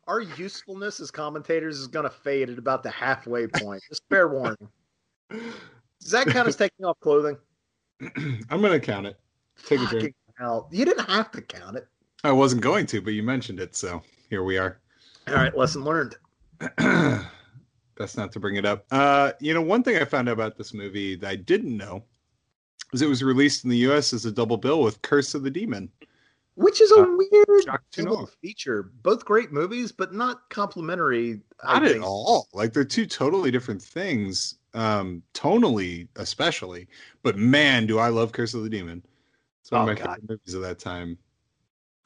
our 0.07 0.19
usefulness 0.19 0.99
as 0.99 1.09
commentators 1.09 1.79
is 1.79 1.87
going 1.87 2.03
to 2.03 2.09
fade 2.09 2.49
at 2.49 2.57
about 2.57 2.83
the 2.83 2.89
halfway 2.89 3.47
point. 3.47 3.81
Just 3.87 4.01
fair 4.09 4.27
warning. 4.27 4.67
That 6.09 6.27
count 6.27 6.47
as 6.47 6.55
taking 6.57 6.85
off 6.85 6.99
clothing? 6.99 7.37
I'm 8.49 8.61
going 8.61 8.71
to 8.71 8.79
count 8.79 9.07
it. 9.07 9.19
Take 9.65 9.79
Fucking 9.79 9.97
a 9.97 10.01
drink. 10.01 10.15
Hell. 10.37 10.67
You 10.71 10.85
didn't 10.85 11.09
have 11.09 11.31
to 11.31 11.41
count 11.41 11.77
it. 11.77 11.87
I 12.23 12.31
wasn't 12.31 12.61
going 12.61 12.85
to, 12.87 13.01
but 13.01 13.13
you 13.13 13.23
mentioned 13.23 13.59
it, 13.59 13.75
so 13.75 14.01
here 14.29 14.43
we 14.43 14.57
are. 14.57 14.79
All 15.27 15.35
right, 15.35 15.55
lesson 15.55 15.83
learned. 15.83 16.15
Best 17.97 18.17
not 18.17 18.31
to 18.31 18.39
bring 18.39 18.55
it 18.55 18.65
up. 18.65 18.85
Uh, 18.91 19.33
you 19.39 19.53
know, 19.53 19.61
one 19.61 19.83
thing 19.83 19.97
I 19.97 20.05
found 20.05 20.29
out 20.29 20.33
about 20.33 20.57
this 20.57 20.73
movie 20.73 21.15
that 21.15 21.27
I 21.27 21.35
didn't 21.35 21.75
know 21.75 22.03
is 22.93 23.01
it 23.01 23.09
was 23.09 23.23
released 23.23 23.63
in 23.63 23.69
the 23.69 23.77
U.S. 23.77 24.13
as 24.13 24.25
a 24.25 24.31
double 24.31 24.57
bill 24.57 24.81
with 24.81 25.01
Curse 25.01 25.35
of 25.35 25.43
the 25.43 25.51
Demon 25.51 25.89
which 26.55 26.81
is 26.81 26.91
a 26.91 27.01
uh, 27.01 27.17
weird 27.17 28.29
feature. 28.41 28.91
Both 29.01 29.25
great 29.25 29.51
movies, 29.51 29.91
but 29.91 30.13
not 30.13 30.49
complementary. 30.49 31.41
Not 31.63 31.85
at 31.85 31.99
all. 31.99 32.47
Like 32.53 32.73
they're 32.73 32.83
two 32.83 33.05
totally 33.05 33.51
different 33.51 33.81
things, 33.81 34.55
um, 34.73 35.23
tonally 35.33 36.07
especially. 36.15 36.87
But 37.23 37.37
man, 37.37 37.87
do 37.87 37.99
I 37.99 38.09
love 38.09 38.31
Curse 38.31 38.53
of 38.53 38.63
the 38.63 38.69
Demon! 38.69 39.03
It's 39.61 39.71
one 39.71 39.81
oh, 39.81 39.83
of 39.83 39.87
my 39.87 39.93
God. 39.95 40.15
favorite 40.15 40.29
movies 40.29 40.53
of 40.53 40.61
that 40.61 40.79
time. 40.79 41.17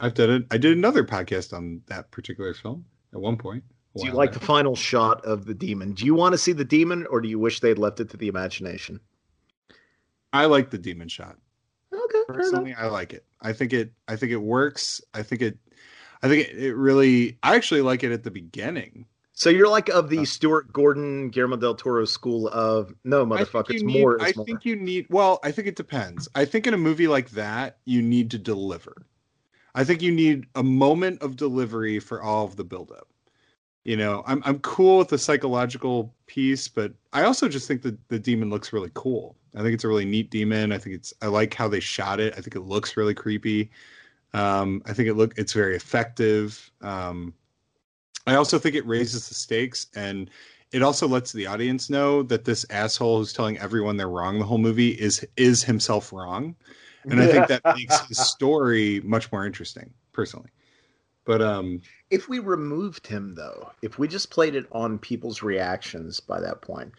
I've 0.00 0.14
done 0.14 0.30
it. 0.30 0.46
I 0.50 0.58
did 0.58 0.76
another 0.76 1.04
podcast 1.04 1.52
on 1.52 1.80
that 1.86 2.10
particular 2.10 2.52
film 2.54 2.84
at 3.12 3.20
one 3.20 3.36
point. 3.36 3.64
Do 3.96 4.04
you 4.04 4.12
like 4.12 4.32
back. 4.32 4.40
the 4.40 4.46
final 4.46 4.76
shot 4.76 5.24
of 5.24 5.46
the 5.46 5.54
demon? 5.54 5.92
Do 5.92 6.04
you 6.04 6.14
want 6.14 6.32
to 6.32 6.38
see 6.38 6.52
the 6.52 6.66
demon, 6.66 7.06
or 7.06 7.20
do 7.22 7.28
you 7.28 7.38
wish 7.38 7.60
they'd 7.60 7.78
left 7.78 7.98
it 8.00 8.10
to 8.10 8.18
the 8.18 8.28
imagination? 8.28 9.00
I 10.34 10.44
like 10.44 10.68
the 10.70 10.76
demon 10.76 11.08
shot. 11.08 11.38
Okay, 11.92 12.22
personally, 12.28 12.74
I 12.74 12.88
like 12.88 13.14
it. 13.14 13.24
I 13.40 13.54
think 13.54 13.72
it. 13.72 13.92
I 14.06 14.16
think 14.16 14.32
it 14.32 14.36
works. 14.36 15.00
I 15.14 15.22
think 15.22 15.40
it. 15.40 15.56
I 16.22 16.28
think 16.28 16.48
it, 16.48 16.58
it 16.58 16.74
really. 16.74 17.38
I 17.42 17.56
actually 17.56 17.80
like 17.80 18.04
it 18.04 18.12
at 18.12 18.22
the 18.22 18.30
beginning. 18.30 19.06
So 19.36 19.50
you're 19.50 19.68
like 19.68 19.90
of 19.90 20.08
the 20.08 20.20
uh, 20.20 20.24
Stuart 20.24 20.72
Gordon, 20.72 21.28
Guillermo 21.28 21.56
del 21.56 21.74
Toro 21.74 22.06
school 22.06 22.48
of 22.48 22.94
no 23.04 23.26
motherfucker. 23.26 23.70
It's 23.74 23.82
need, 23.82 24.00
more. 24.00 24.16
I 24.18 24.32
more. 24.34 24.46
think 24.46 24.64
you 24.64 24.76
need. 24.76 25.06
Well, 25.10 25.40
I 25.44 25.52
think 25.52 25.68
it 25.68 25.76
depends. 25.76 26.26
I 26.34 26.46
think 26.46 26.66
in 26.66 26.72
a 26.72 26.78
movie 26.78 27.06
like 27.06 27.28
that, 27.30 27.76
you 27.84 28.00
need 28.00 28.30
to 28.30 28.38
deliver. 28.38 29.06
I 29.74 29.84
think 29.84 30.00
you 30.00 30.10
need 30.10 30.46
a 30.54 30.62
moment 30.62 31.20
of 31.20 31.36
delivery 31.36 32.00
for 32.00 32.22
all 32.22 32.46
of 32.46 32.56
the 32.56 32.64
buildup. 32.64 33.08
You 33.84 33.98
know, 33.98 34.24
I'm 34.26 34.42
I'm 34.46 34.58
cool 34.60 34.96
with 34.96 35.08
the 35.08 35.18
psychological 35.18 36.14
piece, 36.26 36.66
but 36.66 36.94
I 37.12 37.24
also 37.24 37.46
just 37.46 37.68
think 37.68 37.82
that 37.82 38.08
the 38.08 38.18
demon 38.18 38.48
looks 38.48 38.72
really 38.72 38.90
cool. 38.94 39.36
I 39.54 39.60
think 39.60 39.74
it's 39.74 39.84
a 39.84 39.88
really 39.88 40.06
neat 40.06 40.30
demon. 40.30 40.72
I 40.72 40.78
think 40.78 40.96
it's 40.96 41.12
I 41.20 41.26
like 41.26 41.52
how 41.52 41.68
they 41.68 41.80
shot 41.80 42.20
it. 42.20 42.32
I 42.32 42.40
think 42.40 42.56
it 42.56 42.62
looks 42.62 42.96
really 42.96 43.14
creepy. 43.14 43.70
Um, 44.32 44.80
I 44.86 44.94
think 44.94 45.10
it 45.10 45.14
look 45.14 45.36
it's 45.36 45.52
very 45.52 45.76
effective. 45.76 46.70
Um, 46.80 47.34
I 48.26 48.34
also 48.34 48.58
think 48.58 48.74
it 48.74 48.86
raises 48.86 49.28
the 49.28 49.34
stakes 49.34 49.86
and 49.94 50.30
it 50.72 50.82
also 50.82 51.06
lets 51.06 51.32
the 51.32 51.46
audience 51.46 51.88
know 51.88 52.22
that 52.24 52.44
this 52.44 52.66
asshole 52.70 53.18
who's 53.18 53.32
telling 53.32 53.58
everyone 53.58 53.96
they're 53.96 54.08
wrong 54.08 54.38
the 54.38 54.44
whole 54.44 54.58
movie 54.58 54.90
is 54.90 55.26
is 55.36 55.62
himself 55.62 56.12
wrong. 56.12 56.56
And 57.04 57.20
I 57.20 57.26
think 57.26 57.46
that 57.48 57.62
makes 57.76 58.00
his 58.06 58.18
story 58.18 59.00
much 59.04 59.30
more 59.30 59.46
interesting, 59.46 59.90
personally. 60.12 60.50
But 61.24 61.40
um 61.42 61.80
if 62.10 62.28
we 62.28 62.38
removed 62.40 63.06
him 63.06 63.34
though, 63.34 63.70
if 63.82 63.98
we 63.98 64.08
just 64.08 64.30
played 64.30 64.54
it 64.54 64.66
on 64.72 64.98
people's 64.98 65.42
reactions 65.42 66.20
by 66.20 66.40
that 66.40 66.62
point, 66.62 66.92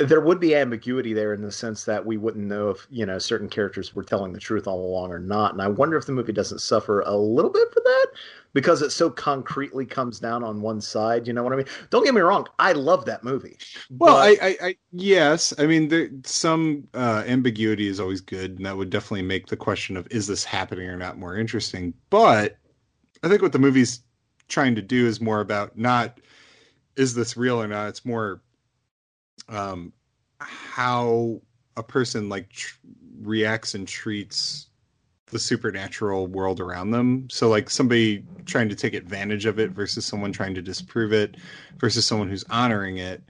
there 0.00 0.20
would 0.20 0.40
be 0.40 0.54
ambiguity 0.54 1.12
there 1.12 1.34
in 1.34 1.42
the 1.42 1.52
sense 1.52 1.84
that 1.84 2.04
we 2.04 2.16
wouldn't 2.16 2.46
know 2.46 2.70
if 2.70 2.86
you 2.90 3.06
know 3.06 3.18
certain 3.18 3.48
characters 3.48 3.94
were 3.94 4.02
telling 4.02 4.32
the 4.32 4.40
truth 4.40 4.66
all 4.66 4.84
along 4.84 5.12
or 5.12 5.18
not. 5.18 5.52
And 5.52 5.62
i 5.62 5.68
wonder 5.68 5.96
if 5.96 6.06
the 6.06 6.12
movie 6.12 6.32
doesn't 6.32 6.60
suffer 6.60 7.00
a 7.00 7.16
little 7.16 7.50
bit 7.50 7.72
for 7.72 7.80
that 7.80 8.06
because 8.52 8.82
it 8.82 8.90
so 8.90 9.10
concretely 9.10 9.86
comes 9.86 10.18
down 10.20 10.44
on 10.44 10.60
one 10.60 10.80
side 10.80 11.26
you 11.26 11.32
know 11.32 11.42
what 11.42 11.52
i 11.52 11.56
mean? 11.56 11.66
Don't 11.90 12.04
get 12.04 12.14
me 12.14 12.20
wrong 12.20 12.46
i 12.58 12.72
love 12.72 13.04
that 13.06 13.24
movie 13.24 13.56
well 13.90 14.14
but... 14.14 14.42
I, 14.42 14.48
I, 14.48 14.56
I, 14.68 14.76
yes. 14.92 15.54
I 15.58 15.66
mean 15.66 15.88
there, 15.88 16.10
some 16.24 16.88
uh, 16.94 17.24
ambiguity 17.26 17.88
is 17.88 18.00
always 18.00 18.20
good 18.20 18.56
and 18.56 18.66
that 18.66 18.76
would 18.76 18.90
definitely 18.90 19.22
make 19.22 19.46
the 19.46 19.56
question 19.56 19.96
of 19.96 20.06
is 20.10 20.26
this 20.26 20.44
happening 20.44 20.88
or 20.88 20.96
not 20.96 21.18
more 21.18 21.36
interesting? 21.36 21.94
But 22.10 22.58
i 23.22 23.28
think 23.28 23.42
what 23.42 23.52
the 23.52 23.58
movie's 23.58 24.02
trying 24.48 24.74
to 24.74 24.82
do 24.82 25.06
is 25.06 25.20
more 25.20 25.40
about 25.40 25.78
not 25.78 26.18
is 26.96 27.14
this 27.14 27.36
real 27.36 27.60
or 27.60 27.66
not? 27.66 27.88
It's 27.88 28.04
more 28.04 28.42
um, 29.48 29.92
how 30.38 31.40
a 31.76 31.82
person 31.82 32.28
like 32.28 32.50
tr- 32.50 32.76
reacts 33.20 33.74
and 33.74 33.86
treats 33.86 34.68
the 35.26 35.38
supernatural 35.38 36.26
world 36.26 36.60
around 36.60 36.90
them. 36.90 37.26
So 37.30 37.48
like 37.48 37.70
somebody 37.70 38.24
trying 38.44 38.68
to 38.68 38.76
take 38.76 38.94
advantage 38.94 39.46
of 39.46 39.58
it 39.58 39.70
versus 39.70 40.04
someone 40.04 40.32
trying 40.32 40.54
to 40.54 40.62
disprove 40.62 41.12
it 41.12 41.36
versus 41.78 42.06
someone 42.06 42.28
who's 42.28 42.44
honoring 42.50 42.98
it. 42.98 43.22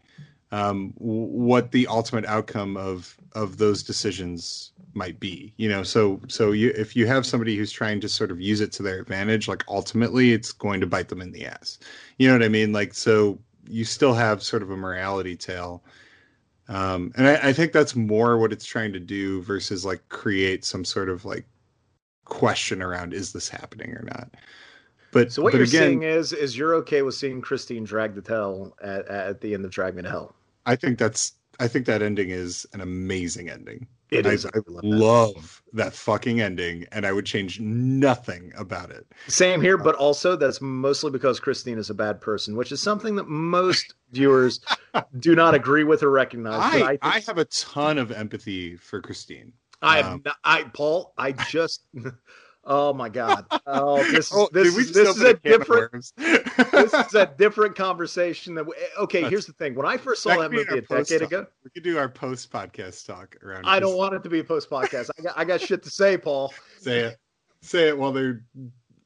Um, 0.51 0.93
what 0.99 1.71
the 1.71 1.87
ultimate 1.87 2.27
outcome 2.27 2.77
of 2.77 3.17
of 3.35 3.57
those 3.57 3.83
decisions 3.83 4.73
might 4.95 5.19
be 5.19 5.55
you 5.57 5.69
know 5.69 5.83
so 5.83 6.21
so 6.29 6.53
you 6.53 6.71
if 6.77 6.95
you 6.95 7.07
have 7.07 7.25
somebody 7.25 7.57
who's 7.57 7.73
trying 7.73 8.01
to 8.01 8.09
sort 8.09 8.31
of 8.31 8.41
use 8.41 8.61
it 8.61 8.73
to 8.73 8.83
their 8.83 9.01
advantage 9.01 9.49
like 9.49 9.65
ultimately 9.69 10.33
it's 10.33 10.53
going 10.53 10.81
to 10.81 10.87
bite 10.87 11.09
them 11.09 11.23
in 11.23 11.33
the 11.33 11.47
ass 11.47 11.79
you 12.19 12.29
know 12.29 12.35
what 12.35 12.43
i 12.43 12.49
mean 12.49 12.73
like 12.73 12.93
so 12.93 13.39
you 13.67 13.85
still 13.85 14.13
have 14.13 14.43
sort 14.43 14.63
of 14.63 14.71
a 14.71 14.77
morality 14.77 15.37
tale 15.37 15.83
um 16.73 17.13
and 17.17 17.29
I, 17.29 17.49
I 17.49 17.53
think 17.53 17.73
that's 17.73 17.95
more 17.95 18.39
what 18.39 18.53
it's 18.53 18.65
trying 18.65 18.93
to 18.95 19.01
do 19.01 19.43
versus 19.43 19.85
like 19.85 20.09
create 20.09 20.65
some 20.65 20.85
sort 20.85 21.09
of 21.09 21.25
like 21.25 21.47
question 22.25 22.81
around 22.83 23.13
is 23.13 23.33
this 23.33 23.49
happening 23.49 23.91
or 23.91 24.05
not? 24.05 24.31
But 25.11 25.33
so 25.33 25.43
what 25.43 25.53
but 25.53 25.59
you're 25.59 25.67
again, 25.67 25.83
saying 25.83 26.03
is 26.05 26.33
is 26.33 26.57
you're 26.57 26.75
okay 26.77 27.03
with 27.03 27.15
seeing 27.15 27.43
christine 27.43 27.85
drag 27.85 28.15
the 28.15 28.23
tail 28.23 28.75
at, 28.83 29.07
at 29.09 29.41
the 29.41 29.53
end 29.55 29.65
of 29.65 29.71
drag 29.71 29.95
me 29.95 30.03
to 30.03 30.09
hell. 30.09 30.35
I 30.65 30.77
think 30.77 30.99
that's 30.99 31.33
i 31.61 31.69
think 31.69 31.85
that 31.87 32.01
ending 32.03 32.31
is 32.31 32.67
an 32.73 32.81
amazing 32.81 33.51
ending 33.51 33.87
it 34.13 34.27
I 34.27 34.31
is. 34.31 34.47
I 34.47 34.51
love, 34.67 34.85
love 34.85 35.63
that 35.73 35.93
fucking 35.95 36.41
ending, 36.41 36.87
and 36.93 37.07
I 37.07 37.13
would 37.13 37.27
change 37.27 37.61
nothing 37.61 38.53
about 38.57 38.91
it. 38.91 39.07
Same 39.27 39.61
here, 39.61 39.79
but 39.79 39.95
also 39.95 40.37
that's 40.37 40.61
mostly 40.61 41.11
because 41.11 41.41
Christine 41.41 41.79
is 41.79 41.91
a 41.91 41.95
bad 41.95 42.21
person, 42.21 42.57
which 42.57 42.73
is 42.73 42.83
something 42.83 43.17
that 43.17 43.29
most 43.29 43.95
viewers 44.13 44.61
do 45.19 45.35
not 45.35 45.55
agree 45.55 45.85
with 45.85 46.03
or 46.03 46.11
recognize. 46.11 46.61
I, 46.75 46.93
I, 46.93 46.99
I, 47.17 47.21
have 47.21 47.39
a 47.39 47.47
ton 47.47 47.99
of 47.99 48.13
empathy 48.13 48.77
for 48.77 49.01
Christine. 49.01 49.53
I 49.81 49.97
have, 49.97 50.07
um, 50.07 50.23
I 50.45 50.65
Paul, 50.65 51.15
I 51.19 51.33
just 51.33 51.87
Oh 52.65 52.93
my 52.93 53.09
god! 53.09 53.45
Oh, 53.67 53.97
this 54.05 54.31
is 54.31 54.33
oh, 54.35 54.49
this, 54.53 54.77
is, 54.77 54.93
this 54.93 55.17
is 55.17 55.23
a 55.23 55.35
different 55.35 56.13
this 56.17 56.95
is 56.95 57.15
a 57.15 57.27
different 57.37 57.75
conversation. 57.75 58.55
That 58.55 58.65
we, 58.65 58.75
eh, 58.77 59.01
okay, 59.01 59.23
That's, 59.23 59.31
here's 59.31 59.47
the 59.47 59.53
thing. 59.55 59.75
When 59.75 59.87
I 59.87 59.97
first 59.97 60.23
saw 60.23 60.37
that 60.37 60.53
movie 60.53 60.79
a 60.79 60.81
decade 60.81 61.21
talk. 61.21 61.29
ago, 61.29 61.47
we 61.65 61.71
could 61.71 61.83
do 61.83 61.99
our 61.99 62.09
post 62.09 62.53
podcast 62.53 63.05
talk 63.05 63.37
around. 63.43 63.65
I 63.67 63.81
don't 63.81 63.97
want 63.97 64.15
it 64.15 64.23
to 64.23 64.29
be 64.29 64.39
a 64.39 64.45
post 64.45 64.71
podcast. 64.71 65.11
I 65.19 65.23
got 65.23 65.39
I 65.39 65.45
got 65.45 65.61
shit 65.61 65.83
to 65.83 65.91
say, 65.91 66.17
Paul. 66.17 66.55
Say 66.79 67.01
it. 67.01 67.19
Say 67.63 67.89
it 67.89 67.99
while 67.99 68.13
they're. 68.13 68.45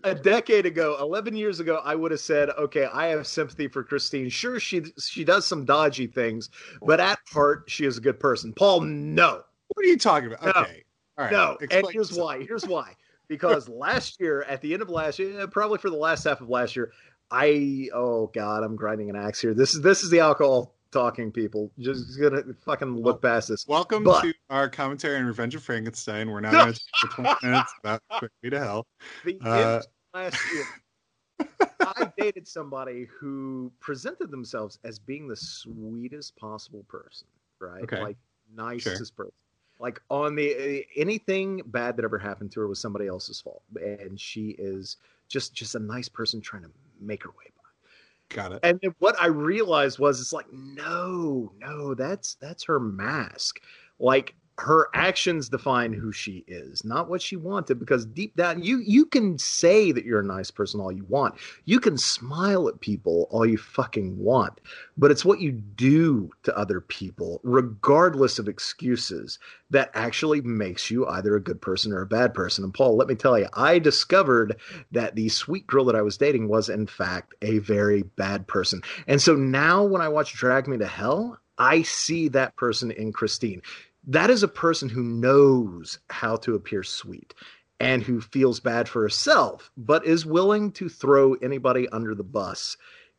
A 0.05 0.15
decade 0.15 0.67
ago, 0.67 0.97
eleven 1.01 1.35
years 1.35 1.59
ago, 1.59 1.81
I 1.83 1.95
would 1.95 2.11
have 2.11 2.21
said, 2.21 2.51
"Okay, 2.51 2.85
I 2.93 3.07
have 3.07 3.27
sympathy 3.27 3.69
for 3.69 3.83
Christine. 3.83 4.29
Sure, 4.29 4.61
she 4.61 4.83
she 5.01 5.25
does 5.25 5.47
some 5.47 5.65
dodgy 5.65 6.07
things, 6.07 6.51
but 6.83 7.01
at 7.01 7.19
heart, 7.33 7.65
she 7.69 7.87
is 7.87 7.97
a 7.97 8.01
good 8.03 8.21
person." 8.21 8.53
Paul, 8.53 8.83
no. 8.83 9.43
What 9.69 9.85
are 9.85 9.89
you 9.89 9.99
talking 9.99 10.33
about? 10.33 10.45
No. 10.45 10.63
Okay, 10.63 10.85
all 11.19 11.25
right. 11.25 11.33
No, 11.33 11.57
and 11.73 11.87
here's 11.91 12.13
why. 12.13 12.45
Here's 12.45 12.67
why 12.67 12.95
because 13.29 13.69
last 13.69 14.21
year, 14.21 14.43
at 14.43 14.61
the 14.61 14.73
end 14.73 14.83
of 14.83 14.91
last 14.91 15.19
year, 15.19 15.47
probably 15.49 15.79
for 15.79 15.91
the 15.91 15.97
last 15.97 16.25
half 16.25 16.41
of 16.41 16.49
last 16.49 16.77
year, 16.77 16.93
I 17.31 17.89
oh 17.93 18.29
god, 18.29 18.63
I'm 18.63 18.77
grinding 18.77 19.11
an 19.11 19.17
axe 19.17 19.41
here. 19.41 19.55
This 19.55 19.75
is 19.75 19.83
this 19.83 20.03
is 20.03 20.11
the 20.11 20.21
alcohol 20.21 20.75
talking 20.93 21.33
people. 21.33 21.71
Just 21.79 22.21
gonna 22.21 22.43
fucking 22.65 23.03
look 23.03 23.23
past 23.23 23.49
this. 23.49 23.67
Welcome 23.67 24.05
but, 24.05 24.23
to 24.23 24.35
our 24.51 24.69
commentary 24.69 25.17
on 25.19 25.27
Revenge 25.27 25.55
of 25.55 25.63
Frankenstein. 25.63 26.31
We're 26.31 26.41
now 26.41 26.53
going 26.53 26.75
to 26.75 26.81
for 27.01 27.23
20 27.23 27.35
minutes 27.43 27.73
about 27.83 28.03
Me 28.43 28.51
to 28.51 28.59
Hell. 28.59 28.87
The 29.25 29.39
uh, 29.45 29.83
last 30.15 30.39
year, 30.53 31.49
I 31.81 32.13
dated 32.19 32.47
somebody 32.47 33.09
who 33.19 33.73
presented 33.81 34.31
themselves 34.31 34.79
as 34.85 34.99
being 34.99 35.27
the 35.27 35.37
sweetest 35.37 36.37
possible 36.37 36.85
person, 36.89 37.27
right? 37.61 37.83
Okay. 37.83 38.01
Like 38.01 38.17
nicest 38.55 39.15
sure. 39.17 39.27
person 39.27 39.35
like 39.79 40.01
on 40.11 40.35
the 40.35 40.55
eh, 40.55 40.83
anything 40.97 41.63
bad 41.67 41.97
that 41.97 42.05
ever 42.05 42.19
happened 42.19 42.53
to 42.53 42.61
her 42.61 42.69
was 42.69 42.81
somebody 42.81 43.07
else's 43.07 43.41
fault 43.41 43.63
and 43.77 44.19
she 44.21 44.51
is 44.59 44.97
just 45.29 45.55
just 45.55 45.75
a 45.75 45.79
nice 45.79 46.09
person 46.09 46.41
trying 46.41 46.63
to 46.63 46.71
make 47.01 47.23
her 47.23 47.31
way 47.31 47.45
by. 47.57 48.35
Got 48.35 48.53
it. 48.53 48.61
And 48.63 48.81
what 48.99 49.21
i 49.21 49.27
realized 49.27 49.99
was 49.99 50.21
it's 50.21 50.33
like 50.33 50.51
no 50.53 51.53
no 51.59 51.95
that's 51.95 52.35
that's 52.35 52.65
her 52.65 52.81
mask. 52.81 53.61
Like 53.99 54.35
her 54.59 54.89
actions 54.95 55.49
define 55.49 55.93
who 55.93 56.13
she 56.13 56.43
is, 56.47 56.85
not 56.85 57.11
what 57.11 57.21
she 57.21 57.37
wanted. 57.37 57.79
Because 57.79 58.07
deep 58.07 58.35
down, 58.37 58.63
you 58.63 58.79
you 58.79 59.05
can 59.05 59.39
say 59.39 59.93
that 59.93 60.05
you're 60.05 60.21
a 60.21 60.25
nice 60.25 60.51
person 60.51 60.81
all 60.81 60.91
you 60.91 61.05
want. 61.09 61.35
You 61.67 61.79
can 61.79 61.99
smile 61.99 62.69
at 62.69 62.81
people 62.81 63.29
all 63.31 63.45
you 63.45 63.59
fucking 63.59 64.19
want, 64.19 64.61
but 64.97 65.11
it's 65.11 65.25
what 65.25 65.41
you 65.41 65.53
do 65.53 66.31
to 66.45 66.57
other 66.57 66.81
people, 66.81 67.41
regardless 67.43 68.39
of 68.39 68.49
excuses, 68.49 69.39
that 69.71 69.91
actually 69.95 70.41
makes 70.41 70.91
you 70.91 71.07
either 71.07 71.37
a 71.37 71.43
good 71.43 71.61
person 71.61 71.93
or 71.93 72.01
a 72.03 72.07
bad 72.07 72.33
person. 72.33 72.65
And 72.65 72.73
Paul, 72.73 72.97
let 72.97 73.09
me 73.09 73.15
tell 73.15 73.39
you, 73.39 73.49
I 73.53 73.79
discovered 73.79 74.59
that 74.93 75.17
the 75.17 75.29
sweet 75.29 75.67
girl 75.67 75.85
that 75.87 75.97
I 75.97 76.03
was 76.03 76.17
dating 76.17 76.49
was 76.49 76.69
in 76.71 76.87
fact 76.87 77.35
a 77.43 77.59
very 77.59 78.03
bad 78.03 78.47
person. 78.47 78.81
And 79.07 79.21
so 79.21 79.35
now 79.35 79.85
when 79.85 80.01
I 80.01 80.09
watch 80.09 80.33
Drag 80.35 80.67
Me 80.67 80.79
to 80.79 80.87
Hell, 80.87 81.39
I 81.59 81.83
see 81.83 82.29
that 82.29 82.57
person 82.57 82.91
in 82.91 83.13
Christine 83.13 83.63
that 84.07 84.31
is 84.31 84.43
a 84.43 84.49
person 84.49 84.89
who 84.89 85.03
knows 85.03 85.99
how 86.09 86.37
to 86.37 86.55
appear 86.55 86.83
sweet 86.83 87.35
and 87.81 88.03
who 88.03 88.21
feels 88.21 88.61
bad 88.61 88.89
for 88.89 89.03
herself, 89.03 89.71
but 89.77 90.07
is 90.07 90.25
willing 90.25 90.73
to 90.73 90.89
throw 90.89 91.35
anybody 91.35 91.89
under 91.91 92.15
the 92.15 92.25
bus 92.25 92.77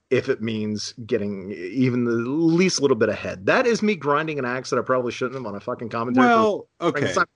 if 0.10 0.30
it 0.30 0.42
means 0.42 0.94
getting 1.06 1.52
even 1.52 2.06
the 2.06 2.12
least 2.12 2.82
little 2.82 2.96
bit 2.96 3.10
ahead. 3.10 3.46
That 3.46 3.68
is 3.68 3.84
me 3.84 3.96
grinding 3.96 4.40
an 4.40 4.46
axe 4.46 4.70
that 4.70 4.80
I 4.80 4.82
probably 4.82 5.12
shouldn't 5.12 5.36
have 5.36 5.46
on 5.46 5.56
a 5.56 5.60
fucking 5.60 5.90
commentary. 5.90 6.28
Well, 6.28 6.68
okay. 6.80 7.14
But 7.14 7.28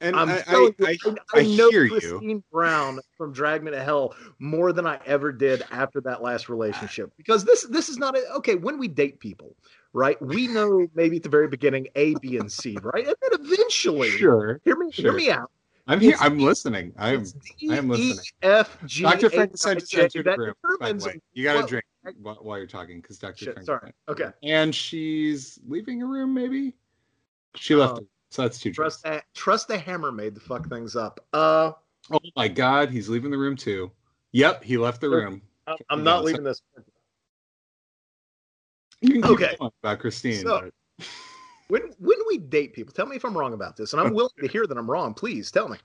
and 0.00 0.16
I'm 0.16 0.28
I, 0.28 0.42
I, 0.46 0.70
I, 0.82 0.96
I, 1.34 1.42
know 1.56 1.70
Christine 1.70 2.28
you. 2.28 2.44
Brown 2.52 3.00
from 3.16 3.32
Drag 3.32 3.62
Me 3.62 3.70
to 3.70 3.82
Hell 3.82 4.14
more 4.38 4.72
than 4.72 4.86
I 4.86 4.98
ever 5.06 5.32
did 5.32 5.62
after 5.70 6.00
that 6.02 6.22
last 6.22 6.50
relationship 6.50 7.12
because 7.16 7.44
this 7.44 7.64
this 7.68 7.88
is 7.88 7.96
not 7.96 8.16
a, 8.16 8.26
okay. 8.36 8.54
When 8.54 8.78
we 8.78 8.86
date 8.86 9.18
people, 9.18 9.56
right? 9.94 10.20
We 10.20 10.48
know 10.48 10.86
maybe 10.94 11.16
at 11.16 11.22
the 11.22 11.30
very 11.30 11.48
beginning 11.48 11.88
A, 11.94 12.14
B, 12.16 12.36
and 12.36 12.52
C, 12.52 12.76
right? 12.82 13.06
And 13.06 13.16
then 13.22 13.40
eventually, 13.40 14.10
sure, 14.10 14.60
hear 14.64 14.76
me, 14.76 14.92
sure. 14.92 15.04
hear 15.04 15.12
me 15.14 15.30
out. 15.30 15.50
I'm 15.86 16.00
here. 16.00 16.16
I'm 16.20 16.38
listening. 16.38 16.92
I'm. 16.98 17.24
I 17.70 17.76
am 17.76 17.88
listening. 17.88 18.24
F 18.42 18.78
G. 18.86 19.02
Dr. 19.04 19.30
Frankenstein 19.30 19.78
just 19.78 19.94
entered 19.94 20.24
the 20.24 20.36
room. 20.38 20.54
By 20.80 20.92
the 20.92 21.04
way, 21.04 21.20
you 21.32 21.44
got 21.44 21.60
to 21.60 21.66
drink 21.66 21.84
while 22.20 22.58
you're 22.58 22.66
talking 22.66 23.00
because 23.00 23.18
Dr. 23.18 23.44
Frankenstein. 23.44 23.64
Sorry. 23.80 23.92
Okay. 24.08 24.30
And 24.42 24.74
she's 24.74 25.58
leaving 25.66 26.02
a 26.02 26.06
room. 26.06 26.34
Maybe 26.34 26.74
she 27.54 27.74
left. 27.74 27.98
Uh, 27.98 28.00
so 28.30 28.42
that's 28.42 28.58
two. 28.58 28.72
Trust. 28.72 29.06
A, 29.06 29.22
trust 29.34 29.68
the 29.68 29.78
hammer 29.78 30.10
made 30.10 30.34
the 30.34 30.40
fuck 30.40 30.68
things 30.68 30.96
up. 30.96 31.24
Uh. 31.32 31.72
Oh 32.10 32.20
my 32.36 32.48
God, 32.48 32.90
he's 32.90 33.08
leaving 33.08 33.30
the 33.30 33.38
room 33.38 33.56
too. 33.56 33.90
Yep, 34.32 34.64
he 34.64 34.76
left 34.76 35.00
the 35.00 35.08
room. 35.08 35.40
I'm 35.88 36.04
not 36.04 36.24
leaving 36.24 36.44
this. 36.44 36.60
You 39.00 39.20
can 39.20 39.24
okay. 39.32 39.56
about 39.60 39.98
Christine. 40.00 40.42
So, 40.42 40.70
but... 40.98 41.06
when 41.68 41.82
when 41.98 42.18
we 42.28 42.38
date 42.38 42.72
people, 42.72 42.92
tell 42.92 43.06
me 43.06 43.16
if 43.16 43.24
I'm 43.24 43.36
wrong 43.36 43.52
about 43.52 43.76
this, 43.76 43.92
and 43.92 44.00
I'm 44.00 44.14
willing 44.14 44.32
to 44.40 44.48
hear 44.48 44.66
that 44.66 44.76
I'm 44.76 44.90
wrong. 44.90 45.14
Please 45.14 45.50
tell 45.50 45.68
me. 45.68 45.78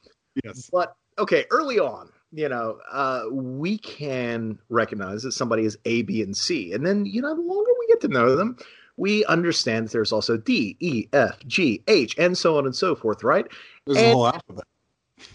Yes. 0.43 0.69
But 0.71 0.95
okay, 1.17 1.45
early 1.51 1.79
on, 1.79 2.09
you 2.31 2.49
know, 2.49 2.79
uh, 2.91 3.23
we 3.31 3.77
can 3.77 4.59
recognize 4.69 5.23
that 5.23 5.31
somebody 5.31 5.65
is 5.65 5.77
A, 5.85 6.03
B, 6.03 6.21
and 6.21 6.35
C, 6.35 6.73
and 6.73 6.85
then 6.85 7.05
you 7.05 7.21
know, 7.21 7.35
the 7.35 7.41
longer 7.41 7.71
we 7.79 7.87
get 7.87 8.01
to 8.01 8.07
know 8.07 8.35
them, 8.35 8.57
we 8.97 9.25
understand 9.25 9.87
that 9.87 9.91
there's 9.91 10.11
also 10.11 10.37
D, 10.37 10.77
E, 10.79 11.07
F, 11.13 11.39
G, 11.47 11.83
H, 11.87 12.15
and 12.17 12.37
so 12.37 12.57
on 12.57 12.65
and 12.65 12.75
so 12.75 12.95
forth, 12.95 13.23
right? 13.23 13.47
There's 13.85 13.97
and, 13.97 14.07
a 14.07 14.13
whole 14.13 14.27
alphabet. 14.27 14.65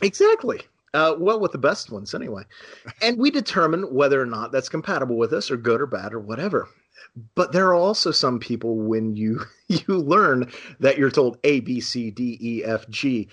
Exactly. 0.02 0.60
Uh, 0.92 1.16
well, 1.18 1.40
with 1.40 1.50
the 1.50 1.58
best 1.58 1.90
ones 1.90 2.14
anyway. 2.14 2.44
and 3.02 3.18
we 3.18 3.30
determine 3.30 3.82
whether 3.92 4.20
or 4.20 4.26
not 4.26 4.52
that's 4.52 4.68
compatible 4.68 5.16
with 5.16 5.32
us 5.32 5.50
or 5.50 5.56
good 5.56 5.80
or 5.80 5.86
bad 5.86 6.14
or 6.14 6.20
whatever. 6.20 6.68
But 7.34 7.52
there 7.52 7.68
are 7.68 7.74
also 7.74 8.10
some 8.10 8.38
people 8.38 8.76
when 8.76 9.16
you 9.16 9.40
you 9.68 9.84
learn 9.88 10.50
that 10.80 10.98
you're 10.98 11.10
told 11.10 11.38
A 11.44 11.60
B 11.60 11.80
C 11.80 12.10
D 12.10 12.38
E 12.40 12.64
F 12.64 12.88
G. 12.88 13.28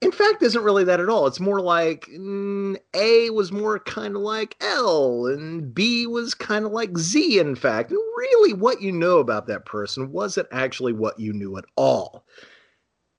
In 0.00 0.12
fact, 0.12 0.44
isn't 0.44 0.62
really 0.62 0.84
that 0.84 1.00
at 1.00 1.08
all. 1.08 1.26
It's 1.26 1.40
more 1.40 1.60
like 1.60 2.06
mm, 2.06 2.76
A 2.94 3.30
was 3.30 3.50
more 3.50 3.80
kind 3.80 4.14
of 4.14 4.22
like 4.22 4.56
L, 4.60 5.26
and 5.26 5.74
B 5.74 6.06
was 6.06 6.34
kind 6.34 6.64
of 6.64 6.70
like 6.70 6.96
Z. 6.96 7.40
In 7.40 7.56
fact, 7.56 7.90
and 7.90 7.98
really, 8.16 8.52
what 8.52 8.80
you 8.80 8.92
know 8.92 9.18
about 9.18 9.48
that 9.48 9.64
person 9.64 10.12
wasn't 10.12 10.48
actually 10.52 10.92
what 10.92 11.18
you 11.18 11.32
knew 11.32 11.56
at 11.56 11.64
all 11.76 12.24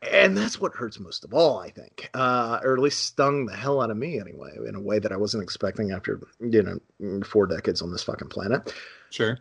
and 0.01 0.37
that's 0.37 0.61
what 0.61 0.75
hurts 0.75 0.99
most 0.99 1.23
of 1.25 1.33
all, 1.33 1.59
I 1.59 1.69
think, 1.71 2.09
uh, 2.13 2.59
or 2.63 2.73
at 2.73 2.79
least 2.79 3.05
stung 3.05 3.45
the 3.45 3.55
hell 3.55 3.81
out 3.81 3.91
of 3.91 3.97
me 3.97 4.19
anyway, 4.19 4.51
in 4.67 4.75
a 4.75 4.81
way 4.81 4.99
that 4.99 5.11
I 5.11 5.17
wasn't 5.17 5.43
expecting 5.43 5.91
after 5.91 6.21
you 6.39 6.63
know 6.63 7.21
four 7.23 7.47
decades 7.47 7.81
on 7.81 7.91
this 7.91 8.03
fucking 8.03 8.29
planet. 8.29 8.73
Sure. 9.09 9.39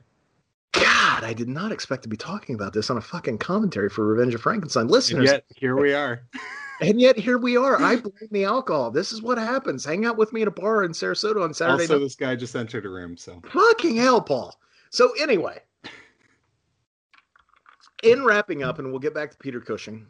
God, 0.73 1.25
I 1.25 1.33
did 1.33 1.49
not 1.49 1.73
expect 1.73 2.03
to 2.03 2.09
be 2.09 2.17
talking 2.17 2.55
about 2.55 2.73
this 2.73 2.91
on 2.91 2.97
a 2.97 3.01
fucking 3.01 3.39
commentary 3.39 3.89
for 3.89 4.07
Revenge 4.07 4.35
of 4.35 4.43
Frankenstein. 4.43 4.89
Listeners, 4.89 5.31
and 5.31 5.37
yet 5.39 5.45
here 5.57 5.77
we 5.77 5.95
are. 5.95 6.23
and 6.81 7.01
yet 7.01 7.19
here 7.19 7.39
we 7.39 7.57
are. 7.57 7.81
I 7.81 7.97
blame 7.97 8.29
the 8.31 8.45
alcohol. 8.45 8.91
This 8.91 9.13
is 9.13 9.23
what 9.23 9.39
happens. 9.39 9.85
Hang 9.85 10.05
out 10.05 10.17
with 10.17 10.33
me 10.33 10.43
at 10.43 10.49
a 10.49 10.53
bar 10.53 10.85
in 10.85 10.93
Sarasota 10.93 11.43
on 11.43 11.55
Saturday. 11.55 11.85
Also, 11.85 11.95
night. 11.95 12.01
this 12.01 12.15
guy 12.17 12.37
just 12.37 12.55
entered 12.55 12.85
a 12.85 12.89
room, 12.89 13.17
so 13.17 13.41
fucking 13.51 13.97
hell, 13.97 14.21
Paul. 14.21 14.59
So 14.91 15.13
anyway, 15.21 15.59
in 18.03 18.25
wrapping 18.25 18.63
up, 18.63 18.79
and 18.79 18.91
we'll 18.91 19.01
get 19.01 19.15
back 19.15 19.31
to 19.31 19.39
Peter 19.39 19.61
Cushing 19.61 20.07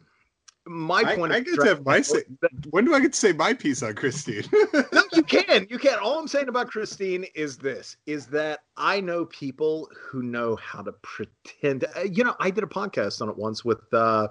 my 0.69 1.15
point. 1.15 1.33
I, 1.33 1.37
I 1.37 1.39
get 1.39 1.55
to 1.55 1.65
have 1.65 1.85
my 1.85 2.01
say. 2.01 2.23
When 2.69 2.85
do 2.85 2.93
I 2.93 2.99
get 2.99 3.13
to 3.13 3.19
say 3.19 3.33
my 3.33 3.53
piece 3.53 3.81
on 3.81 3.95
Christine? 3.95 4.43
no, 4.93 5.03
you 5.13 5.23
can. 5.23 5.65
You 5.69 5.79
can. 5.79 5.97
All 5.99 6.19
I'm 6.19 6.27
saying 6.27 6.47
about 6.47 6.69
Christine 6.69 7.25
is 7.35 7.57
this: 7.57 7.97
is 8.05 8.27
that 8.27 8.59
I 8.77 9.01
know 9.01 9.25
people 9.25 9.89
who 9.99 10.21
know 10.21 10.55
how 10.57 10.83
to 10.83 10.91
pretend. 11.01 11.85
Uh, 11.95 12.01
you 12.01 12.23
know, 12.23 12.35
I 12.39 12.51
did 12.51 12.63
a 12.63 12.67
podcast 12.67 13.21
on 13.21 13.29
it 13.29 13.37
once 13.37 13.65
with. 13.65 13.81
uh 13.93 14.29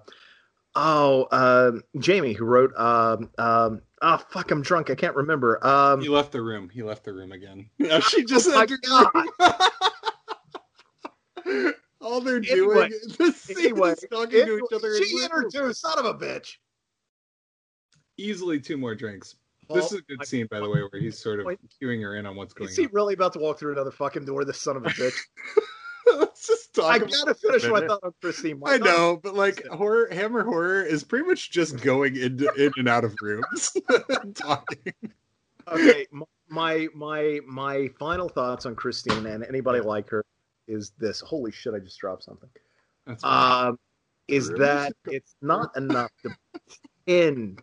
Oh, 0.80 1.26
uh, 1.32 1.72
Jamie, 1.98 2.34
who 2.34 2.44
wrote, 2.44 2.72
um, 2.78 3.30
um, 3.38 3.82
oh 4.00 4.18
fuck, 4.30 4.52
I'm 4.52 4.62
drunk. 4.62 4.90
I 4.90 4.94
can't 4.94 5.16
remember. 5.16 5.66
Um, 5.66 6.00
he 6.00 6.08
left 6.08 6.30
the 6.30 6.40
room. 6.40 6.68
He 6.68 6.84
left 6.84 7.04
the 7.04 7.12
room 7.12 7.32
again. 7.32 7.68
she 8.02 8.24
just 8.24 8.48
oh 8.48 8.60
entered 8.60 8.84
All 12.00 12.20
they're 12.20 12.36
anyway, 12.36 12.88
doing 12.88 12.92
is 12.92 13.16
the 13.46 13.54
anyway, 13.58 13.94
talking 14.10 14.46
to 14.46 14.58
each 14.58 14.72
other. 14.72 15.02
She 15.02 15.22
entered 15.22 15.50
too, 15.52 15.72
son 15.72 15.98
of 15.98 16.04
a 16.04 16.14
bitch. 16.14 16.56
Easily 18.16 18.60
two 18.60 18.76
more 18.76 18.94
drinks. 18.94 19.36
Well, 19.68 19.82
this 19.82 19.92
is 19.92 19.98
a 19.98 20.02
good 20.02 20.26
scene, 20.26 20.46
by 20.50 20.60
the 20.60 20.68
way, 20.68 20.80
where 20.80 21.00
he's 21.00 21.18
sort 21.18 21.40
of 21.40 21.46
cueing 21.46 22.02
her 22.02 22.16
in 22.16 22.24
on 22.24 22.36
what's 22.36 22.54
going 22.54 22.68
on. 22.68 22.70
Is 22.70 22.76
he 22.76 22.86
really 22.92 23.14
about 23.14 23.32
to 23.34 23.38
walk 23.38 23.58
through 23.58 23.72
another 23.72 23.90
fucking 23.90 24.24
door? 24.24 24.44
This 24.44 24.60
son 24.60 24.76
of 24.76 24.86
a 24.86 24.90
bitch. 24.90 25.18
Let's 26.16 26.46
just 26.46 26.74
talk. 26.74 26.90
I 26.90 26.98
gotta 26.98 27.34
finish 27.34 27.64
my 27.68 27.86
thought 27.86 28.00
on 28.02 28.12
Christine. 28.22 28.62
I 28.64 28.78
know, 28.78 29.20
but 29.22 29.34
like 29.34 29.66
horror, 29.66 30.08
Hammer 30.10 30.42
horror 30.42 30.82
is 30.82 31.04
pretty 31.04 31.26
much 31.26 31.50
just 31.50 31.82
going 31.82 32.16
into 32.16 32.50
in 32.54 32.72
and 32.78 32.88
out 32.88 33.04
of 33.04 33.14
rooms, 33.20 33.76
talking. 34.34 34.94
Okay, 35.66 36.06
my 36.48 36.88
my 36.94 37.40
my 37.46 37.88
final 37.98 38.28
thoughts 38.28 38.64
on 38.64 38.74
Christine 38.74 39.26
and 39.26 39.44
anybody 39.44 39.80
like 39.80 40.08
her 40.08 40.24
is 40.68 40.92
this. 40.98 41.20
Holy 41.20 41.50
shit! 41.50 41.74
I 41.74 41.78
just 41.78 41.98
dropped 41.98 42.24
something. 42.24 42.48
Um, 43.24 43.78
is 44.28 44.48
really? 44.50 44.64
that 44.64 44.92
it's 45.06 45.34
not 45.40 45.76
enough 45.76 46.10
to 46.22 46.30
end 47.06 47.62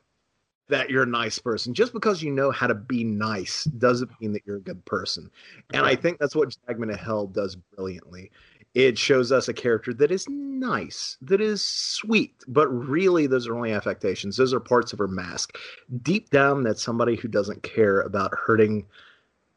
that 0.68 0.90
you're 0.90 1.04
a 1.04 1.08
nice 1.08 1.38
person. 1.40 1.74
Just 1.74 1.94
because 1.94 2.24
you 2.24 2.32
know 2.32 2.52
how 2.52 2.68
to 2.68 2.74
be 2.74 3.04
nice 3.04 3.66
doesn't 3.66 4.10
mean 4.20 4.34
that 4.34 4.42
you're 4.46 4.58
a 4.58 4.62
good 4.62 4.84
person. 4.86 5.30
And 5.74 5.86
I 5.86 5.96
think 5.96 6.18
that's 6.18 6.36
what 6.36 6.56
Drag 6.66 6.82
of 6.82 7.00
Hell 7.00 7.28
does 7.28 7.56
brilliantly. 7.56 8.32
It 8.74 8.98
shows 8.98 9.32
us 9.32 9.48
a 9.48 9.54
character 9.54 9.94
that 9.94 10.12
is 10.12 10.28
nice, 10.28 11.18
that 11.22 11.40
is 11.40 11.64
sweet, 11.64 12.34
but 12.48 12.68
really 12.68 13.26
those 13.26 13.48
are 13.48 13.56
only 13.56 13.72
affectations. 13.72 14.36
Those 14.36 14.54
are 14.54 14.60
parts 14.60 14.92
of 14.92 15.00
her 15.00 15.08
mask. 15.08 15.58
Deep 16.02 16.30
down, 16.30 16.64
that's 16.64 16.84
somebody 16.84 17.16
who 17.16 17.30
doesn't 17.30 17.64
care 17.64 18.02
about 18.02 18.34
hurting 18.34 18.86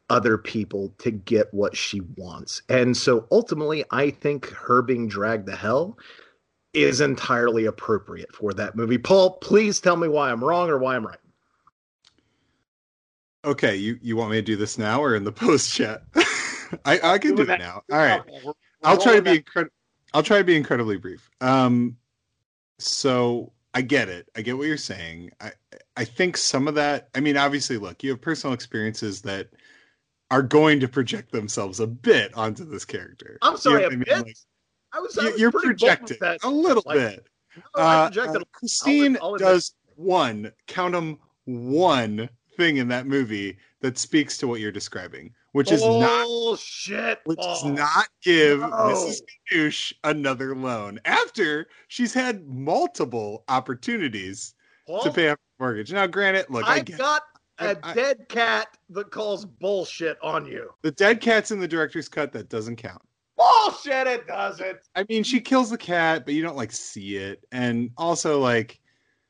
other 0.09 0.37
people 0.37 0.93
to 0.99 1.11
get 1.11 1.53
what 1.53 1.75
she 1.75 2.01
wants. 2.15 2.61
And 2.69 2.95
so 2.95 3.27
ultimately, 3.31 3.85
I 3.91 4.09
think 4.09 4.49
her 4.51 4.81
being 4.81 5.07
dragged 5.07 5.47
to 5.47 5.55
hell 5.55 5.97
is 6.73 7.01
entirely 7.01 7.65
appropriate 7.65 8.33
for 8.33 8.53
that 8.53 8.75
movie. 8.75 8.97
Paul, 8.97 9.37
please 9.37 9.79
tell 9.79 9.95
me 9.95 10.07
why 10.07 10.31
I'm 10.31 10.43
wrong 10.43 10.69
or 10.69 10.77
why 10.77 10.95
I'm 10.95 11.05
right. 11.05 11.17
Okay, 13.45 13.75
you, 13.75 13.97
you 14.01 14.15
want 14.15 14.31
me 14.31 14.37
to 14.37 14.41
do 14.41 14.55
this 14.55 14.77
now 14.77 15.01
or 15.01 15.15
in 15.15 15.23
the 15.23 15.31
post 15.31 15.73
chat? 15.73 16.03
I, 16.85 16.99
I 17.01 17.17
can 17.17 17.35
do 17.35 17.43
it 17.43 17.59
now. 17.59 17.81
All 17.91 17.97
right. 17.97 18.21
I'll 18.83 18.97
try 18.97 19.15
to 19.15 19.21
be 19.21 19.37
incredible. 19.37 19.73
I'll 20.13 20.23
try 20.23 20.39
to 20.39 20.43
be 20.43 20.55
incredibly 20.55 20.97
brief. 20.97 21.29
Um, 21.41 21.97
so 22.79 23.53
I 23.73 23.81
get 23.81 24.09
it. 24.09 24.29
I 24.35 24.41
get 24.41 24.57
what 24.57 24.67
you're 24.67 24.77
saying. 24.77 25.31
I 25.39 25.51
I 25.95 26.05
think 26.05 26.37
some 26.37 26.67
of 26.67 26.75
that. 26.75 27.09
I 27.13 27.19
mean, 27.19 27.37
obviously, 27.37 27.77
look, 27.77 28.03
you 28.03 28.11
have 28.11 28.21
personal 28.21 28.53
experiences 28.53 29.21
that 29.23 29.49
are 30.31 30.41
going 30.41 30.79
to 30.79 30.87
project 30.87 31.31
themselves 31.31 31.79
a 31.79 31.87
bit 31.87 32.35
onto 32.35 32.65
this 32.65 32.85
character. 32.85 33.37
I'm 33.41 33.57
sorry, 33.57 33.83
you 33.83 33.89
know 33.89 33.89
a 33.89 33.91
I 33.91 33.95
mean? 33.95 34.03
bit. 34.05 34.27
Like, 34.27 34.35
I 34.93 34.99
was, 34.99 35.17
I 35.17 35.29
was 35.29 35.39
you're 35.39 35.51
projecting 35.51 36.17
a 36.43 36.49
little 36.49 36.83
like, 36.85 36.97
bit. 36.97 37.27
Uh, 37.75 38.09
uh, 38.15 38.39
Christine 38.51 39.17
I'll, 39.17 39.33
I'll 39.33 39.37
does 39.37 39.73
one 39.95 40.51
count 40.67 40.93
them 40.93 41.19
one 41.45 42.29
thing 42.57 42.77
in 42.77 42.87
that 42.89 43.07
movie 43.07 43.57
that 43.81 43.97
speaks 43.97 44.37
to 44.37 44.47
what 44.47 44.59
you're 44.59 44.71
describing, 44.71 45.33
which 45.53 45.71
is 45.71 45.83
not 45.83 46.59
shit, 46.59 47.19
which 47.25 47.39
does 47.39 47.65
not 47.65 48.07
give 48.23 48.59
no. 48.59 48.67
Mrs. 48.67 49.21
Ganush 49.51 49.93
another 50.03 50.55
loan 50.55 50.99
after 51.05 51.67
she's 51.87 52.13
had 52.13 52.47
multiple 52.47 53.43
opportunities 53.47 54.53
Paul, 54.85 55.01
to 55.03 55.11
pay 55.11 55.29
off 55.29 55.37
the 55.37 55.63
mortgage. 55.63 55.91
Now, 55.91 56.07
granted, 56.07 56.45
look, 56.49 56.65
I, 56.65 56.75
I 56.75 56.79
got 56.81 57.23
a 57.59 57.77
I, 57.83 57.93
dead 57.93 58.29
cat 58.29 58.77
that 58.89 59.11
calls 59.11 59.45
bullshit 59.45 60.17
on 60.21 60.45
you. 60.45 60.71
The 60.81 60.91
dead 60.91 61.21
cat's 61.21 61.51
in 61.51 61.59
the 61.59 61.67
director's 61.67 62.09
cut. 62.09 62.31
That 62.31 62.49
doesn't 62.49 62.77
count. 62.77 63.01
Bullshit! 63.37 64.07
It 64.07 64.27
doesn't. 64.27 64.79
I 64.95 65.05
mean, 65.07 65.23
she 65.23 65.39
kills 65.39 65.69
the 65.69 65.77
cat, 65.77 66.25
but 66.25 66.33
you 66.33 66.41
don't 66.41 66.57
like 66.57 66.71
see 66.71 67.15
it, 67.15 67.45
and 67.51 67.91
also 67.97 68.39
like 68.39 68.81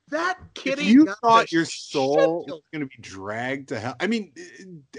that 0.10 0.40
kitty. 0.56 0.82
If 0.82 0.88
you 0.88 1.14
thought 1.22 1.52
your 1.52 1.66
soul 1.66 2.46
was 2.48 2.62
going 2.74 2.82
to 2.82 2.88
be 2.88 3.02
dragged 3.02 3.70
to 3.70 3.80
hell, 3.80 3.96
I 4.00 4.08
mean, 4.08 4.34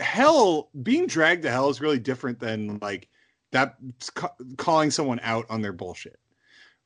hell 0.01 0.71
being 0.83 1.07
dragged 1.07 1.43
to 1.43 1.51
hell 1.51 1.69
is 1.71 1.81
really 1.81 1.99
different 1.99 2.39
than 2.39 2.79
like 2.81 3.09
that 3.51 3.75
ca- 4.15 4.35
calling 4.57 4.93
someone 4.93 5.19
out 5.25 5.47
on 5.51 5.61
their 5.61 5.73
bullshit 5.73 6.20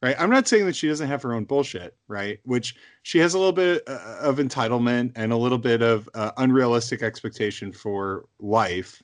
right? 0.05 0.17
I'm 0.19 0.29
not 0.29 0.47
saying 0.47 0.67
that 0.67 0.77
she 0.77 0.87
doesn't 0.87 1.09
have 1.09 1.23
her 1.23 1.33
own 1.33 1.45
bullshit, 1.45 1.97
right? 2.09 2.39
Which 2.45 2.77
she 3.05 3.19
has 3.21 3.33
a 3.33 3.39
little 3.39 3.55
bit 3.55 3.83
uh, 3.89 4.19
of 4.21 4.37
entitlement 4.37 5.13
and 5.17 5.33
a 5.33 5.37
little 5.37 5.57
bit 5.57 5.81
of 5.81 6.11
uh, 6.13 6.31
unrealistic 6.37 7.03
expectation 7.03 7.73
for 7.73 8.27
life. 8.39 9.03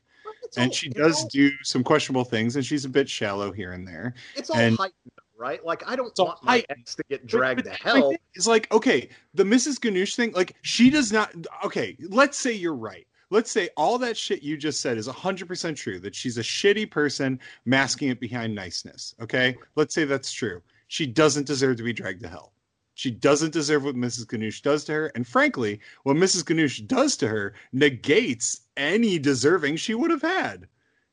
and 0.58 0.74
she 0.74 0.90
does 0.90 1.24
do 1.26 1.50
some 1.62 1.82
questionable 1.82 2.24
things, 2.24 2.56
and 2.56 2.66
she's 2.66 2.84
a 2.84 2.88
bit 2.88 3.08
shallow 3.08 3.50
here 3.50 3.72
and 3.72 3.88
there. 3.88 4.12
It's 4.36 4.50
all 4.50 4.58
and, 4.58 4.76
heightened, 4.76 5.12
right? 5.38 5.64
Like 5.64 5.88
I 5.88 5.96
don't 5.96 6.12
want 6.18 6.44
my 6.44 6.62
ex 6.68 6.96
to 6.96 7.04
get 7.08 7.26
dragged 7.26 7.64
but, 7.64 7.70
but 7.70 7.78
to 7.78 7.82
hell. 7.82 8.14
It's 8.34 8.46
like 8.46 8.70
okay, 8.70 9.08
the 9.32 9.44
Mrs. 9.44 9.78
Ganush 9.80 10.16
thing. 10.16 10.32
Like 10.32 10.54
she 10.60 10.90
does 10.90 11.12
not. 11.12 11.32
Okay, 11.64 11.96
let's 12.10 12.38
say 12.38 12.52
you're 12.52 12.74
right 12.74 13.06
let's 13.32 13.52
say 13.52 13.68
all 13.76 13.96
that 13.96 14.16
shit 14.16 14.42
you 14.42 14.56
just 14.56 14.80
said 14.80 14.98
is 14.98 15.06
100% 15.06 15.76
true 15.76 16.00
that 16.00 16.16
she's 16.16 16.36
a 16.36 16.42
shitty 16.42 16.90
person 16.90 17.38
masking 17.64 18.08
it 18.08 18.18
behind 18.18 18.52
niceness 18.52 19.14
okay 19.22 19.56
let's 19.76 19.94
say 19.94 20.04
that's 20.04 20.32
true 20.32 20.60
she 20.90 21.06
doesn't 21.06 21.46
deserve 21.46 21.76
to 21.76 21.84
be 21.84 21.92
dragged 21.92 22.20
to 22.20 22.28
hell. 22.28 22.52
She 22.94 23.12
doesn't 23.12 23.52
deserve 23.52 23.84
what 23.84 23.94
Mrs. 23.94 24.26
Ganush 24.26 24.60
does 24.60 24.82
to 24.84 24.92
her. 24.92 25.06
And 25.14 25.24
frankly, 25.24 25.78
what 26.02 26.16
Mrs. 26.16 26.42
Ganush 26.42 26.84
does 26.88 27.16
to 27.18 27.28
her 27.28 27.54
negates 27.72 28.62
any 28.76 29.16
deserving 29.16 29.76
she 29.76 29.94
would 29.94 30.10
have 30.10 30.20
had. 30.20 30.66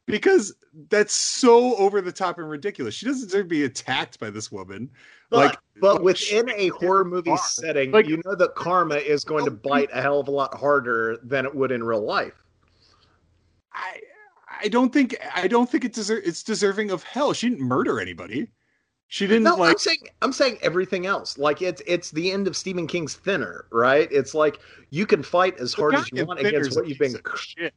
Because 0.07 0.55
that's 0.89 1.13
so 1.13 1.75
over 1.75 2.01
the 2.01 2.11
top 2.11 2.39
and 2.39 2.49
ridiculous. 2.49 2.95
She 2.95 3.05
doesn't 3.05 3.27
deserve 3.27 3.45
to 3.45 3.49
be 3.49 3.65
attacked 3.65 4.19
by 4.19 4.31
this 4.31 4.51
woman. 4.51 4.89
But, 5.29 5.37
like, 5.37 5.57
but 5.79 6.01
within 6.01 6.49
a 6.49 6.69
horror 6.69 7.05
movie 7.05 7.29
far. 7.29 7.37
setting, 7.37 7.91
like, 7.91 8.07
you 8.07 8.19
know 8.25 8.33
that 8.33 8.55
karma 8.55 8.95
is 8.95 9.23
going 9.23 9.45
to 9.45 9.51
bite 9.51 9.89
a 9.93 10.01
hell 10.01 10.19
of 10.19 10.27
a 10.27 10.31
lot 10.31 10.55
harder 10.55 11.19
than 11.21 11.45
it 11.45 11.53
would 11.53 11.71
in 11.71 11.83
real 11.83 12.03
life. 12.03 12.33
I 13.73 14.01
I 14.59 14.69
don't 14.69 14.91
think 14.91 15.15
I 15.35 15.47
don't 15.47 15.69
think 15.69 15.85
it 15.85 15.93
deser- 15.93 16.25
it's 16.25 16.41
deserving 16.41 16.89
of 16.89 17.03
hell. 17.03 17.33
She 17.33 17.49
didn't 17.49 17.63
murder 17.63 17.99
anybody. 17.99 18.49
She 19.09 19.25
didn't 19.25 19.43
no, 19.43 19.55
like. 19.55 19.71
I'm 19.71 19.77
saying 19.77 20.07
I'm 20.21 20.33
saying 20.33 20.57
everything 20.61 21.05
else. 21.05 21.37
Like 21.37 21.61
it's 21.61 21.81
it's 21.87 22.11
the 22.11 22.31
end 22.31 22.45
of 22.47 22.57
Stephen 22.57 22.87
King's 22.87 23.15
Thinner, 23.15 23.65
right? 23.71 24.09
It's 24.11 24.33
like 24.33 24.59
you 24.89 25.05
can 25.05 25.23
fight 25.23 25.57
as 25.59 25.73
hard 25.73 25.95
as 25.95 26.11
you 26.11 26.25
want 26.25 26.41
against 26.41 26.75
what 26.75 26.87
you've 26.87 26.99
been. 26.99 27.15
Shit. 27.37 27.73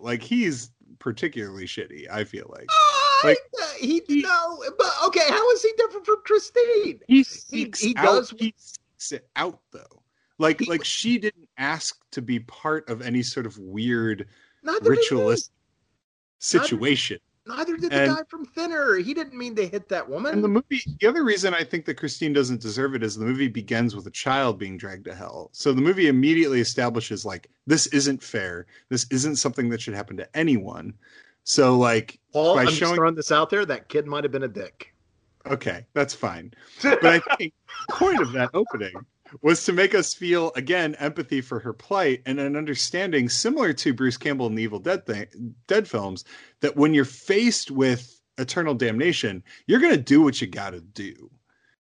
Like 0.00 0.22
he's 0.22 0.72
particularly 0.98 1.66
shitty. 1.66 2.10
I 2.10 2.24
feel 2.24 2.50
like. 2.52 2.66
Uh, 2.68 3.28
like 3.28 3.38
he, 3.78 4.02
he 4.08 4.22
no, 4.22 4.64
but 4.76 4.90
okay. 5.06 5.28
How 5.28 5.50
is 5.52 5.62
he 5.62 5.72
different 5.76 6.04
from 6.04 6.16
Christine? 6.24 7.00
He 7.06 7.24
he, 7.50 7.72
he 7.78 7.94
does. 7.94 8.34
He 8.36 8.52
seeks 8.56 9.12
it 9.12 9.28
out 9.36 9.60
though. 9.70 10.02
Like 10.38 10.58
he, 10.58 10.66
like 10.66 10.84
she 10.84 11.18
didn't 11.18 11.48
ask 11.58 12.00
to 12.10 12.22
be 12.22 12.40
part 12.40 12.88
of 12.88 13.02
any 13.02 13.22
sort 13.22 13.46
of 13.46 13.56
weird 13.58 14.26
ritualistic 14.82 15.54
situation. 16.40 17.18
Neither 17.44 17.76
did 17.76 17.92
and, 17.92 18.10
the 18.10 18.14
guy 18.14 18.22
from 18.28 18.44
Thinner. 18.44 18.96
He 18.96 19.14
didn't 19.14 19.36
mean 19.36 19.56
to 19.56 19.66
hit 19.66 19.88
that 19.88 20.08
woman. 20.08 20.32
And 20.32 20.44
the 20.44 20.48
movie, 20.48 20.80
the 21.00 21.08
other 21.08 21.24
reason 21.24 21.54
I 21.54 21.64
think 21.64 21.84
that 21.86 21.96
Christine 21.96 22.32
doesn't 22.32 22.60
deserve 22.60 22.94
it 22.94 23.02
is 23.02 23.16
the 23.16 23.24
movie 23.24 23.48
begins 23.48 23.96
with 23.96 24.06
a 24.06 24.12
child 24.12 24.58
being 24.58 24.76
dragged 24.76 25.06
to 25.06 25.14
hell. 25.14 25.50
So 25.52 25.72
the 25.72 25.80
movie 25.80 26.06
immediately 26.06 26.60
establishes 26.60 27.24
like 27.24 27.48
this 27.66 27.88
isn't 27.88 28.22
fair. 28.22 28.66
This 28.90 29.06
isn't 29.10 29.36
something 29.36 29.68
that 29.70 29.80
should 29.80 29.94
happen 29.94 30.16
to 30.18 30.36
anyone. 30.36 30.94
So 31.42 31.76
like, 31.76 32.20
Paul, 32.32 32.54
by 32.54 32.62
I'm 32.62 32.68
showing... 32.68 32.94
throwing 32.94 33.14
this 33.16 33.32
out 33.32 33.50
there. 33.50 33.66
That 33.66 33.88
kid 33.88 34.06
might 34.06 34.22
have 34.22 34.32
been 34.32 34.44
a 34.44 34.48
dick. 34.48 34.94
Okay, 35.44 35.84
that's 35.94 36.14
fine. 36.14 36.54
But 36.80 37.04
I 37.04 37.18
think 37.36 37.52
the 37.88 37.94
point 37.94 38.20
of 38.20 38.30
that 38.32 38.50
opening 38.54 38.94
was 39.40 39.64
to 39.64 39.72
make 39.72 39.94
us 39.94 40.12
feel 40.12 40.52
again 40.56 40.94
empathy 40.96 41.40
for 41.40 41.58
her 41.60 41.72
plight 41.72 42.22
and 42.26 42.38
an 42.38 42.56
understanding 42.56 43.28
similar 43.28 43.72
to 43.72 43.94
Bruce 43.94 44.16
Campbell 44.16 44.46
in 44.46 44.54
the 44.54 44.62
Evil 44.62 44.78
Dead 44.78 45.06
thing, 45.06 45.54
Dead 45.66 45.88
films 45.88 46.24
that 46.60 46.76
when 46.76 46.94
you're 46.94 47.04
faced 47.04 47.70
with 47.70 48.20
eternal 48.38 48.74
damnation, 48.74 49.42
you're 49.66 49.80
going 49.80 49.94
to 49.94 50.00
do 50.00 50.20
what 50.20 50.40
you 50.40 50.46
got 50.46 50.70
to 50.70 50.80
do. 50.80 51.30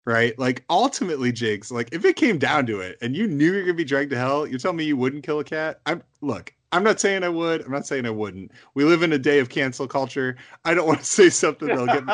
Right? 0.06 0.38
Like 0.38 0.66
ultimately 0.70 1.32
Jigs, 1.32 1.72
like 1.72 1.90
if 1.94 2.04
it 2.04 2.18
came 2.18 2.38
down 2.38 2.66
to 2.66 2.82
it 2.82 2.98
and 3.02 3.16
you 3.16 3.26
knew 3.26 3.46
you're 3.46 3.62
going 3.62 3.68
to 3.68 3.74
be 3.74 3.86
dragged 3.86 4.12
to 4.12 4.18
hell, 4.18 4.46
you're 4.46 4.60
telling 4.60 4.78
me 4.78 4.84
you 4.84 4.98
wouldn't 4.98 5.24
kill 5.24 5.40
a 5.40 5.46
cat? 5.46 5.80
I'm 5.86 6.04
look, 6.20 6.54
I'm 6.74 6.84
not 6.84 7.00
saying 7.00 7.24
I 7.24 7.30
would. 7.30 7.64
I'm 7.64 7.72
not 7.72 7.86
saying 7.86 8.06
I 8.08 8.10
wouldn't. 8.10 8.52
We 8.74 8.84
live 8.84 9.04
in 9.04 9.14
a 9.14 9.20
day 9.20 9.40
of 9.40 9.50
cancel 9.50 9.88
culture. 9.88 10.36
I 10.66 10.74
don't 10.74 10.88
want 10.88 11.00
to 11.00 11.06
say 11.06 11.30
something 11.30 11.68
that'll 11.68 11.86
get 11.86 12.06
me. 12.06 12.14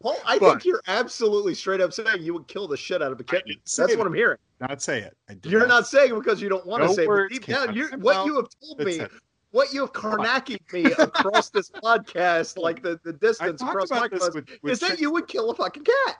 Well, 0.00 0.16
I 0.26 0.38
but, 0.38 0.50
think 0.52 0.64
you're 0.64 0.82
absolutely 0.86 1.54
straight 1.54 1.80
up 1.80 1.92
saying 1.92 2.22
you 2.22 2.32
would 2.32 2.46
kill 2.46 2.68
the 2.68 2.76
shit 2.76 3.02
out 3.02 3.10
of 3.10 3.18
a 3.18 3.24
kitten. 3.24 3.56
That's 3.76 3.96
what 3.96 4.06
I'm 4.06 4.14
hearing. 4.14 4.38
Not 4.60 4.82
say 4.82 5.00
it. 5.00 5.16
You're 5.44 5.60
not, 5.60 5.68
not 5.68 5.86
saying 5.86 6.12
it 6.12 6.18
because 6.18 6.40
you 6.40 6.48
don't 6.48 6.66
want 6.66 6.82
no 6.82 6.88
to 6.88 6.94
say 6.94 7.04
it. 7.04 7.28
Deep 7.30 7.46
down, 7.46 7.74
you 7.74 7.88
what 7.98 8.26
you 8.26 8.36
have 8.36 8.48
told 8.62 8.80
me, 8.80 9.00
what 9.50 9.72
you 9.72 9.80
have 9.80 9.92
Karnackied 9.92 10.72
me 10.72 10.84
across 10.92 11.50
this 11.50 11.70
podcast, 11.70 12.58
like 12.58 12.82
the, 12.82 12.98
the 13.04 13.12
distance 13.12 13.62
across 13.62 13.90
my 13.90 14.08
with, 14.10 14.34
with 14.34 14.72
is 14.72 14.80
that 14.80 15.00
you 15.00 15.10
would 15.10 15.28
kill 15.28 15.50
a 15.50 15.54
fucking 15.54 15.84
cat. 15.84 16.16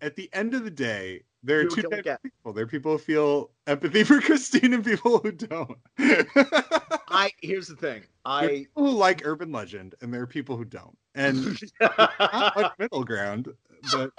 At 0.00 0.16
the 0.16 0.30
end 0.32 0.54
of 0.54 0.64
the 0.64 0.70
day, 0.70 1.22
there 1.42 1.60
are 1.60 1.64
two 1.64 1.82
types 1.82 2.06
of 2.06 2.22
people. 2.22 2.52
There 2.52 2.64
are 2.64 2.68
people 2.68 2.92
who 2.92 2.98
feel 2.98 3.50
empathy 3.66 4.04
for 4.04 4.20
Christine 4.20 4.74
and 4.74 4.84
people 4.84 5.18
who 5.18 5.32
don't. 5.32 5.78
I 5.98 7.30
here's 7.40 7.68
the 7.68 7.76
thing. 7.76 8.02
I 8.24 8.66
who 8.74 8.90
like 8.90 9.22
urban 9.24 9.52
legend, 9.52 9.94
and 10.00 10.12
there 10.12 10.22
are 10.22 10.26
people 10.26 10.56
who 10.56 10.64
don't. 10.64 10.96
And 11.14 11.58
like 11.80 12.78
middle 12.78 13.04
ground, 13.04 13.48
but 13.92 14.10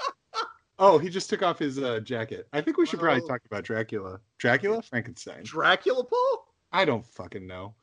Oh, 0.81 0.97
he 0.97 1.09
just 1.09 1.29
took 1.29 1.43
off 1.43 1.59
his 1.59 1.77
uh, 1.77 1.99
jacket. 1.99 2.47
I 2.53 2.61
think 2.61 2.77
we 2.77 2.85
should 2.85 3.01
probably 3.01 3.27
talk 3.27 3.41
about 3.45 3.63
Dracula. 3.63 4.21
Dracula? 4.37 4.81
Frankenstein. 4.81 5.43
Dracula, 5.43 6.05
Paul? 6.05 6.45
I 6.71 6.85
don't 6.85 7.05
fucking 7.05 7.45
know. 7.45 7.75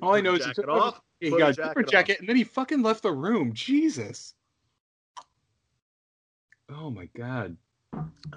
All 0.00 0.14
I 0.14 0.22
know 0.22 0.34
is 0.34 0.46
he 0.46 0.54
took 0.54 0.68
off. 0.68 1.00
He 1.20 1.30
got 1.30 1.50
a 1.50 1.52
jacket, 1.52 1.88
jacket 1.88 2.20
and 2.20 2.28
then 2.28 2.36
he 2.36 2.44
fucking 2.44 2.82
left 2.82 3.02
the 3.02 3.12
room. 3.12 3.52
Jesus. 3.52 4.34
Oh 6.70 6.90
my 6.90 7.08
god. 7.14 7.56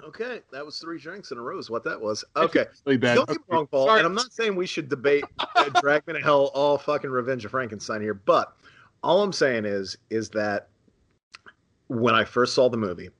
Okay, 0.04 0.42
that 0.52 0.64
was 0.64 0.78
three 0.78 0.98
drinks 0.98 1.30
in 1.30 1.38
a 1.38 1.40
row. 1.40 1.58
Is 1.58 1.70
what 1.70 1.82
that 1.84 1.98
was. 1.98 2.22
Okay, 2.36 2.66
really 2.84 2.98
bad. 2.98 3.14
Don't 3.14 3.28
get 3.28 3.38
me 3.38 3.44
wrong, 3.48 3.66
Paul. 3.66 3.86
Sorry. 3.86 4.00
And 4.00 4.06
I'm 4.06 4.14
not 4.14 4.32
saying 4.32 4.54
we 4.54 4.66
should 4.66 4.90
debate 4.90 5.24
uh, 5.38 5.70
Drag 5.80 6.06
Me 6.06 6.12
to 6.12 6.20
Hell 6.20 6.50
all 6.54 6.76
fucking 6.76 7.10
Revenge 7.10 7.46
of 7.46 7.52
Frankenstein 7.52 8.02
here, 8.02 8.14
but 8.14 8.54
all 9.02 9.22
I'm 9.22 9.32
saying 9.32 9.64
is 9.64 9.96
is 10.10 10.28
that 10.30 10.68
when 11.88 12.14
I 12.14 12.24
first 12.24 12.54
saw 12.54 12.68
the 12.68 12.76
movie 12.76 13.10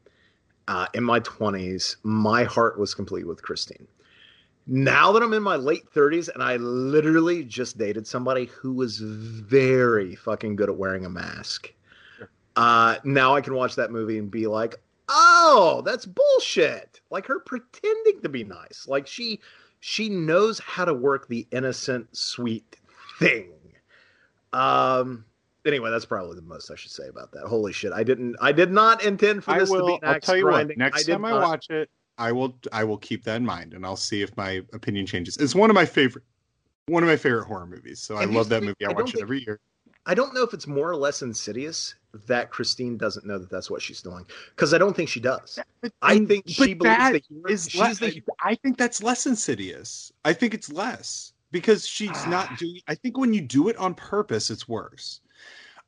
uh, 0.69 0.87
in 0.95 1.05
my 1.05 1.21
20s, 1.21 1.97
my 2.03 2.45
heart 2.45 2.79
was 2.79 2.95
complete 2.95 3.27
with 3.27 3.43
Christine. 3.43 3.87
Now 4.67 5.13
that 5.13 5.23
I'm 5.23 5.33
in 5.33 5.43
my 5.43 5.57
late 5.57 5.93
30s 5.93 6.29
and 6.33 6.43
I 6.43 6.57
literally 6.57 7.45
just 7.45 7.79
dated 7.79 8.07
somebody 8.07 8.47
who 8.47 8.73
was 8.73 8.99
very 8.99 10.17
fucking 10.17 10.57
good 10.57 10.69
at 10.69 10.77
wearing 10.77 11.05
a 11.05 11.11
mask, 11.11 11.73
uh, 12.57 12.97
now 13.05 13.37
I 13.37 13.41
can 13.43 13.55
watch 13.55 13.77
that 13.77 13.93
movie 13.93 14.19
and 14.19 14.31
be 14.31 14.49
like, 14.49 14.75
oh, 15.09 15.83
that's 15.85 16.07
bullshit. 16.07 17.01
Like 17.11 17.27
her 17.27 17.39
pretending 17.39 18.23
to 18.23 18.29
be 18.29 18.43
nice. 18.43 18.87
Like 18.89 19.07
she 19.07 19.41
she 19.79 20.09
knows 20.09 20.59
how 20.59 20.85
to 20.85 20.95
work 20.95 21.29
the 21.29 21.47
innocent, 21.53 22.17
sweet 22.17 22.77
thing. 23.21 23.53
Um, 24.53 25.27
anyway, 25.67 25.91
that's 25.91 26.05
probably 26.05 26.37
the 26.37 26.43
most 26.43 26.71
I 26.71 26.75
should 26.75 26.91
say 26.91 27.09
about 27.09 27.33
that. 27.33 27.47
Holy 27.47 27.73
shit! 27.73 27.93
I 27.93 28.03
didn't. 28.03 28.37
I 28.41 28.53
did 28.53 28.71
not 28.71 29.05
intend 29.05 29.45
for 29.45 29.59
this 29.59 29.71
will, 29.71 29.97
to 29.97 30.01
be. 30.01 30.07
I'll 30.07 30.21
tell 30.21 30.37
you 30.37 30.45
grinding. 30.45 30.79
what. 30.79 30.79
Next 30.79 31.09
I 31.09 31.13
time 31.13 31.25
I 31.25 31.31
not. 31.31 31.43
watch 31.43 31.71
it, 31.71 31.91
I 32.19 32.33
will. 32.33 32.57
I 32.73 32.85
will 32.85 32.99
keep 32.99 33.25
that 33.25 33.37
in 33.37 33.47
mind, 33.47 33.75
and 33.75 33.85
I'll 33.85 33.97
see 33.97 34.23
if 34.23 34.37
my 34.37 34.63
opinion 34.73 35.07
changes. 35.07 35.37
It's 35.37 35.55
one 35.55 35.71
of 35.71 35.75
my 35.75 35.87
favorite. 35.87 36.25
One 36.87 37.03
of 37.03 37.09
my 37.09 37.17
favorite 37.17 37.47
horror 37.47 37.67
movies. 37.67 38.01
So 38.01 38.17
and 38.17 38.31
I 38.31 38.35
love 38.35 38.49
that 38.51 38.63
movie. 38.63 38.87
I, 38.87 38.91
I 38.91 38.93
watch 38.93 39.15
it 39.15 39.21
every 39.21 39.43
year. 39.45 39.61
I 40.07 40.15
don't 40.15 40.33
know 40.33 40.43
if 40.43 40.55
it's 40.55 40.69
more 40.69 40.89
or 40.89 40.97
less 40.97 41.23
insidious 41.23 41.97
that 42.27 42.51
Christine 42.51 42.97
doesn't 42.97 43.27
know 43.27 43.39
that 43.39 43.51
that's 43.51 43.69
what 43.69 43.83
she's 43.83 44.01
doing 44.01 44.25
because 44.55 44.73
I 44.73 44.79
don't 44.79 44.95
think 44.95 45.09
she 45.09 45.19
does. 45.19 45.59
But, 45.81 45.93
I 46.01 46.25
think 46.25 46.45
she 46.47 46.75
believes 46.75 46.85
that, 46.85 47.13
that 47.13 47.51
is 47.51 47.69
she's 47.69 47.99
the. 47.99 48.23
I 48.41 48.55
think 48.55 48.79
that's 48.79 49.03
less 49.03 49.27
insidious. 49.27 50.13
I 50.25 50.33
think 50.33 50.55
it's 50.55 50.71
less 50.71 51.33
because 51.51 51.87
she's 51.87 52.27
not 52.27 52.49
ah. 52.51 52.57
doing. 52.59 52.81
I 52.87 52.95
think 52.95 53.19
when 53.19 53.35
you 53.35 53.41
do 53.41 53.69
it 53.69 53.77
on 53.77 53.95
purpose, 53.95 54.49
it's 54.51 54.69
worse. 54.69 55.21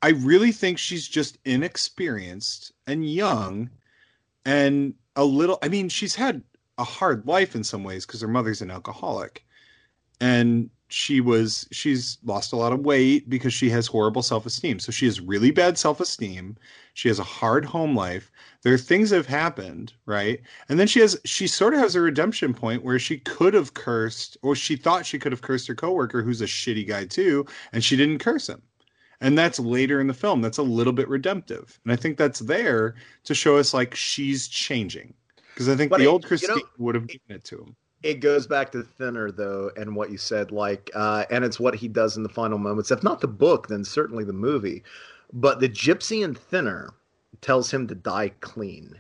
I 0.02 0.10
really 0.10 0.52
think 0.52 0.78
she's 0.78 1.08
just 1.08 1.38
inexperienced 1.44 2.72
and 2.86 3.08
young 3.08 3.70
and 4.44 4.94
a 5.16 5.24
little 5.24 5.58
I 5.62 5.68
mean 5.68 5.88
she's 5.88 6.14
had 6.14 6.42
a 6.78 6.84
hard 6.84 7.26
life 7.26 7.54
in 7.54 7.64
some 7.64 7.84
ways 7.84 8.06
because 8.06 8.20
her 8.20 8.28
mother's 8.28 8.62
an 8.62 8.70
alcoholic. 8.70 9.44
And 10.20 10.70
she 10.90 11.20
was 11.20 11.68
she's 11.70 12.18
lost 12.24 12.52
a 12.52 12.56
lot 12.56 12.72
of 12.72 12.80
weight 12.80 13.28
because 13.28 13.52
she 13.52 13.68
has 13.70 13.86
horrible 13.86 14.22
self-esteem. 14.22 14.78
So 14.78 14.90
she 14.92 15.06
has 15.06 15.20
really 15.20 15.50
bad 15.50 15.76
self-esteem. 15.76 16.56
She 16.94 17.08
has 17.08 17.18
a 17.18 17.24
hard 17.24 17.64
home 17.64 17.94
life. 17.94 18.30
There 18.62 18.72
are 18.72 18.78
things 18.78 19.10
that 19.10 19.16
have 19.16 19.26
happened, 19.26 19.92
right? 20.06 20.40
And 20.68 20.78
then 20.78 20.86
she 20.86 21.00
has 21.00 21.18
she 21.24 21.46
sort 21.46 21.74
of 21.74 21.80
has 21.80 21.94
a 21.94 22.00
redemption 22.00 22.54
point 22.54 22.84
where 22.84 22.98
she 22.98 23.18
could 23.18 23.54
have 23.54 23.74
cursed 23.74 24.38
or 24.42 24.54
she 24.54 24.76
thought 24.76 25.06
she 25.06 25.18
could 25.18 25.32
have 25.32 25.42
cursed 25.42 25.66
her 25.68 25.74
coworker 25.74 26.22
who's 26.22 26.40
a 26.40 26.46
shitty 26.46 26.86
guy 26.86 27.04
too, 27.04 27.44
and 27.72 27.84
she 27.84 27.96
didn't 27.96 28.20
curse 28.20 28.48
him 28.48 28.62
and 29.20 29.36
that's 29.36 29.58
later 29.58 30.00
in 30.00 30.06
the 30.06 30.14
film. 30.14 30.40
That's 30.40 30.58
a 30.58 30.62
little 30.62 30.92
bit 30.92 31.08
redemptive. 31.08 31.78
And 31.84 31.92
i 31.92 31.96
think 31.96 32.16
that's 32.16 32.40
there 32.40 32.94
to 33.24 33.34
show 33.34 33.56
us 33.56 33.74
like 33.74 33.94
she's 33.94 34.48
changing. 34.48 35.14
Because 35.54 35.68
i 35.68 35.76
think 35.76 35.90
but 35.90 35.98
the 35.98 36.04
it, 36.04 36.08
old 36.08 36.24
christine 36.24 36.56
you 36.56 36.62
know, 36.62 36.68
would 36.78 36.94
have 36.94 37.06
given 37.08 37.36
it 37.36 37.44
to 37.44 37.58
him. 37.58 37.76
it 38.02 38.20
goes 38.20 38.46
back 38.46 38.70
to 38.72 38.82
thinner 38.82 39.30
though 39.32 39.70
and 39.76 39.94
what 39.96 40.10
you 40.10 40.18
said 40.18 40.52
like 40.52 40.90
uh, 40.94 41.24
and 41.30 41.44
it's 41.44 41.58
what 41.58 41.74
he 41.74 41.88
does 41.88 42.16
in 42.16 42.22
the 42.22 42.28
final 42.28 42.58
moments. 42.58 42.90
If 42.90 43.02
not 43.02 43.20
the 43.20 43.28
book 43.28 43.68
then 43.68 43.84
certainly 43.84 44.24
the 44.24 44.32
movie. 44.32 44.82
But 45.32 45.60
the 45.60 45.68
gypsy 45.68 46.24
in 46.24 46.34
thinner 46.34 46.94
tells 47.40 47.70
him 47.70 47.86
to 47.88 47.94
die 47.94 48.30
clean 48.40 48.94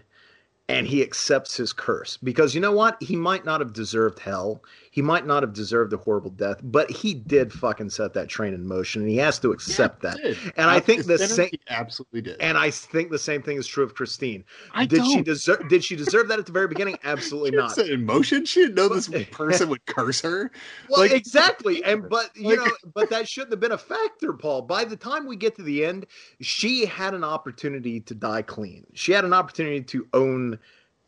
and 0.68 0.86
he 0.86 1.02
accepts 1.02 1.56
his 1.56 1.72
curse 1.72 2.18
because 2.18 2.54
you 2.54 2.60
know 2.60 2.72
what 2.72 3.02
he 3.02 3.16
might 3.16 3.44
not 3.44 3.60
have 3.60 3.72
deserved 3.72 4.18
hell 4.18 4.62
he 4.98 5.02
might 5.02 5.26
not 5.26 5.44
have 5.44 5.52
deserved 5.52 5.92
a 5.92 5.96
horrible 5.96 6.30
death, 6.30 6.58
but 6.60 6.90
he 6.90 7.14
did 7.14 7.52
fucking 7.52 7.88
set 7.88 8.14
that 8.14 8.26
train 8.26 8.52
in 8.52 8.66
motion, 8.66 9.02
and 9.02 9.08
he 9.08 9.16
has 9.18 9.38
to 9.38 9.52
accept 9.52 10.02
yeah, 10.02 10.10
that. 10.10 10.52
And 10.56 10.68
I 10.68 10.80
think 10.80 11.04
the 11.04 11.18
same 11.18 11.50
absolutely 11.68 12.22
did. 12.22 12.40
And 12.40 12.58
I 12.58 12.72
think 12.72 13.12
the 13.12 13.18
same 13.18 13.40
thing 13.40 13.58
is 13.58 13.66
true 13.68 13.84
of 13.84 13.94
Christine. 13.94 14.44
I 14.74 14.86
did 14.86 14.96
don't. 14.96 15.10
she 15.12 15.22
deserve? 15.22 15.68
Did 15.68 15.84
she 15.84 15.94
deserve 15.94 16.26
that 16.26 16.40
at 16.40 16.46
the 16.46 16.52
very 16.52 16.66
beginning? 16.66 16.98
Absolutely 17.04 17.52
not. 17.52 17.70
Set 17.76 17.88
in 17.88 18.04
motion. 18.04 18.44
She 18.44 18.62
didn't 18.62 18.74
know 18.74 18.88
this 18.88 19.08
person 19.30 19.68
would 19.68 19.86
curse 19.86 20.20
her. 20.22 20.50
Well, 20.88 21.02
like, 21.02 21.12
exactly, 21.12 21.84
and 21.84 22.08
but 22.08 22.36
you 22.36 22.56
like, 22.56 22.58
know, 22.58 22.72
but 22.92 23.08
that 23.10 23.28
shouldn't 23.28 23.52
have 23.52 23.60
been 23.60 23.70
a 23.70 23.78
factor, 23.78 24.32
Paul. 24.32 24.62
By 24.62 24.84
the 24.84 24.96
time 24.96 25.26
we 25.26 25.36
get 25.36 25.54
to 25.56 25.62
the 25.62 25.84
end, 25.84 26.06
she 26.40 26.86
had 26.86 27.14
an 27.14 27.22
opportunity 27.22 28.00
to 28.00 28.16
die 28.16 28.42
clean. 28.42 28.84
She 28.94 29.12
had 29.12 29.24
an 29.24 29.32
opportunity 29.32 29.82
to 29.82 30.08
own 30.12 30.57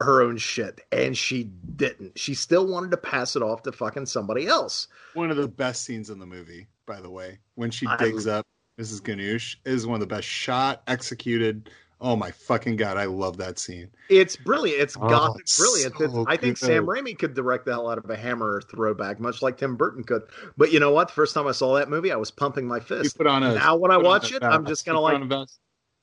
her 0.00 0.22
own 0.22 0.36
shit 0.38 0.80
and 0.92 1.16
she 1.16 1.44
didn't. 1.76 2.18
She 2.18 2.34
still 2.34 2.66
wanted 2.66 2.90
to 2.92 2.96
pass 2.96 3.36
it 3.36 3.42
off 3.42 3.62
to 3.64 3.72
fucking 3.72 4.06
somebody 4.06 4.46
else. 4.46 4.88
One 5.14 5.30
of 5.30 5.36
the 5.36 5.48
best 5.48 5.84
scenes 5.84 6.10
in 6.10 6.18
the 6.18 6.26
movie 6.26 6.66
by 6.86 7.00
the 7.00 7.10
way 7.10 7.38
when 7.54 7.70
she 7.70 7.86
digs 7.98 8.26
I, 8.26 8.38
up 8.38 8.46
mrs 8.80 9.00
ganush 9.00 9.56
is 9.64 9.86
one 9.86 9.94
of 9.94 10.00
the 10.00 10.14
best 10.14 10.26
shot 10.26 10.82
executed. 10.86 11.70
Oh 12.02 12.16
my 12.16 12.30
fucking 12.30 12.76
god 12.76 12.96
i 12.96 13.04
love 13.04 13.36
that 13.36 13.58
scene. 13.58 13.90
It's 14.08 14.36
brilliant. 14.36 14.80
It's 14.80 14.96
oh, 14.96 15.06
gothic 15.06 15.46
brilliant. 15.58 15.94
So 15.98 16.24
i 16.26 16.36
think 16.36 16.56
sam 16.56 16.86
raimi 16.86 17.18
could 17.18 17.34
direct 17.34 17.66
the 17.66 17.72
hell 17.72 17.90
out 17.90 17.98
of 17.98 18.08
a 18.08 18.16
hammer 18.16 18.62
throwback 18.70 19.20
much 19.20 19.42
like 19.42 19.58
tim 19.58 19.76
burton 19.76 20.02
could. 20.02 20.22
But 20.56 20.72
you 20.72 20.80
know 20.80 20.92
what? 20.92 21.08
The 21.08 21.14
first 21.14 21.34
time 21.34 21.46
i 21.46 21.52
saw 21.52 21.74
that 21.74 21.90
movie 21.90 22.10
i 22.10 22.16
was 22.16 22.30
pumping 22.30 22.66
my 22.66 22.80
fist. 22.80 23.18
Put 23.18 23.26
on 23.26 23.42
a, 23.42 23.54
now 23.54 23.76
when 23.76 23.90
i 23.90 23.98
watch 23.98 24.32
it 24.32 24.42
i'm 24.42 24.64
just 24.64 24.86
gonna 24.86 25.00
like 25.00 25.20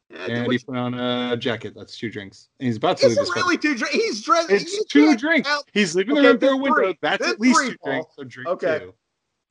yeah, 0.10 0.26
and 0.28 0.52
he 0.52 0.58
put 0.58 0.78
on 0.78 0.94
a 0.94 1.36
jacket. 1.36 1.74
That's 1.76 1.98
two 1.98 2.10
drinks. 2.10 2.48
And 2.60 2.68
he's 2.68 2.78
about 2.78 2.98
to 3.00 3.08
leave. 3.08 3.18
It's 3.20 3.36
really 3.36 3.58
two 3.58 3.76
drinks. 3.76 3.96
He's 3.96 4.22
dressed. 4.22 4.50
It's 4.50 4.86
two 4.86 5.18
drinks. 5.18 5.50
Out. 5.50 5.66
He's 5.74 5.96
leaving 5.96 6.18
okay, 6.18 6.22
the 6.22 6.30
room 6.30 6.40
through 6.40 6.50
a 6.50 6.58
window. 6.58 6.94
That's 7.02 7.28
at 7.28 7.40
least 7.40 7.60
three, 7.60 7.70
two 7.72 7.78
drinks. 7.84 8.16
So 8.16 8.24
drink 8.24 8.48
okay. 8.50 8.80
two. 8.80 8.94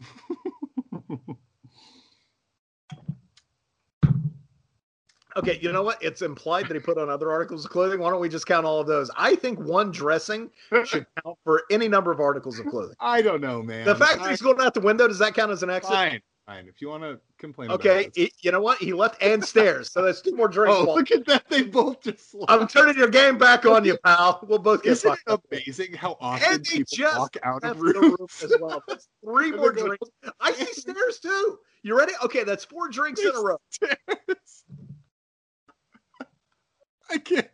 okay, 5.36 5.58
you 5.60 5.72
know 5.72 5.82
what? 5.82 6.02
It's 6.02 6.22
implied 6.22 6.68
that 6.68 6.74
he 6.74 6.80
put 6.80 6.96
on 6.96 7.10
other 7.10 7.30
articles 7.30 7.66
of 7.66 7.70
clothing. 7.70 8.00
Why 8.00 8.08
don't 8.08 8.20
we 8.20 8.30
just 8.30 8.46
count 8.46 8.64
all 8.64 8.80
of 8.80 8.86
those? 8.86 9.10
I 9.14 9.34
think 9.34 9.58
one 9.60 9.90
dressing 9.90 10.50
should 10.84 11.06
count 11.24 11.36
for 11.44 11.64
any 11.70 11.86
number 11.86 12.10
of 12.10 12.20
articles 12.20 12.58
of 12.58 12.66
clothing. 12.66 12.96
I 12.98 13.20
don't 13.20 13.42
know, 13.42 13.62
man. 13.62 13.84
The 13.84 13.94
fact 13.94 14.20
I... 14.20 14.24
that 14.24 14.30
he's 14.30 14.40
going 14.40 14.58
out 14.60 14.72
the 14.72 14.80
window 14.80 15.06
does 15.06 15.18
that 15.18 15.34
count 15.34 15.52
as 15.52 15.62
an 15.62 15.68
exit? 15.68 15.92
Fine. 15.92 16.22
Fine. 16.46 16.68
If 16.68 16.80
you 16.80 16.88
want 16.88 17.02
to 17.02 17.18
complain, 17.38 17.72
okay. 17.72 18.08
It, 18.14 18.30
you 18.40 18.52
know 18.52 18.60
what? 18.60 18.78
He 18.78 18.92
left 18.92 19.20
and 19.20 19.44
stairs, 19.44 19.90
so 19.90 20.00
that's 20.00 20.20
two 20.20 20.36
more 20.36 20.46
drinks. 20.46 20.76
oh, 20.78 20.94
look 20.94 21.10
at 21.10 21.26
that! 21.26 21.42
They 21.50 21.62
both 21.62 22.04
just. 22.04 22.32
Left. 22.34 22.48
I'm 22.48 22.68
turning 22.68 22.96
your 22.96 23.08
game 23.08 23.36
back 23.36 23.66
on 23.66 23.84
you, 23.84 23.98
pal. 24.04 24.38
We'll 24.46 24.60
both 24.60 24.84
get 24.84 24.92
Isn't 24.92 25.18
fucked. 25.26 25.46
amazing 25.50 25.94
how 25.94 26.16
often 26.20 26.54
and 26.54 26.62
people 26.62 26.84
just 26.88 27.18
walk 27.18 27.36
out 27.42 27.64
of 27.64 27.80
rooms? 27.80 27.96
room 27.96 28.16
as 28.44 28.54
well. 28.60 28.80
That's 28.86 29.08
three 29.24 29.50
more 29.50 29.72
drinks. 29.72 30.08
I 30.40 30.52
see 30.52 30.72
stairs 30.72 31.18
too. 31.20 31.58
You 31.82 31.98
ready? 31.98 32.12
Okay, 32.24 32.44
that's 32.44 32.64
four 32.64 32.88
drinks 32.88 33.20
in 33.20 33.34
a 33.34 33.40
row. 33.40 33.58
Stairs. 33.70 33.96
I 37.10 37.18
can't. 37.18 37.48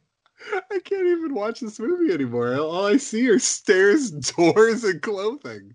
I 0.71 0.81
can't 0.85 1.07
even 1.07 1.35
watch 1.35 1.61
this 1.61 1.79
movie 1.79 2.13
anymore. 2.13 2.59
All 2.59 2.87
I 2.87 2.97
see 2.97 3.29
are 3.29 3.39
stairs, 3.39 4.11
doors, 4.11 4.85
and 4.85 5.01
clothing. 5.01 5.75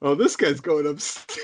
Oh, 0.00 0.14
this 0.14 0.34
guy's 0.34 0.60
going 0.60 0.86
upstairs. 0.86 1.38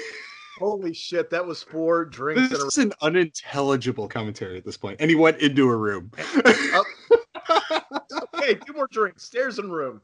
Holy 0.59 0.93
shit, 0.93 1.31
that 1.31 1.47
was 1.47 1.63
four 1.63 2.05
drinks. 2.05 2.49
This 2.49 2.61
is 2.61 2.79
an 2.79 2.93
unintelligible 3.03 4.09
commentary 4.09 4.59
at 4.59 4.65
this 4.65 4.77
point. 4.77 5.01
And 5.01 5.11
he 5.11 5.17
went 5.17 5.41
into 5.41 5.69
a 5.69 5.77
room. 5.77 6.11
okay, 8.35 8.55
two 8.55 8.73
more 8.73 8.89
drinks. 8.91 9.25
Stairs 9.25 9.59
and 9.59 9.73
room. 9.73 10.01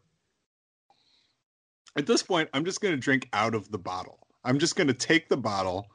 At 1.97 2.07
this 2.07 2.23
point, 2.23 2.49
I'm 2.53 2.65
just 2.65 2.81
going 2.81 2.95
to 2.95 3.01
drink 3.01 3.29
out 3.33 3.55
of 3.55 3.71
the 3.71 3.79
bottle. 3.79 4.19
I'm 4.45 4.59
just 4.59 4.77
going 4.77 4.89
to 4.89 4.95
take 4.95 5.29
the 5.29 5.37
bottle. 5.37 5.87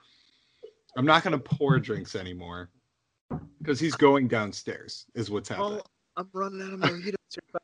I'm 0.97 1.05
not 1.05 1.23
going 1.23 1.33
to 1.33 1.39
pour 1.39 1.79
drinks 1.79 2.15
anymore 2.15 2.69
because 3.59 3.79
he's 3.79 3.95
going 3.95 4.27
downstairs, 4.27 5.05
is 5.13 5.29
what's 5.29 5.51
oh, 5.51 5.55
happening. 5.55 5.81
I'm 6.17 6.29
running 6.33 6.61
out 6.61 6.73
of 6.73 6.79
mojitos. 6.79 7.15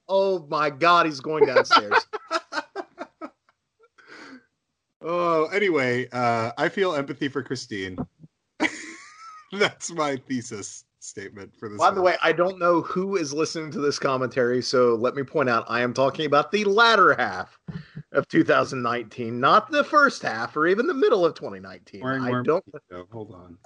Oh 0.07 0.45
my 0.49 0.69
god, 0.69 1.05
he's 1.05 1.19
going 1.19 1.45
downstairs. 1.45 2.05
oh, 5.05 5.45
anyway, 5.53 6.07
uh, 6.11 6.51
I 6.57 6.69
feel 6.69 6.95
empathy 6.95 7.27
for 7.27 7.43
Christine. 7.43 7.97
That's 9.53 9.91
my 9.91 10.17
thesis 10.27 10.85
statement 10.99 11.55
for 11.55 11.69
this. 11.69 11.77
By 11.77 11.91
the 11.91 12.01
way, 12.01 12.15
I 12.21 12.31
don't 12.31 12.59
know 12.59 12.81
who 12.81 13.15
is 13.15 13.33
listening 13.33 13.71
to 13.71 13.79
this 13.79 13.99
commentary, 13.99 14.61
so 14.61 14.95
let 14.95 15.15
me 15.15 15.23
point 15.23 15.49
out 15.49 15.65
I 15.67 15.81
am 15.81 15.93
talking 15.93 16.25
about 16.25 16.51
the 16.51 16.65
latter 16.65 17.13
half 17.13 17.57
of 18.11 18.27
2019, 18.27 19.39
not 19.39 19.71
the 19.71 19.83
first 19.83 20.21
half 20.23 20.57
or 20.57 20.67
even 20.67 20.87
the 20.87 20.93
middle 20.93 21.25
of 21.25 21.35
2019. 21.35 22.03
I 22.05 22.41
don't. 22.43 22.63
hold 23.11 23.33
on. 23.33 23.57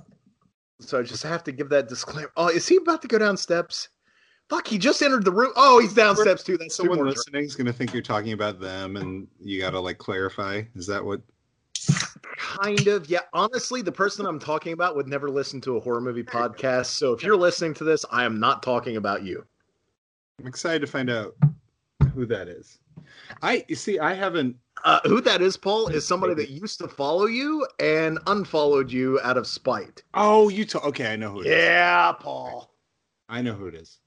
So 0.81 0.99
I 0.99 1.03
just 1.03 1.23
have 1.23 1.43
to 1.45 1.51
give 1.51 1.69
that 1.69 1.89
disclaimer. 1.89 2.31
Oh, 2.37 2.47
is 2.47 2.67
he 2.67 2.77
about 2.77 3.01
to 3.01 3.07
go 3.07 3.17
down 3.17 3.37
steps? 3.37 3.89
Fuck, 4.49 4.67
he 4.67 4.80
just 4.80 5.01
entered 5.03 5.26
the 5.26 5.31
room. 5.31 5.53
Oh, 5.55 5.80
he's 5.80 5.93
down 5.93 6.15
steps 6.15 6.43
too. 6.43 6.57
That's 6.57 6.76
someone 6.76 7.05
listening 7.05 7.43
is 7.43 7.55
going 7.55 7.67
to 7.67 7.73
think 7.73 7.93
you're 7.93 8.01
talking 8.01 8.34
about 8.34 8.59
them, 8.59 8.97
and 8.97 9.27
you 9.39 9.61
got 9.61 9.71
to 9.71 9.80
like 9.80 9.99
clarify. 9.99 10.63
Is 10.76 10.88
that 10.88 11.05
what? 11.05 11.21
Kind 12.35 12.88
of, 12.88 13.07
yeah. 13.09 13.19
Honestly, 13.31 13.84
the 13.84 13.91
person 13.91 14.26
I'm 14.26 14.39
talking 14.39 14.73
about 14.73 14.95
would 14.95 15.07
never 15.07 15.30
listen 15.30 15.61
to 15.61 15.77
a 15.77 15.80
horror 15.80 16.01
movie 16.01 16.23
podcast. 16.23 16.88
So 16.88 17.13
if 17.13 17.23
you're 17.23 17.38
listening 17.38 17.76
to 17.76 17.84
this, 17.84 18.05
I 18.11 18.26
am 18.26 18.39
not 18.39 18.63
talking 18.63 18.97
about 18.97 19.21
you. 19.23 19.45
I'm 20.39 20.47
excited 20.47 20.80
to 20.80 20.88
find 20.88 21.11
out 21.11 21.35
who 22.15 22.26
that 22.26 22.47
is. 22.47 22.80
I 23.43 23.63
you 23.67 23.76
see, 23.76 23.99
I 23.99 24.15
haven't. 24.15 24.55
Uh, 24.84 24.99
who 25.03 25.21
that 25.21 25.41
is, 25.41 25.57
Paul, 25.57 25.89
is 25.89 26.07
somebody 26.07 26.34
that 26.35 26.49
used 26.49 26.80
to 26.80 26.88
follow 26.88 27.26
you 27.26 27.67
and 27.80 28.17
unfollowed 28.27 28.91
you 28.91 29.19
out 29.23 29.38
of 29.38 29.45
spite. 29.45 30.01
Oh, 30.13 30.49
you 30.49 30.65
talk. 30.65 30.85
Okay, 30.85 31.11
I 31.11 31.17
know 31.17 31.31
who. 31.34 31.45
yeah, 31.45 32.13
Paul. 32.13 32.73
I 33.27 33.41
know 33.41 33.53
who 33.53 33.67
it 33.67 33.76
is. 33.76 33.99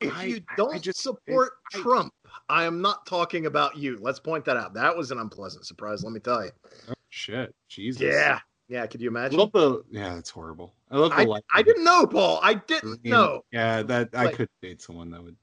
If 0.00 0.16
I, 0.16 0.24
you 0.24 0.40
don't 0.56 0.76
I 0.76 0.78
just, 0.78 1.02
support 1.02 1.52
it, 1.74 1.78
Trump, 1.78 2.12
I, 2.48 2.62
I 2.62 2.64
am 2.64 2.80
not 2.80 3.04
talking 3.06 3.46
about 3.46 3.76
you. 3.76 3.98
Let's 4.00 4.20
point 4.20 4.44
that 4.44 4.56
out. 4.56 4.74
That 4.74 4.96
was 4.96 5.10
an 5.10 5.18
unpleasant 5.18 5.66
surprise, 5.66 6.04
let 6.04 6.12
me 6.12 6.20
tell 6.20 6.44
you. 6.44 6.50
Oh 6.88 6.94
shit, 7.08 7.54
Jesus. 7.68 8.02
Yeah, 8.02 8.38
yeah. 8.68 8.86
Could 8.86 9.00
you 9.00 9.08
imagine? 9.08 9.38
I 9.38 9.42
love 9.42 9.52
the 9.52 9.82
yeah, 9.90 10.14
that's 10.14 10.30
horrible. 10.30 10.74
I 10.90 10.96
love 10.98 11.10
the. 11.10 11.32
I, 11.32 11.40
I 11.52 11.62
didn't 11.62 11.84
know, 11.84 12.06
Paul. 12.06 12.38
I 12.42 12.54
didn't 12.54 13.04
know. 13.04 13.42
Yeah, 13.50 13.82
that 13.82 14.10
I 14.14 14.32
could 14.32 14.48
date 14.62 14.80
someone 14.82 15.10
that 15.10 15.22
would. 15.22 15.36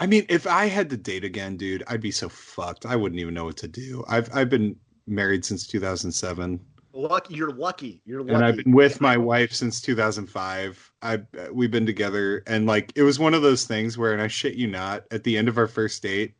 I 0.00 0.06
mean, 0.06 0.24
if 0.28 0.46
I 0.46 0.66
had 0.66 0.90
to 0.90 0.96
date 0.96 1.24
again, 1.24 1.56
dude, 1.56 1.84
I'd 1.86 2.00
be 2.00 2.10
so 2.10 2.28
fucked. 2.28 2.86
I 2.86 2.96
wouldn't 2.96 3.20
even 3.20 3.34
know 3.34 3.44
what 3.44 3.58
to 3.58 3.68
do. 3.68 4.04
I've 4.08 4.34
I've 4.34 4.48
been 4.48 4.74
married 5.06 5.44
since 5.44 5.66
2007. 5.66 6.58
Lucky, 6.92 7.34
you're 7.34 7.52
lucky. 7.52 8.00
You're 8.04 8.20
lucky. 8.20 8.34
And 8.34 8.44
I've 8.44 8.56
been 8.56 8.72
with 8.72 9.00
my 9.00 9.16
wife 9.16 9.52
since 9.52 9.80
2005. 9.80 10.92
I 11.02 11.20
we've 11.52 11.70
been 11.70 11.86
together, 11.86 12.42
and 12.46 12.66
like 12.66 12.92
it 12.96 13.02
was 13.02 13.18
one 13.18 13.34
of 13.34 13.42
those 13.42 13.64
things 13.64 13.96
where, 13.96 14.12
and 14.12 14.20
I 14.20 14.28
shit 14.28 14.54
you 14.54 14.66
not, 14.66 15.04
at 15.10 15.24
the 15.24 15.38
end 15.38 15.48
of 15.48 15.58
our 15.58 15.68
first 15.68 16.02
date, 16.02 16.34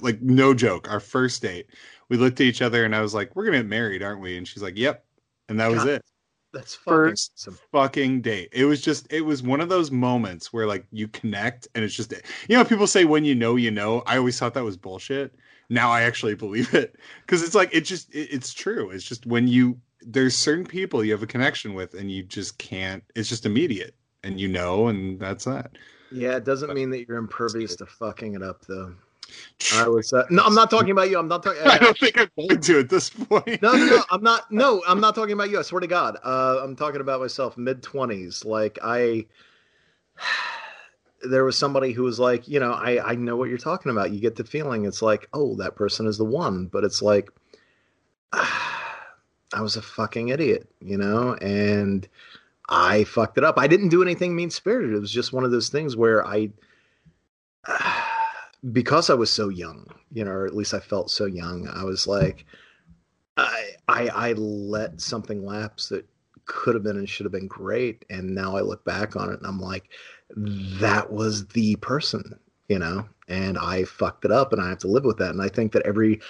like 0.00 0.20
no 0.22 0.54
joke, 0.54 0.90
our 0.90 1.00
first 1.00 1.42
date, 1.42 1.66
we 2.08 2.16
looked 2.16 2.40
at 2.40 2.46
each 2.46 2.62
other, 2.62 2.84
and 2.84 2.94
I 2.94 3.02
was 3.02 3.14
like, 3.14 3.34
"We're 3.36 3.44
gonna 3.44 3.58
get 3.58 3.66
married, 3.66 4.02
aren't 4.02 4.20
we?" 4.20 4.36
And 4.36 4.48
she's 4.48 4.62
like, 4.62 4.78
"Yep," 4.78 5.04
and 5.48 5.60
that 5.60 5.68
God, 5.68 5.74
was 5.74 5.84
it. 5.86 6.04
That's 6.52 6.74
first 6.74 7.32
awesome. 7.36 7.58
fucking 7.70 8.22
date. 8.22 8.48
It 8.52 8.64
was 8.64 8.80
just, 8.80 9.12
it 9.12 9.20
was 9.20 9.42
one 9.42 9.60
of 9.60 9.68
those 9.68 9.92
moments 9.92 10.52
where 10.52 10.66
like 10.66 10.84
you 10.90 11.06
connect, 11.08 11.68
and 11.74 11.84
it's 11.84 11.94
just, 11.94 12.12
you 12.48 12.56
know, 12.56 12.64
people 12.64 12.86
say 12.86 13.04
when 13.04 13.24
you 13.24 13.34
know, 13.34 13.56
you 13.56 13.70
know. 13.70 14.02
I 14.06 14.16
always 14.16 14.38
thought 14.38 14.54
that 14.54 14.64
was 14.64 14.76
bullshit. 14.76 15.34
Now 15.68 15.90
I 15.90 16.02
actually 16.02 16.34
believe 16.34 16.74
it 16.74 16.96
because 17.24 17.44
it's 17.44 17.54
like 17.54 17.72
it 17.72 17.82
just, 17.82 18.12
it, 18.12 18.28
it's 18.32 18.52
true. 18.52 18.90
It's 18.90 19.04
just 19.04 19.26
when 19.26 19.46
you 19.46 19.78
there's 20.02 20.36
certain 20.36 20.64
people 20.64 21.04
you 21.04 21.12
have 21.12 21.22
a 21.22 21.26
connection 21.26 21.74
with 21.74 21.94
and 21.94 22.10
you 22.10 22.22
just 22.22 22.58
can't 22.58 23.04
it's 23.14 23.28
just 23.28 23.46
immediate 23.46 23.94
and 24.22 24.40
you 24.40 24.48
know 24.48 24.88
and 24.88 25.20
that's 25.20 25.44
that 25.44 25.72
yeah 26.10 26.36
it 26.36 26.44
doesn't 26.44 26.68
but, 26.68 26.76
mean 26.76 26.90
that 26.90 27.06
you're 27.06 27.18
impervious 27.18 27.76
to 27.76 27.86
fucking 27.86 28.34
it 28.34 28.42
up 28.42 28.64
though 28.66 28.94
I 29.76 29.88
was 29.88 30.12
uh, 30.12 30.24
no, 30.30 30.42
I'm 30.42 30.54
not 30.54 30.70
talking 30.70 30.90
about 30.90 31.10
you. 31.10 31.18
I'm 31.18 31.28
not 31.28 31.42
talking. 31.42 31.62
I 31.64 31.78
don't 31.78 31.96
think 31.96 32.18
I'm 32.18 32.28
going 32.36 32.60
to 32.60 32.80
at 32.80 32.88
this 32.88 33.10
point. 33.10 33.62
no, 33.62 33.72
no, 33.72 34.02
I'm 34.10 34.22
not. 34.22 34.46
No, 34.50 34.82
I'm 34.86 35.00
not 35.00 35.14
talking 35.14 35.32
about 35.32 35.50
you. 35.50 35.58
I 35.58 35.62
swear 35.62 35.80
to 35.80 35.86
God, 35.86 36.18
uh, 36.24 36.60
I'm 36.62 36.76
talking 36.76 37.00
about 37.00 37.20
myself. 37.20 37.56
Mid 37.56 37.82
twenties, 37.82 38.44
like 38.44 38.78
I. 38.82 39.26
There 41.22 41.44
was 41.44 41.58
somebody 41.58 41.92
who 41.92 42.04
was 42.04 42.18
like, 42.18 42.48
you 42.48 42.60
know, 42.60 42.72
I 42.72 43.10
I 43.10 43.14
know 43.14 43.36
what 43.36 43.50
you're 43.50 43.58
talking 43.58 43.92
about. 43.92 44.10
You 44.10 44.20
get 44.20 44.36
the 44.36 44.44
feeling 44.44 44.86
it's 44.86 45.02
like, 45.02 45.28
oh, 45.34 45.54
that 45.56 45.76
person 45.76 46.06
is 46.06 46.16
the 46.16 46.24
one, 46.24 46.64
but 46.66 46.82
it's 46.82 47.02
like. 47.02 47.28
I 49.52 49.62
was 49.62 49.76
a 49.76 49.82
fucking 49.82 50.28
idiot, 50.28 50.68
you 50.80 50.96
know, 50.96 51.34
and 51.34 52.08
I 52.68 53.04
fucked 53.04 53.38
it 53.38 53.44
up. 53.44 53.58
I 53.58 53.66
didn't 53.66 53.88
do 53.88 54.02
anything 54.02 54.34
mean 54.36 54.50
spirited. 54.50 54.94
It 54.94 55.00
was 55.00 55.10
just 55.10 55.32
one 55.32 55.44
of 55.44 55.50
those 55.50 55.68
things 55.68 55.96
where 55.96 56.24
I, 56.26 56.50
because 58.72 59.10
I 59.10 59.14
was 59.14 59.30
so 59.30 59.48
young, 59.48 59.86
you 60.12 60.24
know, 60.24 60.30
or 60.30 60.46
at 60.46 60.54
least 60.54 60.74
I 60.74 60.80
felt 60.80 61.10
so 61.10 61.26
young, 61.26 61.68
I 61.68 61.84
was 61.84 62.06
like, 62.06 62.44
I, 63.36 63.70
I, 63.88 64.08
I 64.08 64.32
let 64.34 65.00
something 65.00 65.44
lapse 65.44 65.88
that 65.88 66.06
could 66.44 66.74
have 66.74 66.84
been 66.84 66.96
and 66.96 67.08
should 67.08 67.26
have 67.26 67.32
been 67.32 67.48
great. 67.48 68.04
And 68.10 68.34
now 68.34 68.56
I 68.56 68.60
look 68.60 68.84
back 68.84 69.16
on 69.16 69.30
it 69.30 69.38
and 69.38 69.46
I'm 69.46 69.60
like, 69.60 69.88
that 70.36 71.12
was 71.12 71.46
the 71.48 71.76
person, 71.76 72.38
you 72.68 72.78
know, 72.78 73.08
and 73.28 73.58
I 73.58 73.84
fucked 73.84 74.24
it 74.24 74.30
up 74.30 74.52
and 74.52 74.60
I 74.60 74.68
have 74.68 74.78
to 74.78 74.88
live 74.88 75.04
with 75.04 75.18
that. 75.18 75.30
And 75.30 75.42
I 75.42 75.48
think 75.48 75.72
that 75.72 75.86
every 75.86 76.20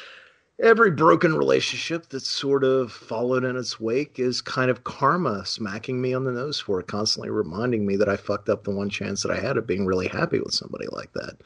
every 0.62 0.91
broken 0.91 1.35
relationship 1.35 2.09
that's 2.09 2.28
sort 2.28 2.65
of 2.65 2.93
followed 2.93 3.45
in 3.45 3.57
its 3.57 3.81
wake 3.81 4.19
is 4.19 4.41
kind 4.41 4.70
of 4.70 4.85
karma 4.85 5.45
smacking 5.45 6.01
me 6.01 6.15
on 6.15 6.24
the 6.24 6.32
nose 6.32 6.61
for 6.61 6.81
it, 6.81 6.87
constantly 6.87 7.31
reminding 7.31 7.87
me 7.87 7.97
that 7.97 8.09
I 8.09 8.16
fucked 8.16 8.49
up 8.49 8.65
the 8.65 8.70
one 8.70 8.91
chance 8.91 9.23
that 9.23 9.32
I 9.32 9.41
had 9.41 9.57
of 9.57 9.66
being 9.66 9.87
really 9.87 10.09
happy 10.09 10.41
with 10.41 10.55
somebody 10.55 10.87
like 10.93 11.12
that. 11.15 11.39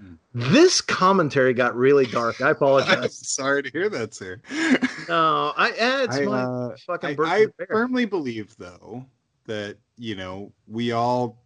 Hmm. 0.00 0.14
This 0.34 0.80
commentary 0.80 1.54
got 1.54 1.74
really 1.74 2.06
dark. 2.06 2.40
I 2.40 2.50
apologize. 2.52 3.16
Sorry 3.16 3.62
to 3.62 3.70
hear 3.70 3.88
that, 3.88 4.14
sir. 4.14 4.40
no, 5.08 5.52
I 5.56 5.70
eh, 5.76 6.04
it's 6.04 6.16
I, 6.18 6.24
my 6.24 6.42
uh, 6.42 6.76
fucking. 6.86 7.16
I, 7.20 7.46
I 7.60 7.64
firmly 7.66 8.04
believe, 8.04 8.54
though, 8.58 9.04
that 9.46 9.76
you 9.96 10.14
know 10.14 10.52
we 10.66 10.92
all. 10.92 11.42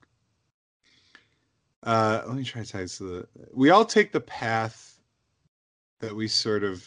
Uh, 1.84 2.22
let 2.26 2.36
me 2.36 2.44
try 2.44 2.62
to 2.62 2.70
tie 2.70 2.80
this 2.82 2.98
to 2.98 3.04
the. 3.04 3.28
We 3.52 3.70
all 3.70 3.84
take 3.84 4.12
the 4.12 4.20
path 4.20 5.00
that 6.00 6.14
we 6.14 6.28
sort 6.28 6.64
of 6.64 6.84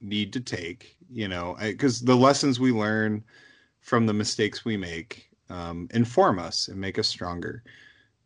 need 0.00 0.32
to 0.32 0.40
take, 0.40 0.96
you 1.10 1.28
know, 1.28 1.56
because 1.60 2.00
the 2.00 2.16
lessons 2.16 2.58
we 2.58 2.72
learn 2.72 3.24
from 3.80 4.06
the 4.06 4.12
mistakes 4.12 4.64
we 4.64 4.76
make 4.76 5.28
um, 5.48 5.88
inform 5.92 6.38
us 6.38 6.68
and 6.68 6.80
make 6.80 6.98
us 6.98 7.08
stronger, 7.08 7.62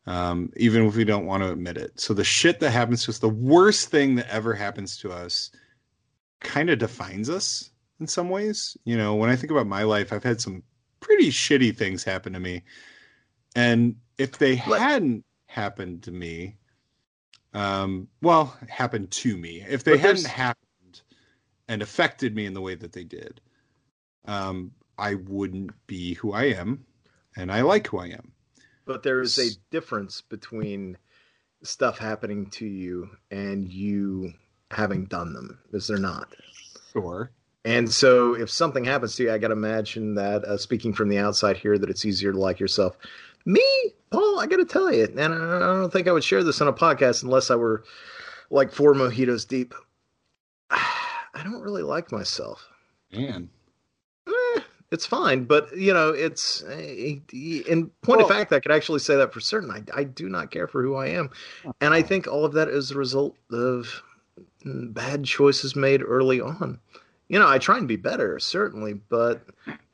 um, 0.07 0.53
even 0.57 0.87
if 0.87 0.97
we 0.97 1.05
don't 1.05 1.27
want 1.27 1.43
to 1.43 1.51
admit 1.51 1.77
it. 1.77 1.99
So 1.99 2.15
the 2.15 2.25
shit 2.25 2.61
that 2.61 2.71
happens 2.71 3.05
to 3.05 3.11
us, 3.11 3.19
the 3.19 3.29
worst 3.29 3.89
thing 3.89 4.17
that 4.17 4.29
ever 4.29 4.55
happens 4.55 4.99
to 4.99 5.13
us, 5.13 5.51
kind 6.41 6.69
of 6.69 6.79
defines 6.79 7.31
us 7.31 7.71
in 8.01 8.07
some 8.07 8.29
ways. 8.29 8.77
You 8.85 8.99
know, 8.99 9.15
when 9.15 9.31
I 9.31 9.37
think 9.37 9.51
about 9.51 9.67
my 9.67 9.83
life, 9.83 10.13
I've 10.13 10.25
had 10.25 10.41
some 10.41 10.63
pretty 11.01 11.31
shitty 11.31 11.77
things 11.77 12.05
happen 12.05 12.35
to 12.35 12.41
me, 12.41 12.63
and 13.57 13.97
if 14.19 14.39
they 14.39 14.55
hadn't 14.55 15.25
happened 15.47 16.03
to 16.05 16.11
me, 16.11 16.57
um, 17.55 18.09
well, 18.21 18.57
happened 18.69 19.11
to 19.13 19.37
me. 19.37 19.65
If 19.67 19.85
they 19.85 19.97
hadn't 19.97 20.27
happened 20.27 20.64
and 21.69 21.83
affected 21.83 22.35
me 22.35 22.47
in 22.47 22.55
the 22.55 22.61
way 22.61 22.75
that 22.75 22.93
they 22.93 23.05
did, 23.05 23.41
um, 24.27 24.73
I 24.99 25.15
wouldn't 25.15 25.73
be 25.87 26.15
who 26.15 26.33
I 26.33 26.45
am, 26.45 26.85
and 27.37 27.51
I 27.51 27.63
like 27.63 27.89
who 27.89 27.99
I 27.99 28.07
am. 28.09 28.33
But 28.85 29.03
there 29.03 29.21
is 29.21 29.39
a 29.39 29.57
difference 29.71 30.21
between 30.21 30.99
stuff 31.63 31.99
happening 31.99 32.51
to 32.51 32.67
you 32.67 33.11
and 33.31 33.69
you 33.69 34.35
having 34.71 35.07
done 35.07 35.33
them, 35.33 35.59
is 35.73 35.87
there 35.87 35.99
not? 35.99 36.35
Sure. 36.93 37.31
And 37.65 37.91
so, 37.91 38.35
if 38.35 38.51
something 38.51 38.85
happens 38.85 39.17
to 39.17 39.25
you, 39.25 39.33
I 39.33 39.39
got 39.39 39.49
to 39.49 39.55
imagine 39.55 40.17
that, 40.17 40.45
uh, 40.45 40.59
speaking 40.59 40.93
from 40.93 41.09
the 41.09 41.19
outside 41.19 41.57
here, 41.57 41.79
that 41.79 41.89
it's 41.89 42.05
easier 42.05 42.33
to 42.33 42.39
like 42.39 42.61
yourself. 42.61 42.99
Me, 43.47 43.65
Paul, 44.11 44.39
I 44.39 44.47
got 44.47 44.57
to 44.57 44.67
tell 44.67 44.93
you, 44.93 45.05
and 45.05 45.21
I 45.21 45.59
don't 45.59 45.93
think 45.93 46.07
I 46.07 46.13
would 46.13 46.25
share 46.25 46.45
this 46.45 46.61
on 46.61 46.69
a 46.69 46.75
podcast 46.75 47.23
unless 47.23 47.51
I 47.51 47.57
were 47.57 47.85
like 48.51 48.71
four 48.71 48.93
mojitos 48.93 49.49
deep. 49.49 49.75
I 51.35 51.43
don't 51.43 51.61
really 51.61 51.83
like 51.83 52.13
myself. 52.13 52.69
Man. 53.13 53.51
Eh, 54.29 54.61
it's 54.91 55.07
fine, 55.07 55.45
but 55.45 55.77
you 55.77 55.93
know, 55.93 56.11
it's 56.11 56.63
eh, 56.71 57.17
in 57.33 57.91
point 58.03 58.19
well, 58.19 58.23
of 58.23 58.29
fact, 58.29 58.53
I 58.53 58.61
could 58.61 58.73
actually 58.73 59.01
say 59.01 59.17
that 59.17 59.33
for 59.33 59.41
certain. 59.41 59.71
I, 59.71 59.83
I 59.95 60.05
do 60.05 60.29
not 60.29 60.51
care 60.51 60.67
for 60.67 60.83
who 60.83 60.95
I 60.95 61.09
am, 61.09 61.31
and 61.81 61.93
I 61.93 62.03
think 62.03 62.27
all 62.27 62.45
of 62.45 62.53
that 62.53 62.69
is 62.69 62.91
a 62.91 62.99
result 62.99 63.37
of 63.51 64.03
bad 64.65 65.25
choices 65.25 65.77
made 65.77 66.03
early 66.03 66.41
on. 66.41 66.79
You 67.29 67.39
know, 67.39 67.49
I 67.49 67.59
try 67.59 67.79
and 67.79 67.89
be 67.89 67.97
better, 67.97 68.39
certainly, 68.39 68.95
but 68.95 69.43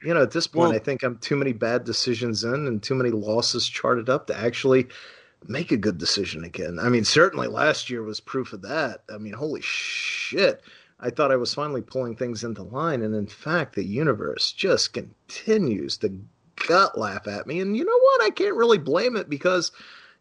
you 0.03 0.13
know, 0.13 0.23
at 0.23 0.33
this 0.33 0.47
point, 0.47 0.71
well, 0.71 0.77
I 0.77 0.83
think 0.83 1.03
I'm 1.03 1.17
too 1.19 1.37
many 1.37 1.53
bad 1.53 1.85
decisions 1.85 2.45
in 2.45 2.67
and 2.67 2.83
too 2.83 2.95
many 2.95 3.11
losses 3.11 3.67
charted 3.69 4.09
up 4.09 4.27
to 4.27 4.37
actually 4.37 4.89
make 5.47 5.73
a 5.73 5.77
good 5.77 5.99
decision 5.99 6.45
again. 6.45 6.79
I 6.79 6.89
mean, 6.89 7.05
certainly 7.05 7.49
last 7.49 7.89
year 7.89 8.03
was 8.03 8.21
proof 8.21 8.53
of 8.53 8.63
that. 8.63 9.05
I 9.13 9.19
mean, 9.19 9.33
holy 9.33 9.63
shit. 9.63 10.63
I 11.01 11.11
thought 11.11 11.33
I 11.33 11.37
was 11.37 11.55
finally 11.55 11.83
pulling 11.83 12.17
things 12.17 12.45
into 12.45 12.63
line, 12.63 13.03
and 13.03 13.15
in 13.15 13.27
fact, 13.27 13.75
the 13.75 13.85
universe 13.85 14.53
just 14.53 14.93
continues 14.93 15.97
to 15.99 16.21
gut 16.67 16.99
laugh 16.99 17.27
at 17.27 17.47
me. 17.47 17.61
And 17.61 17.77
you 17.77 17.85
know 17.85 17.99
what? 17.99 18.23
I 18.23 18.31
can't 18.31 18.57
really 18.57 18.79
blame 18.79 19.17
it 19.17 19.31
because 19.31 19.73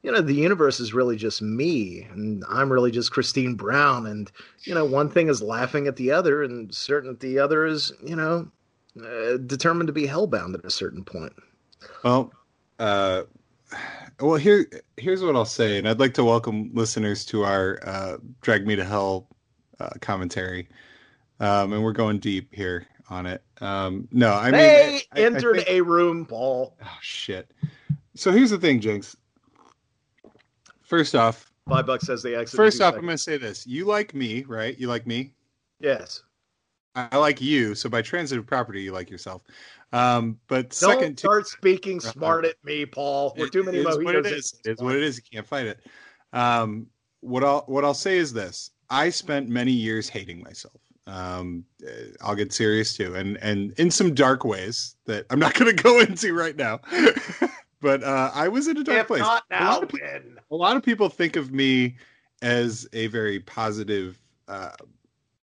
you 0.02 0.12
know 0.12 0.22
the 0.22 0.34
universe 0.34 0.80
is 0.80 0.94
really 0.94 1.18
just 1.18 1.42
me 1.42 2.08
and 2.12 2.44
i'm 2.50 2.72
really 2.72 2.92
just 2.92 3.12
christine 3.12 3.56
brown 3.56 4.08
and 4.08 4.32
you 4.64 4.74
know 4.74 4.86
one 4.86 5.10
thing 5.10 5.28
is 5.28 5.42
laughing 5.42 5.88
at 5.88 5.96
the 5.96 6.12
other 6.12 6.44
and 6.44 6.74
certain 6.74 7.10
that 7.10 7.20
the 7.20 7.40
other 7.40 7.66
is 7.66 7.92
you 8.04 8.16
know 8.16 8.50
uh, 9.04 9.38
determined 9.46 9.88
to 9.88 9.94
be 9.94 10.08
hellbound 10.08 10.54
at 10.54 10.66
a 10.66 10.72
certain 10.72 11.04
point 11.04 11.34
well 12.04 12.32
uh 12.80 13.24
well 14.22 14.36
here 14.36 14.66
here's 14.98 15.22
what 15.22 15.36
i'll 15.36 15.46
say 15.46 15.78
and 15.78 15.88
i'd 15.88 16.00
like 16.00 16.14
to 16.14 16.24
welcome 16.24 16.72
listeners 16.74 17.26
to 17.26 17.44
our 17.44 17.80
uh 17.84 18.18
drag 18.42 18.66
me 18.66 18.76
to 18.76 18.84
hell 18.84 19.28
uh, 19.80 19.90
commentary 20.02 20.68
um 21.40 21.74
and 21.74 21.84
we're 21.84 21.94
going 21.94 22.20
deep 22.20 22.54
here 22.54 22.86
on 23.10 23.26
it 23.26 23.44
um 23.62 24.08
no 24.12 24.34
i 24.34 24.52
mean 24.52 24.54
they 24.54 25.02
I, 25.14 25.22
entered 25.22 25.58
I 25.58 25.64
think, 25.64 25.70
a 25.70 25.82
room 25.82 26.26
paul 26.26 26.76
oh 26.84 26.98
shit 27.02 27.52
so 28.16 28.32
here's 28.32 28.50
the 28.50 28.58
thing 28.58 28.80
jinx 28.80 29.16
first 30.82 31.16
off 31.16 31.52
five 31.68 31.86
bucks 31.86 32.06
says 32.06 32.24
they 32.24 32.36
exit 32.36 32.58
first 32.58 32.82
off 32.82 32.94
seconds. 32.94 33.00
i'm 33.00 33.06
gonna 33.06 33.18
say 33.18 33.38
this 33.38 33.66
you 33.66 33.86
like 33.86 34.14
me 34.14 34.44
right 34.44 34.78
you 34.78 34.88
like 34.88 35.08
me 35.08 35.34
yes 35.80 36.24
I 36.96 37.18
like 37.18 37.40
you, 37.40 37.76
so 37.76 37.90
by 37.90 38.02
transitive 38.02 38.46
property, 38.46 38.82
you 38.82 38.92
like 38.92 39.10
yourself. 39.10 39.44
Um, 39.94 40.40
but 40.48 40.70
Don't 40.80 41.00
second, 41.00 41.18
start 41.18 41.46
to, 41.46 41.50
speaking 41.50 42.00
smart 42.00 42.46
at 42.46 42.56
me, 42.64 42.86
Paul. 42.86 43.34
We're 43.38 43.48
too 43.48 43.64
many. 43.64 43.80
It 43.80 43.88
is 43.88 43.98
what 43.98 44.16
it 44.16 44.26
is. 44.26 44.60
It's 44.66 44.82
what 44.82 44.96
it 44.96 45.04
is. 45.04 45.18
You 45.18 45.24
can't 45.32 45.48
fight 45.48 45.68
it. 45.68 45.80
Um, 46.34 46.88
what 47.22 47.44
I'll 47.44 47.64
what 47.68 47.86
I'll 47.86 47.94
say 47.94 48.18
is 48.18 48.34
this: 48.34 48.72
I 48.90 49.10
spent 49.10 49.50
many 49.50 49.72
years 49.72 50.10
hating 50.10 50.42
myself. 50.44 50.82
Um, 51.08 51.66
I'll 52.22 52.36
get 52.36 52.54
serious 52.54 52.96
too, 52.96 53.16
and 53.16 53.38
and 53.38 53.72
in 53.80 53.90
some 53.90 54.14
dark 54.14 54.46
ways 54.46 54.96
that 55.06 55.26
I'm 55.30 55.40
not 55.40 55.54
going 55.60 55.76
to 55.76 55.84
go 55.84 56.00
into 56.00 56.34
right 56.34 56.56
now. 56.56 56.80
but 57.82 58.04
uh, 58.04 58.32
I 58.34 58.48
was 58.48 58.68
in 58.68 58.78
a 58.78 58.84
dark 58.84 59.00
if 59.00 59.08
place. 59.08 59.22
Not 59.22 59.44
now, 59.50 59.60
a, 59.60 59.74
lot 59.74 59.84
of, 59.84 60.00
a 60.52 60.56
lot 60.56 60.78
of 60.78 60.84
people 60.84 61.10
think 61.10 61.36
of 61.36 61.52
me 61.52 61.98
as 62.42 62.88
a 62.94 63.08
very 63.08 63.40
positive 63.40 64.20
uh, 64.48 64.72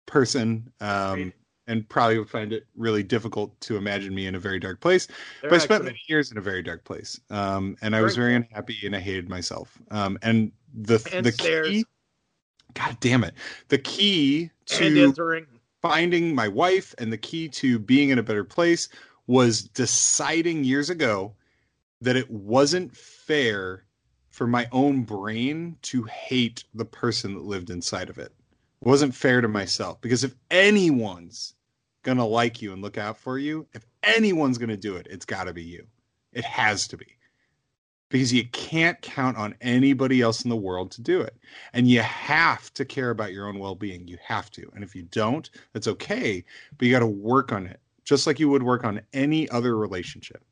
person 0.06 0.72
um, 0.82 1.34
and 1.68 1.88
probably 1.88 2.18
would 2.18 2.30
find 2.30 2.52
it 2.52 2.66
really 2.76 3.04
difficult 3.04 3.60
to 3.62 3.78
imagine 3.78 4.14
me 4.14 4.26
in 4.28 4.36
a 4.36 4.40
very 4.40 4.60
dark 4.60 4.82
place. 4.82 5.08
They're 5.42 5.52
but 5.52 5.58
I 5.58 5.64
spent 5.64 5.86
many 5.86 6.02
years 6.08 6.32
in 6.32 6.38
a 6.38 6.42
very 6.42 6.64
dark 6.64 6.84
place, 6.84 7.20
um, 7.30 7.78
and 7.82 7.96
I 7.96 8.02
was 8.02 8.16
very 8.16 8.36
unhappy 8.36 8.78
and 8.84 8.96
I 8.96 9.00
hated 9.00 9.30
myself. 9.30 9.78
Um, 9.92 10.18
and 10.22 10.52
the 10.74 11.08
and 11.14 11.26
the 11.26 11.32
stairs. 11.32 11.68
key, 11.68 11.86
God 12.74 12.98
damn 13.00 13.24
it, 13.24 13.34
the 13.70 13.78
key 13.78 14.52
to 14.68 15.14
finding 15.82 16.36
my 16.36 16.48
wife 16.48 16.94
and 16.98 17.12
the 17.12 17.18
key 17.18 17.48
to 17.48 17.80
being 17.80 18.10
in 18.10 18.20
a 18.20 18.24
better 18.24 18.44
place 18.44 18.90
was 19.28 19.64
deciding 19.64 20.64
years 20.64 20.90
ago 20.90 21.34
that 22.02 22.16
it 22.16 22.30
wasn't 22.30 22.96
fair 22.96 23.84
for 24.30 24.48
my 24.48 24.68
own 24.72 25.04
brain 25.04 25.78
to 25.82 26.04
hate 26.04 26.64
the 26.74 26.86
person 26.86 27.34
that 27.34 27.44
lived 27.44 27.70
inside 27.70 28.10
of 28.10 28.18
it. 28.18 28.34
It 28.82 28.88
wasn't 28.88 29.16
fair 29.16 29.42
to 29.42 29.48
myself 29.48 30.00
because 30.02 30.24
if 30.24 30.36
anyone's 30.50 31.56
gonna 32.04 32.26
like 32.26 32.62
you 32.62 32.72
and 32.72 32.82
look 32.82 32.98
out 32.98 33.18
for 33.18 33.38
you, 33.38 33.68
if 33.74 33.86
anyone's 34.04 34.58
gonna 34.58 34.78
do 34.78 34.96
it, 34.96 35.08
it's 35.10 35.26
got 35.26 35.46
to 35.46 35.54
be 35.54 35.64
you. 35.64 35.86
It 36.32 36.46
has 36.46 36.88
to 36.90 36.98
be 36.98 37.18
because 38.10 38.34
you 38.34 38.46
can't 38.50 39.02
count 39.02 39.38
on 39.38 39.56
anybody 39.62 40.22
else 40.22 40.44
in 40.44 40.50
the 40.50 40.56
world 40.56 40.92
to 40.92 41.02
do 41.02 41.22
it. 41.22 41.36
And 41.74 41.88
you 41.88 42.02
have 42.02 42.74
to 42.74 42.86
care 42.86 43.12
about 43.12 43.34
your 43.34 43.48
own 43.48 43.60
well 43.60 43.76
being. 43.76 44.08
You 44.08 44.18
have 44.24 44.50
to. 44.52 44.70
And 44.76 44.84
if 44.84 44.96
you 44.96 45.04
don't, 45.04 45.50
that's 45.74 45.88
okay, 45.88 46.44
but 46.78 46.86
you 46.86 46.92
got 46.92 47.00
to 47.00 47.08
work 47.08 47.52
on 47.52 47.68
it 47.68 47.80
just 48.04 48.26
like 48.26 48.40
you 48.40 48.50
would 48.50 48.64
work 48.64 48.84
on 48.84 49.02
any 49.14 49.48
other 49.50 49.78
relationship. 49.78 50.44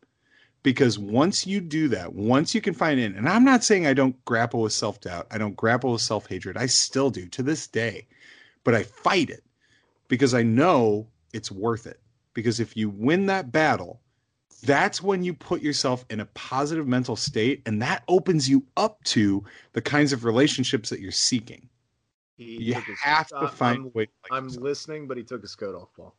Because 0.61 0.99
once 0.99 1.47
you 1.47 1.59
do 1.59 1.87
that, 1.87 2.13
once 2.13 2.53
you 2.53 2.61
can 2.61 2.73
find 2.75 2.99
in, 2.99 3.15
and 3.15 3.27
I'm 3.27 3.43
not 3.43 3.63
saying 3.63 3.87
I 3.87 3.93
don't 3.93 4.23
grapple 4.25 4.61
with 4.61 4.73
self 4.73 5.01
doubt, 5.01 5.27
I 5.31 5.37
don't 5.37 5.55
grapple 5.55 5.93
with 5.93 6.01
self 6.01 6.27
hatred, 6.27 6.57
I 6.57 6.67
still 6.67 7.09
do 7.09 7.27
to 7.29 7.41
this 7.41 7.67
day 7.67 8.05
but 8.67 8.75
I 8.75 8.83
fight 8.83 9.29
it 9.29 9.45
because 10.09 10.33
I 10.33 10.43
know 10.43 11.07
it's 11.31 11.49
worth 11.49 11.87
it. 11.87 12.01
Because 12.33 12.59
if 12.59 12.75
you 12.75 12.89
win 12.89 13.27
that 13.27 13.49
battle, 13.49 14.01
that's 14.63 15.01
when 15.01 15.23
you 15.23 15.33
put 15.33 15.61
yourself 15.61 16.05
in 16.09 16.19
a 16.19 16.25
positive 16.25 16.87
mental 16.87 17.15
state 17.15 17.61
and 17.65 17.81
that 17.81 18.03
opens 18.07 18.49
you 18.49 18.65
up 18.75 19.03
to 19.05 19.43
the 19.73 19.81
kinds 19.81 20.13
of 20.13 20.25
relationships 20.25 20.89
that 20.89 20.99
you're 20.99 21.11
seeking. 21.11 21.69
He 22.37 22.63
you 22.63 22.73
have 23.01 23.27
to 23.29 23.47
find 23.47 23.77
I'm, 23.77 23.91
way. 23.93 24.07
Like 24.23 24.31
I'm 24.31 24.45
yourself. 24.45 24.63
listening, 24.63 25.07
but 25.07 25.17
he 25.17 25.23
took 25.23 25.41
his 25.41 25.55
coat 25.55 25.75
off, 25.75 25.89
Paul. 25.95 26.15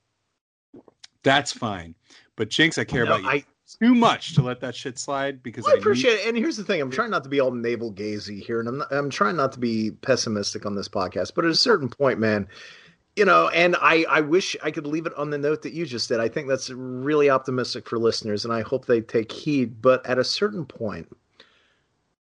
That's 1.23 1.53
fine. 1.53 1.95
But 2.37 2.49
Jinx, 2.51 2.79
I 2.79 2.85
care 2.85 3.05
no, 3.05 3.17
about 3.17 3.23
you. 3.23 3.29
I, 3.29 3.45
too 3.81 3.95
much 3.95 4.35
to 4.35 4.43
let 4.43 4.61
that 4.61 4.75
shit 4.75 4.99
slide 4.99 5.43
because 5.43 5.65
well, 5.65 5.75
I, 5.75 5.79
appreciate 5.79 6.15
need- 6.15 6.21
it. 6.21 6.29
And 6.29 6.37
here's 6.37 6.57
the 6.57 6.65
thing: 6.65 6.81
I'm 6.81 6.91
trying 6.91 7.11
not 7.11 7.23
to 7.25 7.29
be 7.29 7.41
all 7.41 7.51
navel 7.53 7.93
gazy 7.93 8.43
here, 8.43 8.61
and 8.61 8.69
I'm 8.69 8.79
not, 8.79 8.93
I'm 8.93 9.11
trying 9.11 9.37
not 9.37 9.53
to 9.53 9.59
be 9.59 9.91
pessimistic 9.91 10.65
on 10.65 10.75
this 10.75 10.89
podcast. 10.89 11.33
But 11.35 11.45
at 11.45 11.51
a 11.51 11.57
certain 11.57 11.89
point, 11.89 12.19
man, 12.19 12.49
you 13.19 13.25
know, 13.25 13.49
and 13.49 13.75
I 13.81 14.05
I 14.09 14.21
wish 14.21 14.57
I 14.63 14.71
could 14.71 14.87
leave 14.87 15.05
it 15.05 15.15
on 15.15 15.31
the 15.31 15.39
note 15.39 15.63
that 15.63 15.73
you 15.73 15.85
just 15.85 16.09
did. 16.09 16.21
I 16.21 16.29
think 16.29 16.49
that's 16.49 16.71
really 16.71 17.29
optimistic 17.29 17.89
for 17.89 17.99
listeners, 17.99 18.45
and 18.45 18.55
I 18.55 18.63
hope 18.63 18.87
they 18.87 19.01
take 19.01 19.33
heed. 19.33 19.83
But 19.83 20.07
at 20.07 20.19
a 20.19 20.25
certain 20.25 20.65
point, 20.65 21.09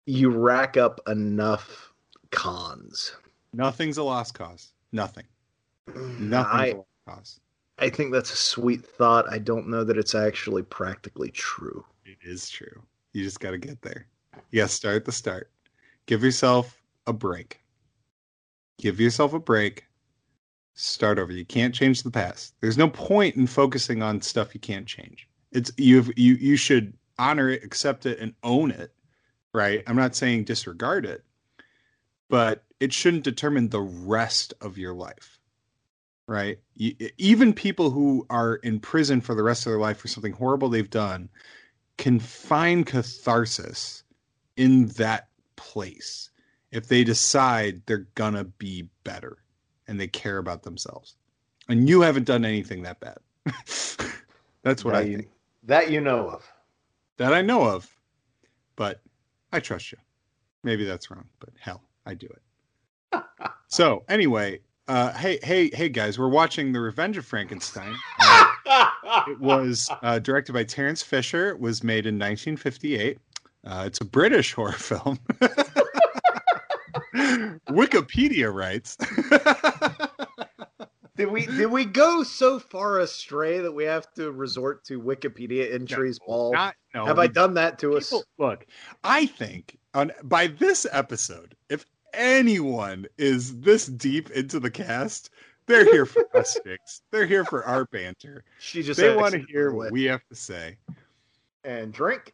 you 0.06 0.30
rack 0.30 0.76
up 0.76 1.00
enough 1.06 1.92
cons. 2.32 3.14
Nothing's 3.52 3.96
a 3.96 4.02
lost 4.02 4.34
cause. 4.34 4.72
Nothing. 4.90 5.24
Mm, 5.88 6.18
Nothing's 6.18 6.60
I, 6.60 6.66
a 6.66 6.76
lost 6.76 6.88
cause. 7.06 7.40
I 7.78 7.88
think 7.88 8.12
that's 8.12 8.32
a 8.32 8.36
sweet 8.36 8.84
thought. 8.84 9.30
I 9.30 9.38
don't 9.38 9.68
know 9.68 9.84
that 9.84 9.96
it's 9.96 10.16
actually 10.16 10.64
practically 10.64 11.30
true. 11.30 11.84
It 12.04 12.18
is 12.22 12.50
true. 12.50 12.82
You 13.12 13.22
just 13.22 13.38
got 13.38 13.52
to 13.52 13.58
get 13.58 13.80
there. 13.82 14.06
Yeah, 14.50 14.66
start 14.66 14.96
at 14.96 15.04
the 15.04 15.12
start. 15.12 15.50
Give 16.06 16.24
yourself 16.24 16.82
a 17.06 17.12
break. 17.12 17.60
Give 18.78 18.98
yourself 18.98 19.32
a 19.32 19.38
break. 19.38 19.87
Start 20.78 21.18
over. 21.18 21.32
You 21.32 21.44
can't 21.44 21.74
change 21.74 22.02
the 22.02 22.10
past. 22.10 22.54
There's 22.60 22.78
no 22.78 22.88
point 22.88 23.36
in 23.36 23.46
focusing 23.46 24.02
on 24.02 24.20
stuff 24.20 24.54
you 24.54 24.60
can't 24.60 24.86
change. 24.86 25.28
It's 25.50 25.72
you 25.76 26.04
you 26.16 26.34
you 26.34 26.56
should 26.56 26.94
honor 27.18 27.48
it, 27.48 27.64
accept 27.64 28.06
it 28.06 28.20
and 28.20 28.34
own 28.44 28.70
it, 28.70 28.92
right? 29.52 29.82
I'm 29.86 29.96
not 29.96 30.14
saying 30.14 30.44
disregard 30.44 31.04
it, 31.04 31.24
but 32.28 32.62
it 32.78 32.92
shouldn't 32.92 33.24
determine 33.24 33.70
the 33.70 33.80
rest 33.80 34.54
of 34.60 34.78
your 34.78 34.94
life 34.94 35.38
right? 36.28 36.58
even 37.16 37.52
people 37.52 37.90
who 37.90 38.24
are 38.30 38.56
in 38.56 38.78
prison 38.78 39.20
for 39.20 39.34
the 39.34 39.42
rest 39.42 39.66
of 39.66 39.72
their 39.72 39.80
life 39.80 39.96
for 39.98 40.06
something 40.08 40.34
horrible 40.34 40.68
they've 40.68 40.90
done 40.90 41.28
can 41.96 42.20
find 42.20 42.86
catharsis 42.86 44.04
in 44.56 44.86
that 44.88 45.28
place 45.56 46.30
if 46.70 46.86
they 46.86 47.02
decide 47.02 47.82
they're 47.86 48.06
gonna 48.14 48.44
be 48.44 48.88
better 49.02 49.38
and 49.88 49.98
they 49.98 50.06
care 50.06 50.38
about 50.38 50.62
themselves. 50.62 51.16
And 51.68 51.88
you 51.88 52.02
haven't 52.02 52.24
done 52.24 52.44
anything 52.44 52.82
that 52.82 53.00
bad. 53.00 53.18
That's 54.62 54.84
what 54.84 54.92
that 54.92 55.02
I 55.02 55.02
you, 55.02 55.16
think. 55.16 55.28
That 55.64 55.90
you 55.90 56.00
know 56.00 56.28
of. 56.28 56.46
That 57.16 57.34
I 57.34 57.42
know 57.42 57.64
of. 57.64 57.90
But 58.76 59.00
I 59.52 59.60
trust 59.60 59.90
you. 59.92 59.98
Maybe 60.62 60.84
that's 60.84 61.10
wrong, 61.10 61.24
but 61.40 61.50
hell, 61.58 61.82
I 62.04 62.14
do 62.14 62.26
it. 62.26 63.22
so 63.68 64.04
anyway, 64.08 64.60
uh, 64.88 65.12
hey, 65.12 65.38
hey, 65.42 65.70
hey, 65.72 65.88
guys! 65.88 66.18
We're 66.18 66.28
watching 66.28 66.72
The 66.72 66.80
Revenge 66.80 67.16
of 67.16 67.24
Frankenstein. 67.24 67.94
Uh, 68.20 68.46
it 69.28 69.40
was 69.40 69.88
uh, 70.02 70.18
directed 70.18 70.52
by 70.52 70.64
Terence 70.64 71.02
Fisher. 71.02 71.48
It 71.50 71.60
was 71.60 71.82
made 71.84 72.06
in 72.06 72.16
1958. 72.16 73.18
Uh, 73.64 73.84
it's 73.86 74.00
a 74.00 74.04
British 74.04 74.52
horror 74.52 74.72
film. 74.72 75.18
Wikipedia 77.68 78.52
writes. 78.52 78.96
Did 81.18 81.32
we 81.32 81.46
did 81.46 81.66
we 81.66 81.84
go 81.84 82.22
so 82.22 82.60
far 82.60 83.00
astray 83.00 83.58
that 83.58 83.72
we 83.72 83.84
have 83.84 84.06
to 84.14 84.30
resort 84.30 84.84
to 84.84 85.00
Wikipedia 85.00 85.74
entries, 85.74 86.18
no, 86.22 86.26
Paul? 86.26 86.52
Not, 86.52 86.76
no, 86.94 87.06
have 87.06 87.18
I 87.18 87.26
done 87.26 87.54
that 87.54 87.78
to 87.80 87.98
people, 87.98 88.18
us? 88.20 88.24
Look, 88.38 88.66
I 89.02 89.26
think 89.26 89.76
on 89.94 90.12
by 90.22 90.46
this 90.46 90.86
episode, 90.92 91.56
if 91.68 91.84
anyone 92.14 93.06
is 93.18 93.58
this 93.58 93.86
deep 93.86 94.30
into 94.30 94.60
the 94.60 94.70
cast, 94.70 95.30
they're 95.66 95.84
here 95.84 96.06
for 96.06 96.24
us 96.36 96.50
sticks. 96.50 97.02
They're 97.10 97.26
here 97.26 97.44
for 97.44 97.64
our 97.64 97.86
banter. 97.86 98.44
She 98.60 98.84
just 98.84 99.00
they 99.00 99.14
want 99.14 99.32
to 99.32 99.42
hear 99.48 99.72
what 99.72 99.90
we 99.90 100.04
have 100.04 100.24
to 100.28 100.36
say 100.36 100.76
and 101.64 101.92
drink. 101.92 102.32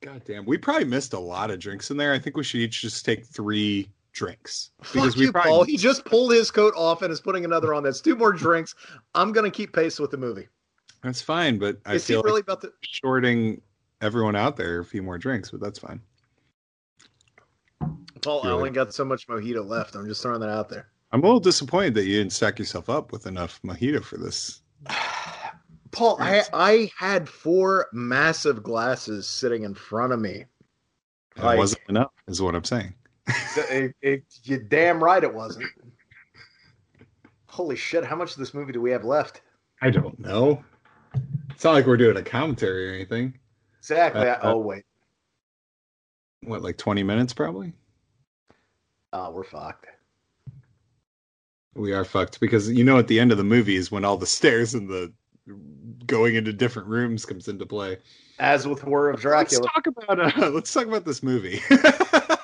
God 0.00 0.22
damn, 0.24 0.46
we 0.46 0.56
probably 0.56 0.84
missed 0.84 1.12
a 1.12 1.18
lot 1.18 1.50
of 1.50 1.58
drinks 1.58 1.90
in 1.90 1.98
there. 1.98 2.14
I 2.14 2.18
think 2.18 2.38
we 2.38 2.44
should 2.44 2.60
each 2.60 2.80
just 2.80 3.04
take 3.04 3.26
three 3.26 3.90
drinks 4.18 4.70
because 4.80 5.14
Fuck 5.14 5.16
we 5.16 5.26
you, 5.26 5.32
probably... 5.32 5.50
Paul. 5.50 5.62
He 5.64 5.76
just 5.76 6.04
pulled 6.04 6.32
his 6.32 6.50
coat 6.50 6.74
off 6.76 7.02
and 7.02 7.12
is 7.12 7.20
putting 7.20 7.44
another 7.44 7.72
on. 7.72 7.84
That's 7.84 8.00
two 8.00 8.16
more 8.16 8.32
drinks. 8.32 8.74
I'm 9.14 9.32
gonna 9.32 9.50
keep 9.50 9.72
pace 9.72 9.98
with 9.98 10.10
the 10.10 10.16
movie. 10.16 10.48
That's 11.02 11.22
fine, 11.22 11.58
but 11.58 11.78
I 11.86 11.94
is 11.94 12.06
feel 12.06 12.22
really 12.22 12.38
like 12.38 12.44
about 12.44 12.60
the 12.60 12.72
shorting 12.82 13.62
everyone 14.00 14.34
out 14.34 14.56
there 14.56 14.80
a 14.80 14.84
few 14.84 15.02
more 15.02 15.18
drinks, 15.18 15.50
but 15.50 15.60
that's 15.60 15.78
fine. 15.78 16.00
Paul, 18.20 18.46
I 18.46 18.50
only 18.50 18.70
got 18.70 18.92
so 18.92 19.04
much 19.04 19.28
mojito 19.28 19.64
left. 19.64 19.94
I'm 19.94 20.08
just 20.08 20.22
throwing 20.22 20.40
that 20.40 20.50
out 20.50 20.68
there. 20.68 20.88
I'm 21.12 21.20
a 21.22 21.24
little 21.24 21.40
disappointed 21.40 21.94
that 21.94 22.04
you 22.04 22.18
didn't 22.18 22.32
stack 22.32 22.58
yourself 22.58 22.90
up 22.90 23.12
with 23.12 23.26
enough 23.26 23.60
mojito 23.62 24.02
for 24.02 24.18
this. 24.18 24.60
Paul, 25.90 26.18
I 26.20 26.42
I 26.52 26.90
had 26.98 27.28
four 27.28 27.86
massive 27.92 28.62
glasses 28.62 29.26
sitting 29.26 29.62
in 29.62 29.74
front 29.74 30.12
of 30.12 30.20
me. 30.20 30.44
It 31.36 31.42
like, 31.44 31.56
wasn't 31.56 31.82
enough, 31.88 32.10
is 32.26 32.42
what 32.42 32.54
I'm 32.54 32.64
saying. 32.64 32.94
It, 33.56 33.94
it, 34.00 34.22
you're 34.44 34.58
damn 34.58 35.02
right 35.02 35.22
it 35.22 35.32
wasn't. 35.32 35.66
Holy 37.46 37.76
shit! 37.76 38.04
How 38.04 38.16
much 38.16 38.32
of 38.32 38.38
this 38.38 38.54
movie 38.54 38.72
do 38.72 38.80
we 38.80 38.90
have 38.90 39.04
left? 39.04 39.42
I 39.82 39.90
don't 39.90 40.18
know. 40.18 40.64
It's 41.50 41.64
not 41.64 41.72
like 41.72 41.86
we're 41.86 41.96
doing 41.96 42.16
a 42.16 42.22
commentary 42.22 42.90
or 42.90 42.94
anything. 42.94 43.34
Exactly. 43.78 44.28
Uh, 44.28 44.38
oh 44.42 44.58
wait. 44.58 44.84
What, 46.42 46.62
like 46.62 46.76
20 46.76 47.02
minutes, 47.02 47.32
probably? 47.32 47.72
Oh, 49.12 49.30
we're 49.30 49.44
fucked. 49.44 49.86
We 51.74 51.92
are 51.92 52.04
fucked 52.04 52.40
because 52.40 52.70
you 52.70 52.84
know 52.84 52.98
at 52.98 53.08
the 53.08 53.20
end 53.20 53.32
of 53.32 53.38
the 53.38 53.44
movie 53.44 53.76
is 53.76 53.90
when 53.90 54.04
all 54.04 54.16
the 54.16 54.26
stairs 54.26 54.74
and 54.74 54.88
the 54.88 55.12
going 56.06 56.34
into 56.34 56.52
different 56.52 56.88
rooms 56.88 57.24
comes 57.24 57.48
into 57.48 57.66
play. 57.66 57.98
As 58.38 58.66
with 58.66 58.80
Horror 58.80 59.10
of 59.10 59.20
Dracula. 59.20 59.62
Let's 59.62 59.74
talk 59.74 59.86
about 59.86 60.38
uh, 60.38 60.50
let's 60.50 60.72
talk 60.72 60.86
about 60.86 61.04
this 61.04 61.22
movie. 61.22 61.60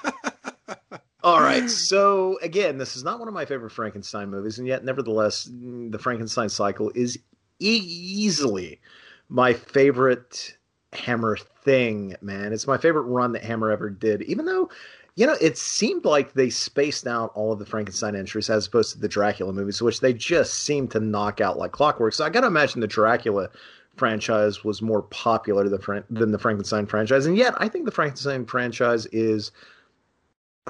right. 1.60 1.70
So 1.70 2.38
again, 2.42 2.78
this 2.78 2.96
is 2.96 3.04
not 3.04 3.18
one 3.18 3.28
of 3.28 3.34
my 3.34 3.44
favorite 3.44 3.70
Frankenstein 3.70 4.30
movies, 4.30 4.58
and 4.58 4.66
yet 4.66 4.84
nevertheless, 4.84 5.48
mm, 5.48 5.90
the 5.90 5.98
Frankenstein 5.98 6.48
cycle 6.48 6.90
is 6.94 7.16
e- 7.58 7.76
easily 7.76 8.80
my 9.28 9.52
favorite 9.52 10.56
Hammer 10.92 11.36
thing, 11.64 12.14
man. 12.20 12.52
It's 12.52 12.66
my 12.66 12.78
favorite 12.78 13.02
run 13.02 13.32
that 13.32 13.42
Hammer 13.44 13.70
ever 13.70 13.90
did. 13.90 14.22
Even 14.22 14.44
though 14.44 14.70
you 15.16 15.26
know, 15.26 15.36
it 15.40 15.56
seemed 15.56 16.04
like 16.04 16.32
they 16.32 16.50
spaced 16.50 17.06
out 17.06 17.30
all 17.34 17.52
of 17.52 17.60
the 17.60 17.66
Frankenstein 17.66 18.16
entries 18.16 18.50
as 18.50 18.66
opposed 18.66 18.92
to 18.92 18.98
the 18.98 19.08
Dracula 19.08 19.52
movies, 19.52 19.80
which 19.80 20.00
they 20.00 20.12
just 20.12 20.54
seemed 20.64 20.90
to 20.90 21.00
knock 21.00 21.40
out 21.40 21.56
like 21.56 21.70
clockwork. 21.72 22.14
So 22.14 22.24
I 22.24 22.30
got 22.30 22.40
to 22.40 22.48
imagine 22.48 22.80
the 22.80 22.88
Dracula 22.88 23.48
franchise 23.96 24.64
was 24.64 24.82
more 24.82 25.02
popular 25.02 25.68
than 25.68 26.32
the 26.32 26.38
Frankenstein 26.38 26.86
franchise. 26.86 27.26
And 27.26 27.36
yet, 27.36 27.54
I 27.58 27.68
think 27.68 27.84
the 27.84 27.92
Frankenstein 27.92 28.44
franchise 28.44 29.06
is 29.06 29.52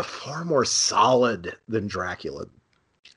far 0.02 0.44
more 0.44 0.64
solid 0.64 1.56
than 1.68 1.86
Dracula. 1.86 2.46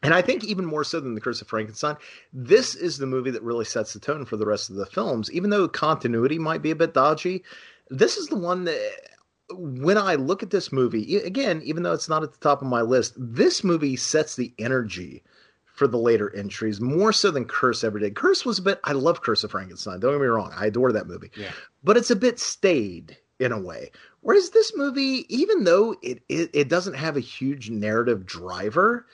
And 0.04 0.14
I 0.14 0.22
think 0.22 0.44
even 0.44 0.66
more 0.66 0.84
so 0.84 1.00
than 1.00 1.16
The 1.16 1.22
Curse 1.22 1.42
of 1.42 1.48
Frankenstein, 1.48 1.98
this 2.32 2.76
is 2.76 2.98
the 2.98 3.08
movie 3.08 3.32
that 3.32 3.42
really 3.42 3.66
sets 3.66 3.94
the 3.94 4.00
tone 4.00 4.26
for 4.26 4.38
the 4.38 4.46
rest 4.46 4.70
of 4.70 4.76
the 4.76 4.86
films. 4.86 5.32
Even 5.32 5.50
though 5.50 5.68
continuity 5.68 6.38
might 6.38 6.62
be 6.62 6.72
a 6.72 6.76
bit 6.76 6.94
dodgy, 6.94 7.44
this 7.90 8.18
is 8.18 8.28
the 8.28 8.38
one 8.38 8.66
that 8.66 9.10
when 9.50 9.98
I 9.98 10.16
look 10.16 10.44
at 10.44 10.52
this 10.52 10.72
movie, 10.72 11.18
again, 11.18 11.62
even 11.64 11.82
though 11.82 11.94
it's 11.94 12.10
not 12.10 12.22
at 12.22 12.32
the 12.32 12.40
top 12.40 12.62
of 12.62 12.68
my 12.68 12.82
list, 12.82 13.14
this 13.18 13.64
movie 13.64 13.96
sets 13.96 14.36
the 14.36 14.54
energy 14.60 15.24
for 15.66 15.88
the 15.88 15.98
later 15.98 16.36
entries 16.36 16.82
more 16.82 17.14
so 17.14 17.32
than 17.32 17.46
Curse 17.46 17.84
ever 17.84 18.00
did. 18.00 18.16
Curse 18.16 18.46
was 18.46 18.60
a 18.60 18.64
bit, 18.64 18.80
I 18.84 18.92
love 18.92 19.22
Curse 19.22 19.44
of 19.44 19.52
Frankenstein. 19.52 20.00
Don't 20.00 20.14
get 20.14 20.22
me 20.22 20.28
wrong. 20.28 20.52
I 20.56 20.68
adore 20.68 20.92
that 20.92 21.08
movie. 21.08 21.32
Yeah. 21.36 21.52
But 21.84 21.98
it's 21.98 22.12
a 22.12 22.16
bit 22.16 22.40
staid 22.40 23.18
in 23.40 23.52
a 23.52 23.60
way. 23.60 23.92
Whereas 24.28 24.50
this 24.50 24.74
movie, 24.76 25.26
even 25.34 25.64
though 25.64 25.96
it, 26.02 26.22
it, 26.28 26.50
it 26.52 26.68
doesn't 26.68 26.96
have 26.96 27.16
a 27.16 27.22
huge 27.22 27.70
narrative 27.70 28.26
driver, 28.26 29.06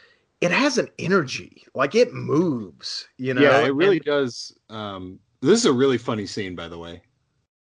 it 0.41 0.49
has 0.49 0.79
an 0.79 0.87
energy. 0.97 1.67
Like 1.75 1.93
it 1.93 2.15
moves, 2.15 3.07
you 3.17 3.35
know? 3.35 3.41
Yeah, 3.41 3.59
it 3.59 3.75
really 3.75 3.97
and, 3.97 4.05
does. 4.05 4.57
Um, 4.71 5.19
this 5.39 5.59
is 5.59 5.65
a 5.67 5.71
really 5.71 5.99
funny 5.99 6.25
scene, 6.25 6.55
by 6.55 6.67
the 6.67 6.79
way. 6.79 7.03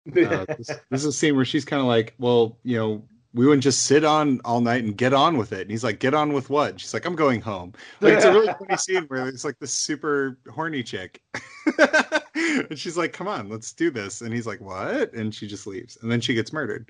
Uh, 0.09 0.45
this, 0.57 0.67
this, 0.91 1.01
is 1.03 1.05
a 1.05 1.13
scene 1.13 1.37
where 1.37 1.45
she's 1.45 1.65
kind 1.65 1.79
of 1.79 1.87
like, 1.87 2.15
well, 2.19 2.59
you 2.65 2.77
know, 2.79 3.05
we 3.37 3.47
wouldn't 3.47 3.63
just 3.63 3.83
sit 3.83 4.03
on 4.03 4.41
all 4.47 4.63
night 4.63 4.83
and 4.83 4.97
get 4.97 5.13
on 5.13 5.37
with 5.37 5.53
it. 5.53 5.61
And 5.61 5.71
he's 5.71 5.85
like, 5.85 6.01
get 6.01 6.15
on 6.15 6.33
with 6.33 6.49
what? 6.49 6.81
she's 6.81 6.95
like, 6.95 7.05
I'm 7.05 7.15
going 7.15 7.43
home. 7.43 7.75
Like 8.01 8.15
it's 8.15 8.25
a 8.25 8.33
really 8.33 8.47
funny 8.59 8.79
scene 8.79 9.05
where 9.09 9.29
it's 9.29 9.45
like 9.45 9.59
this 9.59 9.75
super 9.75 10.39
horny 10.51 10.83
chick. 10.83 11.21
and 12.35 12.79
she's 12.79 12.97
like, 12.97 13.13
come 13.13 13.29
on, 13.29 13.51
let's 13.51 13.75
do 13.75 13.91
this. 13.91 14.23
And 14.23 14.33
he's 14.33 14.47
like, 14.47 14.63
what? 14.63 15.13
And 15.13 15.35
she 15.35 15.47
just 15.47 15.67
leaves. 15.67 15.99
And 16.01 16.11
then 16.11 16.23
she 16.23 16.33
gets 16.33 16.51
murdered. 16.51 16.89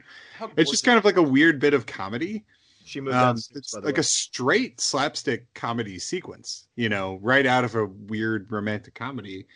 It's 0.56 0.70
just 0.70 0.84
kind 0.84 0.96
of 0.96 1.04
like 1.04 1.16
a 1.16 1.22
weird 1.22 1.58
bit 1.58 1.74
of 1.74 1.84
comedy. 1.84 2.44
She 2.84 3.00
moved 3.00 3.16
um, 3.16 3.36
It's 3.56 3.74
like 3.74 3.96
way. 3.96 4.00
a 4.00 4.04
straight 4.04 4.80
slapstick 4.80 5.52
comedy 5.54 5.98
sequence, 5.98 6.68
you 6.76 6.88
know, 6.88 7.18
right 7.22 7.44
out 7.44 7.64
of 7.64 7.74
a 7.74 7.86
weird 7.86 8.52
romantic 8.52 8.94
comedy. 8.94 9.48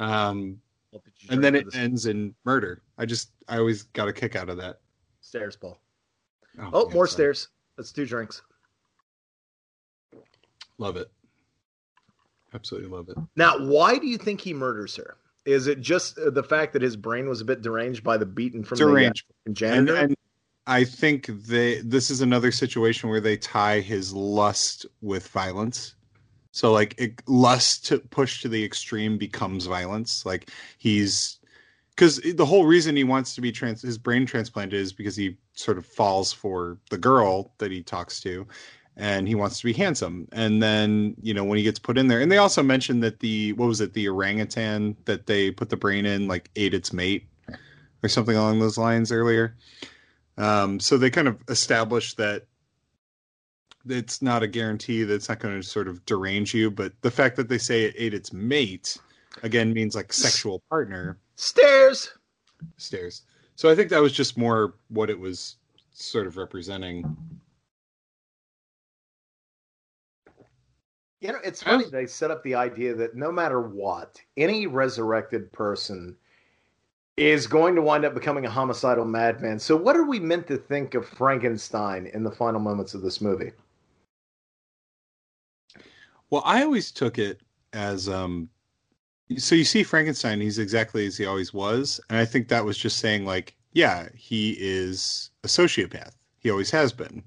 Um, 0.00 0.58
and 1.30 1.44
then 1.44 1.54
it 1.54 1.76
ends 1.76 2.06
in 2.06 2.34
murder. 2.44 2.82
I 2.98 3.06
just 3.06 3.30
I 3.48 3.58
always 3.58 3.84
got 3.84 4.08
a 4.08 4.12
kick 4.12 4.34
out 4.34 4.48
of 4.48 4.56
that. 4.56 4.80
Stairs, 5.20 5.54
Paul. 5.54 5.78
Oh, 6.60 6.70
oh 6.72 6.90
more 6.90 7.06
sorry. 7.06 7.08
stairs. 7.08 7.48
Let's 7.76 7.92
do 7.92 8.06
drinks. 8.06 8.42
Love 10.78 10.96
it. 10.96 11.10
Absolutely 12.52 12.88
love 12.88 13.08
it. 13.08 13.16
Now, 13.36 13.58
why 13.58 13.98
do 13.98 14.06
you 14.06 14.18
think 14.18 14.40
he 14.40 14.54
murders 14.54 14.96
her? 14.96 15.16
Is 15.44 15.66
it 15.66 15.80
just 15.80 16.18
uh, 16.18 16.30
the 16.30 16.42
fact 16.42 16.72
that 16.72 16.82
his 16.82 16.96
brain 16.96 17.28
was 17.28 17.40
a 17.40 17.44
bit 17.44 17.62
deranged 17.62 18.02
by 18.02 18.16
the 18.16 18.26
beating 18.26 18.64
from 18.64 18.78
deranged. 18.78 19.24
the 19.44 19.50
uh, 19.50 19.54
janitor? 19.54 19.94
And, 19.96 20.10
and 20.10 20.16
I 20.66 20.84
think 20.84 21.26
they 21.26 21.80
this 21.82 22.10
is 22.10 22.20
another 22.20 22.50
situation 22.50 23.10
where 23.10 23.20
they 23.20 23.36
tie 23.36 23.80
his 23.80 24.12
lust 24.12 24.86
with 25.02 25.28
violence. 25.28 25.96
So 26.52 26.72
like 26.72 26.94
it, 26.98 27.20
lust 27.26 27.84
to 27.86 27.98
push 27.98 28.40
to 28.42 28.48
the 28.48 28.64
extreme 28.64 29.18
becomes 29.18 29.66
violence. 29.66 30.24
Like 30.24 30.50
he's 30.78 31.40
because 31.94 32.18
the 32.18 32.44
whole 32.44 32.66
reason 32.66 32.96
he 32.96 33.04
wants 33.04 33.34
to 33.34 33.40
be 33.40 33.52
trans 33.52 33.82
his 33.82 33.98
brain 33.98 34.26
transplanted 34.26 34.78
is 34.78 34.92
because 34.92 35.16
he 35.16 35.36
sort 35.52 35.78
of 35.78 35.86
falls 35.86 36.32
for 36.32 36.78
the 36.90 36.98
girl 36.98 37.52
that 37.58 37.70
he 37.70 37.82
talks 37.82 38.20
to 38.20 38.46
and 38.96 39.26
he 39.26 39.34
wants 39.34 39.58
to 39.58 39.64
be 39.64 39.72
handsome 39.72 40.28
and 40.32 40.62
then 40.62 41.14
you 41.20 41.34
know 41.34 41.44
when 41.44 41.58
he 41.58 41.64
gets 41.64 41.78
put 41.78 41.98
in 41.98 42.08
there 42.08 42.20
and 42.20 42.30
they 42.30 42.38
also 42.38 42.62
mentioned 42.62 43.02
that 43.02 43.20
the 43.20 43.52
what 43.54 43.66
was 43.66 43.80
it 43.80 43.92
the 43.92 44.08
orangutan 44.08 44.96
that 45.04 45.26
they 45.26 45.50
put 45.50 45.68
the 45.68 45.76
brain 45.76 46.06
in 46.06 46.28
like 46.28 46.50
ate 46.56 46.74
its 46.74 46.92
mate 46.92 47.26
or 48.02 48.08
something 48.08 48.36
along 48.36 48.58
those 48.58 48.78
lines 48.78 49.10
earlier 49.10 49.56
um, 50.36 50.80
so 50.80 50.96
they 50.96 51.10
kind 51.10 51.28
of 51.28 51.38
established 51.48 52.16
that 52.16 52.46
it's 53.86 54.22
not 54.22 54.42
a 54.42 54.48
guarantee 54.48 55.04
that 55.04 55.14
it's 55.14 55.28
not 55.28 55.40
going 55.40 55.60
to 55.60 55.66
sort 55.66 55.88
of 55.88 56.04
derange 56.06 56.54
you, 56.54 56.70
but 56.70 56.92
the 57.02 57.10
fact 57.10 57.36
that 57.36 57.48
they 57.48 57.58
say 57.58 57.84
it 57.84 57.94
ate 57.98 58.14
its 58.14 58.32
mate 58.32 58.96
again 59.42 59.72
means 59.72 59.94
like 59.94 60.12
sexual 60.12 60.62
partner. 60.70 61.18
Stairs. 61.36 62.10
Stairs. 62.76 63.22
So 63.56 63.70
I 63.70 63.74
think 63.74 63.90
that 63.90 64.02
was 64.02 64.12
just 64.12 64.36
more 64.36 64.74
what 64.88 65.10
it 65.10 65.18
was 65.18 65.56
sort 65.92 66.26
of 66.26 66.36
representing. 66.36 67.16
You 71.20 71.32
know, 71.32 71.38
it's 71.42 71.62
funny 71.62 71.84
they 71.90 72.06
set 72.06 72.30
up 72.30 72.42
the 72.42 72.54
idea 72.54 72.94
that 72.94 73.16
no 73.16 73.32
matter 73.32 73.62
what, 73.62 74.20
any 74.36 74.66
resurrected 74.66 75.50
person 75.52 76.16
is 77.16 77.46
going 77.46 77.74
to 77.76 77.82
wind 77.82 78.04
up 78.04 78.12
becoming 78.12 78.44
a 78.44 78.50
homicidal 78.50 79.04
madman. 79.04 79.58
So, 79.58 79.76
what 79.76 79.96
are 79.96 80.04
we 80.04 80.18
meant 80.18 80.46
to 80.48 80.58
think 80.58 80.94
of 80.94 81.08
Frankenstein 81.08 82.06
in 82.12 82.24
the 82.24 82.30
final 82.30 82.60
moments 82.60 82.92
of 82.92 83.02
this 83.02 83.20
movie? 83.20 83.52
Well, 86.28 86.42
I 86.44 86.62
always 86.62 86.90
took 86.90 87.18
it 87.18 87.40
as 87.72 88.08
um 88.08 88.48
so 89.38 89.54
you 89.54 89.64
see 89.64 89.82
Frankenstein, 89.82 90.40
he's 90.40 90.58
exactly 90.58 91.06
as 91.06 91.16
he 91.16 91.26
always 91.26 91.52
was, 91.52 92.00
and 92.08 92.18
I 92.18 92.24
think 92.24 92.48
that 92.48 92.64
was 92.64 92.76
just 92.76 92.98
saying 92.98 93.24
like, 93.24 93.54
yeah, 93.72 94.08
he 94.14 94.56
is 94.58 95.30
a 95.42 95.48
sociopath. 95.48 96.12
He 96.38 96.50
always 96.50 96.70
has 96.70 96.92
been. 96.92 97.22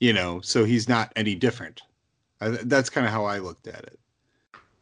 You 0.00 0.12
know, 0.12 0.40
so 0.40 0.64
he's 0.64 0.88
not 0.88 1.12
any 1.16 1.34
different. 1.34 1.82
I, 2.40 2.48
that's 2.48 2.90
kind 2.90 3.06
of 3.06 3.12
how 3.12 3.24
I 3.24 3.38
looked 3.38 3.66
at 3.66 3.84
it. 3.84 3.98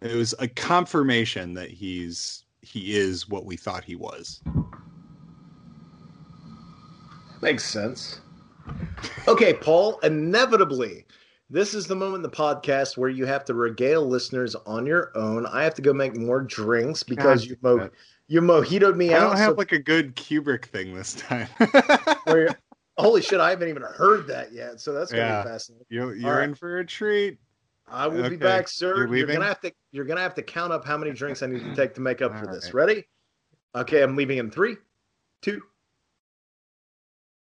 It 0.00 0.16
was 0.16 0.34
a 0.40 0.48
confirmation 0.48 1.54
that 1.54 1.70
he's 1.70 2.44
he 2.60 2.96
is 2.96 3.28
what 3.28 3.44
we 3.44 3.56
thought 3.56 3.84
he 3.84 3.94
was. 3.94 4.40
Makes 7.40 7.64
sense. 7.64 8.20
Okay, 9.28 9.54
Paul, 9.54 9.98
inevitably 10.02 11.06
this 11.52 11.74
is 11.74 11.86
the 11.86 11.94
moment 11.94 12.16
in 12.16 12.22
the 12.22 12.30
podcast 12.30 12.96
where 12.96 13.10
you 13.10 13.26
have 13.26 13.44
to 13.44 13.54
regale 13.54 14.06
listeners 14.06 14.54
on 14.66 14.86
your 14.86 15.12
own. 15.14 15.44
I 15.46 15.62
have 15.62 15.74
to 15.74 15.82
go 15.82 15.92
make 15.92 16.16
more 16.16 16.40
drinks 16.40 17.02
because 17.02 17.46
God, 17.46 17.50
you 17.50 17.56
mo- 17.62 17.90
you 18.26 18.40
mojitoed 18.40 18.96
me 18.96 19.12
I 19.12 19.18
out. 19.18 19.22
I 19.22 19.26
don't 19.26 19.36
have 19.36 19.50
so- 19.50 19.56
like 19.56 19.72
a 19.72 19.78
good 19.78 20.16
Kubrick 20.16 20.64
thing 20.64 20.94
this 20.94 21.14
time. 21.14 21.48
holy 22.98 23.20
shit, 23.20 23.38
I 23.38 23.50
haven't 23.50 23.68
even 23.68 23.82
heard 23.82 24.26
that 24.28 24.52
yet. 24.52 24.80
So 24.80 24.94
that's 24.94 25.12
gonna 25.12 25.24
yeah. 25.24 25.42
be 25.42 25.48
fascinating. 25.50 25.86
You, 25.90 26.12
you're 26.12 26.36
right. 26.36 26.44
in 26.44 26.54
for 26.54 26.78
a 26.78 26.86
treat. 26.86 27.38
I 27.86 28.06
will 28.06 28.20
okay. 28.20 28.30
be 28.30 28.36
back, 28.36 28.68
sir. 28.68 28.96
You're, 28.96 29.16
you're, 29.16 29.26
gonna 29.26 29.44
have 29.44 29.60
to 29.60 29.72
you're 29.90 30.06
gonna 30.06 30.22
have 30.22 30.34
to 30.36 30.42
count 30.42 30.72
up 30.72 30.86
how 30.86 30.96
many 30.96 31.12
drinks 31.12 31.42
I 31.42 31.46
need 31.46 31.64
to 31.64 31.74
take 31.74 31.94
to 31.94 32.00
make 32.00 32.22
up 32.22 32.38
for 32.38 32.46
this. 32.46 32.72
Right. 32.72 32.86
Ready? 32.86 33.08
Okay, 33.74 34.02
I'm 34.02 34.16
leaving 34.16 34.38
in 34.38 34.50
three, 34.50 34.76
two, 35.42 35.60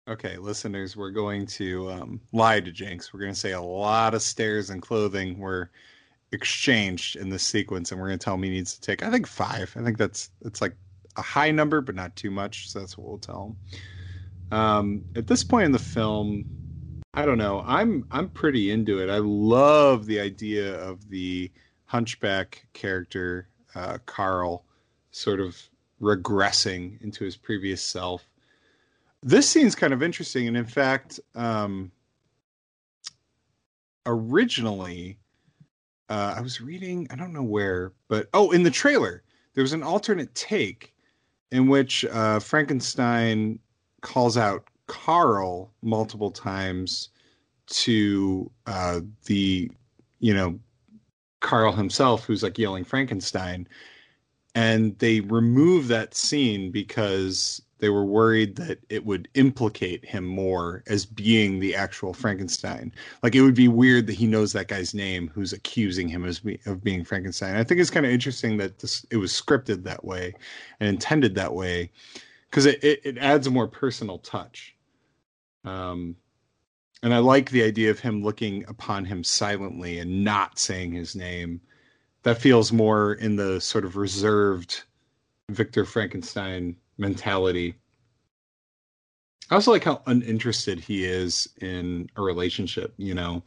Okay, 0.08 0.36
listeners, 0.36 0.96
we're 0.96 1.12
going 1.12 1.46
to 1.46 1.88
um, 1.92 2.20
lie 2.32 2.58
to 2.58 2.72
Jinx. 2.72 3.14
We're 3.14 3.20
going 3.20 3.34
to 3.34 3.38
say 3.38 3.52
a 3.52 3.62
lot 3.62 4.14
of 4.14 4.22
stairs 4.22 4.68
and 4.68 4.82
clothing 4.82 5.38
were 5.38 5.70
exchanged 6.32 7.14
in 7.14 7.30
this 7.30 7.44
sequence, 7.44 7.92
and 7.92 8.00
we're 8.00 8.08
going 8.08 8.18
to 8.18 8.24
tell 8.24 8.34
him 8.34 8.42
he 8.42 8.50
needs 8.50 8.74
to 8.74 8.80
take. 8.80 9.04
I 9.04 9.12
think 9.12 9.28
five. 9.28 9.72
I 9.78 9.84
think 9.84 9.98
that's 9.98 10.30
it's 10.44 10.60
like 10.60 10.74
a 11.16 11.22
high 11.22 11.52
number, 11.52 11.80
but 11.80 11.94
not 11.94 12.16
too 12.16 12.32
much. 12.32 12.68
So 12.68 12.80
that's 12.80 12.98
what 12.98 13.06
we'll 13.06 13.18
tell 13.18 13.56
him. 14.50 14.58
Um, 14.58 15.04
at 15.14 15.28
this 15.28 15.44
point 15.44 15.66
in 15.66 15.72
the 15.72 15.78
film, 15.78 16.46
I 17.14 17.24
don't 17.24 17.38
know. 17.38 17.62
I'm 17.64 18.04
I'm 18.10 18.28
pretty 18.28 18.72
into 18.72 19.00
it. 19.00 19.08
I 19.08 19.18
love 19.18 20.06
the 20.06 20.18
idea 20.18 20.80
of 20.82 21.10
the 21.10 21.48
hunchback 21.84 22.66
character, 22.72 23.46
uh, 23.76 23.98
Carl, 24.06 24.64
sort 25.12 25.38
of 25.38 25.56
regressing 26.00 27.00
into 27.02 27.24
his 27.24 27.36
previous 27.36 27.80
self. 27.80 28.26
This 29.22 29.48
scene's 29.48 29.74
kind 29.74 29.92
of 29.92 30.02
interesting, 30.02 30.48
and 30.48 30.56
in 30.56 30.64
fact, 30.64 31.20
um, 31.34 31.92
originally, 34.06 35.18
uh, 36.08 36.34
I 36.36 36.40
was 36.40 36.60
reading, 36.60 37.06
I 37.10 37.16
don't 37.16 37.32
know 37.32 37.42
where, 37.42 37.92
but 38.08 38.28
oh, 38.34 38.50
in 38.50 38.62
the 38.64 38.70
trailer, 38.70 39.22
there 39.54 39.62
was 39.62 39.72
an 39.72 39.82
alternate 39.82 40.34
take 40.34 40.92
in 41.52 41.68
which 41.68 42.04
uh, 42.06 42.40
Frankenstein 42.40 43.58
calls 44.00 44.36
out 44.36 44.64
Carl 44.88 45.72
multiple 45.82 46.30
times 46.30 47.10
to 47.66 48.50
uh, 48.66 49.00
the, 49.26 49.70
you 50.18 50.34
know, 50.34 50.58
Carl 51.40 51.72
himself, 51.72 52.24
who's 52.24 52.42
like 52.42 52.58
yelling 52.58 52.84
Frankenstein. 52.84 53.68
And 54.54 54.98
they 54.98 55.20
remove 55.20 55.88
that 55.88 56.14
scene 56.14 56.70
because 56.70 57.62
they 57.82 57.90
were 57.90 58.04
worried 58.04 58.54
that 58.54 58.78
it 58.90 59.04
would 59.04 59.26
implicate 59.34 60.04
him 60.04 60.24
more 60.24 60.84
as 60.86 61.04
being 61.04 61.58
the 61.58 61.74
actual 61.74 62.14
Frankenstein. 62.14 62.92
Like 63.24 63.34
it 63.34 63.42
would 63.42 63.56
be 63.56 63.66
weird 63.66 64.06
that 64.06 64.12
he 64.12 64.28
knows 64.28 64.52
that 64.52 64.68
guy's 64.68 64.94
name 64.94 65.28
who's 65.34 65.52
accusing 65.52 66.06
him 66.06 66.24
as 66.24 66.38
be, 66.38 66.60
of 66.66 66.84
being 66.84 67.02
Frankenstein. 67.04 67.56
I 67.56 67.64
think 67.64 67.80
it's 67.80 67.90
kind 67.90 68.06
of 68.06 68.12
interesting 68.12 68.56
that 68.58 68.78
this, 68.78 69.04
it 69.10 69.16
was 69.16 69.32
scripted 69.32 69.82
that 69.82 70.04
way 70.04 70.32
and 70.78 70.88
intended 70.88 71.34
that 71.34 71.54
way 71.54 71.90
because 72.48 72.66
it, 72.66 72.84
it, 72.84 73.00
it, 73.02 73.18
adds 73.18 73.48
a 73.48 73.50
more 73.50 73.66
personal 73.66 74.18
touch. 74.18 74.76
Um, 75.64 76.14
and 77.02 77.12
I 77.12 77.18
like 77.18 77.50
the 77.50 77.64
idea 77.64 77.90
of 77.90 77.98
him 77.98 78.22
looking 78.22 78.64
upon 78.68 79.04
him 79.04 79.24
silently 79.24 79.98
and 79.98 80.22
not 80.22 80.56
saying 80.56 80.92
his 80.92 81.16
name. 81.16 81.60
That 82.22 82.38
feels 82.38 82.72
more 82.72 83.14
in 83.14 83.34
the 83.34 83.60
sort 83.60 83.84
of 83.84 83.96
reserved 83.96 84.84
Victor 85.50 85.84
Frankenstein 85.84 86.76
mentality. 86.98 87.74
I 89.50 89.54
also 89.56 89.70
like 89.70 89.84
how 89.84 90.02
uninterested 90.06 90.80
he 90.80 91.04
is 91.04 91.48
in 91.60 92.08
a 92.16 92.22
relationship, 92.22 92.94
you 92.96 93.14
know. 93.14 93.42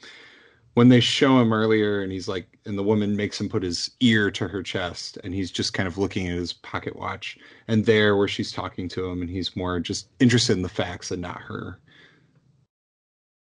When 0.76 0.90
they 0.90 1.00
show 1.00 1.40
him 1.40 1.54
earlier 1.54 2.02
and 2.02 2.12
he's 2.12 2.28
like 2.28 2.60
and 2.66 2.78
the 2.78 2.84
woman 2.84 3.16
makes 3.16 3.40
him 3.40 3.48
put 3.48 3.64
his 3.64 3.92
ear 4.02 4.30
to 4.32 4.48
her 4.48 4.62
chest 4.62 5.18
and 5.24 5.34
he's 5.34 5.50
just 5.50 5.74
kind 5.74 5.88
of 5.88 5.98
looking 5.98 6.28
at 6.28 6.38
his 6.38 6.52
pocket 6.52 6.96
watch 6.98 7.38
and 7.68 7.86
there 7.86 8.18
where 8.18 8.28
she's 8.28 8.52
talking 8.52 8.90
to 8.90 9.06
him 9.06 9.22
and 9.22 9.30
he's 9.30 9.56
more 9.56 9.80
just 9.80 10.10
interested 10.20 10.54
in 10.54 10.64
the 10.64 10.70
facts 10.70 11.12
and 11.12 11.22
not 11.22 11.40
her. 11.42 11.80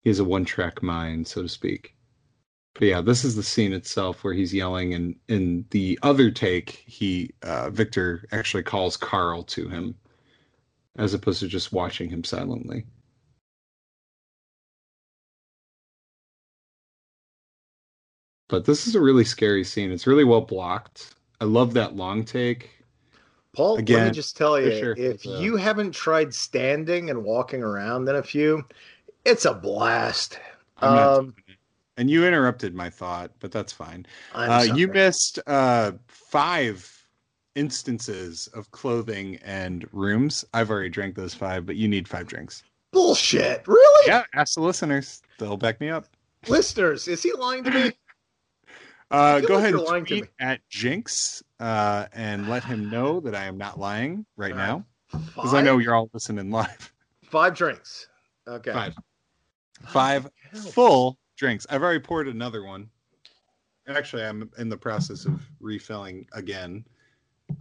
He 0.01 0.09
has 0.09 0.19
a 0.19 0.23
one 0.23 0.45
track 0.45 0.81
mind, 0.81 1.27
so 1.27 1.41
to 1.41 1.49
speak. 1.49 1.93
But 2.79 2.87
yeah, 2.87 3.01
this 3.01 3.25
is 3.25 3.35
the 3.35 3.43
scene 3.43 3.73
itself 3.73 4.23
where 4.23 4.33
he's 4.33 4.53
yelling, 4.53 4.93
and 4.93 5.13
in 5.27 5.65
the 5.71 5.99
other 6.01 6.31
take, 6.31 6.81
he 6.87 7.33
uh, 7.43 7.69
Victor 7.71 8.23
actually 8.31 8.63
calls 8.63 8.95
Carl 8.95 9.43
to 9.43 9.67
him, 9.67 9.95
as 10.95 11.13
opposed 11.13 11.41
to 11.41 11.49
just 11.49 11.73
watching 11.73 12.09
him 12.09 12.23
silently. 12.23 12.85
But 18.47 18.63
this 18.63 18.87
is 18.87 18.95
a 18.95 19.01
really 19.01 19.25
scary 19.25 19.65
scene. 19.65 19.91
It's 19.91 20.07
really 20.07 20.23
well 20.23 20.39
blocked. 20.39 21.15
I 21.41 21.45
love 21.45 21.73
that 21.73 21.97
long 21.97 22.23
take. 22.23 22.69
Paul, 23.51 23.75
Again, 23.75 23.97
let 23.97 24.05
me 24.05 24.11
just 24.11 24.37
tell 24.37 24.57
you, 24.57 24.71
sure 24.79 24.93
if 24.97 25.25
you 25.25 25.57
haven't 25.57 25.91
tried 25.91 26.33
standing 26.33 27.09
and 27.09 27.25
walking 27.25 27.61
around 27.61 28.07
in 28.07 28.15
a 28.15 28.23
few, 28.23 28.63
it's 29.25 29.43
a 29.43 29.53
blast. 29.53 30.39
i 30.77 30.87
Um, 30.87 31.35
and 31.99 32.09
you 32.09 32.25
interrupted 32.25 32.73
my 32.73 32.89
thought, 32.89 33.31
but 33.39 33.51
that's 33.51 33.73
fine. 33.73 34.05
Uh, 34.33 34.65
you 34.73 34.87
missed 34.87 35.37
uh, 35.47 35.91
five 36.07 37.05
instances 37.55 38.47
of 38.53 38.71
clothing 38.71 39.37
and 39.43 39.85
rooms. 39.91 40.45
I've 40.53 40.69
already 40.69 40.87
drank 40.87 41.15
those 41.15 41.33
five, 41.33 41.65
but 41.65 41.75
you 41.75 41.89
need 41.89 42.07
five 42.07 42.25
drinks. 42.25 42.63
Bullshit. 42.91 43.67
Really? 43.67 44.07
Yeah, 44.07 44.23
ask 44.33 44.55
the 44.55 44.61
listeners. 44.61 45.21
They'll 45.39 45.57
back 45.57 45.81
me 45.81 45.89
up. 45.89 46.05
Listeners, 46.47 47.09
is 47.09 47.21
he 47.21 47.33
lying 47.33 47.65
to 47.65 47.71
me? 47.71 47.91
Uh, 49.11 49.39
go 49.39 49.55
like 49.55 49.63
ahead 49.63 49.73
and 49.73 50.07
tweet 50.07 50.29
at 50.39 50.59
Jinx 50.69 51.41
uh, 51.59 52.05
and 52.13 52.47
let 52.47 52.63
him 52.63 52.91
know 52.91 53.19
that 53.19 53.33
I 53.33 53.45
am 53.45 53.57
not 53.57 53.79
lying 53.79 54.23
right, 54.37 54.51
right. 54.51 54.55
now. 54.55 54.85
Because 55.11 55.55
I 55.55 55.63
know 55.63 55.79
you're 55.79 55.95
all 55.95 56.11
listening 56.13 56.51
live. 56.51 56.93
Five 57.23 57.55
drinks. 57.55 58.07
Okay. 58.47 58.71
Five. 58.71 58.95
Five 59.87 60.29
full 60.53 61.17
drinks. 61.39 61.65
I've 61.69 61.81
already 61.81 61.99
poured 61.99 62.27
another 62.27 62.63
one. 62.63 62.89
Actually, 63.87 64.23
I'm 64.23 64.51
in 64.59 64.69
the 64.69 64.77
process 64.77 65.25
of 65.25 65.41
refilling 65.59 66.27
again 66.33 66.85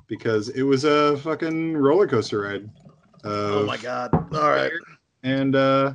because 0.08 0.50
it 0.50 0.62
was 0.62 0.84
a 0.84 1.16
fucking 1.18 1.74
roller 1.76 2.06
coaster 2.06 2.42
ride. 2.42 2.68
oh 3.24 3.64
my 3.64 3.78
god! 3.78 4.10
All 4.34 4.50
right, 4.50 4.70
and 5.22 5.56
uh, 5.56 5.94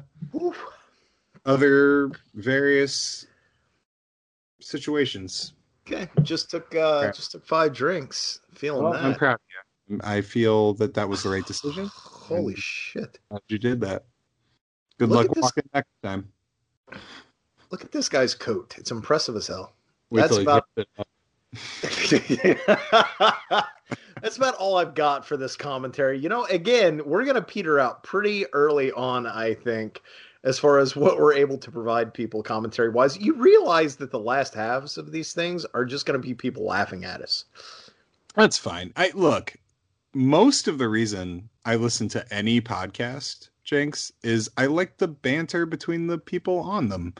other 1.46 2.10
various 2.34 3.28
situations. 4.60 5.54
Okay, 5.86 6.10
just 6.24 6.50
took 6.50 6.74
uh, 6.74 7.12
just 7.12 7.34
took 7.34 7.46
five 7.46 7.74
drinks. 7.74 8.40
Feeling 8.56 8.84
well, 8.84 8.94
that. 8.94 9.04
I'm 9.04 9.16
proud. 9.16 9.38
Yeah, 9.90 9.98
I 10.04 10.22
feel 10.22 10.74
that 10.76 10.96
that 10.96 11.08
was 11.08 11.22
the 11.22 11.30
right 11.30 11.46
decision. 11.46 11.92
Holy 11.94 12.56
shit! 12.58 13.20
You 13.50 13.60
did 13.60 13.82
that. 13.82 14.06
Good 14.98 15.10
Look 15.10 15.28
luck 15.28 15.36
walking 15.36 15.70
next 15.76 15.92
time. 16.02 16.34
Look 17.74 17.84
at 17.84 17.92
this 17.92 18.08
guy's 18.08 18.36
coat. 18.36 18.76
It's 18.78 18.92
impressive 18.92 19.36
as 19.36 19.48
hell. 19.48 19.74
Wait 20.12 20.22
That's 20.22 20.38
about. 20.38 20.68
That's 24.22 24.38
about 24.38 24.54
all 24.58 24.78
I've 24.78 24.94
got 24.94 25.26
for 25.26 25.38
this 25.38 25.56
commentary. 25.56 26.20
You 26.20 26.30
know, 26.30 26.46
again, 26.46 27.02
we're 27.04 27.24
going 27.24 27.34
to 27.34 27.42
peter 27.42 27.80
out 27.80 28.04
pretty 28.04 28.46
early 28.54 28.92
on, 28.92 29.26
I 29.26 29.56
think, 29.56 30.04
as 30.44 30.60
far 30.60 30.78
as 30.78 30.96
what 30.96 31.18
we're 31.18 31.34
able 31.34 31.58
to 31.58 31.72
provide 31.72 32.14
people 32.14 32.44
commentary 32.44 32.92
wise. 32.92 33.18
You 33.18 33.34
realize 33.34 33.96
that 33.96 34.12
the 34.12 34.20
last 34.20 34.54
halves 34.54 35.00
of 35.00 35.12
these 35.12 35.34
things 35.34 35.66
are 35.74 35.84
just 35.84 36.06
going 36.06 36.22
to 36.22 36.28
be 36.28 36.36
people 36.36 36.66
laughing 36.66 37.06
at 37.06 37.24
us. 37.24 37.46
That's 38.36 38.60
fine. 38.60 38.94
I 38.96 39.10
look, 39.16 39.56
most 40.14 40.68
of 40.68 40.78
the 40.78 40.90
reason 40.90 41.50
I 41.66 41.78
listen 41.78 42.08
to 42.10 42.24
any 42.32 42.62
podcast 42.62 43.50
Jinx, 43.64 44.12
is 44.24 44.50
I 44.58 44.66
like 44.66 44.98
the 44.98 45.08
banter 45.08 45.66
between 45.66 46.08
the 46.08 46.18
people 46.18 46.60
on 46.60 46.90
them. 46.90 47.14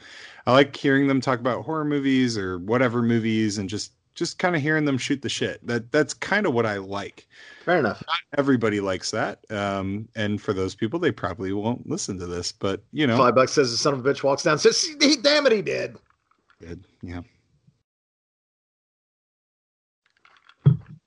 I 0.46 0.52
like 0.52 0.76
hearing 0.76 1.08
them 1.08 1.20
talk 1.20 1.40
about 1.40 1.64
horror 1.64 1.84
movies 1.84 2.36
or 2.36 2.58
whatever 2.58 3.02
movies 3.02 3.58
and 3.58 3.68
just 3.68 3.92
just 4.14 4.38
kind 4.38 4.54
of 4.54 4.62
hearing 4.62 4.84
them 4.84 4.98
shoot 4.98 5.22
the 5.22 5.28
shit. 5.28 5.66
That 5.66 5.90
that's 5.90 6.14
kind 6.14 6.46
of 6.46 6.54
what 6.54 6.66
I 6.66 6.76
like. 6.78 7.26
Fair 7.64 7.78
enough. 7.78 8.02
Not 8.06 8.38
everybody 8.38 8.80
likes 8.80 9.10
that. 9.10 9.40
Um, 9.50 10.08
and 10.14 10.40
for 10.40 10.52
those 10.52 10.74
people, 10.74 10.98
they 10.98 11.10
probably 11.10 11.52
won't 11.52 11.88
listen 11.88 12.18
to 12.18 12.26
this. 12.26 12.52
But 12.52 12.82
you 12.92 13.06
know, 13.06 13.16
five 13.16 13.34
bucks 13.34 13.52
says 13.52 13.70
the 13.70 13.76
son 13.76 13.94
of 13.94 14.04
a 14.04 14.08
bitch 14.08 14.22
walks 14.22 14.42
down. 14.42 14.58
Says, 14.58 14.80
he, 15.00 15.16
"Damn 15.16 15.46
it, 15.46 15.52
he 15.52 15.62
did." 15.62 15.96
Good. 16.60 16.84
Yeah. 17.02 17.22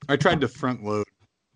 I 0.08 0.16
tried 0.16 0.40
to 0.40 0.48
front 0.48 0.84
load 0.84 1.04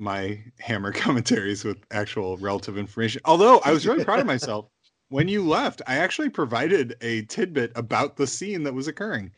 my 0.02 0.38
hammer 0.58 0.92
commentaries 0.92 1.64
with 1.64 1.78
actual 1.92 2.36
relative 2.38 2.76
information. 2.76 3.22
Although 3.24 3.60
I 3.64 3.72
was 3.72 3.86
really 3.86 4.04
proud 4.04 4.20
of 4.20 4.26
myself. 4.26 4.66
When 5.08 5.28
you 5.28 5.46
left, 5.46 5.82
I 5.86 5.96
actually 5.96 6.30
provided 6.30 6.96
a 7.02 7.22
tidbit 7.26 7.72
about 7.76 8.16
the 8.16 8.26
scene 8.26 8.62
that 8.62 8.72
was 8.72 8.88
occurring. 8.88 9.30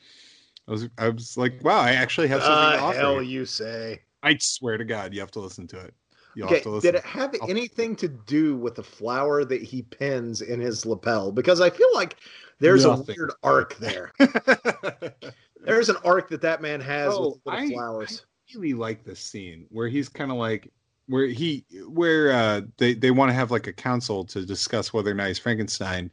I 0.67 0.71
was 0.71 0.89
I 0.99 1.09
was 1.09 1.37
like, 1.37 1.63
wow, 1.63 1.81
I 1.81 1.93
actually 1.93 2.29
have 2.29 2.43
something 2.43 2.65
uh, 2.65 2.77
to 2.77 2.83
offer. 2.83 2.99
Hell 2.99 3.23
you 3.23 3.45
say. 3.45 4.01
I 4.23 4.39
swear 4.41 4.79
to 4.79 4.85
God, 4.85 5.13
you 5.13 5.21
have 5.21 5.33
to 5.33 5.41
listen 5.41 5.67
to 5.69 5.81
it. 5.81 5.95
You'll 6.37 6.47
okay, 6.47 6.63
did 6.81 6.95
it 6.95 7.05
have 7.05 7.35
I'll... 7.43 7.51
anything 7.51 7.95
to 7.97 8.09
do 8.09 8.57
with 8.57 8.77
the 8.77 8.83
flower 8.83 9.45
that 9.45 9.63
he 9.63 9.83
pins 9.83 10.43
in 10.43 10.61
his 10.61 10.87
lapel? 10.87 11.31
Because 11.33 11.61
I 11.61 11.71
feel 11.71 11.93
like 11.93 12.17
there's 12.61 12.85
Nothing. 12.85 13.17
a 13.17 13.19
weird 13.19 13.33
arc 13.43 13.77
there. 13.77 14.13
there's 15.65 15.89
an 15.89 15.97
arc 16.05 16.31
that 16.31 16.41
that 16.41 16.63
man 16.63 16.81
has 16.81 17.15
oh, 17.15 17.31
with 17.31 17.45
the 17.45 17.51
I, 17.51 17.69
flowers 17.69 18.25
really 18.55 18.75
like 18.75 19.05
this 19.05 19.21
scene 19.21 19.67
where 19.71 19.89
he's 19.89 20.09
kind 20.09 20.31
of 20.31 20.37
like 20.37 20.71
where 21.07 21.27
he 21.27 21.65
where 21.89 22.33
uh 22.33 22.61
they 22.79 22.95
they 22.95 23.11
want 23.11 23.29
to 23.29 23.35
have 23.35 23.51
like 23.51 23.67
a 23.67 23.73
council 23.73 24.25
to 24.25 24.45
discuss 24.47 24.93
whether 24.93 25.11
or 25.11 25.15
not 25.15 25.29
he's 25.29 25.39
Frankenstein 25.39 26.11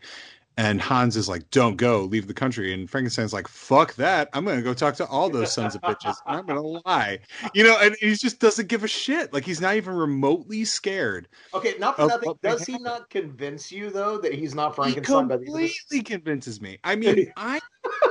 and 0.58 0.82
Hans 0.82 1.16
is 1.16 1.30
like, 1.30 1.50
"Don't 1.50 1.78
go, 1.78 2.02
leave 2.04 2.28
the 2.28 2.34
country." 2.34 2.74
And 2.74 2.90
Frankenstein's 2.90 3.34
like, 3.34 3.48
"Fuck 3.48 3.96
that! 3.96 4.30
I'm 4.34 4.46
gonna 4.46 4.62
go 4.62 4.74
talk 4.74 4.96
to 4.96 5.06
all 5.06 5.30
those 5.30 5.54
sons 5.54 5.76
of 5.76 5.82
bitches. 5.82 6.16
I'm 6.26 6.46
gonna 6.46 6.62
lie." 6.62 7.20
You 7.54 7.64
know, 7.64 7.78
and 7.80 7.96
he 8.00 8.14
just 8.16 8.40
doesn't 8.40 8.68
give 8.68 8.84
a 8.84 8.88
shit. 8.88 9.34
Like 9.34 9.46
he's 9.46 9.62
not 9.62 9.76
even 9.76 9.94
remotely 9.94 10.66
scared. 10.66 11.28
Okay, 11.54 11.76
not 11.80 11.96
for 11.96 12.08
nothing. 12.08 12.34
Does 12.44 12.66
he 12.66 12.78
not 12.78 13.10
convince 13.10 13.72
you 13.72 13.90
though 13.90 14.18
that 14.18 14.34
he's 14.34 14.54
not 14.54 14.76
Frankenstein? 14.76 15.30
He 15.30 15.38
completely 15.38 16.02
convinces 16.04 16.62
me. 16.62 16.80
I 16.84 16.96
mean, 16.96 17.32
I 17.38 17.60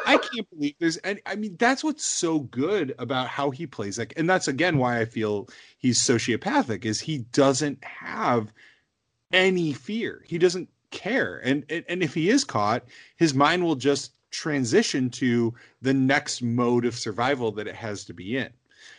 I 0.06 0.16
can't 0.16 0.48
believe 0.50 0.74
there's 0.80 0.96
And 0.98 1.20
I 1.26 1.36
mean, 1.36 1.56
that's 1.58 1.84
what's 1.84 2.04
so 2.04 2.40
good 2.40 2.94
about 2.98 3.28
how 3.28 3.50
he 3.50 3.66
plays. 3.66 3.98
Like, 3.98 4.14
and 4.16 4.28
that's 4.28 4.48
again 4.48 4.78
why 4.78 5.00
I 5.00 5.04
feel 5.04 5.48
he's 5.78 6.00
sociopathic. 6.00 6.84
Is 6.84 7.00
he 7.00 7.18
doesn't 7.18 7.84
have 7.84 8.52
any 9.32 9.72
fear. 9.72 10.24
He 10.26 10.38
doesn't 10.38 10.68
care. 10.90 11.40
And, 11.44 11.64
and 11.68 11.84
and 11.88 12.02
if 12.02 12.14
he 12.14 12.30
is 12.30 12.44
caught, 12.44 12.84
his 13.16 13.34
mind 13.34 13.64
will 13.64 13.76
just 13.76 14.12
transition 14.30 15.10
to 15.10 15.54
the 15.82 15.94
next 15.94 16.42
mode 16.42 16.84
of 16.84 16.94
survival 16.94 17.50
that 17.52 17.66
it 17.66 17.74
has 17.74 18.04
to 18.04 18.14
be 18.14 18.36
in. 18.36 18.50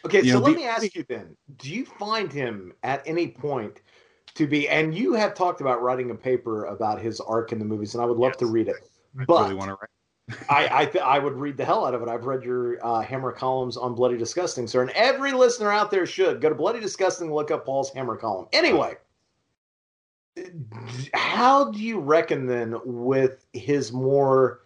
Okay, 0.06 0.22
you 0.22 0.32
so 0.32 0.40
know, 0.40 0.46
let 0.46 0.52
the, 0.52 0.58
me 0.58 0.66
ask 0.66 0.96
you 0.96 1.06
then: 1.08 1.36
Do 1.58 1.72
you 1.72 1.86
find 1.86 2.32
him 2.32 2.74
at 2.84 3.02
any 3.06 3.28
point 3.28 3.82
to 4.36 4.48
be? 4.48 4.68
And 4.68 4.96
you 4.96 5.14
have 5.14 5.34
talked 5.34 5.62
about 5.62 5.82
writing 5.82 6.12
a 6.12 6.16
paper 6.16 6.66
about 6.66 7.02
his 7.02 7.20
arc 7.20 7.52
in 7.52 7.60
the 7.60 7.66
movies, 7.66 7.94
and 7.94 8.02
I 8.02 8.06
would 8.06 8.18
love 8.18 8.32
yes, 8.32 8.40
to 8.40 8.46
read 8.48 8.68
it. 8.68 8.90
I 9.20 9.26
but 9.26 9.44
really 9.44 9.56
want 9.56 9.70
to 9.70 9.74
write. 9.74 9.90
I 10.50 10.82
I, 10.82 10.86
th- 10.86 11.04
I, 11.04 11.20
would 11.20 11.34
read 11.34 11.58
the 11.58 11.66
hell 11.66 11.86
out 11.86 11.94
of 11.94 12.02
it. 12.02 12.08
I've 12.08 12.26
read 12.26 12.44
your 12.44 12.84
uh, 12.86 13.02
Hammer 13.02 13.32
columns 13.32 13.76
on 13.76 13.96
Bloody 13.96 14.18
Disgusting, 14.18 14.68
sir, 14.68 14.82
and 14.82 14.92
every 14.92 15.34
listener 15.34 15.72
out 15.72 15.92
there 15.92 16.06
should 16.06 16.42
go 16.42 16.50
to 16.50 16.56
Bloody 16.56 16.80
Disgusting, 16.80 17.34
look 17.34 17.52
up 17.52 17.66
Paul's 17.66 17.92
Hammer 17.92 18.16
column. 18.16 18.48
Anyway, 18.54 18.96
how 21.14 21.72
do 21.72 21.80
you 21.80 22.00
reckon 22.00 22.46
then 22.46 22.76
with 22.86 23.46
his 23.54 23.92
more? 23.92 24.62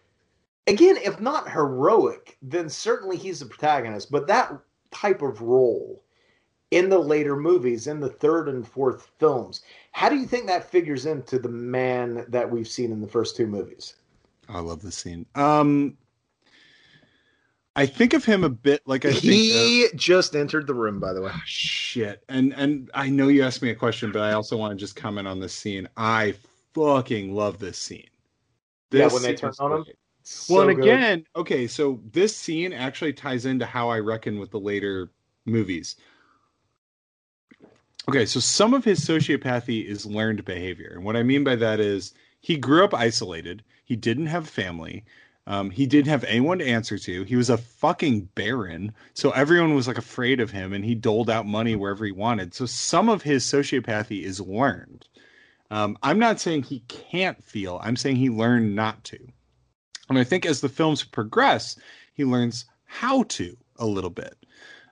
Again, 0.68 0.98
if 0.98 1.20
not 1.20 1.52
heroic, 1.52 2.38
then 2.42 2.70
certainly 2.70 3.18
he's 3.18 3.40
the 3.40 3.46
protagonist. 3.46 4.12
But 4.12 4.28
that 4.28 4.52
type 4.92 5.22
of 5.22 5.42
role 5.42 6.04
in 6.72 6.90
the 6.90 7.00
later 7.00 7.36
movies, 7.36 7.88
in 7.88 8.00
the 8.00 8.10
third 8.10 8.50
and 8.50 8.68
fourth 8.68 9.12
films. 9.20 9.62
How 9.92 10.10
do 10.10 10.16
you 10.16 10.26
think 10.26 10.48
that 10.48 10.70
figures 10.70 11.06
into 11.06 11.40
the 11.40 11.50
man 11.50 12.26
that 12.28 12.50
we've 12.50 12.68
seen 12.68 12.92
in 12.92 13.02
the 13.02 13.08
first 13.08 13.36
two 13.36 13.48
movies? 13.48 13.96
I 14.50 14.60
love 14.60 14.82
the 14.82 14.92
scene. 14.92 15.26
Um, 15.36 15.98
I 17.76 17.86
think 17.86 18.14
of 18.14 18.24
him 18.24 18.44
a 18.44 18.50
bit 18.50 18.82
like 18.86 19.06
I 19.06 19.12
he 19.12 19.88
just 19.96 20.36
entered 20.36 20.66
the 20.66 20.74
room, 20.74 21.00
by 21.00 21.12
the 21.12 21.22
way. 21.22 21.32
Oh, 21.34 21.42
shit, 21.46 22.24
and 22.30 22.54
and 22.54 22.90
I 22.94 23.10
know 23.10 23.28
you 23.28 23.44
asked 23.44 23.62
me 23.62 23.70
a 23.70 23.76
question, 23.76 24.12
but 24.12 24.22
I 24.22 24.34
also 24.34 24.56
want 24.56 24.72
to 24.72 24.78
just 24.78 24.96
comment 24.96 25.28
on 25.28 25.40
this 25.40 25.54
scene. 25.54 25.88
I 25.98 26.36
fucking 26.74 27.34
love 27.34 27.60
this 27.60 27.78
scene. 27.78 28.08
This 28.92 29.12
yeah, 29.12 29.14
when 29.14 29.24
they 29.24 29.36
turn 29.36 29.52
on 29.60 29.72
him. 29.72 29.86
So 30.24 30.56
well, 30.56 30.70
and 30.70 30.78
good. 30.78 30.86
again, 30.86 31.26
okay, 31.36 31.68
so 31.68 32.00
this 32.12 32.36
scene 32.36 32.74
actually 32.74 33.14
ties 33.14 33.46
into 33.46 33.66
how 33.66 33.90
I 33.90 34.00
reckon 34.00 34.40
with 34.40 34.52
the 34.52 34.60
later 34.60 35.12
movies. 35.46 35.98
Okay, 38.08 38.26
so 38.26 38.40
some 38.40 38.74
of 38.74 38.84
his 38.84 39.00
sociopathy 39.00 39.86
is 39.86 40.06
learned 40.06 40.46
behavior. 40.46 40.94
And 40.96 41.04
what 41.04 41.16
I 41.16 41.24
mean 41.24 41.44
by 41.44 41.56
that 41.58 41.80
is 41.80 42.14
he 42.40 42.58
grew 42.58 42.84
up 42.84 42.94
isolated, 42.94 43.64
he 43.84 43.96
didn't 43.96 44.28
have 44.28 44.48
family. 44.48 45.04
Um, 45.48 45.70
he 45.70 45.86
didn't 45.86 46.10
have 46.10 46.24
anyone 46.24 46.58
to 46.58 46.66
answer 46.66 46.98
to. 46.98 47.24
He 47.24 47.36
was 47.36 47.52
a 47.52 47.58
fucking 47.58 48.30
baron, 48.34 48.94
so 49.14 49.30
everyone 49.32 49.76
was 49.76 49.88
like 49.88 49.98
afraid 49.98 50.40
of 50.40 50.50
him, 50.50 50.74
and 50.74 50.84
he 50.84 50.96
doled 50.96 51.30
out 51.30 51.46
money 51.46 51.76
wherever 51.76 52.04
he 52.04 52.12
wanted. 52.12 52.54
So 52.56 52.66
some 52.66 53.10
of 53.10 53.22
his 53.22 53.44
sociopathy 53.44 54.24
is 54.24 54.42
learned. 54.42 55.08
Um, 55.70 55.98
I'm 56.02 56.20
not 56.20 56.40
saying 56.40 56.64
he 56.64 56.80
can't 56.88 57.44
feel. 57.44 57.80
I'm 57.84 57.96
saying 57.96 58.16
he 58.16 58.30
learned 58.30 58.76
not 58.76 59.04
to. 59.06 59.20
And 60.10 60.18
I 60.18 60.24
think 60.24 60.46
as 60.46 60.62
the 60.62 60.70
films 60.70 61.04
progress, 61.04 61.76
he 62.14 62.26
learns 62.26 62.66
how 62.86 63.24
to 63.24 63.58
a 63.78 63.86
little 63.86 64.10
bit. 64.10 64.36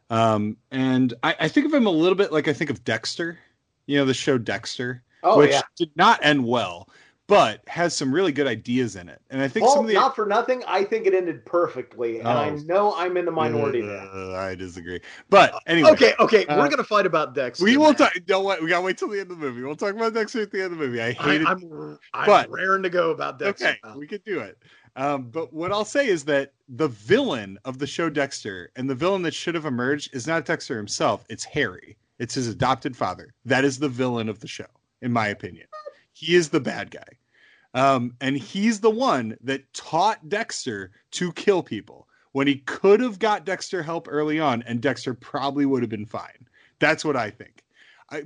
Um, 0.09 0.57
and 0.71 1.13
I, 1.23 1.35
I, 1.41 1.47
think 1.47 1.65
of 1.65 1.73
him 1.73 1.87
a 1.87 1.91
little 1.91 2.15
bit 2.15 2.31
like 2.31 2.47
I 2.47 2.53
think 2.53 2.69
of 2.69 2.83
Dexter, 2.83 3.39
you 3.85 3.97
know, 3.97 4.05
the 4.05 4.13
show 4.13 4.37
Dexter, 4.37 5.01
oh, 5.23 5.39
which 5.39 5.51
yeah. 5.51 5.61
did 5.77 5.89
not 5.95 6.19
end 6.21 6.45
well, 6.45 6.89
but 7.27 7.61
has 7.67 7.95
some 7.95 8.13
really 8.13 8.31
good 8.31 8.47
ideas 8.47 8.95
in 8.95 9.07
it. 9.07 9.21
And 9.29 9.41
I 9.41 9.47
think 9.47 9.65
well, 9.65 9.75
some 9.75 9.85
of 9.85 9.89
the 9.89 9.95
not 9.95 10.15
for 10.15 10.25
nothing, 10.25 10.63
I 10.67 10.83
think 10.83 11.05
it 11.07 11.13
ended 11.13 11.45
perfectly, 11.45 12.19
and 12.19 12.27
oh. 12.27 12.31
I 12.31 12.49
know 12.49 12.93
I'm 12.95 13.15
in 13.17 13.25
the 13.25 13.31
minority 13.31 13.81
uh, 13.81 13.85
there. 13.85 14.35
I 14.39 14.55
disagree, 14.55 14.99
but 15.29 15.53
anyway. 15.67 15.91
Okay, 15.91 16.13
okay, 16.19 16.45
uh, 16.45 16.57
we're 16.57 16.69
gonna 16.69 16.83
fight 16.83 17.05
about 17.05 17.33
Dexter. 17.33 17.63
We 17.63 17.77
will 17.77 17.93
talk. 17.93 18.13
Don't 18.25 18.43
wait. 18.43 18.61
We 18.61 18.69
gotta 18.69 18.83
wait 18.83 18.97
till 18.97 19.09
the 19.09 19.19
end 19.19 19.31
of 19.31 19.39
the 19.39 19.45
movie. 19.45 19.63
We'll 19.63 19.75
talk 19.75 19.95
about 19.95 20.13
Dexter 20.13 20.41
at 20.41 20.51
the 20.51 20.63
end 20.63 20.73
of 20.73 20.79
the 20.79 20.85
movie. 20.85 21.01
I 21.01 21.11
hate 21.13 21.41
I, 21.41 21.43
it. 21.43 21.47
I'm, 21.47 21.99
I'm 22.13 22.25
but, 22.25 22.49
raring 22.49 22.83
to 22.83 22.89
go 22.89 23.11
about 23.11 23.39
Dexter. 23.39 23.67
Okay, 23.67 23.77
now. 23.83 23.97
we 23.97 24.07
could 24.07 24.23
do 24.23 24.39
it. 24.39 24.57
Um, 24.95 25.29
but 25.29 25.51
what 25.51 25.71
I'll 25.71 25.85
say 25.85 26.07
is 26.07 26.23
that 26.25 26.53
the 26.69 26.89
villain 26.89 27.57
of 27.65 27.79
the 27.79 27.87
show 27.87 28.09
Dexter 28.09 28.69
and 28.75 28.89
the 28.89 28.95
villain 28.95 29.23
that 29.23 29.33
should 29.33 29.55
have 29.55 29.65
emerged 29.65 30.15
is 30.15 30.27
not 30.27 30.45
Dexter 30.45 30.77
himself, 30.77 31.25
it's 31.29 31.43
Harry. 31.45 31.97
It's 32.19 32.35
his 32.35 32.47
adopted 32.47 32.95
father. 32.95 33.33
That 33.43 33.65
is 33.65 33.79
the 33.79 33.89
villain 33.89 34.29
of 34.29 34.39
the 34.39 34.47
show, 34.47 34.67
in 35.01 35.11
my 35.11 35.29
opinion. 35.29 35.67
He 36.23 36.35
is 36.35 36.49
the 36.49 36.59
bad 36.61 36.89
guy. 36.89 37.01
Um, 37.73 38.15
and 38.21 38.37
he's 38.37 38.79
the 38.79 38.89
one 38.89 39.35
that 39.41 39.73
taught 39.73 40.29
Dexter 40.29 40.91
to 41.11 41.33
kill 41.33 41.63
people 41.63 42.07
when 42.31 42.47
he 42.47 42.57
could 42.57 43.01
have 43.01 43.19
got 43.19 43.45
Dexter 43.45 43.83
help 43.83 44.07
early 44.09 44.39
on, 44.39 44.63
and 44.63 44.81
Dexter 44.81 45.13
probably 45.13 45.65
would 45.65 45.83
have 45.83 45.89
been 45.89 46.05
fine. 46.05 46.47
That's 46.79 47.03
what 47.03 47.17
I 47.17 47.29
think 47.29 47.63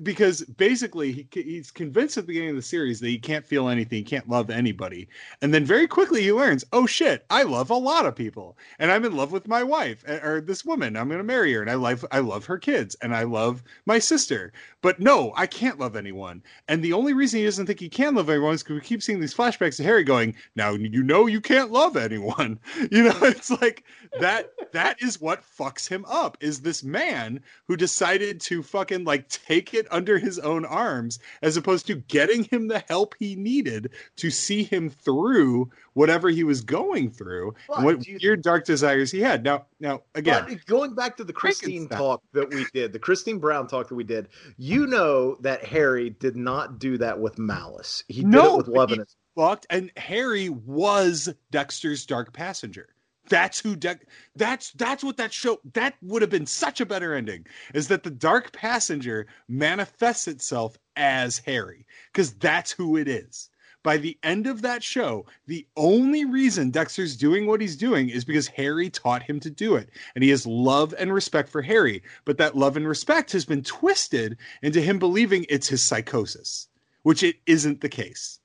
because 0.03 0.41
basically 0.43 1.11
he, 1.11 1.27
he's 1.31 1.71
convinced 1.71 2.17
at 2.17 2.23
the 2.23 2.27
beginning 2.27 2.51
of 2.51 2.55
the 2.55 2.61
series 2.61 2.99
that 2.99 3.07
he 3.07 3.17
can't 3.17 3.45
feel 3.45 3.69
anything, 3.69 3.99
he 3.99 4.03
can't 4.03 4.29
love 4.29 4.49
anybody, 4.49 5.07
and 5.41 5.53
then 5.53 5.65
very 5.65 5.87
quickly 5.87 6.21
he 6.21 6.31
learns, 6.31 6.65
oh 6.73 6.85
shit, 6.85 7.25
I 7.29 7.43
love 7.43 7.69
a 7.69 7.75
lot 7.75 8.05
of 8.05 8.15
people, 8.15 8.57
and 8.79 8.91
I'm 8.91 9.05
in 9.05 9.15
love 9.15 9.31
with 9.31 9.47
my 9.47 9.63
wife 9.63 10.03
or 10.07 10.41
this 10.41 10.65
woman. 10.65 10.95
I'm 10.95 11.07
going 11.07 11.19
to 11.19 11.23
marry 11.23 11.53
her, 11.53 11.61
and 11.61 11.69
I 11.69 11.75
love 11.75 12.05
I 12.11 12.19
love 12.19 12.45
her 12.45 12.57
kids, 12.57 12.95
and 13.01 13.15
I 13.15 13.23
love 13.23 13.63
my 13.85 13.99
sister. 13.99 14.51
But 14.81 14.99
no, 14.99 15.33
I 15.35 15.47
can't 15.47 15.79
love 15.79 15.95
anyone. 15.95 16.43
And 16.67 16.83
the 16.83 16.93
only 16.93 17.13
reason 17.13 17.39
he 17.39 17.45
doesn't 17.45 17.65
think 17.65 17.79
he 17.79 17.89
can 17.89 18.15
love 18.15 18.29
anyone 18.29 18.53
is 18.53 18.63
because 18.63 18.75
we 18.75 18.81
keep 18.81 19.03
seeing 19.03 19.19
these 19.19 19.33
flashbacks 19.33 19.77
to 19.77 19.83
Harry 19.83 20.03
going, 20.03 20.35
now 20.55 20.71
you 20.71 21.03
know 21.03 21.25
you 21.25 21.41
can't 21.41 21.71
love 21.71 21.97
anyone. 21.97 22.59
You 22.91 23.03
know, 23.03 23.17
it's 23.23 23.49
like 23.49 23.83
that. 24.19 24.51
That 24.71 25.01
is 25.01 25.19
what 25.19 25.43
fucks 25.43 25.87
him 25.87 26.05
up. 26.07 26.37
Is 26.39 26.61
this 26.61 26.83
man 26.83 27.41
who 27.67 27.75
decided 27.75 28.39
to 28.41 28.63
fucking 28.63 29.03
like 29.03 29.27
take 29.29 29.66
it 29.73 29.87
under 29.91 30.17
his 30.17 30.39
own 30.39 30.65
arms 30.65 31.19
as 31.41 31.57
opposed 31.57 31.87
to 31.87 31.95
getting 31.95 32.43
him 32.43 32.67
the 32.67 32.83
help 32.87 33.15
he 33.19 33.35
needed 33.35 33.91
to 34.17 34.29
see 34.29 34.63
him 34.63 34.89
through 34.89 35.69
whatever 35.93 36.29
he 36.29 36.43
was 36.43 36.61
going 36.61 37.09
through 37.09 37.55
and 37.75 37.85
what 37.85 38.05
weird 38.21 38.41
dark 38.41 38.65
desires 38.65 39.11
he 39.11 39.19
had. 39.19 39.43
Now, 39.43 39.65
now 39.79 40.01
again, 40.15 40.59
going 40.65 40.93
back 40.93 41.17
to 41.17 41.23
the 41.23 41.33
Christine 41.33 41.87
talk 41.87 42.21
that 42.33 42.49
we 42.49 42.65
did, 42.73 42.93
the 42.93 42.99
Christine 42.99 43.39
Brown 43.39 43.67
talk 43.67 43.89
that 43.89 43.95
we 43.95 44.03
did, 44.03 44.29
you 44.57 44.87
know 44.87 45.35
that 45.41 45.63
Harry 45.63 46.09
did 46.09 46.35
not 46.35 46.79
do 46.79 46.97
that 46.97 47.19
with 47.19 47.39
malice. 47.39 48.03
He 48.07 48.21
did 48.21 48.27
no, 48.27 48.55
it 48.55 48.57
with 48.57 48.67
love. 48.67 48.91
and 48.91 49.05
Fucked, 49.35 49.67
and 49.69 49.91
Harry 49.97 50.49
was 50.49 51.31
Dexter's 51.51 52.07
dark 52.07 52.33
passenger. 52.33 52.89
That's 53.29 53.59
who 53.59 53.75
De- 53.75 53.99
that's 54.35 54.71
that's 54.71 55.03
what 55.03 55.17
that 55.17 55.33
show 55.33 55.59
that 55.73 55.95
would 56.01 56.21
have 56.21 56.31
been 56.31 56.45
such 56.45 56.81
a 56.81 56.85
better 56.85 57.13
ending 57.13 57.45
is 57.73 57.87
that 57.89 58.03
the 58.03 58.09
dark 58.09 58.51
passenger 58.51 59.27
manifests 59.47 60.27
itself 60.27 60.77
as 60.95 61.39
Harry 61.39 61.85
because 62.11 62.33
that's 62.33 62.71
who 62.71 62.97
it 62.97 63.07
is. 63.07 63.49
By 63.83 63.97
the 63.97 64.17
end 64.23 64.47
of 64.47 64.63
that 64.63 64.83
show, 64.83 65.25
the 65.45 65.65
only 65.77 66.25
reason 66.25 66.71
Dexter's 66.71 67.15
doing 67.15 67.45
what 67.45 67.61
he's 67.61 67.77
doing 67.77 68.09
is 68.09 68.25
because 68.25 68.47
Harry 68.47 68.89
taught 68.89 69.23
him 69.23 69.39
to 69.39 69.49
do 69.49 69.75
it. 69.75 69.89
And 70.13 70.23
he 70.23 70.29
has 70.31 70.45
love 70.45 70.93
and 70.97 71.13
respect 71.13 71.47
for 71.47 71.61
Harry. 71.61 72.03
But 72.25 72.37
that 72.39 72.57
love 72.57 72.75
and 72.75 72.85
respect 72.85 73.31
has 73.31 73.45
been 73.45 73.63
twisted 73.63 74.37
into 74.61 74.81
him 74.81 74.99
believing 74.99 75.45
it's 75.47 75.69
his 75.69 75.81
psychosis, 75.83 76.67
which 77.03 77.23
it 77.23 77.37
isn't 77.45 77.79
the 77.79 77.87
case 77.87 78.39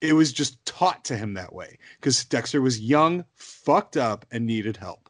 it 0.00 0.12
was 0.12 0.32
just 0.32 0.64
taught 0.66 1.04
to 1.06 1.16
him 1.16 1.34
that 1.34 1.52
way 1.52 1.78
because 2.00 2.24
Dexter 2.24 2.60
was 2.60 2.80
young, 2.80 3.24
fucked 3.34 3.96
up, 3.96 4.26
and 4.30 4.46
needed 4.46 4.76
help. 4.76 5.08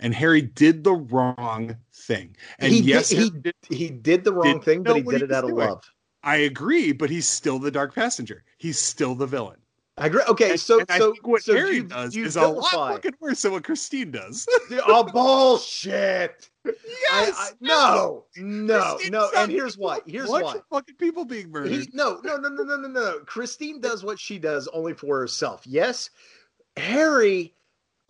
And 0.00 0.14
Harry 0.14 0.42
did 0.42 0.84
the 0.84 0.94
wrong 0.94 1.76
thing. 1.92 2.36
And 2.58 2.72
he 2.72 2.80
yes, 2.80 3.08
did, 3.08 3.18
he, 3.18 3.30
did, 3.30 3.54
he 3.68 3.88
did 3.88 4.24
the 4.24 4.32
wrong 4.32 4.54
did 4.54 4.64
thing, 4.64 4.82
but 4.82 4.96
he 4.96 5.02
did 5.02 5.22
it 5.22 5.32
out 5.32 5.44
of 5.44 5.50
love. 5.50 5.90
I 6.22 6.36
agree, 6.36 6.92
but 6.92 7.10
he's 7.10 7.28
still 7.28 7.58
the 7.58 7.70
dark 7.70 7.94
passenger. 7.94 8.44
He's 8.58 8.78
still 8.78 9.14
the 9.14 9.26
villain. 9.26 9.58
I 9.98 10.06
agree. 10.06 10.22
Okay, 10.28 10.50
and, 10.52 10.60
so 10.60 10.80
and 10.80 10.90
so 10.90 11.14
what 11.22 11.42
so 11.42 11.54
Harry 11.54 11.76
you, 11.76 11.84
does 11.84 12.14
you 12.14 12.24
is 12.24 12.34
vilify. 12.34 12.76
a 12.76 12.78
lot 12.78 12.94
fucking 12.94 13.14
worse 13.20 13.42
than 13.42 13.52
what 13.52 13.64
Christine 13.64 14.10
does. 14.10 14.46
oh 14.86 15.04
bullshit! 15.04 16.50
Yes, 16.64 16.76
I, 17.12 17.48
I, 17.48 17.50
no, 17.60 18.24
no, 18.36 18.94
Christine 18.94 19.12
no. 19.12 19.30
And 19.36 19.50
here's 19.50 19.76
why. 19.76 20.00
Here's 20.06 20.28
why. 20.28 20.56
Fucking 20.70 20.96
people 20.96 21.24
being 21.24 21.50
murdered. 21.50 21.72
He, 21.72 21.88
no, 21.92 22.20
no, 22.22 22.36
no, 22.36 22.48
no, 22.48 22.62
no, 22.62 22.76
no, 22.76 22.88
no. 22.88 23.20
Christine 23.26 23.80
does 23.80 24.04
what 24.04 24.18
she 24.18 24.38
does 24.38 24.68
only 24.68 24.94
for 24.94 25.18
herself. 25.18 25.66
Yes, 25.66 26.10
Harry 26.76 27.54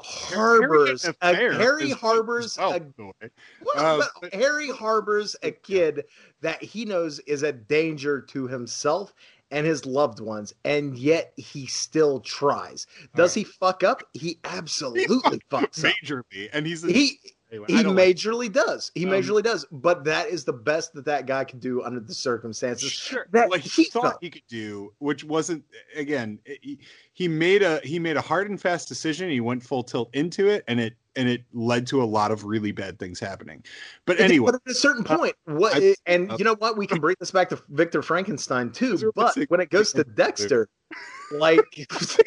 harbors 0.00 1.10
Harry, 1.20 1.48
a, 1.48 1.58
Harry 1.58 1.90
harbors 1.90 2.56
a, 2.58 2.80
well, 2.98 4.00
um, 4.00 4.02
Harry 4.32 4.70
harbors 4.70 5.34
a 5.42 5.50
kid 5.50 6.04
that 6.40 6.62
he 6.62 6.84
knows 6.84 7.18
is 7.20 7.42
a 7.42 7.52
danger 7.52 8.20
to 8.20 8.46
himself 8.46 9.12
and 9.50 9.66
his 9.66 9.86
loved 9.86 10.20
ones, 10.20 10.54
and 10.64 10.96
yet 10.96 11.32
he 11.36 11.66
still 11.66 12.20
tries. 12.20 12.86
Does 13.14 13.36
right. 13.36 13.46
he 13.46 13.52
fuck 13.52 13.82
up? 13.82 14.02
He 14.12 14.38
absolutely 14.44 15.02
he 15.30 15.40
fucks 15.50 15.80
majorly, 15.80 16.46
up. 16.46 16.50
and 16.52 16.66
he's 16.66 16.84
a, 16.84 16.88
he 16.92 17.18
anyway, 17.50 17.66
he 17.68 17.74
majorly 17.84 18.44
like 18.44 18.52
does. 18.52 18.92
He 18.94 19.04
um, 19.06 19.12
majorly 19.12 19.42
does. 19.42 19.66
But 19.70 20.04
that 20.04 20.28
is 20.28 20.44
the 20.44 20.52
best 20.52 20.92
that 20.94 21.04
that 21.06 21.26
guy 21.26 21.44
can 21.44 21.58
do 21.58 21.82
under 21.82 22.00
the 22.00 22.14
circumstances. 22.14 22.90
Sure, 22.90 23.26
that 23.32 23.48
what 23.48 23.60
he, 23.60 23.68
he 23.68 23.84
thought 23.84 24.02
felt. 24.02 24.18
he 24.20 24.30
could 24.30 24.46
do, 24.48 24.92
which 24.98 25.24
wasn't 25.24 25.64
again. 25.96 26.38
He, 26.44 26.78
he 27.12 27.28
made 27.28 27.62
a 27.62 27.80
he 27.82 27.98
made 27.98 28.16
a 28.16 28.22
hard 28.22 28.50
and 28.50 28.60
fast 28.60 28.88
decision. 28.88 29.30
He 29.30 29.40
went 29.40 29.62
full 29.62 29.82
tilt 29.82 30.10
into 30.14 30.48
it, 30.48 30.64
and 30.68 30.80
it 30.80 30.94
and 31.18 31.28
it 31.28 31.42
led 31.52 31.86
to 31.88 32.00
a 32.00 32.06
lot 32.06 32.30
of 32.30 32.44
really 32.44 32.70
bad 32.70 32.98
things 32.98 33.18
happening. 33.18 33.62
But 34.06 34.20
anyway, 34.20 34.52
but 34.52 34.54
at 34.54 34.70
a 34.70 34.74
certain 34.74 35.04
uh, 35.08 35.16
point, 35.16 35.34
what 35.44 35.76
I, 35.76 35.96
and 36.06 36.30
uh, 36.30 36.36
you 36.38 36.44
know 36.44 36.54
what, 36.54 36.78
we 36.78 36.86
can 36.86 37.00
bring 37.00 37.16
this 37.18 37.32
back 37.32 37.48
to 37.50 37.60
Victor 37.70 38.00
Frankenstein 38.02 38.70
too. 38.72 39.12
But 39.14 39.36
when 39.48 39.60
it 39.60 39.68
goes 39.68 39.92
to 39.92 40.04
Dexter, 40.04 40.68
like 41.32 41.86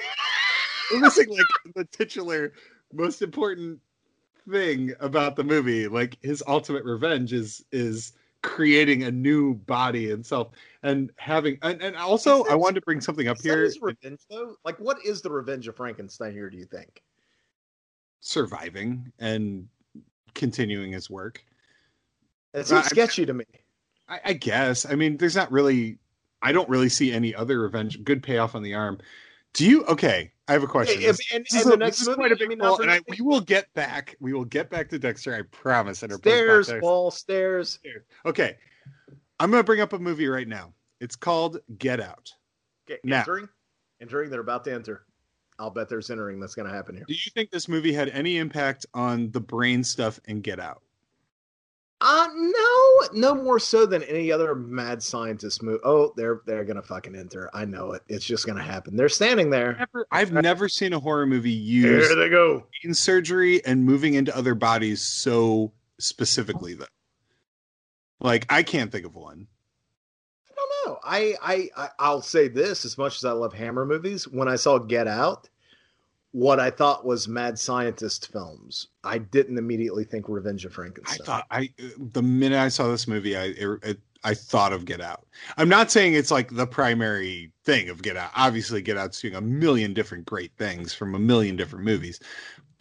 we're 0.91 0.99
missing 0.99 1.29
like 1.29 1.73
the 1.73 1.85
titular, 1.85 2.51
most 2.93 3.21
important 3.21 3.79
thing 4.49 4.93
about 4.99 5.37
the 5.37 5.43
movie. 5.43 5.87
Like 5.87 6.17
his 6.21 6.43
ultimate 6.45 6.83
revenge 6.83 7.31
is 7.31 7.63
is 7.71 8.11
creating 8.43 9.03
a 9.03 9.11
new 9.11 9.53
body 9.53 10.11
and 10.11 10.25
self 10.25 10.49
and 10.81 11.11
having 11.15 11.59
and, 11.61 11.79
and 11.81 11.95
also 11.95 12.43
I 12.45 12.55
wanted 12.55 12.75
to 12.75 12.81
bring 12.81 12.99
something 12.99 13.29
up 13.29 13.39
here. 13.41 13.63
His 13.63 13.79
revenge 13.81 14.19
though? 14.29 14.57
Like 14.65 14.77
what 14.79 14.97
is 15.05 15.21
the 15.21 15.31
revenge 15.31 15.69
of 15.69 15.77
Frankenstein 15.77 16.33
here, 16.33 16.49
do 16.49 16.57
you 16.57 16.65
think? 16.65 17.01
Surviving 18.21 19.11
and 19.19 19.67
continuing 20.33 20.93
his 20.93 21.09
work. 21.09 21.43
It 22.53 22.67
seems 22.67 22.85
sketchy 22.85 23.25
to 23.25 23.33
me. 23.33 23.45
I, 24.07 24.19
I 24.25 24.33
guess. 24.33 24.85
I 24.85 24.95
mean, 24.95 25.17
there's 25.17 25.35
not 25.35 25.51
really 25.51 25.97
I 26.41 26.51
don't 26.51 26.67
really 26.69 26.89
see 26.89 27.11
any 27.11 27.35
other 27.35 27.59
revenge 27.59 28.03
good 28.03 28.23
payoff 28.23 28.55
on 28.55 28.63
the 28.63 28.73
arm. 28.73 28.99
Do 29.53 29.69
you? 29.69 29.83
Okay, 29.85 30.31
I 30.47 30.53
have 30.53 30.63
a 30.63 30.67
question. 30.67 31.03
and, 31.03 31.19
and, 31.33 31.45
and 31.53 31.71
the 31.71 31.77
next 31.77 32.05
movie, 32.05 32.15
quite 32.15 32.31
a 32.31 32.35
big 32.35 32.47
I 32.47 32.55
mean, 32.55 32.61
and 32.61 32.91
I, 32.91 33.01
we 33.09 33.21
will 33.21 33.41
get 33.41 33.71
back. 33.73 34.15
We 34.19 34.33
will 34.33 34.45
get 34.45 34.69
back 34.69 34.89
to 34.89 34.99
Dexter. 34.99 35.35
I 35.35 35.41
promise. 35.43 36.03
And 36.03 36.13
stairs, 36.13 36.71
wall, 36.81 37.11
stairs. 37.11 37.71
stairs. 37.73 38.03
Okay, 38.25 38.57
I'm 39.39 39.51
going 39.51 39.59
to 39.59 39.65
bring 39.65 39.81
up 39.81 39.93
a 39.93 39.99
movie 39.99 40.27
right 40.27 40.47
now. 40.47 40.73
It's 40.99 41.15
called 41.15 41.59
Get 41.77 41.99
Out. 41.99 42.31
Okay, 42.89 42.99
now, 43.03 43.19
entering, 43.19 43.49
entering. 44.01 44.29
They're 44.29 44.41
about 44.41 44.63
to 44.65 44.73
enter. 44.73 45.05
I'll 45.61 45.69
bet 45.69 45.89
there's 45.89 46.09
entering 46.09 46.39
that's 46.39 46.55
going 46.55 46.67
to 46.67 46.73
happen 46.73 46.95
here. 46.95 47.05
Do 47.07 47.13
you 47.13 47.31
think 47.33 47.51
this 47.51 47.67
movie 47.67 47.93
had 47.93 48.09
any 48.09 48.37
impact 48.37 48.87
on 48.95 49.29
the 49.31 49.39
brain 49.39 49.83
stuff 49.83 50.19
in 50.25 50.41
Get 50.41 50.59
Out? 50.59 50.81
Uh 52.03 52.27
no, 52.33 52.99
no 53.13 53.35
more 53.35 53.59
so 53.59 53.85
than 53.85 54.01
any 54.03 54.31
other 54.31 54.55
mad 54.55 55.03
scientist 55.03 55.61
movie. 55.61 55.81
Oh, 55.83 56.11
they're 56.17 56.41
they're 56.47 56.65
gonna 56.65 56.81
fucking 56.81 57.15
enter. 57.15 57.47
I 57.53 57.65
know 57.65 57.91
it. 57.91 58.01
It's 58.07 58.25
just 58.25 58.47
gonna 58.47 58.63
happen. 58.63 58.95
They're 58.95 59.07
standing 59.07 59.51
there. 59.51 59.75
Never, 59.77 60.07
I've 60.09 60.31
never 60.31 60.67
seen 60.67 60.93
a 60.93 60.99
horror 60.99 61.27
movie 61.27 61.51
use 61.51 62.07
there 62.07 62.17
they 62.17 62.29
go 62.29 62.65
in 62.83 62.95
surgery 62.95 63.63
and 63.63 63.85
moving 63.85 64.15
into 64.15 64.35
other 64.35 64.55
bodies 64.55 65.03
so 65.03 65.73
specifically 65.99 66.73
though. 66.73 66.85
Like 68.19 68.47
I 68.49 68.63
can't 68.63 68.91
think 68.91 69.05
of 69.05 69.13
one. 69.13 69.45
I 71.03 71.35
know. 71.41 71.69
I 71.77 71.89
I'll 71.99 72.21
say 72.21 72.47
this: 72.47 72.85
as 72.85 72.97
much 72.97 73.17
as 73.17 73.25
I 73.25 73.31
love 73.31 73.53
Hammer 73.53 73.85
movies, 73.85 74.27
when 74.27 74.47
I 74.47 74.55
saw 74.55 74.77
Get 74.77 75.07
Out, 75.07 75.49
what 76.31 76.59
I 76.59 76.71
thought 76.71 77.05
was 77.05 77.27
mad 77.27 77.59
scientist 77.59 78.31
films. 78.31 78.87
I 79.03 79.17
didn't 79.17 79.57
immediately 79.57 80.03
think 80.03 80.29
Revenge 80.29 80.65
of 80.65 80.73
Frankenstein. 80.73 81.17
I 81.21 81.25
thought 81.25 81.47
I 81.51 81.69
the 81.97 82.23
minute 82.23 82.59
I 82.59 82.69
saw 82.69 82.89
this 82.89 83.07
movie, 83.07 83.35
I 83.35 83.53
it, 83.57 83.99
I 84.23 84.33
thought 84.33 84.71
of 84.71 84.85
Get 84.85 85.01
Out. 85.01 85.25
I'm 85.57 85.69
not 85.69 85.91
saying 85.91 86.13
it's 86.13 86.31
like 86.31 86.55
the 86.55 86.67
primary 86.67 87.51
thing 87.63 87.89
of 87.89 88.01
Get 88.01 88.17
Out. 88.17 88.31
Obviously, 88.35 88.81
Get 88.81 88.97
Out's 88.97 89.19
doing 89.19 89.35
a 89.35 89.41
million 89.41 89.93
different 89.93 90.25
great 90.25 90.51
things 90.57 90.93
from 90.93 91.15
a 91.15 91.19
million 91.19 91.55
different 91.55 91.85
movies. 91.85 92.19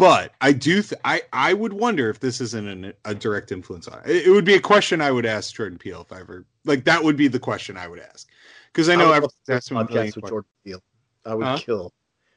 But 0.01 0.33
I 0.41 0.53
do, 0.53 0.83
th- 0.83 0.99
I 1.05 1.21
I 1.33 1.53
would 1.53 1.75
wonder 1.75 2.09
if 2.09 2.21
this 2.21 2.41
isn't 2.41 2.67
an, 2.67 2.93
a 3.05 3.15
direct 3.15 3.53
influence 3.53 3.87
on 3.87 4.01
it. 4.07 4.27
it. 4.27 4.31
would 4.31 4.47
be 4.47 4.55
a 4.55 4.61
question 4.61 5.03
I 5.03 5.11
would 5.11 5.27
ask 5.27 5.55
Jordan 5.55 5.79
Peele 5.79 6.01
if 6.01 6.11
I 6.11 6.21
ever 6.21 6.47
like 6.65 6.85
that. 6.85 7.05
Would 7.05 7.19
be 7.19 7.29
the 7.29 7.39
question 7.39 7.77
I 7.77 7.87
would 7.87 8.01
ask 8.01 8.27
because 8.73 8.89
I 8.89 8.97
know 8.97 9.13
I 9.13 9.19
would 9.19 9.31
ask 9.51 9.71
podcast 9.71 10.17
with 10.17 10.31
Jordan 10.31 10.51
Peele. 10.65 10.83
I 11.27 11.35
would 11.35 11.47
huh? 11.47 11.59
kill 11.59 11.93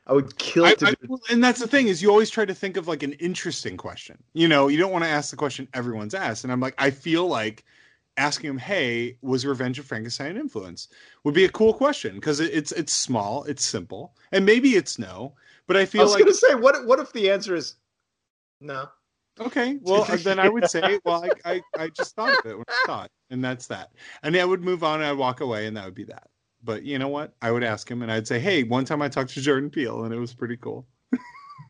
I 0.06 0.14
would 0.14 0.38
kill 0.38 0.66
I, 0.66 0.76
I, 0.82 0.94
and 1.32 1.42
that's 1.42 1.62
the 1.62 1.68
thing 1.68 1.88
is 1.88 2.02
you 2.02 2.10
always 2.10 2.30
try 2.30 2.44
to 2.44 2.54
think 2.54 2.76
of 2.76 2.90
like 2.90 3.04
an 3.04 3.14
interesting 3.14 3.78
question. 3.78 4.22
You 4.34 4.50
know, 4.50 4.68
you 4.68 4.78
don't 4.78 4.92
want 4.92 5.06
to 5.06 5.10
ask 5.10 5.32
the 5.32 5.38
question 5.38 5.68
everyone's 5.74 6.14
asked. 6.14 6.44
And 6.44 6.52
I'm 6.52 6.60
like, 6.60 6.76
I 6.78 6.92
feel 6.92 7.28
like 7.28 7.64
asking 8.18 8.50
him, 8.50 8.58
"Hey, 8.58 9.18
was 9.22 9.46
Revenge 9.46 9.80
of 9.80 9.86
Frankenstein 9.86 10.32
an 10.32 10.38
influence?" 10.38 10.88
would 11.24 11.34
be 11.34 11.46
a 11.46 11.50
cool 11.50 11.74
question 11.74 12.16
because 12.16 12.40
it, 12.40 12.54
it's 12.54 12.72
it's 12.72 12.94
small, 12.94 13.44
it's 13.44 13.66
simple, 13.66 14.16
and 14.32 14.46
maybe 14.46 14.76
it's 14.76 15.00
no. 15.00 15.36
But 15.68 15.78
I 15.78 15.86
feel 15.86 16.02
I 16.02 16.04
was 16.06 16.14
like 16.14 16.24
going 16.24 16.32
to 16.32 16.38
say, 16.38 16.56
what 16.56 16.86
what 16.86 17.00
if 17.00 17.14
the 17.14 17.30
answer 17.30 17.56
is 17.56 17.76
no? 18.60 18.88
Okay, 19.40 19.80
well 19.82 20.06
uh, 20.10 20.18
then 20.18 20.40
I 20.40 20.50
would 20.50 20.70
say, 20.70 21.00
well, 21.06 21.24
I, 21.24 21.54
I, 21.54 21.62
I 21.78 21.90
just 21.90 22.16
thought 22.16 22.38
of 22.40 22.46
it 22.46 22.58
when 22.58 22.66
I 22.88 23.06
it, 23.06 23.12
and 23.30 23.44
that's 23.44 23.68
that. 23.68 23.92
And 24.22 24.36
I 24.36 24.46
would 24.46 24.62
move 24.62 24.84
on, 24.84 25.02
and 25.02 25.10
I'd 25.10 25.18
walk 25.18 25.42
away, 25.42 25.68
and 25.68 25.76
that 25.78 25.86
would 25.86 25.96
be 25.96 26.06
that. 26.06 26.28
But 26.64 26.84
you 26.84 26.98
know 26.98 27.10
what? 27.10 27.34
I 27.42 27.52
would 27.52 27.64
ask 27.64 27.90
him 27.90 28.02
and 28.02 28.12
I'd 28.12 28.28
say, 28.28 28.40
"Hey, 28.40 28.64
one 28.64 28.86
time 28.86 29.02
I 29.02 29.10
talked 29.10 29.32
to 29.32 29.42
Jordan 29.42 29.70
Peele 29.70 30.06
and 30.06 30.14
it 30.14 30.20
was 30.20 30.34
pretty 30.34 30.58
cool." 30.58 30.86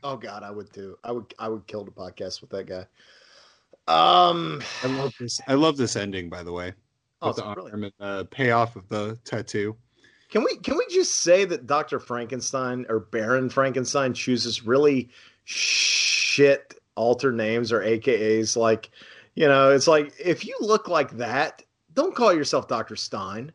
oh 0.03 0.17
God, 0.17 0.43
I 0.43 0.51
would 0.51 0.71
too. 0.71 0.97
I 1.03 1.11
would 1.11 1.33
I 1.39 1.47
would 1.47 1.65
kill 1.67 1.83
the 1.83 1.91
podcast 1.91 2.41
with 2.41 2.51
that 2.51 2.67
guy. 2.67 2.85
Um, 3.87 4.61
I 4.83 4.87
love 4.87 5.13
this. 5.19 5.41
I 5.47 5.53
love 5.55 5.77
this 5.77 5.95
ending, 5.95 6.29
by 6.29 6.43
the 6.43 6.51
way. 6.51 6.73
Oh, 7.21 7.27
with 7.27 7.37
the 7.37 7.43
arm 7.43 7.83
and 7.83 7.93
the 7.99 8.25
payoff 8.25 8.75
of 8.75 8.87
the 8.89 9.17
tattoo. 9.23 9.75
Can 10.29 10.43
we 10.43 10.57
can 10.57 10.77
we 10.77 10.85
just 10.89 11.19
say 11.19 11.45
that 11.45 11.67
Doctor 11.67 11.99
Frankenstein 11.99 12.85
or 12.89 12.99
Baron 12.99 13.49
Frankenstein 13.49 14.13
chooses 14.13 14.65
really 14.65 15.09
shit 15.43 16.73
alter 16.95 17.31
names 17.31 17.71
or 17.71 17.81
AKAs? 17.81 18.57
Like, 18.57 18.89
you 19.35 19.47
know, 19.47 19.71
it's 19.71 19.87
like 19.87 20.13
if 20.19 20.45
you 20.45 20.57
look 20.59 20.87
like 20.87 21.11
that, 21.17 21.61
don't 21.93 22.15
call 22.15 22.33
yourself 22.33 22.67
Doctor 22.67 22.95
Stein. 22.95 23.51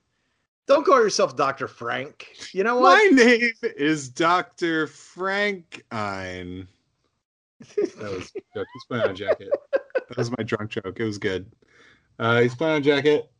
Don't 0.66 0.84
call 0.84 1.02
yourself 1.02 1.34
Dr. 1.34 1.66
Frank. 1.66 2.28
You 2.52 2.62
know 2.62 2.78
what? 2.78 3.12
My 3.12 3.22
name 3.24 3.52
is 3.62 4.08
Dr. 4.10 4.86
Frankenstein. 4.86 6.68
that 7.58 7.98
was 7.98 8.30
joke. 8.54 8.66
He's 8.72 8.84
playing 8.88 9.16
jacket. 9.16 9.48
That 10.08 10.16
was 10.16 10.30
my 10.30 10.42
drunk 10.44 10.70
joke. 10.70 10.98
It 10.98 11.04
was 11.04 11.18
good. 11.18 11.50
Uh, 12.18 12.40
he's 12.40 12.54
playing 12.54 12.76
on 12.76 12.80
a 12.80 12.84
jacket. 12.84 13.30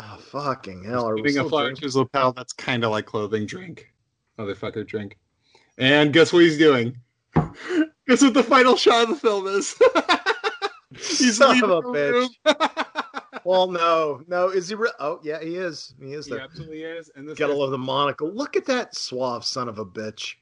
Oh 0.00 0.16
fucking 0.16 0.84
hell! 0.84 1.08
Are 1.08 1.16
we 1.16 1.36
a 1.36 1.44
flower 1.44 1.72
to 1.72 1.84
his 1.84 1.96
lapel. 1.96 2.32
That's 2.32 2.52
kind 2.52 2.84
of 2.84 2.90
like 2.90 3.06
clothing. 3.06 3.46
Drink, 3.46 3.92
motherfucker, 4.38 4.86
drink. 4.86 5.18
And 5.78 6.12
guess 6.12 6.32
what 6.32 6.42
he's 6.42 6.58
doing? 6.58 6.96
guess 8.06 8.22
what 8.22 8.34
the 8.34 8.42
final 8.42 8.76
shot 8.76 9.04
of 9.04 9.08
the 9.10 9.16
film 9.16 9.46
is? 9.46 9.74
he's 11.18 11.38
Son 11.38 11.62
of 11.62 11.70
a 11.70 11.82
bitch 11.82 12.28
well, 13.44 13.70
no, 13.70 14.22
no. 14.26 14.48
Is 14.48 14.68
he? 14.68 14.74
Re- 14.74 14.92
oh, 14.98 15.20
yeah, 15.22 15.42
he 15.42 15.56
is. 15.56 15.94
He 16.00 16.12
is. 16.12 16.26
He 16.26 16.32
there. 16.32 16.42
absolutely 16.42 16.82
is. 16.82 17.10
And 17.14 17.28
this 17.28 17.38
gotta 17.38 17.54
love 17.54 17.70
the 17.70 17.78
monocle. 17.78 18.32
Look 18.32 18.56
at 18.56 18.66
that 18.66 18.94
suave 18.94 19.44
son 19.44 19.68
of 19.68 19.78
a 19.78 19.84
bitch, 19.84 20.34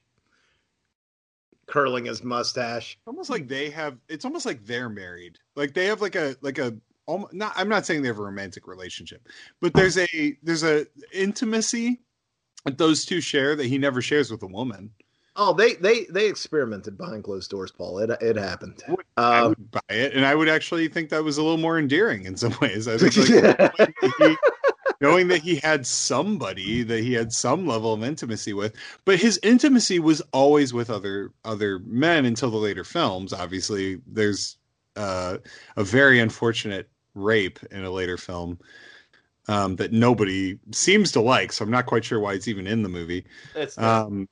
curling 1.71 2.05
his 2.07 2.23
mustache. 2.23 2.99
Almost 3.07 3.31
like 3.31 3.49
they 3.49 3.71
have. 3.71 3.97
It's 4.09 4.25
almost 4.25 4.47
like 4.47 4.65
they're 4.67 4.89
married. 4.89 5.39
Like 5.57 5.75
they 5.75 5.87
have 5.87 6.01
like 6.01 6.17
a 6.17 6.37
like 6.43 6.59
a. 6.59 6.77
Not, 7.33 7.53
I'm 7.57 7.69
not 7.69 7.87
saying 7.87 8.03
they 8.03 8.09
have 8.09 8.21
a 8.21 8.23
romantic 8.23 8.69
relationship, 8.69 9.27
but 9.61 9.75
there's 9.75 9.99
a 9.99 10.37
there's 10.43 10.63
a 10.63 10.87
intimacy 11.13 12.01
that 12.65 12.79
those 12.79 13.05
two 13.05 13.21
share 13.21 13.57
that 13.57 13.67
he 13.67 13.79
never 13.79 14.01
shares 14.01 14.31
with 14.31 14.43
a 14.45 14.47
woman. 14.47 14.91
Oh, 15.35 15.53
they 15.53 15.75
they 15.75 16.05
they 16.05 16.29
experimented 16.29 16.99
behind 16.99 17.25
closed 17.25 17.51
doors, 17.51 17.73
Paul. 17.73 17.99
It 17.99 18.11
it 18.21 18.37
happened. 18.37 18.83
Um, 18.89 18.97
I 19.17 19.47
would 19.47 19.71
buy 19.71 19.81
it, 19.89 20.13
and 20.15 20.25
I 20.25 20.35
would 20.35 20.49
actually 20.49 20.89
think 20.89 21.11
that 21.11 21.25
was 21.25 21.39
a 21.39 21.43
little 21.43 21.59
more 21.59 21.79
endearing 21.79 22.27
in 22.27 22.37
some 22.37 22.55
ways. 22.61 22.87
I 22.87 22.99
think 22.99 23.17
like, 24.21 24.39
knowing 25.01 25.29
that 25.29 25.43
he 25.43 25.57
had 25.57 25.87
somebody 25.87 26.83
that 26.83 27.03
he 27.03 27.15
had 27.15 27.33
some 27.33 27.67
level 27.67 27.93
of 27.93 28.05
intimacy 28.05 28.53
with, 28.53 28.75
but 29.05 29.19
his 29.19 29.41
intimacy 29.43 29.99
was 29.99 30.21
always 30.33 30.73
with 30.73 30.91
other 30.91 31.33
other 31.45 31.79
men 31.81 32.25
until 32.25 32.51
the 32.51 32.57
later 32.57 32.85
films. 32.85 33.33
Obviously, 33.33 34.01
there's 34.07 34.57
uh, 34.97 35.39
a 35.77 35.85
very 35.85 36.21
unfortunate 36.21 36.89
rape 37.15 37.59
in 37.71 37.85
a 37.85 37.91
later 37.91 38.17
film. 38.17 38.59
Um, 39.49 39.75
that 39.77 39.91
nobody 39.91 40.61
seems 40.71 41.11
to 41.13 41.21
like, 41.21 41.53
so 41.53 41.65
I'm 41.65 41.73
not 41.73 41.87
quite 41.87 42.05
sure 42.05 42.21
why 42.21 42.35
it's 42.35 42.47
even 42.47 42.69
in 42.69 42.85
the 42.85 42.89
movie. 42.89 43.25
Um, 43.79 44.29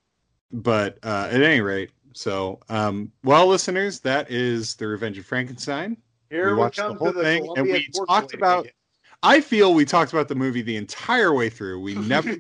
but 0.53 0.99
uh, 1.03 1.29
at 1.33 1.43
any 1.43 1.61
rate, 1.61 1.91
so 2.13 2.61
um, 2.69 3.11
well, 3.25 3.49
listeners, 3.49 4.01
that 4.01 4.31
is 4.31 4.77
the 4.77 4.87
Revenge 4.87 5.19
of 5.19 5.27
Frankenstein. 5.27 5.97
Here 6.31 6.49
we, 6.49 6.53
we 6.53 6.59
watched 6.59 6.77
the 6.77 6.95
whole 6.95 7.13
the 7.13 7.23
thing, 7.23 7.49
and 7.57 7.67
we 7.67 7.89
talked 8.07 8.35
about. 8.35 8.69
I 9.23 9.41
feel 9.41 9.75
we 9.75 9.85
talked 9.85 10.13
about 10.13 10.29
the 10.29 10.35
movie 10.35 10.63
the 10.63 10.77
entire 10.77 11.33
way 11.35 11.51
through. 11.51 11.81
We 11.81 11.95
never 11.95 12.37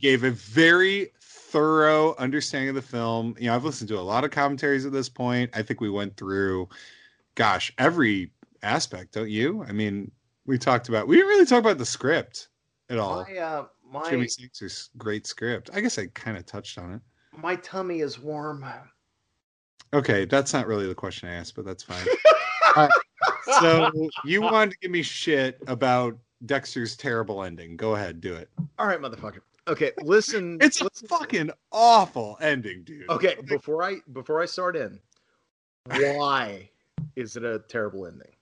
gave 0.00 0.24
a 0.24 0.30
very 0.30 1.12
thorough 1.20 2.14
understanding 2.18 2.70
of 2.70 2.74
the 2.74 2.82
film. 2.82 3.36
You 3.38 3.46
know, 3.46 3.54
I've 3.54 3.64
listened 3.64 3.88
to 3.88 3.98
a 3.98 4.00
lot 4.00 4.24
of 4.24 4.30
commentaries 4.30 4.86
at 4.86 4.92
this 4.92 5.08
point. 5.08 5.50
I 5.54 5.62
think 5.62 5.80
we 5.80 5.90
went 5.90 6.16
through, 6.16 6.68
gosh, 7.34 7.72
every 7.78 8.30
aspect, 8.62 9.12
don't 9.12 9.30
you? 9.30 9.64
I 9.68 9.72
mean, 9.72 10.10
we 10.46 10.58
talked 10.58 10.88
about. 10.88 11.06
We 11.06 11.16
didn't 11.16 11.28
really 11.28 11.46
talk 11.46 11.60
about 11.60 11.78
the 11.78 11.86
script 11.86 12.48
at 12.88 12.98
all. 12.98 13.26
My, 13.28 13.36
uh, 13.36 13.64
my 13.84 14.08
Jimmy 14.08 14.28
Sangster's 14.28 14.90
great 14.96 15.26
script. 15.26 15.70
I 15.74 15.80
guess 15.80 15.98
I 15.98 16.06
kind 16.14 16.36
of 16.36 16.46
touched 16.46 16.78
on 16.78 16.94
it. 16.94 17.00
My 17.36 17.56
tummy 17.56 18.00
is 18.00 18.18
warm. 18.18 18.64
Okay, 19.94 20.24
that's 20.24 20.52
not 20.54 20.66
really 20.66 20.86
the 20.86 20.94
question 20.94 21.28
I 21.28 21.34
asked, 21.34 21.54
but 21.54 21.64
that's 21.66 21.82
fine. 21.82 22.06
right. 22.76 22.90
So 23.60 23.90
you 24.24 24.42
wanted 24.42 24.72
to 24.72 24.76
give 24.80 24.90
me 24.90 25.02
shit 25.02 25.58
about 25.66 26.18
Dexter's 26.46 26.96
terrible 26.96 27.42
ending. 27.42 27.76
Go 27.76 27.94
ahead, 27.94 28.20
do 28.20 28.34
it. 28.34 28.48
All 28.78 28.86
right, 28.86 29.00
motherfucker. 29.00 29.40
Okay, 29.68 29.92
listen. 30.02 30.58
it's 30.60 30.82
listen. 30.82 31.06
a 31.06 31.08
fucking 31.08 31.50
awful 31.70 32.36
ending, 32.40 32.82
dude. 32.84 33.08
Okay, 33.08 33.36
before 33.46 33.82
I 33.82 33.96
before 34.12 34.42
I 34.42 34.46
start 34.46 34.76
in, 34.76 34.98
why 35.86 36.68
is 37.16 37.36
it 37.36 37.44
a 37.44 37.60
terrible 37.68 38.06
ending? 38.06 38.32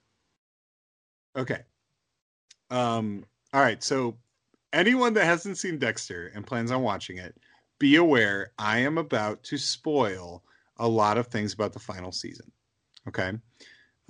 Okay. 1.37 1.59
Um. 2.69 3.25
All 3.53 3.61
right. 3.61 3.83
So 3.83 4.17
anyone 4.73 5.13
that 5.13 5.25
hasn't 5.25 5.57
seen 5.57 5.77
Dexter 5.77 6.31
and 6.33 6.45
plans 6.45 6.71
on 6.71 6.81
watching 6.81 7.17
it, 7.17 7.35
be 7.79 7.97
aware 7.97 8.51
I 8.57 8.79
am 8.79 8.97
about 8.97 9.43
to 9.43 9.57
spoil 9.57 10.43
a 10.77 10.87
lot 10.87 11.17
of 11.17 11.27
things 11.27 11.53
about 11.53 11.73
the 11.73 11.79
final 11.79 12.11
season. 12.11 12.51
Okay. 13.07 13.33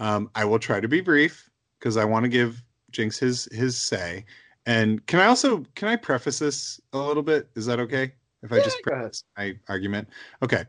Um, 0.01 0.31
I 0.33 0.45
will 0.45 0.57
try 0.57 0.79
to 0.79 0.87
be 0.87 0.99
brief 0.99 1.47
because 1.79 1.95
I 1.95 2.05
want 2.05 2.23
to 2.23 2.29
give 2.29 2.63
Jinx 2.89 3.19
his 3.19 3.47
his 3.51 3.77
say. 3.77 4.25
And 4.65 5.05
can 5.05 5.19
I 5.19 5.25
also 5.27 5.63
can 5.75 5.87
I 5.89 5.95
preface 5.95 6.39
this 6.39 6.81
a 6.91 6.97
little 6.97 7.21
bit? 7.21 7.49
Is 7.55 7.67
that 7.67 7.79
okay? 7.79 8.13
If 8.41 8.51
I 8.51 8.57
yeah, 8.57 8.63
just 8.63 8.81
preface 8.81 9.23
my 9.37 9.55
argument. 9.69 10.09
Okay. 10.41 10.65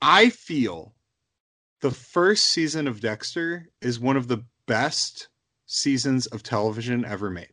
I 0.00 0.30
feel 0.30 0.94
the 1.80 1.90
first 1.90 2.44
season 2.44 2.86
of 2.86 3.00
Dexter 3.00 3.68
is 3.80 3.98
one 3.98 4.16
of 4.16 4.28
the 4.28 4.44
best 4.66 5.26
seasons 5.66 6.26
of 6.28 6.44
television 6.44 7.04
ever 7.04 7.30
made. 7.30 7.52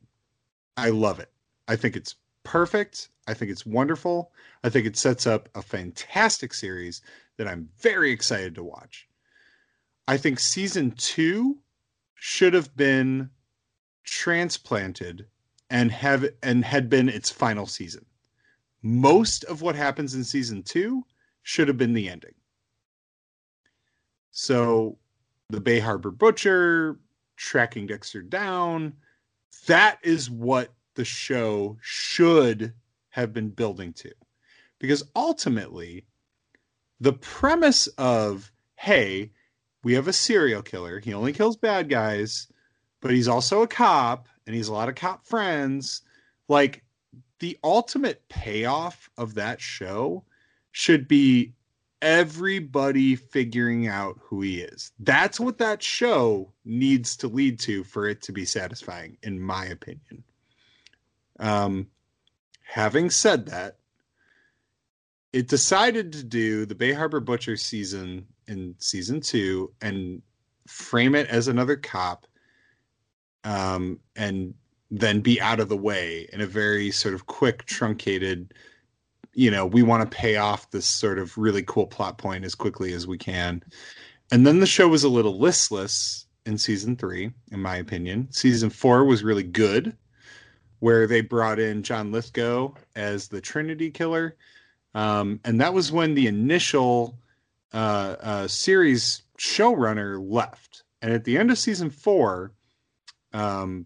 I 0.78 0.90
love 0.92 1.20
it. 1.20 1.32
I 1.68 1.78
think 1.78 1.96
it's 1.96 2.16
perfect. 2.44 3.10
I 3.28 3.34
think 3.34 3.50
it's 3.50 3.66
wonderful. 3.66 4.32
I 4.64 4.70
think 4.70 4.86
it 4.86 4.98
sets 4.98 5.26
up 5.26 5.50
a 5.56 5.64
fantastic 5.64 6.54
series 6.54 7.02
that 7.38 7.48
I'm 7.48 7.70
very 7.80 8.12
excited 8.12 8.54
to 8.56 8.64
watch. 8.64 9.05
I 10.08 10.18
think 10.18 10.40
season 10.40 10.92
two 10.92 11.58
should 12.16 12.54
have 12.54 12.76
been 12.76 13.30
transplanted 14.04 15.28
and 15.70 15.92
have 15.92 16.28
and 16.44 16.64
had 16.64 16.90
been 16.90 17.10
its 17.10 17.32
final 17.32 17.66
season. 17.66 18.06
Most 18.84 19.44
of 19.46 19.62
what 19.62 19.76
happens 19.76 20.14
in 20.14 20.24
season 20.24 20.62
two 20.62 21.04
should 21.42 21.68
have 21.68 21.78
been 21.78 21.94
the 21.94 22.08
ending. 22.08 22.36
So 24.32 24.98
the 25.50 25.62
Bay 25.62 25.80
Harbor 25.80 26.12
Butcher, 26.12 27.00
tracking 27.36 27.88
Dexter 27.88 28.22
down, 28.22 28.94
that 29.68 30.00
is 30.04 30.30
what 30.30 30.74
the 30.96 31.06
show 31.06 31.78
should 31.82 32.74
have 33.10 33.34
been 33.34 33.50
building 33.50 33.94
to. 33.94 34.12
Because 34.80 35.04
ultimately, 35.16 36.06
the 37.00 37.14
premise 37.14 37.88
of, 37.98 38.52
hey, 38.76 39.32
we 39.86 39.94
have 39.94 40.08
a 40.08 40.14
serial 40.14 40.64
killer, 40.64 41.00
he 41.00 41.14
only 41.14 41.32
kills 41.32 41.56
bad 41.56 41.90
guys, 41.90 42.48
but 43.02 43.12
he's 43.12 43.28
also 43.28 43.62
a 43.62 43.68
cop 43.68 44.28
and 44.48 44.56
he's 44.56 44.68
a 44.68 44.74
lot 44.74 44.90
of 44.90 44.96
cop 44.96 45.28
friends. 45.28 46.02
Like, 46.50 46.84
the 47.40 47.60
ultimate 47.64 48.28
payoff 48.28 49.12
of 49.16 49.36
that 49.36 49.62
show 49.62 50.24
should 50.72 51.08
be 51.08 51.54
everybody 52.02 53.16
figuring 53.16 53.86
out 53.88 54.20
who 54.24 54.42
he 54.42 54.62
is. 54.62 54.92
That's 54.98 55.40
what 55.40 55.60
that 55.60 55.84
show 55.84 56.52
needs 56.66 57.18
to 57.18 57.28
lead 57.28 57.60
to 57.60 57.84
for 57.84 58.08
it 58.08 58.24
to 58.24 58.32
be 58.32 58.46
satisfying, 58.46 59.18
in 59.22 59.40
my 59.40 59.66
opinion. 59.66 60.24
Um, 61.40 61.90
having 62.64 63.12
said 63.12 63.46
that, 63.48 63.78
it 65.32 65.48
decided 65.48 66.14
to 66.14 66.24
do 66.24 66.66
the 66.66 66.74
Bay 66.74 66.92
Harbor 66.92 67.20
Butcher 67.20 67.56
season 67.56 68.26
in 68.48 68.76
season 68.80 69.22
two 69.22 69.72
and 69.82 70.22
frame 70.68 71.16
it 71.16 71.28
as 71.28 71.48
another 71.48 71.76
cop, 71.76 72.26
um, 73.44 74.00
and 74.16 74.54
then 74.92 75.22
be 75.22 75.40
out 75.42 75.60
of 75.60 75.70
the 75.70 75.78
way 75.78 76.28
in 76.34 76.42
a 76.42 76.48
very 76.48 76.92
sort 76.92 77.14
of 77.14 77.26
quick, 77.28 77.66
truncated. 77.66 78.54
You 79.34 79.52
know, 79.52 79.66
we 79.66 79.84
want 79.84 80.10
to 80.10 80.18
pay 80.18 80.38
off 80.38 80.72
this 80.72 80.86
sort 80.86 81.20
of 81.20 81.38
really 81.38 81.64
cool 81.64 81.88
plot 81.88 82.18
point 82.18 82.46
as 82.46 82.56
quickly 82.56 82.94
as 82.94 83.06
we 83.06 83.18
can. 83.18 83.64
And 84.32 84.48
then 84.48 84.60
the 84.60 84.66
show 84.66 84.88
was 84.88 85.04
a 85.04 85.10
little 85.10 85.38
listless 85.38 86.26
in 86.46 86.58
season 86.58 86.96
three, 86.96 87.32
in 87.52 87.62
my 87.62 87.76
opinion. 87.78 88.28
Season 88.32 88.70
four 88.70 89.04
was 89.06 89.24
really 89.24 89.44
good 89.44 89.96
where 90.80 91.08
they 91.08 91.22
brought 91.22 91.60
in 91.60 91.84
John 91.84 92.12
Lithgow 92.12 92.74
as 92.96 93.28
the 93.28 93.42
Trinity 93.42 93.90
Killer. 93.90 94.36
Um, 94.94 95.40
and 95.44 95.60
that 95.60 95.74
was 95.74 95.92
when 95.92 96.14
the 96.14 96.28
initial 96.28 97.18
uh, 97.76 98.16
uh, 98.22 98.48
series 98.48 99.24
showrunner 99.38 100.18
left. 100.26 100.84
And 101.02 101.12
at 101.12 101.26
the 101.26 101.38
end 101.38 101.52
of 101.52 101.58
season 101.58 101.90
four, 101.90 102.54
um, 103.34 103.86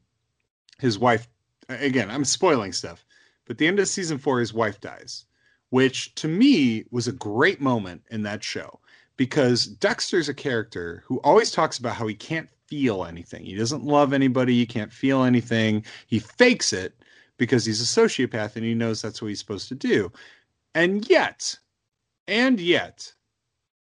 his 0.77 0.99
wife, 0.99 1.27
again, 1.67 2.11
I'm 2.11 2.23
spoiling 2.23 2.71
stuff, 2.71 3.03
but 3.45 3.57
the 3.57 3.67
end 3.67 3.79
of 3.79 3.87
season 3.87 4.19
four, 4.19 4.39
his 4.39 4.53
wife 4.53 4.79
dies, 4.79 5.25
which 5.71 6.13
to 6.15 6.27
me 6.27 6.85
was 6.91 7.07
a 7.07 7.11
great 7.11 7.59
moment 7.59 8.03
in 8.11 8.21
that 8.23 8.43
show 8.43 8.79
because 9.17 9.65
Dexter's 9.65 10.29
a 10.29 10.35
character 10.35 11.03
who 11.07 11.19
always 11.21 11.51
talks 11.51 11.79
about 11.79 11.95
how 11.95 12.05
he 12.05 12.15
can't 12.15 12.49
feel 12.67 13.05
anything. 13.05 13.43
He 13.43 13.55
doesn't 13.55 13.83
love 13.83 14.13
anybody. 14.13 14.53
He 14.53 14.67
can't 14.67 14.93
feel 14.93 15.23
anything. 15.23 15.83
He 16.05 16.19
fakes 16.19 16.73
it 16.73 16.93
because 17.37 17.65
he's 17.65 17.81
a 17.81 18.01
sociopath 18.01 18.55
and 18.55 18.63
he 18.63 18.75
knows 18.75 19.01
that's 19.01 19.19
what 19.19 19.29
he's 19.29 19.39
supposed 19.39 19.67
to 19.69 19.75
do. 19.75 20.11
And 20.75 21.09
yet, 21.09 21.57
and 22.27 22.59
yet, 22.59 23.11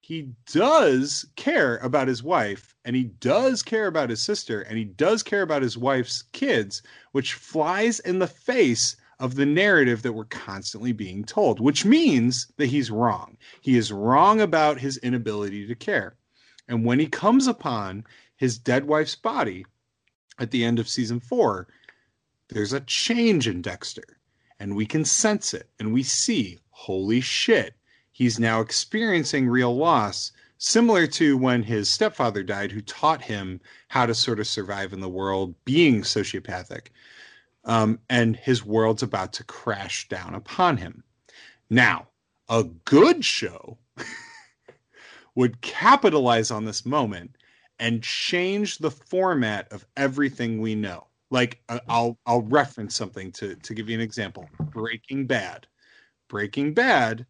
he 0.06 0.30
does 0.52 1.26
care 1.34 1.78
about 1.78 2.06
his 2.06 2.22
wife 2.22 2.76
and 2.84 2.94
he 2.94 3.02
does 3.02 3.60
care 3.60 3.88
about 3.88 4.08
his 4.08 4.22
sister 4.22 4.60
and 4.60 4.78
he 4.78 4.84
does 4.84 5.20
care 5.20 5.42
about 5.42 5.62
his 5.62 5.76
wife's 5.76 6.22
kids, 6.30 6.80
which 7.10 7.34
flies 7.34 7.98
in 7.98 8.20
the 8.20 8.28
face 8.28 8.94
of 9.18 9.34
the 9.34 9.44
narrative 9.44 10.02
that 10.02 10.12
we're 10.12 10.26
constantly 10.26 10.92
being 10.92 11.24
told, 11.24 11.58
which 11.58 11.84
means 11.84 12.46
that 12.56 12.66
he's 12.66 12.88
wrong. 12.88 13.36
He 13.62 13.76
is 13.76 13.90
wrong 13.90 14.40
about 14.40 14.78
his 14.78 14.96
inability 14.98 15.66
to 15.66 15.74
care. 15.74 16.14
And 16.68 16.84
when 16.84 17.00
he 17.00 17.08
comes 17.08 17.48
upon 17.48 18.04
his 18.36 18.58
dead 18.58 18.84
wife's 18.84 19.16
body 19.16 19.66
at 20.38 20.52
the 20.52 20.64
end 20.64 20.78
of 20.78 20.88
season 20.88 21.18
four, 21.18 21.66
there's 22.50 22.72
a 22.72 22.78
change 22.82 23.48
in 23.48 23.60
Dexter. 23.60 24.04
And 24.60 24.76
we 24.76 24.86
can 24.86 25.04
sense 25.04 25.52
it 25.52 25.68
and 25.80 25.92
we 25.92 26.04
see, 26.04 26.60
holy 26.70 27.20
shit, 27.20 27.74
he's 28.16 28.40
now 28.40 28.62
experiencing 28.62 29.46
real 29.46 29.76
loss, 29.76 30.32
similar 30.56 31.06
to 31.06 31.36
when 31.36 31.62
his 31.62 31.90
stepfather 31.90 32.42
died, 32.42 32.72
who 32.72 32.80
taught 32.80 33.20
him 33.20 33.60
how 33.88 34.06
to 34.06 34.14
sort 34.14 34.40
of 34.40 34.46
survive 34.46 34.94
in 34.94 35.00
the 35.00 35.08
world 35.08 35.54
being 35.66 36.00
sociopathic. 36.00 36.86
Um, 37.66 37.98
and 38.08 38.34
his 38.34 38.64
world's 38.64 39.02
about 39.02 39.34
to 39.34 39.44
crash 39.44 40.08
down 40.08 40.34
upon 40.34 40.78
him. 40.78 41.04
Now, 41.68 42.08
a 42.48 42.64
good 42.64 43.22
show 43.22 43.76
would 45.34 45.60
capitalize 45.60 46.50
on 46.50 46.64
this 46.64 46.86
moment 46.86 47.36
and 47.78 48.02
change 48.02 48.78
the 48.78 48.90
format 48.90 49.70
of 49.70 49.84
everything 49.94 50.62
we 50.62 50.74
know. 50.74 51.06
Like 51.30 51.60
uh, 51.68 51.80
I'll 51.86 52.16
I'll 52.24 52.42
reference 52.42 52.94
something 52.94 53.30
to 53.32 53.56
to 53.56 53.74
give 53.74 53.90
you 53.90 53.94
an 53.94 54.00
example. 54.00 54.48
Breaking 54.58 55.26
Bad. 55.26 55.66
Breaking 56.28 56.72
Bad 56.72 57.26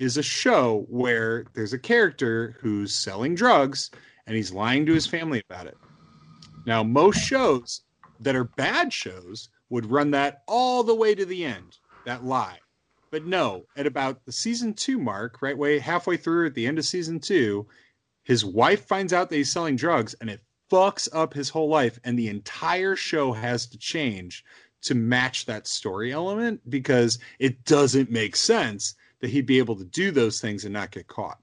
is 0.00 0.16
a 0.16 0.22
show 0.22 0.86
where 0.88 1.44
there's 1.52 1.74
a 1.74 1.78
character 1.78 2.56
who's 2.60 2.94
selling 2.94 3.34
drugs 3.34 3.90
and 4.26 4.34
he's 4.34 4.50
lying 4.50 4.86
to 4.86 4.94
his 4.94 5.06
family 5.06 5.42
about 5.48 5.66
it. 5.66 5.76
Now, 6.66 6.82
most 6.82 7.18
shows 7.18 7.82
that 8.18 8.34
are 8.34 8.44
bad 8.44 8.92
shows 8.92 9.50
would 9.68 9.90
run 9.90 10.10
that 10.12 10.42
all 10.48 10.82
the 10.82 10.94
way 10.94 11.14
to 11.14 11.26
the 11.26 11.44
end, 11.44 11.78
that 12.06 12.24
lie. 12.24 12.58
But 13.10 13.26
no, 13.26 13.66
at 13.76 13.86
about 13.86 14.24
the 14.24 14.32
season 14.32 14.72
two 14.72 14.98
mark, 14.98 15.42
right 15.42 15.56
way 15.56 15.78
halfway 15.78 16.16
through 16.16 16.46
at 16.46 16.54
the 16.54 16.66
end 16.66 16.78
of 16.78 16.86
season 16.86 17.20
two, 17.20 17.66
his 18.24 18.42
wife 18.42 18.86
finds 18.86 19.12
out 19.12 19.28
that 19.28 19.36
he's 19.36 19.52
selling 19.52 19.76
drugs 19.76 20.14
and 20.20 20.30
it 20.30 20.40
fucks 20.70 21.08
up 21.12 21.34
his 21.34 21.50
whole 21.50 21.68
life. 21.68 21.98
And 22.04 22.18
the 22.18 22.28
entire 22.28 22.96
show 22.96 23.32
has 23.32 23.66
to 23.66 23.78
change 23.78 24.44
to 24.82 24.94
match 24.94 25.44
that 25.44 25.66
story 25.66 26.10
element 26.10 26.62
because 26.70 27.18
it 27.38 27.64
doesn't 27.64 28.10
make 28.10 28.34
sense 28.34 28.94
that 29.20 29.30
he'd 29.30 29.46
be 29.46 29.58
able 29.58 29.76
to 29.76 29.84
do 29.84 30.10
those 30.10 30.40
things 30.40 30.64
and 30.64 30.72
not 30.72 30.90
get 30.90 31.06
caught. 31.06 31.38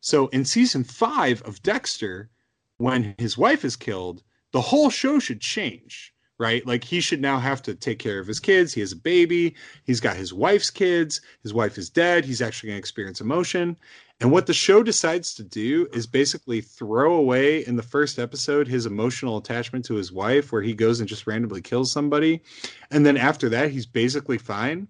So 0.00 0.28
in 0.28 0.44
season 0.44 0.84
five 0.84 1.42
of 1.42 1.62
Dexter, 1.62 2.30
when 2.76 3.14
his 3.18 3.36
wife 3.36 3.64
is 3.64 3.76
killed, 3.76 4.22
the 4.52 4.60
whole 4.60 4.90
show 4.90 5.18
should 5.18 5.40
change, 5.40 6.14
right? 6.38 6.64
Like 6.66 6.84
he 6.84 7.00
should 7.00 7.20
now 7.20 7.38
have 7.38 7.62
to 7.62 7.74
take 7.74 7.98
care 7.98 8.18
of 8.18 8.26
his 8.26 8.40
kids. 8.40 8.72
He 8.72 8.80
has 8.80 8.92
a 8.92 8.96
baby. 8.96 9.54
He's 9.84 10.00
got 10.00 10.16
his 10.16 10.32
wife's 10.32 10.70
kids. 10.70 11.20
His 11.42 11.52
wife 11.52 11.76
is 11.76 11.90
dead. 11.90 12.24
He's 12.24 12.40
actually 12.40 12.68
going 12.68 12.76
to 12.76 12.80
experience 12.80 13.20
emotion. 13.20 13.76
And 14.20 14.32
what 14.32 14.46
the 14.46 14.54
show 14.54 14.82
decides 14.82 15.34
to 15.34 15.44
do 15.44 15.86
is 15.92 16.06
basically 16.06 16.60
throw 16.60 17.14
away 17.14 17.64
in 17.66 17.76
the 17.76 17.82
first 17.82 18.18
episode 18.18 18.66
his 18.66 18.86
emotional 18.86 19.36
attachment 19.36 19.84
to 19.86 19.94
his 19.94 20.10
wife, 20.10 20.50
where 20.50 20.62
he 20.62 20.74
goes 20.74 21.00
and 21.00 21.08
just 21.08 21.26
randomly 21.26 21.62
kills 21.62 21.92
somebody. 21.92 22.42
And 22.90 23.06
then 23.06 23.16
after 23.16 23.48
that, 23.50 23.70
he's 23.70 23.86
basically 23.86 24.38
fine. 24.38 24.88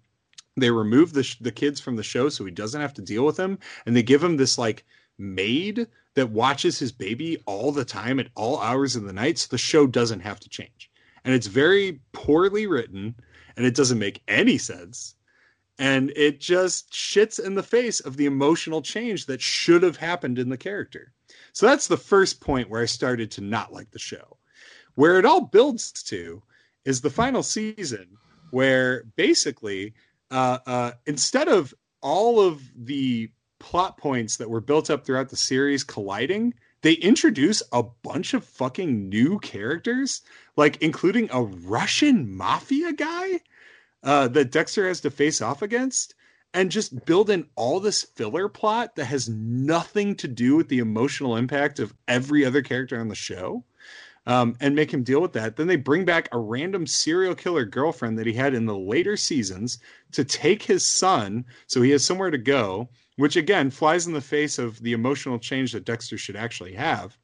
They 0.58 0.70
remove 0.70 1.12
the, 1.12 1.22
sh- 1.22 1.38
the 1.40 1.52
kids 1.52 1.80
from 1.80 1.96
the 1.96 2.02
show 2.02 2.28
so 2.28 2.44
he 2.44 2.50
doesn't 2.50 2.80
have 2.80 2.94
to 2.94 3.02
deal 3.02 3.24
with 3.24 3.36
them. 3.36 3.58
And 3.86 3.96
they 3.96 4.02
give 4.02 4.22
him 4.22 4.36
this 4.36 4.58
like 4.58 4.84
maid 5.18 5.86
that 6.14 6.30
watches 6.30 6.78
his 6.78 6.92
baby 6.92 7.42
all 7.46 7.72
the 7.72 7.84
time 7.84 8.18
at 8.18 8.30
all 8.34 8.60
hours 8.60 8.96
of 8.96 9.04
the 9.04 9.12
night. 9.12 9.38
So 9.38 9.48
the 9.50 9.58
show 9.58 9.86
doesn't 9.86 10.20
have 10.20 10.40
to 10.40 10.48
change. 10.48 10.90
And 11.24 11.34
it's 11.34 11.46
very 11.46 12.00
poorly 12.12 12.66
written 12.66 13.14
and 13.56 13.66
it 13.66 13.74
doesn't 13.74 13.98
make 13.98 14.22
any 14.28 14.58
sense 14.58 15.14
and 15.78 16.12
it 16.16 16.40
just 16.40 16.90
shits 16.92 17.42
in 17.42 17.54
the 17.54 17.62
face 17.62 18.00
of 18.00 18.16
the 18.16 18.26
emotional 18.26 18.82
change 18.82 19.26
that 19.26 19.40
should 19.40 19.82
have 19.82 19.96
happened 19.96 20.38
in 20.38 20.48
the 20.48 20.56
character. 20.56 21.12
So 21.52 21.66
that's 21.66 21.86
the 21.86 21.96
first 21.96 22.40
point 22.40 22.68
where 22.68 22.82
I 22.82 22.86
started 22.86 23.30
to 23.32 23.40
not 23.40 23.72
like 23.72 23.92
the 23.92 23.98
show. 23.98 24.38
Where 24.96 25.18
it 25.18 25.24
all 25.24 25.42
builds 25.42 25.92
to 26.04 26.42
is 26.84 27.00
the 27.00 27.10
final 27.10 27.44
season, 27.44 28.16
where 28.50 29.04
basically, 29.14 29.94
uh, 30.30 30.58
uh, 30.66 30.92
instead 31.06 31.48
of 31.48 31.74
all 32.00 32.40
of 32.40 32.62
the 32.76 33.30
plot 33.58 33.96
points 33.98 34.36
that 34.36 34.50
were 34.50 34.60
built 34.60 34.90
up 34.90 35.04
throughout 35.04 35.30
the 35.30 35.36
series 35.36 35.84
colliding, 35.84 36.54
they 36.82 36.92
introduce 36.92 37.62
a 37.72 37.82
bunch 37.82 38.34
of 38.34 38.44
fucking 38.44 39.08
new 39.08 39.38
characters, 39.40 40.22
like 40.56 40.80
including 40.80 41.28
a 41.32 41.42
Russian 41.42 42.36
mafia 42.36 42.92
guy 42.92 43.40
uh, 44.02 44.28
that 44.28 44.52
Dexter 44.52 44.86
has 44.86 45.00
to 45.00 45.10
face 45.10 45.42
off 45.42 45.60
against, 45.60 46.14
and 46.54 46.70
just 46.70 47.04
build 47.04 47.30
in 47.30 47.46
all 47.56 47.80
this 47.80 48.04
filler 48.04 48.48
plot 48.48 48.96
that 48.96 49.06
has 49.06 49.28
nothing 49.28 50.14
to 50.16 50.28
do 50.28 50.56
with 50.56 50.68
the 50.68 50.78
emotional 50.78 51.36
impact 51.36 51.78
of 51.78 51.94
every 52.06 52.44
other 52.44 52.62
character 52.62 52.98
on 53.00 53.08
the 53.08 53.14
show. 53.14 53.64
Um, 54.28 54.56
and 54.60 54.76
make 54.76 54.92
him 54.92 55.02
deal 55.02 55.22
with 55.22 55.32
that. 55.32 55.56
Then 55.56 55.68
they 55.68 55.76
bring 55.76 56.04
back 56.04 56.28
a 56.30 56.38
random 56.38 56.86
serial 56.86 57.34
killer 57.34 57.64
girlfriend 57.64 58.18
that 58.18 58.26
he 58.26 58.34
had 58.34 58.54
in 58.54 58.66
the 58.66 58.76
later 58.76 59.16
seasons 59.16 59.78
to 60.12 60.22
take 60.22 60.62
his 60.62 60.86
son 60.86 61.46
so 61.66 61.80
he 61.80 61.90
has 61.92 62.04
somewhere 62.04 62.30
to 62.30 62.38
go 62.38 62.90
which 63.18 63.34
again 63.34 63.68
flies 63.68 64.06
in 64.06 64.12
the 64.12 64.20
face 64.20 64.58
of 64.60 64.80
the 64.80 64.92
emotional 64.92 65.40
change 65.40 65.72
that 65.72 65.84
Dexter 65.84 66.16
should 66.16 66.36
actually 66.36 66.74
have. 66.74 67.18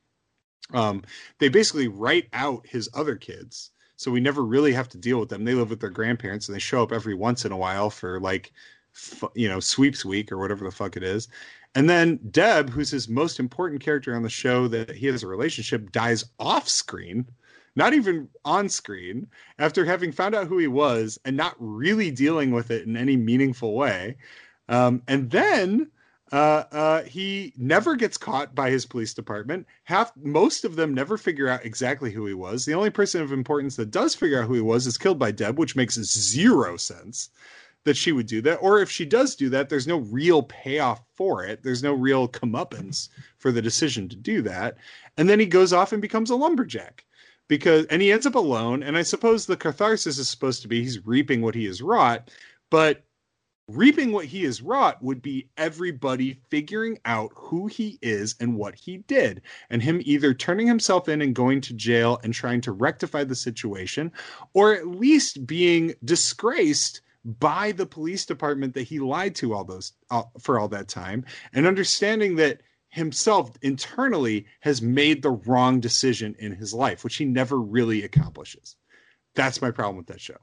Um, 0.72 1.04
they 1.38 1.48
basically 1.48 1.86
write 1.86 2.28
out 2.32 2.66
his 2.66 2.90
other 2.94 3.14
kids, 3.14 3.70
so 3.94 4.10
we 4.10 4.18
never 4.18 4.44
really 4.44 4.72
have 4.72 4.88
to 4.88 4.98
deal 4.98 5.20
with 5.20 5.28
them. 5.28 5.44
They 5.44 5.54
live 5.54 5.70
with 5.70 5.78
their 5.78 5.90
grandparents, 5.90 6.48
and 6.48 6.54
they 6.54 6.60
show 6.60 6.82
up 6.82 6.90
every 6.90 7.14
once 7.14 7.44
in 7.44 7.52
a 7.52 7.56
while 7.56 7.90
for 7.90 8.18
like, 8.18 8.52
you 9.36 9.48
know, 9.48 9.60
sweeps 9.60 10.04
week 10.04 10.32
or 10.32 10.38
whatever 10.38 10.64
the 10.64 10.72
fuck 10.72 10.96
it 10.96 11.04
is. 11.04 11.28
And 11.74 11.90
then 11.90 12.20
Deb, 12.30 12.70
who's 12.70 12.90
his 12.90 13.08
most 13.08 13.40
important 13.40 13.82
character 13.82 14.14
on 14.14 14.22
the 14.22 14.30
show 14.30 14.68
that 14.68 14.90
he 14.90 15.06
has 15.06 15.22
a 15.22 15.26
relationship, 15.26 15.90
dies 15.90 16.24
off 16.38 16.68
screen, 16.68 17.26
not 17.74 17.92
even 17.94 18.28
on 18.44 18.68
screen, 18.68 19.26
after 19.58 19.84
having 19.84 20.12
found 20.12 20.34
out 20.34 20.46
who 20.46 20.58
he 20.58 20.68
was 20.68 21.18
and 21.24 21.36
not 21.36 21.56
really 21.58 22.10
dealing 22.10 22.52
with 22.52 22.70
it 22.70 22.86
in 22.86 22.96
any 22.96 23.16
meaningful 23.16 23.74
way. 23.74 24.16
Um, 24.68 25.02
and 25.08 25.30
then 25.30 25.90
uh, 26.32 26.64
uh, 26.72 27.02
he 27.02 27.52
never 27.56 27.96
gets 27.96 28.16
caught 28.16 28.54
by 28.54 28.70
his 28.70 28.86
police 28.86 29.12
department. 29.12 29.66
Half, 29.84 30.12
most 30.16 30.64
of 30.64 30.76
them 30.76 30.94
never 30.94 31.18
figure 31.18 31.48
out 31.48 31.64
exactly 31.64 32.12
who 32.12 32.26
he 32.26 32.34
was. 32.34 32.64
The 32.64 32.74
only 32.74 32.90
person 32.90 33.20
of 33.20 33.32
importance 33.32 33.76
that 33.76 33.90
does 33.90 34.14
figure 34.14 34.40
out 34.40 34.46
who 34.46 34.54
he 34.54 34.60
was 34.60 34.86
is 34.86 34.96
killed 34.96 35.18
by 35.18 35.32
Deb, 35.32 35.58
which 35.58 35.76
makes 35.76 35.94
zero 35.94 36.76
sense 36.76 37.30
that 37.84 37.96
she 37.96 38.12
would 38.12 38.26
do 38.26 38.40
that. 38.42 38.56
Or 38.56 38.80
if 38.80 38.90
she 38.90 39.04
does 39.04 39.34
do 39.34 39.48
that, 39.50 39.68
there's 39.68 39.86
no 39.86 39.98
real 39.98 40.42
payoff 40.42 41.02
for 41.14 41.44
it. 41.44 41.62
There's 41.62 41.82
no 41.82 41.92
real 41.92 42.28
comeuppance 42.28 43.08
for 43.38 43.52
the 43.52 43.62
decision 43.62 44.08
to 44.08 44.16
do 44.16 44.42
that. 44.42 44.76
And 45.16 45.28
then 45.28 45.38
he 45.38 45.46
goes 45.46 45.72
off 45.72 45.92
and 45.92 46.02
becomes 46.02 46.30
a 46.30 46.36
lumberjack 46.36 47.04
because, 47.48 47.86
and 47.86 48.02
he 48.02 48.10
ends 48.10 48.26
up 48.26 48.34
alone. 48.34 48.82
And 48.82 48.96
I 48.96 49.02
suppose 49.02 49.46
the 49.46 49.56
catharsis 49.56 50.18
is 50.18 50.28
supposed 50.28 50.62
to 50.62 50.68
be 50.68 50.82
he's 50.82 51.06
reaping 51.06 51.42
what 51.42 51.54
he 51.54 51.66
has 51.66 51.82
wrought, 51.82 52.30
but 52.70 53.04
reaping 53.68 54.12
what 54.12 54.26
he 54.26 54.44
has 54.44 54.60
wrought 54.60 55.02
would 55.02 55.22
be 55.22 55.48
everybody 55.56 56.38
figuring 56.50 56.98
out 57.06 57.32
who 57.34 57.66
he 57.66 57.98
is 58.02 58.34
and 58.38 58.56
what 58.56 58.74
he 58.74 58.98
did 58.98 59.40
and 59.70 59.82
him 59.82 60.02
either 60.04 60.34
turning 60.34 60.66
himself 60.66 61.08
in 61.08 61.22
and 61.22 61.34
going 61.34 61.62
to 61.62 61.72
jail 61.72 62.20
and 62.22 62.34
trying 62.34 62.60
to 62.60 62.72
rectify 62.72 63.24
the 63.24 63.34
situation 63.34 64.12
or 64.52 64.74
at 64.74 64.86
least 64.86 65.46
being 65.46 65.94
disgraced 66.04 67.00
by 67.24 67.72
the 67.72 67.86
police 67.86 68.26
department 68.26 68.74
that 68.74 68.82
he 68.82 68.98
lied 68.98 69.34
to 69.34 69.54
all 69.54 69.64
those 69.64 69.92
uh, 70.10 70.22
for 70.40 70.58
all 70.58 70.68
that 70.68 70.88
time 70.88 71.24
and 71.52 71.66
understanding 71.66 72.36
that 72.36 72.60
himself 72.88 73.56
internally 73.62 74.46
has 74.60 74.82
made 74.82 75.22
the 75.22 75.30
wrong 75.30 75.80
decision 75.80 76.34
in 76.38 76.52
his 76.52 76.74
life 76.74 77.02
which 77.02 77.16
he 77.16 77.24
never 77.24 77.58
really 77.60 78.04
accomplishes 78.04 78.76
that's 79.34 79.62
my 79.62 79.70
problem 79.70 79.96
with 79.96 80.06
that 80.06 80.20
show 80.20 80.36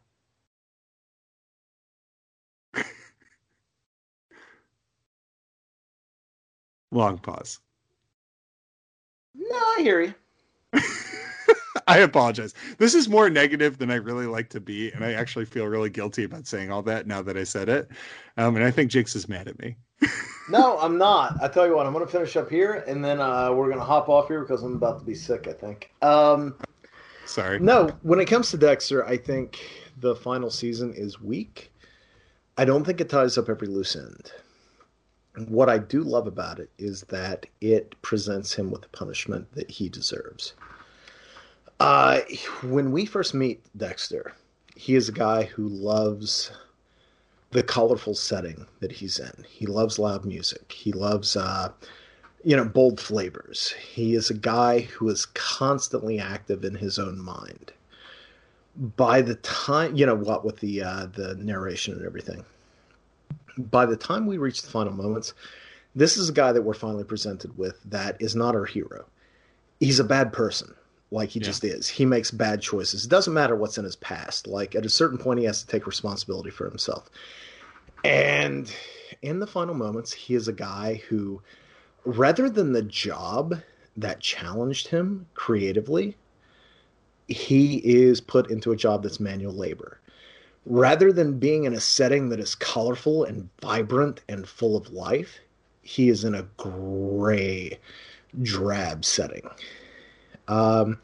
Long 6.91 7.17
pause. 7.19 7.59
No, 9.33 9.55
I 9.55 9.79
hear 9.81 10.01
you. 10.01 10.13
I 11.91 11.97
apologize. 11.97 12.53
This 12.77 12.95
is 12.95 13.09
more 13.09 13.29
negative 13.29 13.77
than 13.77 13.91
I 13.91 13.95
really 13.95 14.25
like 14.25 14.47
to 14.49 14.61
be, 14.61 14.91
and 14.91 15.03
I 15.03 15.11
actually 15.11 15.43
feel 15.43 15.65
really 15.65 15.89
guilty 15.89 16.23
about 16.23 16.47
saying 16.47 16.71
all 16.71 16.81
that 16.83 17.05
now 17.05 17.21
that 17.21 17.35
I 17.35 17.43
said 17.43 17.67
it. 17.67 17.89
Um, 18.37 18.55
and 18.55 18.63
I 18.63 18.71
think 18.71 18.91
Jakes 18.91 19.13
is 19.15 19.27
mad 19.27 19.49
at 19.49 19.59
me. 19.59 19.75
no, 20.49 20.79
I'm 20.79 20.97
not. 20.97 21.37
I 21.41 21.49
tell 21.49 21.67
you 21.67 21.75
what, 21.75 21.85
I'm 21.85 21.91
going 21.91 22.05
to 22.05 22.11
finish 22.11 22.37
up 22.37 22.49
here, 22.49 22.85
and 22.87 23.03
then 23.03 23.19
uh, 23.19 23.51
we're 23.51 23.67
going 23.67 23.79
to 23.79 23.83
hop 23.83 24.07
off 24.07 24.29
here 24.29 24.41
because 24.41 24.63
I'm 24.63 24.75
about 24.75 24.99
to 24.99 25.05
be 25.05 25.13
sick. 25.13 25.47
I 25.49 25.53
think. 25.53 25.91
Um, 26.01 26.55
Sorry. 27.25 27.59
No, 27.59 27.89
when 28.03 28.19
it 28.21 28.25
comes 28.25 28.51
to 28.51 28.57
Dexter, 28.57 29.05
I 29.05 29.17
think 29.17 29.59
the 29.97 30.15
final 30.15 30.49
season 30.49 30.93
is 30.93 31.19
weak. 31.19 31.73
I 32.57 32.63
don't 32.63 32.85
think 32.85 33.01
it 33.01 33.09
ties 33.09 33.37
up 33.37 33.49
every 33.49 33.67
loose 33.67 33.97
end 33.97 34.31
what 35.47 35.69
I 35.69 35.77
do 35.77 36.03
love 36.03 36.27
about 36.27 36.59
it 36.59 36.69
is 36.77 37.03
that 37.03 37.45
it 37.61 37.95
presents 38.01 38.53
him 38.53 38.69
with 38.69 38.81
the 38.81 38.89
punishment 38.89 39.51
that 39.53 39.71
he 39.71 39.87
deserves. 39.87 40.53
Uh, 41.81 42.21
when 42.61 42.91
we 42.91 43.05
first 43.05 43.33
meet 43.33 43.59
Dexter, 43.75 44.35
he 44.75 44.93
is 44.93 45.09
a 45.09 45.11
guy 45.11 45.45
who 45.45 45.67
loves 45.67 46.51
the 47.49 47.63
colorful 47.63 48.13
setting 48.13 48.67
that 48.81 48.91
he's 48.91 49.17
in. 49.17 49.45
He 49.49 49.65
loves 49.65 49.97
loud 49.97 50.23
music. 50.23 50.71
He 50.71 50.91
loves, 50.91 51.35
uh, 51.35 51.71
you 52.43 52.55
know, 52.55 52.65
bold 52.65 52.99
flavors. 52.99 53.71
He 53.71 54.13
is 54.13 54.29
a 54.29 54.35
guy 54.35 54.81
who 54.81 55.09
is 55.09 55.25
constantly 55.25 56.19
active 56.19 56.63
in 56.63 56.75
his 56.75 56.99
own 56.99 57.19
mind. 57.19 57.73
By 58.77 59.23
the 59.23 59.35
time, 59.37 59.95
you 59.95 60.05
know, 60.05 60.13
what 60.13 60.45
with 60.45 60.59
the 60.59 60.83
uh, 60.83 61.07
the 61.07 61.33
narration 61.33 61.95
and 61.95 62.05
everything, 62.05 62.45
by 63.57 63.87
the 63.87 63.97
time 63.97 64.27
we 64.27 64.37
reach 64.37 64.61
the 64.61 64.69
final 64.69 64.93
moments, 64.93 65.33
this 65.95 66.15
is 66.15 66.29
a 66.29 66.33
guy 66.33 66.51
that 66.51 66.61
we're 66.61 66.75
finally 66.75 67.05
presented 67.05 67.57
with 67.57 67.81
that 67.85 68.17
is 68.19 68.35
not 68.35 68.53
our 68.53 68.65
hero. 68.65 69.03
He's 69.79 69.99
a 69.99 70.03
bad 70.03 70.31
person, 70.31 70.75
like 71.11 71.29
he 71.29 71.39
yeah. 71.39 71.45
just 71.45 71.63
is. 71.63 71.87
He 71.87 72.05
makes 72.05 72.31
bad 72.31 72.61
choices. 72.61 73.05
It 73.05 73.09
doesn't 73.09 73.33
matter 73.33 73.55
what's 73.55 73.77
in 73.77 73.83
his 73.83 73.95
past. 73.97 74.47
Like 74.47 74.75
at 74.75 74.85
a 74.85 74.89
certain 74.89 75.17
point, 75.17 75.39
he 75.39 75.45
has 75.45 75.61
to 75.61 75.67
take 75.67 75.85
responsibility 75.85 76.49
for 76.49 76.67
himself. 76.67 77.09
And 78.03 78.73
in 79.21 79.39
the 79.39 79.47
final 79.47 79.75
moments, 79.75 80.11
he 80.11 80.33
is 80.33 80.47
a 80.47 80.53
guy 80.53 81.01
who, 81.07 81.41
rather 82.05 82.49
than 82.49 82.71
the 82.71 82.81
job 82.81 83.61
that 83.97 84.21
challenged 84.21 84.87
him 84.87 85.27
creatively, 85.33 86.15
he 87.27 87.77
is 87.77 88.19
put 88.19 88.49
into 88.49 88.71
a 88.71 88.75
job 88.75 89.03
that's 89.03 89.19
manual 89.19 89.53
labor 89.53 90.01
rather 90.65 91.11
than 91.11 91.39
being 91.39 91.63
in 91.63 91.73
a 91.73 91.79
setting 91.79 92.29
that 92.29 92.39
is 92.39 92.55
colorful 92.55 93.23
and 93.23 93.49
vibrant 93.61 94.21
and 94.29 94.47
full 94.47 94.77
of 94.77 94.91
life, 94.91 95.39
he 95.81 96.09
is 96.09 96.23
in 96.23 96.35
a 96.35 96.43
gray, 96.57 97.79
drab 98.41 99.03
setting. 99.03 99.49
Um, 100.47 100.99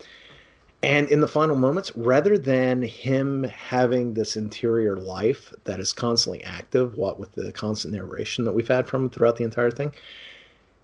and 0.83 1.09
in 1.09 1.21
the 1.21 1.27
final 1.27 1.55
moments, 1.55 1.91
rather 1.95 2.37
than 2.37 2.81
him 2.83 3.43
having 3.43 4.13
this 4.13 4.37
interior 4.37 4.95
life 4.95 5.53
that 5.63 5.79
is 5.79 5.91
constantly 5.91 6.43
active, 6.43 6.95
what 6.95 7.19
with 7.19 7.31
the 7.33 7.51
constant 7.51 7.93
narration 7.93 8.45
that 8.45 8.53
we've 8.53 8.67
had 8.67 8.87
from 8.87 9.05
him 9.05 9.09
throughout 9.09 9.37
the 9.37 9.43
entire 9.43 9.71
thing, 9.71 9.93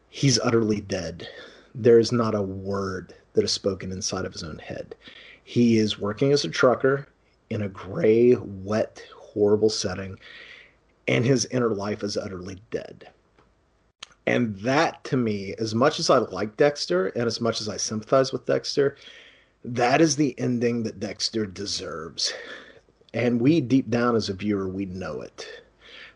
he's 0.10 0.40
utterly 0.40 0.82
dead. 0.82 1.28
There 1.76 2.00
is 2.00 2.12
not 2.12 2.36
a 2.36 2.42
word 2.42 3.14
that 3.34 3.44
is 3.44 3.52
spoken 3.52 3.92
inside 3.92 4.26
of 4.26 4.34
his 4.34 4.44
own 4.44 4.60
head. 4.60 4.96
He 5.44 5.78
is 5.78 6.00
working 6.00 6.32
as 6.32 6.44
a 6.44 6.50
trucker 6.50 7.08
in 7.50 7.62
a 7.62 7.70
gray, 7.70 8.36
wet, 8.36 9.04
horrible 9.16 9.70
setting, 9.70 10.18
and 11.08 11.26
his 11.26 11.46
inner 11.46 11.70
life 11.70 12.04
is 12.04 12.18
utterly 12.18 12.62
dead. 12.72 13.10
And 14.26 14.56
that 14.60 15.04
to 15.06 15.18
me, 15.18 15.54
as 15.60 15.76
much 15.76 16.00
as 16.00 16.10
I 16.10 16.18
like 16.20 16.56
Dexter 16.56 17.08
and 17.08 17.26
as 17.26 17.42
much 17.42 17.60
as 17.60 17.68
I 17.68 17.78
sympathize 17.78 18.32
with 18.32 18.46
Dexter, 18.46 18.96
that 19.66 20.02
is 20.02 20.16
the 20.16 20.38
ending 20.40 20.84
that 20.84 21.00
Dexter 21.00 21.46
deserves. 21.46 22.34
And 23.14 23.42
we, 23.42 23.62
deep 23.62 23.90
down 23.90 24.16
as 24.16 24.30
a 24.30 24.34
viewer, 24.34 24.68
we 24.68 24.86
know 24.86 25.22
it. 25.22 25.48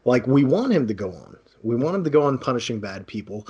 Like, 0.06 0.26
we 0.26 0.44
want 0.44 0.74
him 0.74 0.88
to 0.88 0.94
go 0.94 1.12
on. 1.12 1.38
We 1.64 1.76
want 1.76 1.96
him 1.96 2.04
to 2.06 2.10
go 2.10 2.24
on 2.24 2.38
punishing 2.38 2.80
bad 2.80 3.06
people 3.08 3.48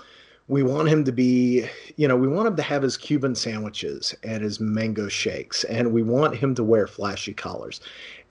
we 0.50 0.64
want 0.64 0.88
him 0.88 1.04
to 1.04 1.12
be, 1.12 1.68
you 1.98 2.08
know, 2.08 2.16
we 2.16 2.28
want 2.28 2.48
him 2.48 2.56
to 2.56 2.64
have 2.64 2.82
his 2.82 2.96
Cuban 2.96 3.36
sandwiches 3.36 4.16
and 4.24 4.42
his 4.42 4.60
mango 4.60 5.10
shakes, 5.10 5.66
and 5.66 5.92
we 5.92 6.04
want 6.04 6.38
him 6.38 6.56
to 6.56 6.64
wear 6.64 6.88
flashy 6.88 7.34
collars, 7.34 7.82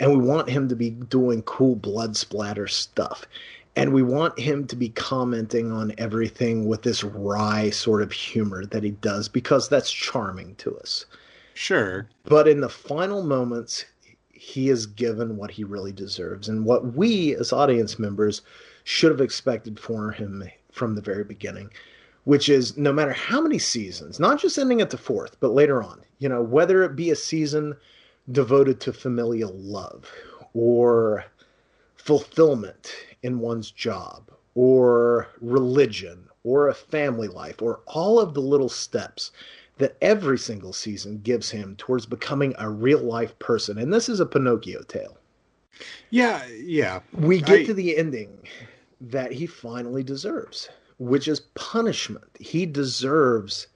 and 0.01 0.11
we 0.11 0.27
want 0.27 0.49
him 0.49 0.69
to 0.69 0.77
be 0.77 0.91
doing 0.91 1.43
cool 1.43 1.77
blood 1.77 2.17
splatter 2.17 2.67
stuff. 2.67 3.27
And 3.77 3.93
we 3.93 4.03
want 4.03 4.39
him 4.39 4.67
to 4.69 4.77
be 4.77 4.89
commenting 4.89 5.71
on 5.71 5.93
everything 5.99 6.67
with 6.67 6.83
this 6.83 7.05
wry 7.05 7.71
sort 7.71 8.03
of 8.03 8.11
humor 8.11 8.65
that 8.67 8.83
he 8.83 8.91
does 8.91 9.29
because 9.29 9.69
that's 9.69 9.91
charming 9.91 10.55
to 10.57 10.77
us. 10.79 11.05
Sure. 11.55 12.09
But 12.25 12.49
in 12.49 12.61
the 12.61 12.69
final 12.69 13.23
moments, 13.23 13.85
he 14.33 14.71
is 14.71 14.87
given 14.87 15.37
what 15.37 15.51
he 15.51 15.65
really 15.65 15.93
deserves 15.93 16.49
and 16.49 16.65
what 16.65 16.95
we 16.95 17.37
as 17.37 17.53
audience 17.53 17.99
members 17.99 18.43
should 18.85 19.11
have 19.11 19.21
expected 19.21 19.79
for 19.79 20.11
him 20.11 20.45
from 20.73 20.95
the 20.95 21.03
very 21.03 21.25
beginning 21.25 21.71
which 22.27 22.49
is 22.49 22.77
no 22.77 22.93
matter 22.93 23.13
how 23.13 23.41
many 23.41 23.57
seasons, 23.57 24.19
not 24.19 24.41
just 24.41 24.59
ending 24.59 24.81
at 24.81 24.91
the 24.91 24.99
fourth, 24.99 25.37
but 25.39 25.53
later 25.53 25.81
on, 25.81 26.01
you 26.19 26.29
know, 26.29 26.43
whether 26.43 26.83
it 26.83 26.97
be 26.97 27.11
a 27.11 27.17
season 27.17 27.73
devoted 28.33 28.81
to 28.81 28.93
familial 28.93 29.55
love 29.55 30.11
or 30.53 31.25
fulfillment 31.95 32.93
in 33.27 33.41
one's 33.41 33.73
job 33.73 34.31
or 34.55 35.29
religion 35.41 36.29
or 36.45 36.69
a 36.69 36.75
family 36.75 37.29
life 37.29 37.61
or 37.61 37.81
all 37.87 38.21
of 38.21 38.35
the 38.35 38.41
little 38.41 38.69
steps 38.69 39.33
that 39.79 39.97
every 40.01 40.39
single 40.39 40.73
season 40.73 41.19
gives 41.19 41.51
him 41.51 41.75
towards 41.77 42.07
becoming 42.07 42.55
a 42.59 42.71
real 42.71 43.01
life 43.01 43.37
person. 43.39 43.79
And 43.79 43.93
this 43.93 44.09
is 44.09 44.21
a 44.21 44.27
Pinocchio 44.27 44.83
tale. 44.83 45.19
Yeah, 46.11 46.47
yeah. 46.47 47.01
We 47.13 47.41
get 47.41 47.61
I... 47.61 47.65
to 47.65 47.75
the 47.75 47.97
ending 47.97 48.39
that 49.01 49.33
he 49.33 49.47
finally 49.47 50.03
deserves, 50.03 50.71
which 50.99 51.29
is 51.29 51.41
punishment. 51.55 52.31
He 52.39 52.65
deserves 52.65 53.67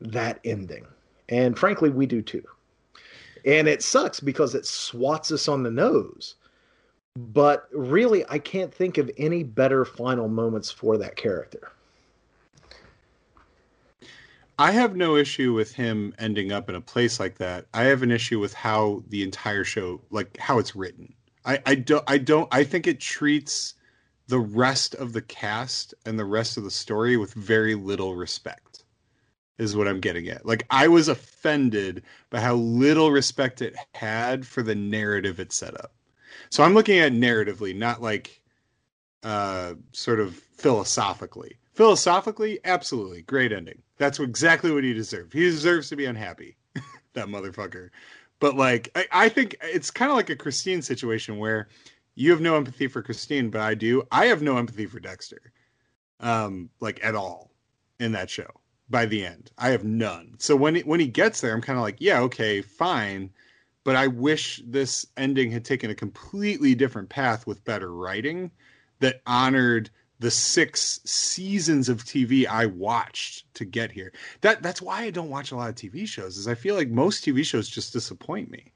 that 0.00 0.40
ending. 0.44 0.86
And 1.28 1.58
frankly, 1.58 1.90
we 1.90 2.06
do 2.06 2.22
too. 2.22 2.44
And 3.44 3.66
it 3.66 3.82
sucks 3.82 4.20
because 4.20 4.54
it 4.54 4.64
swats 4.64 5.32
us 5.32 5.48
on 5.48 5.64
the 5.64 5.70
nose. 5.70 6.36
But 7.14 7.68
really, 7.72 8.24
I 8.28 8.38
can't 8.38 8.72
think 8.72 8.98
of 8.98 9.10
any 9.18 9.42
better 9.42 9.84
final 9.84 10.28
moments 10.28 10.70
for 10.70 10.96
that 10.98 11.16
character. 11.16 11.72
I 14.58 14.72
have 14.72 14.96
no 14.96 15.16
issue 15.16 15.52
with 15.52 15.72
him 15.74 16.14
ending 16.18 16.52
up 16.52 16.68
in 16.68 16.74
a 16.74 16.80
place 16.80 17.18
like 17.18 17.38
that. 17.38 17.66
I 17.74 17.84
have 17.84 18.02
an 18.02 18.10
issue 18.10 18.38
with 18.38 18.54
how 18.54 19.02
the 19.08 19.22
entire 19.22 19.64
show, 19.64 20.00
like 20.10 20.36
how 20.38 20.58
it's 20.58 20.76
written. 20.76 21.14
I, 21.44 21.58
I 21.66 21.74
don't, 21.74 22.04
I 22.06 22.18
don't, 22.18 22.48
I 22.52 22.64
think 22.64 22.86
it 22.86 23.00
treats 23.00 23.74
the 24.28 24.38
rest 24.38 24.94
of 24.94 25.12
the 25.12 25.22
cast 25.22 25.94
and 26.06 26.18
the 26.18 26.24
rest 26.24 26.56
of 26.56 26.64
the 26.64 26.70
story 26.70 27.16
with 27.16 27.34
very 27.34 27.74
little 27.74 28.14
respect. 28.14 28.84
Is 29.58 29.76
what 29.76 29.86
I'm 29.86 30.00
getting 30.00 30.28
at. 30.28 30.46
Like 30.46 30.66
I 30.70 30.88
was 30.88 31.08
offended 31.08 32.02
by 32.30 32.40
how 32.40 32.54
little 32.54 33.10
respect 33.10 33.62
it 33.62 33.76
had 33.94 34.46
for 34.46 34.62
the 34.62 34.74
narrative 34.74 35.38
it 35.38 35.52
set 35.52 35.78
up. 35.78 35.92
So 36.50 36.62
I'm 36.62 36.74
looking 36.74 36.98
at 36.98 37.12
narratively, 37.12 37.74
not 37.76 38.02
like 38.02 38.40
uh 39.22 39.74
sort 39.92 40.20
of 40.20 40.34
philosophically. 40.34 41.56
Philosophically, 41.74 42.60
absolutely 42.64 43.22
great 43.22 43.52
ending. 43.52 43.82
That's 43.96 44.20
exactly 44.20 44.70
what 44.72 44.84
he 44.84 44.92
deserved. 44.92 45.32
He 45.32 45.40
deserves 45.40 45.88
to 45.88 45.96
be 45.96 46.04
unhappy, 46.06 46.56
that 47.14 47.28
motherfucker. 47.28 47.90
But 48.40 48.56
like, 48.56 48.90
I, 48.94 49.06
I 49.12 49.28
think 49.28 49.56
it's 49.62 49.90
kind 49.90 50.10
of 50.10 50.16
like 50.16 50.28
a 50.28 50.36
Christine 50.36 50.82
situation 50.82 51.38
where 51.38 51.68
you 52.14 52.30
have 52.30 52.40
no 52.40 52.56
empathy 52.56 52.88
for 52.88 53.02
Christine, 53.02 53.50
but 53.50 53.60
I 53.60 53.74
do. 53.74 54.02
I 54.10 54.26
have 54.26 54.42
no 54.42 54.58
empathy 54.58 54.86
for 54.86 55.00
Dexter, 55.00 55.52
um, 56.20 56.68
like 56.80 57.02
at 57.04 57.14
all 57.14 57.52
in 58.00 58.12
that 58.12 58.28
show. 58.28 58.48
By 58.90 59.06
the 59.06 59.24
end, 59.24 59.50
I 59.56 59.70
have 59.70 59.84
none. 59.84 60.34
So 60.38 60.54
when 60.54 60.74
he, 60.74 60.82
when 60.82 61.00
he 61.00 61.06
gets 61.06 61.40
there, 61.40 61.54
I'm 61.54 61.62
kind 61.62 61.78
of 61.78 61.82
like, 61.82 62.00
yeah, 62.00 62.20
okay, 62.22 62.60
fine. 62.60 63.30
But 63.84 63.96
I 63.96 64.06
wish 64.06 64.62
this 64.64 65.06
ending 65.16 65.50
had 65.50 65.64
taken 65.64 65.90
a 65.90 65.94
completely 65.94 66.74
different 66.74 67.08
path 67.08 67.46
with 67.46 67.64
better 67.64 67.92
writing 67.92 68.50
that 69.00 69.22
honored 69.26 69.90
the 70.20 70.30
six 70.30 71.00
seasons 71.04 71.88
of 71.88 72.04
TV 72.04 72.46
I 72.46 72.66
watched 72.66 73.52
to 73.54 73.64
get 73.64 73.90
here. 73.90 74.12
That 74.40 74.62
that's 74.62 74.80
why 74.80 75.02
I 75.02 75.10
don't 75.10 75.30
watch 75.30 75.50
a 75.50 75.56
lot 75.56 75.68
of 75.68 75.74
TV 75.74 76.06
shows. 76.06 76.38
Is 76.38 76.46
I 76.46 76.54
feel 76.54 76.76
like 76.76 76.88
most 76.88 77.24
TV 77.24 77.44
shows 77.44 77.68
just 77.68 77.92
disappoint 77.92 78.48
me. 78.48 78.72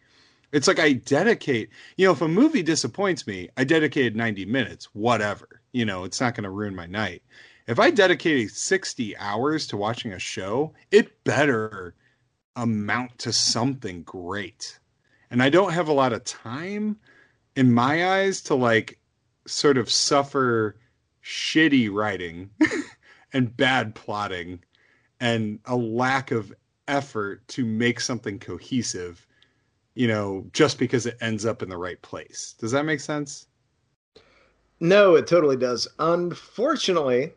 It's 0.52 0.66
like 0.66 0.80
I 0.80 0.94
dedicate, 0.94 1.70
you 1.96 2.06
know, 2.06 2.12
if 2.12 2.22
a 2.22 2.28
movie 2.28 2.62
disappoints 2.62 3.26
me, 3.26 3.48
I 3.56 3.64
dedicated 3.64 4.16
90 4.16 4.44
minutes, 4.46 4.86
whatever. 4.92 5.60
You 5.72 5.84
know, 5.84 6.04
it's 6.04 6.20
not 6.20 6.34
going 6.34 6.44
to 6.44 6.50
ruin 6.50 6.74
my 6.74 6.86
night. 6.86 7.22
If 7.66 7.78
I 7.78 7.90
dedicated 7.90 8.50
60 8.50 9.16
hours 9.16 9.66
to 9.68 9.76
watching 9.76 10.12
a 10.12 10.18
show, 10.18 10.72
it 10.90 11.22
better 11.24 11.94
amount 12.56 13.18
to 13.18 13.32
something 13.32 14.02
great. 14.02 14.78
And 15.30 15.42
I 15.42 15.48
don't 15.48 15.72
have 15.72 15.88
a 15.88 15.92
lot 15.92 16.12
of 16.12 16.24
time 16.24 16.96
in 17.56 17.72
my 17.72 18.20
eyes 18.20 18.40
to 18.42 18.54
like 18.54 18.98
sort 19.46 19.78
of 19.78 19.90
suffer 19.90 20.76
shitty 21.24 21.92
writing 21.92 22.50
and 23.32 23.56
bad 23.56 23.94
plotting 23.94 24.60
and 25.20 25.58
a 25.64 25.76
lack 25.76 26.30
of 26.30 26.52
effort 26.88 27.46
to 27.48 27.64
make 27.64 28.00
something 28.00 28.38
cohesive, 28.38 29.26
you 29.94 30.06
know, 30.06 30.46
just 30.52 30.78
because 30.78 31.06
it 31.06 31.16
ends 31.20 31.44
up 31.44 31.62
in 31.62 31.68
the 31.68 31.76
right 31.76 32.00
place. 32.02 32.54
Does 32.58 32.72
that 32.72 32.84
make 32.84 33.00
sense? 33.00 33.46
No, 34.78 35.14
it 35.16 35.26
totally 35.26 35.56
does. 35.56 35.88
Unfortunately, 35.98 37.32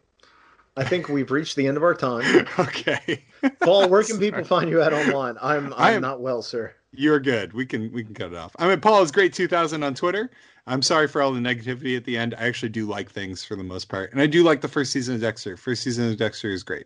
I 0.76 0.84
think 0.84 1.10
we've 1.10 1.32
reached 1.32 1.56
the 1.56 1.68
end 1.68 1.78
of 1.78 1.84
our 1.84 1.94
time. 1.94 2.48
okay. 2.60 3.24
Paul, 3.61 3.90
where 3.90 4.03
can 4.03 4.20
people 4.20 4.44
find 4.44 4.70
you 4.70 4.82
at 4.82 4.94
online? 4.94 5.38
I'm 5.41 5.74
I'm 5.76 5.95
am, 5.95 6.02
not 6.02 6.22
well, 6.22 6.41
sir. 6.41 6.74
You're 6.91 7.20
good. 7.20 7.53
We 7.53 7.66
can 7.66 7.91
we 7.91 8.03
can 8.03 8.14
cut 8.14 8.34
it 8.34 8.38
off. 8.38 8.56
I'm 8.57 8.72
at 8.72 8.82
Paul 8.82 9.02
is 9.03 9.11
great 9.11 9.34
2000 9.34 9.84
on 9.84 9.94
Twitter. 9.94 10.32
I'm 10.66 10.82
sorry 10.82 11.07
for 11.07 11.22
all 11.22 11.32
the 11.32 11.40
negativity 11.40 11.95
at 11.98 12.03
the 12.03 12.18
end. 12.18 12.36
I 12.38 12.48
actually 12.48 12.70
do 12.70 12.86
like 12.86 13.11
things 13.11 13.44
for 13.44 13.56
the 13.56 13.64
most 13.64 13.90
part, 13.90 14.11
and 14.11 14.22
I 14.22 14.28
do 14.28 14.44
like 14.44 14.61
the 14.61 14.68
first 14.68 14.91
season 14.91 15.16
of 15.16 15.22
Dexter. 15.22 15.57
First 15.57 15.84
season 15.84 16.10
of 16.10 16.18
Dexter 16.18 16.49
is 16.49 16.64
great. 16.64 16.86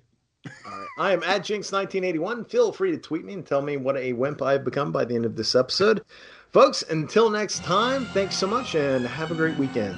All 0.66 0.78
right. 0.78 0.88
I 0.98 1.14
am 1.14 1.24
at 1.24 1.42
Jinx1981. 1.42 2.50
Feel 2.50 2.72
free 2.72 2.92
to 2.92 2.98
tweet 2.98 3.24
me 3.26 3.34
and 3.34 3.46
tell 3.46 3.62
me 3.62 3.78
what 3.78 3.98
a 3.98 4.14
wimp 4.14 4.42
I've 4.42 4.64
become 4.64 4.92
by 4.92 5.06
the 5.06 5.16
end 5.16 5.26
of 5.26 5.36
this 5.36 5.56
episode. 5.56 6.04
Folks, 6.52 6.84
until 6.90 7.30
next 7.30 7.64
time, 7.64 8.06
thanks 8.08 8.38
so 8.38 8.46
much 8.46 8.76
and 8.76 9.08
have 9.08 9.32
a 9.32 9.36
great 9.36 9.58
weekend. 9.58 9.98